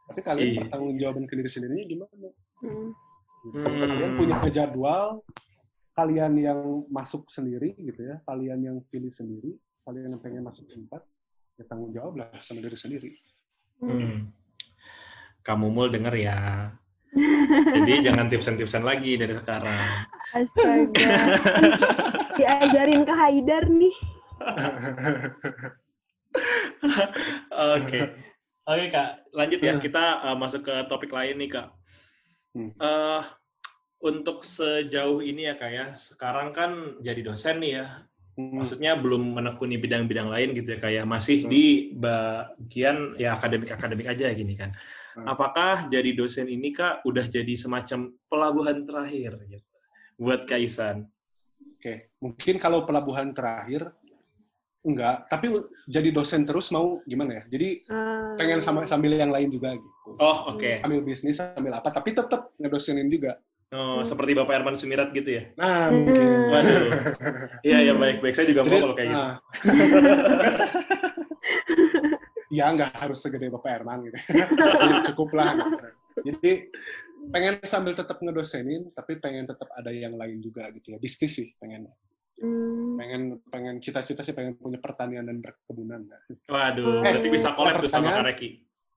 Tapi 0.05 0.21
kalian 0.21 0.47
Iya. 0.53 0.61
bertanggung 0.67 0.97
jawaban 1.01 1.25
ke 1.25 1.35
diri 1.39 1.51
sendiri 1.51 1.77
gimana? 1.89 2.29
Hmm. 2.61 2.93
Hmm. 3.45 3.61
Kalian 3.61 4.13
punya 4.17 4.37
jadwal, 4.49 5.21
kalian 5.93 6.33
yang 6.41 6.89
masuk 6.89 7.29
sendiri 7.29 7.77
gitu 7.77 8.01
ya, 8.01 8.17
kalian 8.25 8.65
yang 8.65 8.77
pilih 8.89 9.13
sendiri, 9.13 9.53
kalian 9.85 10.17
yang 10.17 10.23
pengen 10.25 10.49
masuk 10.49 10.65
empat, 10.73 11.05
ya 11.61 11.65
tanggung 11.69 11.93
jawab 11.93 12.25
lah 12.25 12.33
sama 12.41 12.65
diri 12.65 12.79
sendiri. 12.79 13.11
Hmm. 13.85 14.33
Kamu 15.45 15.69
mul 15.69 15.93
denger 15.93 16.15
ya. 16.17 16.73
Jadi 17.53 17.93
jangan 18.11 18.27
tipsen-tipsen 18.33 18.83
lagi 18.83 19.21
dari 19.21 19.37
sekarang. 19.37 20.09
Astaga. 20.35 21.15
Diajarin 22.41 23.07
ke 23.07 23.15
Haidar 23.15 23.65
nih. 23.71 23.95
Oke. 27.77 28.01
Oke 28.65 28.85
Kak, 28.89 29.29
lanjut 29.37 29.61
ya. 29.61 29.77
Kita 29.79 30.25
uh, 30.25 30.37
masuk 30.41 30.65
ke 30.67 30.75
topik 30.89 31.13
lain 31.13 31.39
nih 31.39 31.53
Kak. 31.53 31.69
Hmm. 32.55 32.71
Eh, 32.71 33.23
untuk 34.05 34.47
sejauh 34.47 35.19
ini 35.25 35.51
ya 35.51 35.59
Kak 35.59 35.71
ya, 35.75 35.87
sekarang 35.99 36.55
kan 36.55 36.71
jadi 37.03 37.21
dosen 37.21 37.59
nih 37.59 37.73
ya. 37.83 37.87
Hmm. 38.35 38.63
Maksudnya 38.63 38.99
belum 38.99 39.39
menekuni 39.39 39.79
bidang-bidang 39.79 40.31
lain 40.31 40.55
gitu 40.55 40.75
ya 40.75 40.79
Kak 40.79 40.93
ya. 40.95 41.03
Masih 41.03 41.47
Hmm. 41.47 41.51
di 41.51 41.65
bagian 41.95 43.19
ya 43.19 43.35
akademik-akademik 43.35 44.07
aja 44.07 44.31
gini 44.31 44.55
kan. 44.55 44.71
Hmm. 45.19 45.27
Apakah 45.31 45.87
jadi 45.91 46.11
dosen 46.15 46.47
ini 46.47 46.71
Kak 46.71 47.03
udah 47.07 47.27
jadi 47.27 47.55
semacam 47.59 48.15
pelabuhan 48.31 48.87
terakhir 48.87 49.39
gitu 49.51 49.67
buat 50.19 50.47
Kak 50.47 50.61
Isan? 50.63 51.11
Oke, 51.75 52.11
mungkin 52.23 52.57
kalau 52.57 52.87
pelabuhan 52.89 53.35
terakhir 53.37 53.93
enggak, 54.85 55.25
tapi 55.27 55.49
jadi 55.85 56.09
dosen 56.09 56.45
terus 56.45 56.69
mau 56.69 57.01
gimana 57.03 57.41
ya? 57.41 57.45
Jadi 57.51 57.69
Ah. 57.87 58.37
pengen 58.37 58.61
sama 58.61 58.85
sambil 58.85 59.13
yang 59.13 59.29
lain 59.29 59.49
juga 59.49 59.73
gitu. 59.73 59.89
Oh, 60.15 60.53
oke. 60.53 60.81
Sambil 60.81 61.01
bisnis, 61.01 61.37
sambil 61.37 61.73
apa, 61.73 61.89
tapi 61.89 62.13
tetap 62.13 62.53
ngedosenin 62.57 63.09
juga. 63.09 63.41
Oh, 63.73 63.99
Hmm. 63.99 64.07
seperti 64.07 64.33
Bapak 64.33 64.55
Herman 64.55 64.77
Sumirat 64.77 65.11
gitu 65.11 65.27
ya? 65.27 65.43
Nah, 65.57 65.89
Hmm. 65.89 66.05
mungkin. 66.05 66.29
Waduh. 66.47 66.85
Iya, 67.61 67.79
iya 67.81 67.93
baik-baik. 67.93 68.35
Saya 68.35 68.47
juga 68.47 68.63
mau 68.63 68.71
Jadi, 68.71 68.81
kalau 68.81 68.95
kayak 68.95 69.09
gitu. 69.09 69.19
nah. 69.19 69.33
ya 72.53 72.71
nggak 72.71 72.91
harus 72.95 73.19
segede 73.19 73.51
Bapak 73.51 73.71
Herman 73.73 73.99
gitu. 74.07 74.17
Ya, 74.31 74.47
Cukup 75.03 75.35
lah. 75.35 75.59
Gitu. 75.59 75.89
Jadi 76.31 76.53
pengen 77.33 77.59
sambil 77.65 77.97
tetap 77.97 78.21
ngedosenin, 78.21 78.95
tapi 78.95 79.19
pengen 79.19 79.49
tetap 79.49 79.67
ada 79.75 79.91
yang 79.91 80.15
lain 80.15 80.39
juga 80.39 80.71
gitu 80.71 80.95
ya. 80.95 80.99
Bisnis 81.01 81.35
sih 81.35 81.51
pengen. 81.59 81.89
Hmm. 82.35 82.99
Pengen 82.99 83.23
pengen 83.47 83.75
cita-cita 83.79 84.27
sih 84.27 84.35
pengen 84.35 84.59
punya 84.59 84.83
pertanian 84.83 85.23
dan 85.23 85.39
perkebunan. 85.39 86.03
Waduh, 86.51 87.03
Eh, 87.07 87.13
berarti 87.15 87.29
bisa 87.31 87.55
collab 87.55 87.79
tuh 87.79 87.87
sama 87.87 88.11
pertanyaan? 88.11 88.23
Kak 88.23 88.29
Reki. 88.35 88.49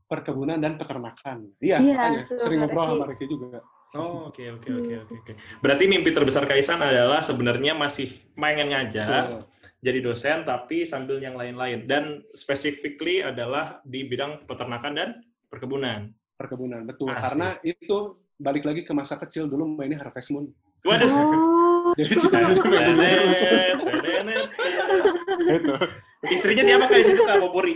Perkebunan 0.07 0.57
dan 0.57 0.73
peternakan. 0.79 1.37
Iya, 1.59 1.77
Iya, 1.83 1.93
makanya 1.93 2.21
betul, 2.25 2.37
sering 2.39 2.59
ngobrol 2.63 2.85
sama 2.95 3.05
Reki 3.11 3.25
juga. 3.27 3.59
Oh, 3.95 4.27
oke, 4.27 4.43
oke, 4.59 4.67
oke, 4.67 4.93
oke, 5.07 5.13
oke. 5.23 5.33
Berarti 5.63 5.83
mimpi 5.87 6.11
terbesar 6.11 6.43
Kaisan 6.43 6.83
adalah 6.83 7.23
sebenarnya 7.23 7.71
masih 7.71 8.11
pengen 8.35 8.67
ngajar, 8.75 9.31
Betul. 9.31 9.41
jadi 9.79 9.99
dosen, 10.03 10.37
tapi 10.43 10.83
sambil 10.83 11.23
yang 11.23 11.39
lain-lain. 11.39 11.87
Dan 11.87 12.19
specifically 12.35 13.23
adalah 13.23 13.79
di 13.87 14.03
bidang 14.03 14.43
peternakan 14.43 14.91
dan 14.91 15.09
perkebunan. 15.47 16.11
Perkebunan, 16.35 16.83
betul. 16.83 17.15
Asik. 17.15 17.23
Karena 17.31 17.47
itu 17.63 17.97
balik 18.35 18.67
lagi 18.67 18.83
ke 18.83 18.91
masa 18.91 19.15
kecil 19.15 19.47
dulu 19.47 19.65
mainnya 19.65 20.03
Harvest 20.03 20.35
Moon. 20.35 20.51
Waduh. 20.83 21.07
Oh. 21.07 21.56
Jadi 21.97 22.13
cita-cita 22.13 22.53
itu. 22.53 22.61
Istrinya 26.33 26.63
siapa 26.65 26.89
Kak 26.89 26.97
di 26.97 27.05
situ 27.05 27.21
Kak 27.25 27.39
Popuri? 27.41 27.75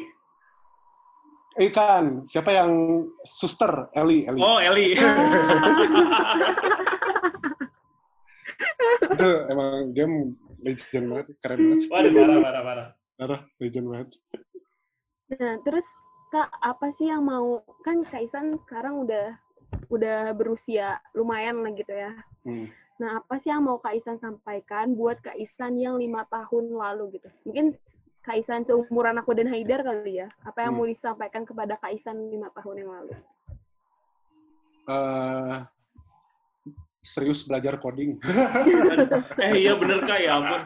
Ikan, 1.60 2.24
siapa 2.24 2.56
yang 2.56 2.72
suster? 3.28 3.92
Eli, 3.92 4.24
Eli. 4.24 4.40
Oh, 4.40 4.56
Eli. 4.62 4.96
Itu 9.12 9.28
emang 9.52 9.92
game 9.92 10.40
legend 10.64 11.12
banget, 11.12 11.36
keren 11.44 11.76
banget. 11.76 11.92
Waduh, 11.92 12.12
parah, 12.16 12.40
parah, 12.40 12.64
parah. 12.64 12.88
Parah, 13.20 13.44
legend 13.60 13.92
banget. 13.92 14.16
Nah, 15.36 15.60
terus 15.68 15.84
Kak, 16.32 16.48
apa 16.64 16.88
sih 16.96 17.12
yang 17.12 17.28
mau 17.28 17.60
kan 17.84 18.08
Kak 18.08 18.24
Isan 18.24 18.56
sekarang 18.64 19.04
udah 19.04 19.36
udah 19.92 20.32
berusia 20.32 21.04
lumayan 21.12 21.60
lah 21.60 21.76
gitu 21.76 21.92
ya. 21.92 22.16
Hmm. 22.48 22.72
Nah, 23.02 23.18
apa 23.18 23.42
sih 23.42 23.50
yang 23.50 23.66
mau 23.66 23.82
Kak 23.82 23.98
Isan 23.98 24.22
sampaikan 24.22 24.94
buat 24.94 25.18
Kak 25.26 25.34
Isan 25.34 25.74
yang 25.82 25.98
lima 25.98 26.22
tahun 26.30 26.70
lalu 26.70 27.18
gitu? 27.18 27.34
Mungkin 27.50 27.74
Kak 28.22 28.38
Isan 28.38 28.62
seumuran 28.62 29.18
aku 29.18 29.34
dan 29.34 29.50
Haidar 29.50 29.82
kali 29.82 30.22
ya. 30.22 30.30
Apa 30.46 30.70
yang 30.70 30.78
Hmm. 30.78 30.86
mau 30.86 30.88
disampaikan 30.88 31.42
kepada 31.42 31.82
Kak 31.82 31.98
Isan 31.98 32.22
lima 32.30 32.54
tahun 32.54 32.86
yang 32.86 32.92
lalu? 32.94 33.18
Eh, 34.86 35.58
serius 37.02 37.42
belajar 37.42 37.82
coding. 37.82 38.22
eh 39.50 39.54
iya 39.58 39.74
bener 39.74 40.06
Kak, 40.06 40.20
ya 40.22 40.38
ampun. 40.38 40.62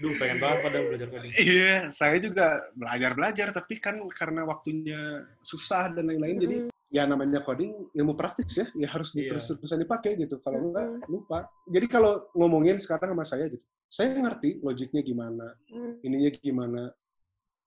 Duh, 0.00 0.16
pengen 0.16 0.40
banget 0.40 0.58
pada 0.64 0.78
belajar 0.80 1.08
coding. 1.12 1.32
Iya, 1.44 1.74
saya 1.92 2.16
juga 2.16 2.46
belajar-belajar, 2.72 3.52
tapi 3.52 3.76
kan 3.76 4.00
karena 4.16 4.48
waktunya 4.48 5.28
susah 5.44 5.92
dan 5.92 6.08
lain-lain, 6.08 6.36
jadi 6.40 6.56
Mm, 6.64 6.68
ya 6.88 7.04
namanya 7.04 7.44
coding 7.44 7.70
ilmu 7.92 8.16
praktis 8.16 8.48
ya, 8.56 8.66
ya 8.74 8.88
harus 8.88 9.12
Iya. 9.12 9.36
terus-terusan 9.36 9.84
dipakai 9.84 10.16
gitu. 10.16 10.40
Kalau 10.40 10.72
enggak, 10.72 10.88
Mm. 10.88 11.00
lupa. 11.06 11.38
Jadi 11.68 11.86
kalau 11.86 12.32
ngomongin 12.32 12.80
sekarang 12.80 13.12
sama 13.12 13.24
saya 13.28 13.44
gitu, 13.52 13.62
saya 13.86 14.16
ngerti 14.16 14.64
logiknya 14.64 15.04
gimana, 15.04 15.46
mm, 15.68 15.92
ininya 16.00 16.30
gimana. 16.40 16.82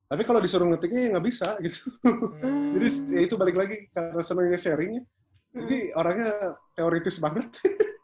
Tapi 0.10 0.22
kalau 0.26 0.42
disuruh 0.42 0.66
ngetiknya 0.68 1.00
ya 1.06 1.10
nggak 1.14 1.26
bisa 1.26 1.48
gitu. 1.62 1.80
Hmm. 2.42 2.74
Jadi 2.78 2.88
ya 3.14 3.22
itu 3.30 3.36
balik 3.38 3.56
lagi 3.58 3.78
karena 3.94 4.22
senangnya 4.26 4.58
sharing 4.58 4.92
ya. 4.98 5.04
Jadi 5.54 5.78
mm. 5.90 6.00
orangnya 6.02 6.30
teoritis 6.74 7.22
banget, 7.22 7.46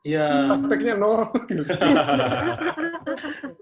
Iya. 0.06 0.54
prakteknya 0.54 0.94
nol. 0.96 1.34
gitu. 1.50 1.66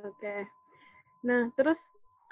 Oke. 0.00 0.48
Nah, 1.28 1.52
terus 1.54 1.78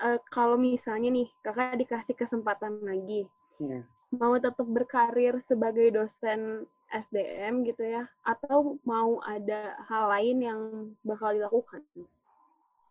eh, 0.00 0.16
kalau 0.32 0.56
misalnya 0.56 1.12
nih 1.12 1.28
kakak 1.44 1.76
dikasih 1.76 2.16
kesempatan 2.16 2.80
lagi, 2.80 3.28
Hmm. 3.60 3.84
mau 4.16 4.32
tetap 4.40 4.64
berkarir 4.64 5.36
sebagai 5.44 5.92
dosen 5.92 6.64
SDM 6.88 7.62
gitu 7.68 7.84
ya, 7.84 8.08
atau 8.24 8.80
mau 8.82 9.20
ada 9.20 9.76
hal 9.86 10.08
lain 10.10 10.36
yang 10.40 10.60
bakal 11.04 11.36
dilakukan? 11.36 11.84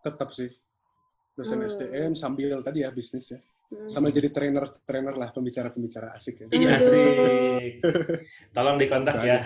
Tetap 0.06 0.30
sih 0.32 0.54
dosen 1.34 1.60
Hmm. 1.60 1.68
SDM 1.68 2.12
sambil 2.14 2.62
tadi 2.62 2.86
ya 2.86 2.94
bisnis 2.94 3.34
ya. 3.34 3.42
Hmm. 3.70 3.90
Sama 3.90 4.10
jadi 4.14 4.30
trainer-trainer 4.30 5.14
lah, 5.18 5.30
pembicara-pembicara 5.34 6.14
asik 6.14 6.46
ya. 6.46 6.48
Iya 6.54 6.74
sih. 6.82 7.06
Tolong 8.54 8.78
dikontak 8.78 9.18
ya. 9.26 9.46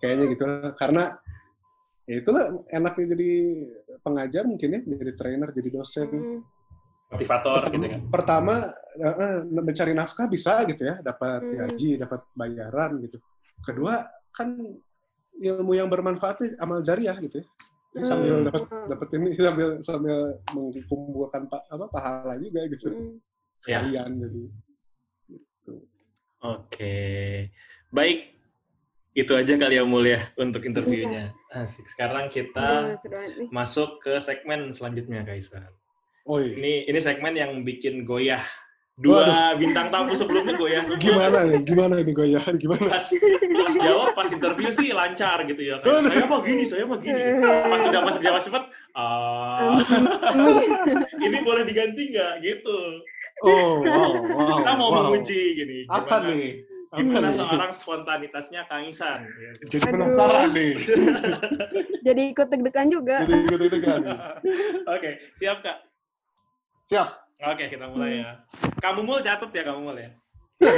Kayaknya 0.00 0.24
gitu. 0.36 0.44
Karena 0.76 1.16
ya 2.04 2.14
itulah 2.20 2.44
enaknya 2.68 3.16
jadi 3.16 3.30
pengajar 4.00 4.44
mungkin 4.44 4.68
ya, 4.76 4.80
jadi 4.84 5.12
trainer, 5.16 5.48
jadi 5.52 5.68
dosen. 5.72 6.08
Hmm. 6.08 6.40
Motivator 7.12 7.62
gitu 7.70 7.86
kan. 7.86 8.00
Pertama 8.10 8.54
mencari 9.46 9.92
nafkah 9.94 10.26
bisa 10.26 10.64
gitu 10.66 10.84
ya, 10.84 10.98
dapat 11.00 11.40
Hmm. 11.40 11.56
gaji, 11.64 11.90
dapat 12.00 12.20
bayaran 12.34 12.92
gitu. 13.04 13.16
Kedua 13.62 14.02
kan 14.34 14.58
ilmu 15.34 15.72
yang 15.74 15.88
bermanfaat 15.88 16.36
nih, 16.42 16.52
amal 16.58 16.82
jariah 16.82 17.16
gitu 17.22 17.40
ya. 17.42 17.46
Jadi 17.94 18.04
sambil 18.04 18.34
Hmm. 18.42 18.46
dapat 18.50 18.62
dapat 18.90 19.08
ini 19.14 19.28
sambil 19.46 19.68
sambil 19.80 20.16
mengumpulkan 20.50 21.46
pa, 21.46 21.62
apa 21.70 21.86
pahala 21.88 22.34
juga 22.36 22.66
gitu. 22.66 22.90
Hmm. 22.90 23.16
Sekalian 23.54 24.10
jadi. 24.18 24.42
Oke. 26.42 26.96
Baik. 27.88 28.34
Itu 29.14 29.38
aja 29.38 29.54
kali 29.54 29.78
ya 29.78 29.86
mulia 29.86 30.34
untuk 30.34 30.66
interviewnya. 30.66 31.30
Asik. 31.54 31.86
Sekarang 31.86 32.26
kita 32.26 32.98
nih. 32.98 33.46
masuk 33.54 34.02
ke 34.02 34.18
segmen 34.18 34.74
selanjutnya, 34.74 35.22
Kaisan. 35.22 35.70
Oh 36.26 36.42
iya. 36.42 36.58
Ini 36.58 36.74
ini 36.90 36.98
segmen 36.98 37.34
yang 37.38 37.62
bikin 37.62 38.02
goyah. 38.02 38.42
Dua 38.94 39.58
bintang 39.58 39.90
tamu 39.90 40.14
sebelumnya 40.14 40.54
goyah. 40.54 40.86
semua. 40.86 41.02
Gimana 41.02 41.38
nih? 41.50 41.60
Gimana 41.66 41.94
nih 41.98 42.14
goyahan? 42.14 42.54
Gimana? 42.54 42.86
Pas, 42.94 43.06
pas 43.10 43.74
jawab, 43.74 44.14
pas 44.14 44.28
interview 44.30 44.70
sih 44.70 44.94
lancar 44.94 45.42
gitu 45.50 45.62
ya. 45.66 45.82
Kayak, 45.82 45.98
Waduh. 45.98 46.10
saya 46.14 46.24
mah 46.30 46.40
gini, 46.46 46.62
saya 46.62 46.84
mah 46.86 46.98
gini. 47.02 47.22
Pas 47.42 47.80
sudah 47.82 48.00
masuk 48.06 48.22
jawab 48.22 48.40
cepat, 48.46 48.64
ah, 48.94 49.74
ini 51.26 51.38
boleh 51.42 51.66
diganti 51.66 52.14
nggak? 52.14 52.34
Gitu. 52.46 52.78
Oh, 53.42 53.82
wow, 53.82 54.14
wow. 54.30 54.56
Kita 54.62 54.72
mau 54.78 54.88
wow. 54.94 54.98
menguji 55.10 55.42
gini. 55.58 55.78
Apa 55.90 56.22
nih? 56.30 56.62
Gimana 56.94 57.28
nih? 57.30 57.36
seorang 57.36 57.72
spontanitasnya 57.74 58.60
Kang 58.70 58.86
Isan? 58.86 59.26
Jadi 59.66 59.82
penasaran 59.82 60.50
nih. 60.54 60.74
Jadi 62.06 62.22
ikut 62.30 62.46
deg-degan 62.52 62.88
juga. 62.92 63.26
Jadi 63.26 63.34
ikut-ikutan. 63.50 64.00
Oke, 64.94 65.10
siap 65.34 65.58
Kak? 65.64 65.78
Siap. 66.86 67.08
Oke, 67.44 67.64
kita 67.66 67.90
mulai 67.90 68.22
ya. 68.22 68.30
Kamu 68.78 69.02
mul 69.02 69.20
catat 69.20 69.50
ya, 69.50 69.62
kamu 69.66 69.80
mul 69.90 69.98
ya. 69.98 70.10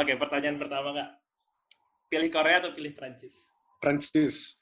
Oke, 0.00 0.12
pertanyaan 0.18 0.58
pertama 0.58 0.88
Kak. 0.96 1.10
Pilih 2.08 2.30
Korea 2.32 2.58
atau 2.64 2.72
pilih 2.74 2.96
Prancis? 2.96 3.46
Prancis. 3.78 4.58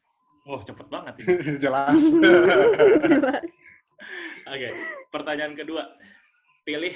Oh, 0.46 0.60
cepet 0.62 0.86
banget 0.92 1.14
ini. 1.22 1.58
Jelas. 1.58 2.12
Oke, 4.46 4.68
pertanyaan 5.10 5.54
kedua. 5.56 5.82
Pilih 6.66 6.94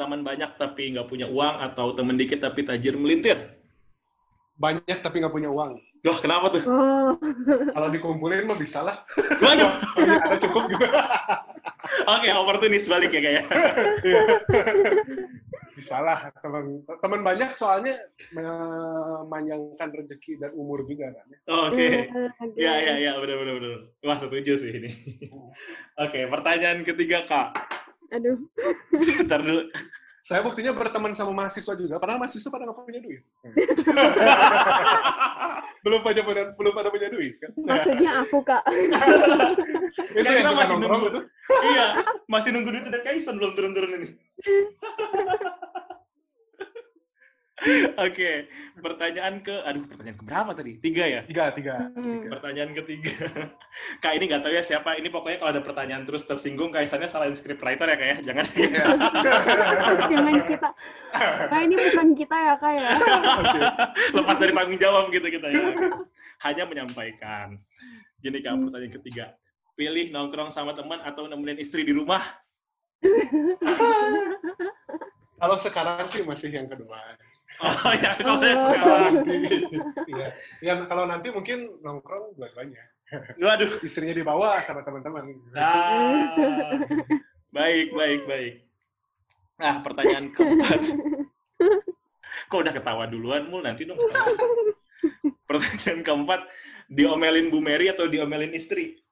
teman 0.00 0.24
banyak 0.24 0.56
tapi 0.56 0.96
nggak 0.96 1.04
punya 1.12 1.28
uang 1.28 1.60
atau 1.60 1.92
teman 1.92 2.16
dikit 2.16 2.40
tapi 2.40 2.64
tajir 2.64 2.96
melintir? 2.96 3.36
Banyak 4.56 5.04
tapi 5.04 5.20
nggak 5.20 5.34
punya 5.36 5.52
uang. 5.52 5.76
Loh, 6.00 6.16
kenapa 6.16 6.48
tuh? 6.48 6.64
Oh, 6.64 7.12
Kalau 7.76 7.88
dikumpulin 7.92 8.48
mah 8.48 8.56
bisa 8.56 8.80
lah. 8.80 9.04
Waduh. 9.44 9.68
Iya, 10.00 10.16
ada 10.16 10.36
cukup 10.40 10.72
gitu. 10.72 10.86
Oke, 12.08 12.28
oportunis 12.32 12.88
balik 12.88 13.12
ya 13.12 13.20
kayak. 13.20 13.44
Iya. 14.00 14.20
bisa 15.76 16.00
lah. 16.00 16.32
Teman 16.40 16.84
teman 17.00 17.20
banyak 17.20 17.52
soalnya 17.56 18.00
memanjangkan 18.32 19.88
rezeki 19.92 20.40
dan 20.40 20.52
umur 20.56 20.88
juga 20.88 21.12
kan. 21.12 21.26
Oke. 21.68 22.08
oke. 22.08 22.56
Ya, 22.56 22.80
ya, 22.80 22.94
ya, 22.96 23.12
benar, 23.20 23.36
benar, 23.44 23.54
benar. 23.60 23.80
Wah, 24.04 24.16
setuju 24.20 24.56
sih 24.56 24.72
ini. 24.72 24.90
Oke, 26.00 26.28
pertanyaan 26.32 26.80
ketiga, 26.84 27.28
Kak. 27.28 27.48
Aduh. 28.10 28.38
Ntar 29.26 29.40
dulu. 29.42 29.62
Saya 30.20 30.44
buktinya 30.44 30.76
berteman 30.76 31.16
sama 31.16 31.32
mahasiswa 31.32 31.72
juga, 31.72 31.96
padahal 31.96 32.20
mahasiswa 32.20 32.52
pada 32.52 32.68
nggak 32.68 32.76
punya 32.76 33.00
duit. 33.00 33.24
belum 35.84 36.00
pada 36.04 36.20
punya 36.20 36.44
belum 36.60 36.72
pada 36.76 36.88
punya 36.92 37.08
duit 37.08 37.40
kan? 37.40 37.50
Maksudnya 37.56 38.10
aku, 38.20 38.44
Kak. 38.44 38.62
Itu 40.20 40.22
yang 40.22 40.44
kita 40.44 40.52
suka 40.52 40.60
masih 40.60 40.76
nunggu. 40.76 41.08
itu. 41.08 41.20
iya, 41.72 41.86
masih 42.28 42.48
nunggu 42.52 42.68
duit 42.68 42.84
dari 42.92 43.02
Kaisen 43.02 43.40
belum 43.40 43.52
turun-turun 43.56 43.90
ini. 43.96 44.08
Oke, 48.00 48.48
pertanyaan 48.80 49.44
ke, 49.44 49.52
aduh 49.52 49.84
pertanyaan 49.84 50.16
ke 50.16 50.24
berapa 50.24 50.50
tadi? 50.56 50.80
Tiga 50.80 51.04
ya? 51.04 51.20
Tiga, 51.28 51.52
tiga. 51.52 51.92
Hmm. 51.92 52.32
Pertanyaan 52.32 52.72
ketiga. 52.72 53.12
Kak 54.02 54.16
ini 54.16 54.32
nggak 54.32 54.40
tahu 54.40 54.52
ya 54.56 54.64
siapa. 54.64 54.96
Ini 54.96 55.12
pokoknya 55.12 55.44
kalau 55.44 55.52
ada 55.52 55.60
pertanyaan 55.60 56.08
terus 56.08 56.24
tersinggung, 56.24 56.72
Kaisannya 56.72 57.12
salahin 57.12 57.36
scriptwriter 57.36 57.84
ya 57.84 57.96
kak 58.00 58.08
ya. 58.08 58.16
Jangan. 58.24 58.44
Iya. 58.56 58.84
Jangan 60.12 60.36
kita. 60.48 60.68
Nah, 61.50 61.60
ini 61.66 61.74
bukan 61.74 62.08
kita 62.14 62.36
ya, 62.38 62.54
Kak 62.56 62.72
ya. 62.72 62.90
Oke. 63.44 63.60
Lepas 64.14 64.36
dari 64.40 64.52
tanggung 64.56 64.80
jawab 64.80 65.04
gitu 65.12 65.28
kita 65.28 65.46
ya. 65.52 65.64
Hanya 66.48 66.64
menyampaikan. 66.64 67.60
Gini 68.24 68.40
kak, 68.40 68.56
pertanyaan 68.56 68.94
ketiga. 68.96 69.36
Pilih 69.76 70.08
nongkrong 70.12 70.48
sama 70.48 70.72
teman 70.72 71.04
atau 71.04 71.28
nemenin 71.28 71.60
istri 71.60 71.84
di 71.84 71.92
rumah? 71.92 72.24
Kalau 75.40 75.56
sekarang 75.56 76.04
sih 76.04 76.20
masih 76.20 76.52
yang 76.52 76.68
kedua. 76.68 77.00
Oh 77.58 77.92
ya, 77.98 78.10
kalau 78.22 78.38
Oh. 78.38 79.10
Nanti, 79.10 79.36
iya. 80.06 80.28
Ya, 80.62 80.74
kalau 80.86 81.04
nanti 81.10 81.28
mungkin 81.34 81.82
nongkrong 81.82 82.38
dua-duanya. 82.38 82.82
Waduh. 83.42 83.82
Istrinya 83.82 84.14
dibawa 84.14 84.62
sama 84.62 84.86
teman-teman. 84.86 85.34
Ah, 85.58 86.30
baik, 87.50 87.90
baik, 87.90 88.20
baik. 88.30 88.54
Nah, 89.58 89.82
pertanyaan 89.82 90.30
keempat. 90.30 90.82
Kok 92.46 92.60
udah 92.62 92.74
ketawa 92.74 93.04
duluan, 93.10 93.50
Mul? 93.50 93.66
Nanti 93.66 93.82
dong. 93.82 93.98
ketawa. 93.98 94.30
Pertanyaan 95.50 96.00
keempat, 96.06 96.40
diomelin 96.86 97.50
Bu 97.50 97.58
Mary 97.58 97.90
atau 97.90 98.06
diomelin 98.06 98.54
istri? 98.54 99.02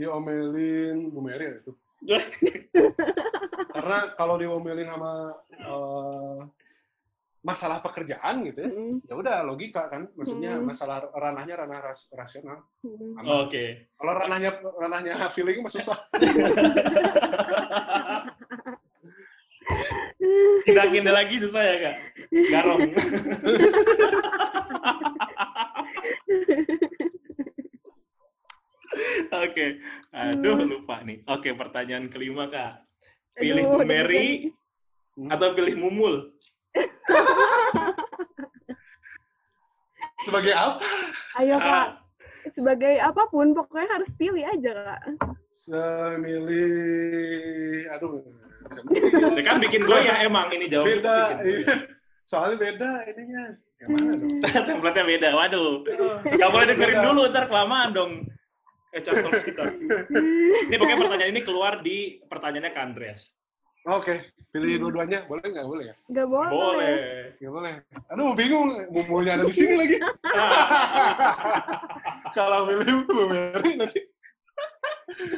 Diomelin 0.00 1.12
Bu 1.12 1.20
Mary 1.20 1.44
ya 1.44 1.54
itu. 1.60 1.72
Karena 3.76 3.98
kalau 4.16 4.40
diomelin 4.40 4.88
sama 4.88 5.12
eh, 5.52 6.36
masalah 7.46 7.78
pekerjaan 7.78 8.42
gitu 8.42 8.58
ya, 8.58 8.68
Hmm, 8.68 8.98
ya 9.06 9.14
udah 9.14 9.46
logika 9.46 9.86
kan. 9.86 10.10
Maksudnya 10.12 10.58
Hmm. 10.58 10.66
masalah 10.66 11.06
ranahnya 11.14 11.54
ranah 11.56 11.78
ras- 11.80 12.10
rasional. 12.10 12.66
hmm. 12.82 13.14
Aman. 13.16 13.46
Oke. 13.46 13.86
Kalau 13.94 14.12
ranahnya 14.12 14.50
ranahnya 14.74 15.14
feeling 15.30 15.62
mah 15.62 15.70
susah. 15.70 15.94
Tindakinnya 20.66 21.14
lagi 21.14 21.38
susah 21.38 21.62
ya, 21.62 21.76
Kak? 21.80 21.96
Garong. 22.50 22.80
Oke. 29.34 29.66
Aduh, 30.10 30.62
lupa 30.64 31.02
nih. 31.02 31.20
Oke, 31.26 31.52
pertanyaan 31.52 32.06
kelima, 32.08 32.48
Kak. 32.48 32.86
Pilih 33.36 33.68
Aduh, 33.68 33.84
Mary 33.84 34.48
atau 35.28 35.52
pilih 35.52 35.76
Mumul? 35.76 36.32
Sebagai 40.26 40.54
apa? 40.56 40.80
Ayo, 41.38 41.54
Kak. 41.60 41.70
Ah, 41.70 41.86
Sebagai 42.50 42.98
apa 43.02 43.26
pun, 43.30 43.54
pokoknya 43.54 43.88
harus 43.90 44.10
pilih 44.18 44.42
aja, 44.42 44.72
Kak. 44.74 45.00
Semilih, 45.54 46.66
aduh. 47.94 48.26
ya 49.38 49.42
kan 49.46 49.62
bikin 49.62 49.86
goyah 49.86 50.26
emang 50.26 50.50
ini 50.50 50.66
jawabnya. 50.66 50.98
Beda, 50.98 51.14
bikin 51.14 51.38
goyah. 51.38 51.62
iya. 51.62 51.86
soalnya 52.26 52.58
beda 52.58 53.06
ininya. 53.06 53.54
Yang 53.76 53.88
mana 53.92 54.16
dong? 54.16 54.40
Template-nya 54.68 55.04
beda. 55.04 55.28
Waduh. 55.36 55.84
Gak 56.26 56.50
boleh 56.50 56.66
dengerin 56.66 56.98
dulu, 57.04 57.28
ntar 57.30 57.46
kelamaan 57.46 57.94
dong. 57.94 58.26
Talks 58.96 59.44
kita. 59.44 59.76
Ini 60.72 60.76
pokoknya 60.80 60.98
pertanyaan 61.04 61.36
ini 61.36 61.44
keluar 61.44 61.84
di 61.84 62.16
pertanyaannya 62.24 62.72
ke 62.72 62.80
Andreas. 62.80 63.36
Oke, 63.86 64.14
pilih 64.50 64.82
dua-duanya. 64.82 65.22
Boleh 65.30 65.46
nggak? 65.46 65.66
Boleh 65.66 65.84
ya? 65.86 65.94
Nggak 66.10 66.26
boleh. 66.26 66.50
Boleh. 66.50 66.96
Nggak 67.38 67.52
boleh. 67.54 67.74
Aduh, 68.10 68.30
bingung. 68.34 68.68
Mumunya 68.90 69.32
ada 69.38 69.44
di 69.46 69.54
sini 69.54 69.74
lagi. 69.78 69.96
Kalau 72.36 72.66
pilih 72.66 73.06
Bu 73.06 73.22
Mary 73.30 73.70
nanti. 73.78 74.00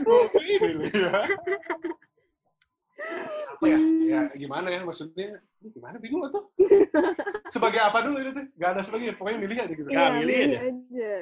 Oh, 0.08 0.24
ini 0.40 0.88
ya. 0.88 1.12
Apa 3.52 3.64
ya? 3.68 3.78
Ya 4.08 4.20
gimana 4.32 4.72
ya 4.72 4.80
maksudnya? 4.80 5.44
Gimana 5.60 6.00
bingung 6.00 6.24
tuh? 6.32 6.48
Sebagai 7.52 7.84
apa 7.84 8.00
dulu 8.00 8.16
itu 8.24 8.32
tuh? 8.32 8.44
Gak 8.56 8.70
ada 8.74 8.80
sebagai, 8.80 9.12
pokoknya 9.12 9.38
milih 9.44 9.56
aja 9.60 9.74
gitu. 9.76 9.88
Ya, 9.92 9.92
Iya, 9.92 10.06
milih 10.16 10.36
aja. 10.40 10.58
aja. 10.72 11.14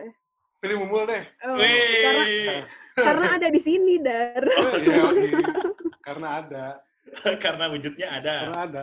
Pilih 0.62 0.76
mumul 0.78 1.02
deh. 1.10 1.22
Oh, 1.42 1.58
karena, 1.58 2.22
Wih. 2.22 2.58
karena 2.96 3.26
ada 3.34 3.48
di 3.50 3.60
sini, 3.60 3.98
Dar. 3.98 4.42
Oh, 4.46 4.72
iya, 4.78 5.02
oke. 5.10 5.28
Karena 6.06 6.28
ada. 6.38 6.66
Karena 7.44 7.64
wujudnya 7.70 8.06
ada. 8.10 8.34
Karena 8.48 8.60
ada. 8.66 8.82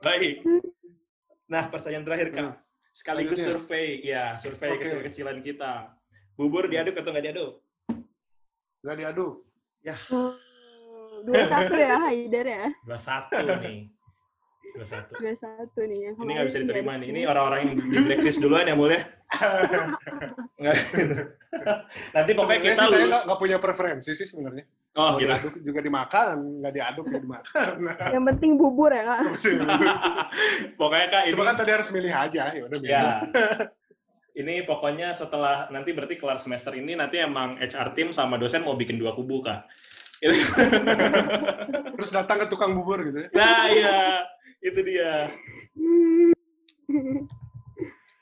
Baik. 0.00 0.42
Nah, 1.50 1.64
pertanyaan 1.68 2.04
terakhir, 2.06 2.28
Kak. 2.32 2.42
Hmm. 2.42 2.56
Sekaligus 2.90 3.38
Selanjutnya. 3.38 3.58
survei. 3.62 3.88
Ya, 4.02 4.24
survei 4.38 4.70
Oke. 4.74 4.82
kecil-kecilan 4.86 5.38
kita. 5.42 5.72
Bubur 6.34 6.66
diaduk 6.66 6.96
atau 6.98 7.10
nggak 7.12 7.26
diaduk? 7.30 7.52
Gak 8.80 8.96
diadu. 8.96 9.44
Oh, 10.12 10.32
Dua 11.20 11.42
satu 11.44 11.74
ya, 11.76 12.00
Haidar 12.00 12.46
ya. 12.48 12.64
21 12.88 13.60
nih. 13.60 13.78
21. 14.72 15.20
Dua 15.20 15.34
satu 15.36 15.80
nih. 15.84 15.98
Yang 16.08 16.14
Ini 16.16 16.30
nggak 16.32 16.46
bisa 16.48 16.58
diterima 16.64 16.92
dari 16.96 17.00
nih. 17.00 17.08
Ini 17.12 17.20
orang-orang 17.28 17.60
yang 17.60 17.74
di 17.76 17.98
blacklist 18.08 18.40
duluan 18.40 18.64
ya, 18.64 18.76
boleh? 18.76 19.00
Nanti 22.16 22.30
pokoknya 22.32 22.60
kita 22.60 22.82
sih 22.88 22.96
lulus. 22.96 23.08
nggak 23.12 23.22
nggak 23.28 23.40
punya 23.40 23.56
preferensi 23.60 24.10
sih 24.16 24.26
sebenarnya. 24.28 24.64
Oh, 24.98 25.14
gitu. 25.14 25.30
diaduk 25.30 25.54
juga 25.62 25.80
dimakan, 25.86 26.36
nggak 26.58 26.72
diaduk 26.74 27.04
juga 27.06 27.20
dimakan. 27.22 27.72
Yang 28.18 28.24
penting 28.34 28.50
bubur 28.58 28.90
ya, 28.90 29.02
Kak. 29.06 29.20
pokoknya 30.80 31.06
Kak, 31.14 31.22
ini 31.30 31.34
Cuma 31.38 31.46
kan 31.46 31.56
tadi 31.62 31.70
harus 31.70 31.88
milih 31.94 32.10
aja, 32.10 32.42
ya 32.50 32.62
udah 32.66 32.78
milih. 32.78 32.90
Ya. 32.90 33.06
Ini 34.30 34.62
pokoknya 34.62 35.10
setelah 35.10 35.66
nanti 35.74 35.90
berarti 35.90 36.14
kelar 36.14 36.38
semester 36.38 36.70
ini 36.78 36.94
nanti 36.94 37.18
emang 37.18 37.58
HR 37.58 37.92
team 37.98 38.08
sama 38.14 38.38
dosen 38.38 38.62
mau 38.62 38.78
bikin 38.78 38.94
dua 38.94 39.10
kubu 39.10 39.42
kak. 39.42 39.66
Itu- 40.22 40.38
Terus 41.98 42.14
datang 42.14 42.38
ke 42.38 42.46
tukang 42.46 42.72
bubur 42.78 43.02
gitu 43.10 43.26
ya. 43.26 43.28
nah 43.34 43.66
iya 43.66 44.22
itu 44.62 44.80
dia. 44.86 45.34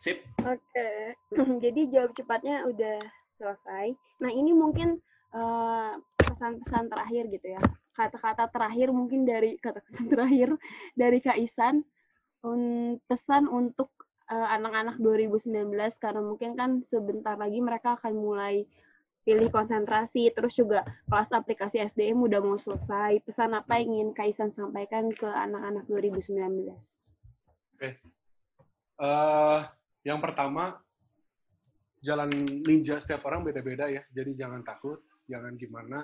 Sip. 0.01 0.25
Oke, 0.49 0.91
jadi 1.65 1.81
jawab 1.93 2.17
cepatnya 2.17 2.65
udah 2.65 2.97
selesai. 3.37 3.93
Nah 4.25 4.33
ini 4.33 4.57
mungkin 4.57 4.99
eh, 5.35 5.93
pesan-pesan 6.19 6.85
terakhir 6.89 7.25
gitu 7.33 7.49
ya, 7.57 7.63
kata-kata 7.97 8.47
terakhir 8.53 8.95
mungkin 8.95 9.27
dari 9.27 9.59
kata-kata 9.59 10.01
terakhir 10.13 10.55
dari 10.95 11.19
Kak 11.19 11.39
Isan, 11.39 11.83
un- 12.47 13.01
pesan 13.11 13.51
untuk 13.51 13.91
eh, 14.31 14.49
anak-anak 14.59 15.01
2019 15.01 15.75
karena 15.99 16.21
mungkin 16.23 16.55
kan 16.55 16.71
sebentar 16.87 17.35
lagi 17.35 17.59
mereka 17.59 17.99
akan 17.99 18.15
mulai 18.15 18.69
pilih 19.29 19.53
konsentrasi, 19.53 20.33
terus 20.33 20.57
juga 20.57 20.89
kelas 21.05 21.29
aplikasi 21.37 21.85
SDM 21.85 22.17
udah 22.25 22.41
mau 22.41 22.57
selesai. 22.57 23.21
Pesan 23.29 23.53
apa 23.53 23.77
yang 23.77 23.93
ingin 23.93 24.11
Kak 24.17 24.33
Isan 24.33 24.57
sampaikan 24.57 25.13
ke 25.13 25.29
anak-anak 25.29 25.85
2019? 25.85 26.65
Eh, 28.99 29.61
yang 30.09 30.19
pertama, 30.25 30.81
jalan 32.01 32.33
ninja 32.65 32.97
setiap 33.05 33.29
orang 33.29 33.45
beda-beda 33.45 33.93
ya. 33.93 34.01
Jadi 34.09 34.33
jangan 34.33 34.65
takut, 34.65 35.05
jangan 35.29 35.55
gimana. 35.55 36.03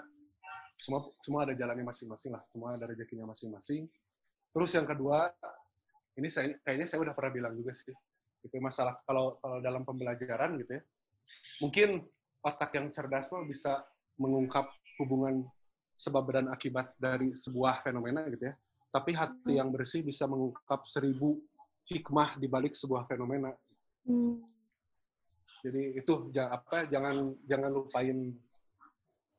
Semua 0.77 1.09
semua 1.25 1.49
ada 1.49 1.57
jalannya 1.57 1.89
masing-masing 1.89 2.31
lah. 2.37 2.43
Semua 2.47 2.77
ada 2.77 2.85
rezekinya 2.85 3.27
masing-masing. 3.33 3.89
Terus 4.55 4.71
yang 4.77 4.87
kedua, 4.87 5.33
ini 6.21 6.29
saya 6.31 6.55
kayaknya 6.63 6.87
saya 6.87 7.03
udah 7.03 7.15
pernah 7.17 7.33
bilang 7.33 7.55
juga 7.57 7.73
sih. 7.75 7.97
Itu 8.45 8.61
masalah 8.61 9.01
kalau 9.09 9.41
kalau 9.41 9.59
dalam 9.65 9.83
pembelajaran 9.83 10.61
gitu 10.61 10.79
ya. 10.79 10.83
Mungkin 11.65 12.05
otak 12.45 12.77
yang 12.77 12.93
cerdas 12.93 13.33
mah 13.33 13.43
bisa 13.49 13.83
mengungkap 14.21 14.69
hubungan 15.01 15.43
sebab 15.95 16.27
dan 16.31 16.47
akibat 16.51 16.93
dari 17.01 17.33
sebuah 17.33 17.83
fenomena 17.83 18.27
gitu 18.29 18.53
ya. 18.53 18.55
Tapi 18.95 19.11
hati 19.11 19.59
yang 19.59 19.75
bersih 19.75 20.07
bisa 20.07 20.29
mengungkap 20.31 20.87
seribu 20.87 21.43
hikmah 21.91 22.39
di 22.39 22.47
balik 22.47 22.77
sebuah 22.79 23.07
fenomena. 23.11 23.51
Hmm. 24.07 24.39
Jadi 25.65 25.99
itu 25.99 26.13
apa 26.41 26.89
jangan 26.89 27.35
jangan 27.49 27.71
lupain 27.73 28.33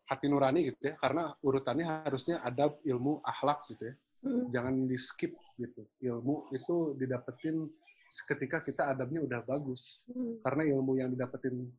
hati 0.06 0.26
nurani 0.30 0.69
gitu 0.69 0.94
ya 0.94 0.95
karena 1.02 1.34
urutannya 1.41 2.06
harusnya 2.06 2.41
adab, 2.45 2.77
ilmu, 2.86 3.22
akhlak 3.26 3.65
gitu 3.73 3.90
ya. 3.90 3.95
Hmm. 4.26 4.45
Jangan 4.49 4.76
di 4.90 4.98
skip 4.98 5.34
gitu. 5.57 5.86
Ilmu 6.02 6.49
itu 6.53 6.98
didapetin 6.98 7.65
ketika 8.10 8.61
kita 8.61 8.94
adabnya 8.94 9.22
udah 9.26 9.41
bagus. 9.45 10.06
Hmm. 10.10 10.41
Karena 10.45 10.64
ilmu 10.69 10.98
yang 10.98 11.10
didapetin 11.14 11.69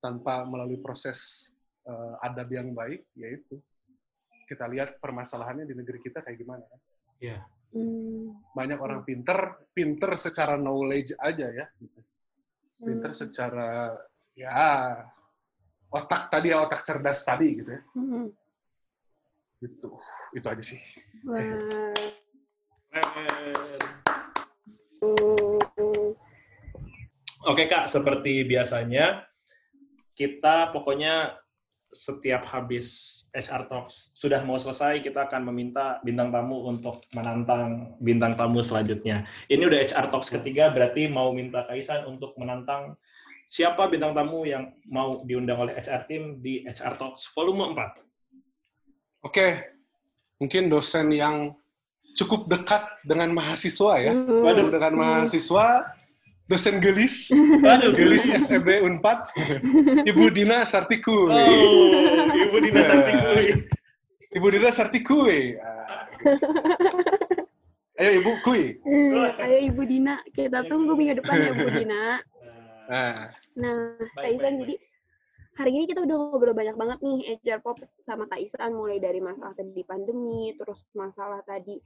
tanpa 0.00 0.44
melalui 0.44 0.80
proses 0.80 1.52
eh, 1.88 2.14
adab 2.24 2.48
yang 2.52 2.76
baik 2.76 3.08
yaitu 3.16 3.60
kita 4.48 4.68
lihat 4.68 5.00
permasalahannya 5.00 5.64
di 5.64 5.74
negeri 5.76 6.00
kita 6.00 6.20
kayak 6.20 6.38
gimana. 6.40 6.64
kan. 6.68 6.80
Iya. 7.20 7.38
Hmm. 7.72 8.36
Banyak 8.52 8.78
orang 8.80 9.00
pinter, 9.08 9.68
pinter 9.72 10.12
secara 10.20 10.60
knowledge 10.60 11.16
aja 11.16 11.48
ya. 11.48 11.66
Gitu. 11.80 12.00
Pinter 12.82 13.12
secara 13.16 13.96
ya 14.32 14.96
otak 15.92 16.32
tadi 16.32 16.48
ya 16.50 16.64
otak 16.64 16.80
cerdas 16.82 17.20
tadi 17.20 17.60
gitu 17.60 17.70
ya. 17.76 17.82
Hmm. 17.92 18.28
Gitu. 19.60 19.90
Itu 20.34 20.46
aja 20.48 20.64
sih. 20.64 20.80
Oke 27.42 27.66
kak, 27.68 27.86
seperti 27.92 28.48
biasanya 28.48 29.28
kita 30.16 30.72
pokoknya 30.72 31.42
setiap 31.92 32.48
habis 32.48 33.20
HR 33.36 33.68
Talks 33.68 34.16
sudah 34.16 34.40
mau 34.48 34.56
selesai, 34.56 35.04
kita 35.04 35.28
akan 35.28 35.52
meminta 35.52 36.00
bintang 36.00 36.32
tamu 36.32 36.64
untuk 36.64 37.04
menantang 37.12 37.96
bintang 38.00 38.32
tamu 38.32 38.64
selanjutnya. 38.64 39.28
Ini 39.48 39.60
udah 39.68 39.78
HR 39.84 40.08
Talks 40.08 40.32
ketiga, 40.32 40.72
berarti 40.72 41.08
mau 41.12 41.32
minta 41.36 41.68
Kaisan 41.68 42.08
untuk 42.08 42.32
menantang 42.40 42.96
siapa 43.52 43.84
bintang 43.92 44.16
tamu 44.16 44.48
yang 44.48 44.72
mau 44.88 45.20
diundang 45.28 45.60
oleh 45.60 45.76
HR 45.76 46.08
Team 46.08 46.40
di 46.40 46.64
HR 46.64 46.96
Talks 46.96 47.28
volume 47.36 47.76
4. 47.76 49.28
Oke. 49.28 49.48
Mungkin 50.40 50.72
dosen 50.72 51.12
yang 51.12 51.52
cukup 52.16 52.48
dekat 52.48 52.80
dengan 53.04 53.36
mahasiswa 53.36 53.92
ya. 54.00 54.12
Hmm. 54.16 54.40
Waduh, 54.40 54.72
dengan 54.72 54.92
mahasiswa, 54.96 55.84
dosen 56.48 56.80
gelis, 56.80 57.28
Waduh, 57.36 57.92
gelis 57.92 58.24
SEB 58.24 58.88
Unpad, 58.88 59.20
Ibu 60.10 60.32
Dina 60.32 60.64
Sartiku. 60.64 61.28
Oh, 61.28 62.32
Ibu 62.32 62.56
Dina 62.56 62.80
Santikui. 62.88 63.46
Ibu 64.32 64.46
Dina 64.48 64.70
Sartikui. 64.72 65.60
Ah. 65.60 66.08
Ayo 68.02 68.24
Ibu 68.24 68.32
Kui. 68.40 68.80
Hmm, 68.82 69.28
Ayo 69.44 69.58
Ibu 69.68 69.82
Dina, 69.84 70.18
kita 70.32 70.64
tunggu 70.66 70.96
minggu 70.96 71.20
depan 71.20 71.36
ya 71.38 71.52
Bu 71.52 71.68
Dina. 71.70 72.18
Nah, 72.88 73.30
Nah, 73.52 74.00
Kak 74.16 74.24
Baik, 74.24 74.40
Isan, 74.40 74.54
baik, 74.56 74.60
jadi 74.64 74.74
hari 75.60 75.70
ini 75.76 75.84
kita 75.84 76.00
udah 76.08 76.16
ngobrol 76.16 76.56
banyak 76.56 76.76
banget 76.76 76.98
nih 77.04 77.18
HR 77.44 77.60
Pop 77.60 77.76
sama 78.08 78.24
Kak 78.26 78.40
Isan, 78.40 78.72
mulai 78.72 78.96
dari 78.96 79.20
masalah 79.20 79.52
tadi 79.52 79.84
pandemi, 79.84 80.56
terus 80.56 80.80
masalah 80.96 81.44
tadi 81.44 81.76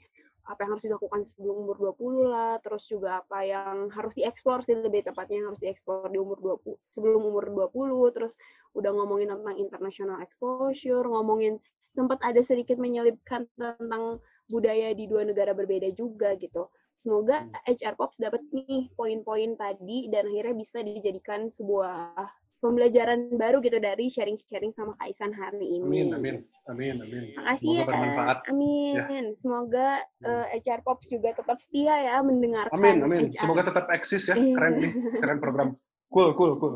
apa 0.47 0.63
yang 0.63 0.79
harus 0.79 0.85
dilakukan 0.87 1.21
sebelum 1.27 1.67
umur 1.67 1.77
20 1.91 2.31
lah, 2.31 2.63
terus 2.63 2.87
juga 2.87 3.19
apa 3.19 3.43
yang 3.43 3.91
harus 3.91 4.15
dieksplor 4.15 4.63
sih 4.63 4.79
lebih 4.79 5.03
tepatnya 5.03 5.43
yang 5.43 5.49
harus 5.51 5.59
dieksplor 5.59 6.07
di 6.07 6.23
umur 6.23 6.39
20, 6.39 6.79
sebelum 6.95 7.19
umur 7.19 7.51
20, 7.51 8.15
terus 8.15 8.39
udah 8.79 8.95
ngomongin 8.95 9.35
tentang 9.35 9.59
international 9.59 10.23
exposure, 10.23 11.03
ngomongin 11.03 11.59
sempat 11.99 12.23
ada 12.23 12.39
sedikit 12.47 12.79
menyelipkan 12.79 13.51
tentang 13.59 14.23
budaya 14.47 14.95
di 14.95 15.11
dua 15.11 15.27
negara 15.27 15.51
berbeda 15.51 15.91
juga 15.99 16.39
gitu. 16.39 16.71
Semoga 17.07 17.47
HR 17.71 17.95
Pops 17.95 18.19
dapat 18.19 18.43
nih 18.51 18.91
poin-poin 18.99 19.55
tadi 19.55 20.11
dan 20.11 20.27
akhirnya 20.27 20.59
bisa 20.59 20.83
dijadikan 20.83 21.47
sebuah 21.55 22.19
pembelajaran 22.59 23.31
baru 23.39 23.63
gitu 23.63 23.79
dari 23.79 24.11
sharing-sharing 24.11 24.75
sama 24.75 24.99
Kaisan 24.99 25.31
hari 25.31 25.79
ini. 25.79 25.87
amin, 25.87 26.19
amin, 26.19 26.37
amin, 26.67 26.95
amin. 27.07 27.25
Makasih 27.39 27.63
Semoga 27.63 27.79
ya. 27.79 27.87
bermanfaat. 27.87 28.39
Amin. 28.51 29.25
Semoga 29.39 29.89
eh, 30.03 30.47
HR 30.67 30.81
Pops 30.83 31.07
juga 31.07 31.31
tetap 31.31 31.63
setia 31.63 31.95
ya 31.95 32.19
mendengarkan. 32.27 32.75
Amin, 32.75 32.97
amin. 33.07 33.23
HR. 33.31 33.39
Semoga 33.39 33.63
tetap 33.71 33.87
eksis 33.87 34.27
ya. 34.27 34.35
Iya. 34.35 34.55
Keren 34.59 34.75
nih, 34.83 34.93
keren 35.23 35.39
program. 35.39 35.69
Cool, 36.11 36.35
cool, 36.35 36.59
cool. 36.59 36.75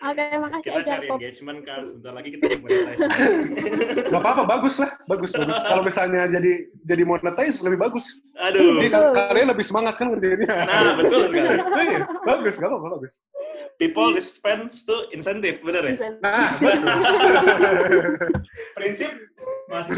Oke, 0.00 0.24
makasih 0.40 0.64
Kita 0.64 0.80
cari 0.80 1.06
Pops. 1.12 1.20
engagement 1.20 1.58
kan, 1.60 1.80
sebentar 1.84 2.12
lagi 2.16 2.28
kita 2.32 2.44
monetize. 2.56 3.00
Gak 4.12 4.22
apa-apa, 4.24 4.42
bagus 4.48 4.74
lah. 4.80 4.90
Bagus, 5.04 5.30
bagus. 5.36 5.60
Kalau 5.68 5.82
misalnya 5.84 6.22
jadi 6.24 6.52
jadi 6.88 7.02
monetize, 7.04 7.60
lebih 7.60 7.78
bagus. 7.84 8.24
Aduh. 8.40 8.80
Jadi 8.80 8.88
kan 8.88 9.02
kalian 9.12 9.48
lebih 9.52 9.64
semangat 9.68 10.00
kan 10.00 10.08
ngerjainnya. 10.08 10.48
Nah, 10.48 10.92
betul 10.96 11.20
sekali. 11.28 11.48
Iya, 11.90 12.00
bagus, 12.24 12.54
gak 12.56 12.68
apa-apa, 12.72 12.88
bagus. 12.96 13.14
People 13.76 14.16
dispense 14.16 14.88
to 14.88 14.96
incentive, 15.12 15.60
bener 15.60 15.84
ya? 15.84 15.94
Nah, 16.24 16.56
betul. 16.56 16.88
Prinsip 18.80 19.12
ada. 19.68 19.92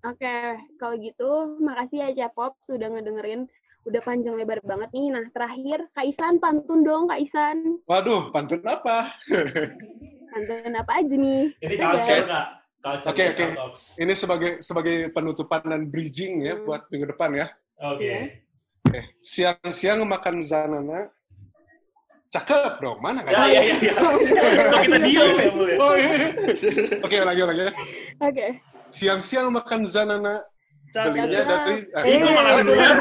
Oke, 0.00 0.36
kalau 0.80 0.94
gitu 0.96 1.60
makasih 1.60 2.10
ya 2.16 2.32
Pop 2.32 2.56
sudah 2.64 2.88
ngedengerin. 2.88 3.46
Udah 3.80 4.00
panjang 4.04 4.36
lebar 4.36 4.60
banget 4.60 4.90
nih. 4.92 5.06
Nah, 5.08 5.24
terakhir 5.32 5.88
Kak 5.96 6.04
Isan 6.04 6.36
pantun 6.36 6.84
dong, 6.84 7.08
Kak 7.08 7.20
Isan. 7.20 7.80
Waduh, 7.88 8.28
pantun 8.28 8.60
apa? 8.68 9.16
Pantun 10.30 10.72
apa 10.76 10.92
aja 11.00 11.14
nih? 11.16 11.42
Ini 11.58 11.74
culture, 11.76 12.24
Kak. 12.28 12.46
Oke, 13.08 13.24
oke. 13.32 13.46
Ini 13.96 14.12
sebagai 14.16 14.50
sebagai 14.60 15.12
penutupan 15.12 15.60
dan 15.64 15.82
bridging 15.88 16.44
ya 16.44 16.56
Hmm. 16.56 16.64
buat 16.64 16.82
minggu 16.88 17.06
depan 17.12 17.30
ya. 17.36 17.46
Oke. 17.76 18.04
Iya. 18.04 18.20
Eh, 18.90 19.04
siang-siang 19.20 20.00
makan 20.04 20.40
zanana. 20.40 21.12
Cakep 22.30 22.78
dong, 22.78 23.02
mana 23.02 23.20
Ya, 23.20 23.32
kan? 23.34 23.48
ya, 23.50 23.60
ya, 23.64 23.76
ya. 23.80 23.94
Kok 24.70 24.80
kita 24.86 24.98
diam 25.08 25.28
ya, 25.34 25.44
ya? 25.50 25.76
Oh, 25.76 25.94
iya. 25.98 26.12
Oke, 27.02 27.16
lagi 27.20 27.42
lagi 27.42 27.60
ya. 27.66 27.72
Oke. 28.22 28.46
Siang-siang 28.86 29.50
makan 29.50 29.82
zanana. 29.84 30.46
Belinya 30.90 31.42
dari 31.46 31.76
ah, 31.94 32.02
Itu 32.02 32.26
malah 32.26 32.52
itu 32.58 32.62
duluan. 32.66 32.96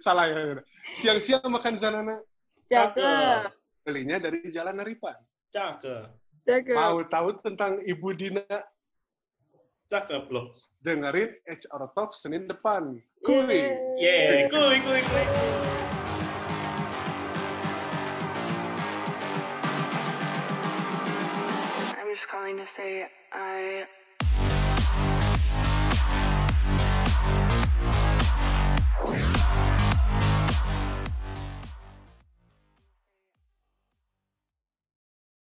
salah 0.00 0.26
ya. 0.30 0.62
Siang-siang 0.94 1.44
makan 1.50 1.74
zanana. 1.76 2.16
Cakep. 2.70 3.52
Belinya 3.84 4.16
dari 4.16 4.44
Jalan 4.48 4.80
Naripan. 4.80 5.16
Cakep. 5.52 6.08
Cakep. 6.46 6.74
Mau 6.76 7.04
tahu 7.04 7.28
tentang 7.40 7.80
Ibu 7.84 8.08
Dina? 8.16 8.44
Cakep 9.88 10.28
loh. 10.28 10.48
Dengerin 10.80 11.32
HR 11.44 11.82
Talk 11.92 12.12
Senin 12.12 12.44
depan. 12.48 12.96
Kuy. 13.24 13.72
Yeay, 13.98 14.46
kuy, 14.48 14.76
kuy, 14.80 15.00
kuy. 15.00 15.24
I'm 21.98 22.08
just 22.14 22.28
calling 22.28 22.56
to 22.58 22.66
say 22.66 23.06
I 23.32 23.84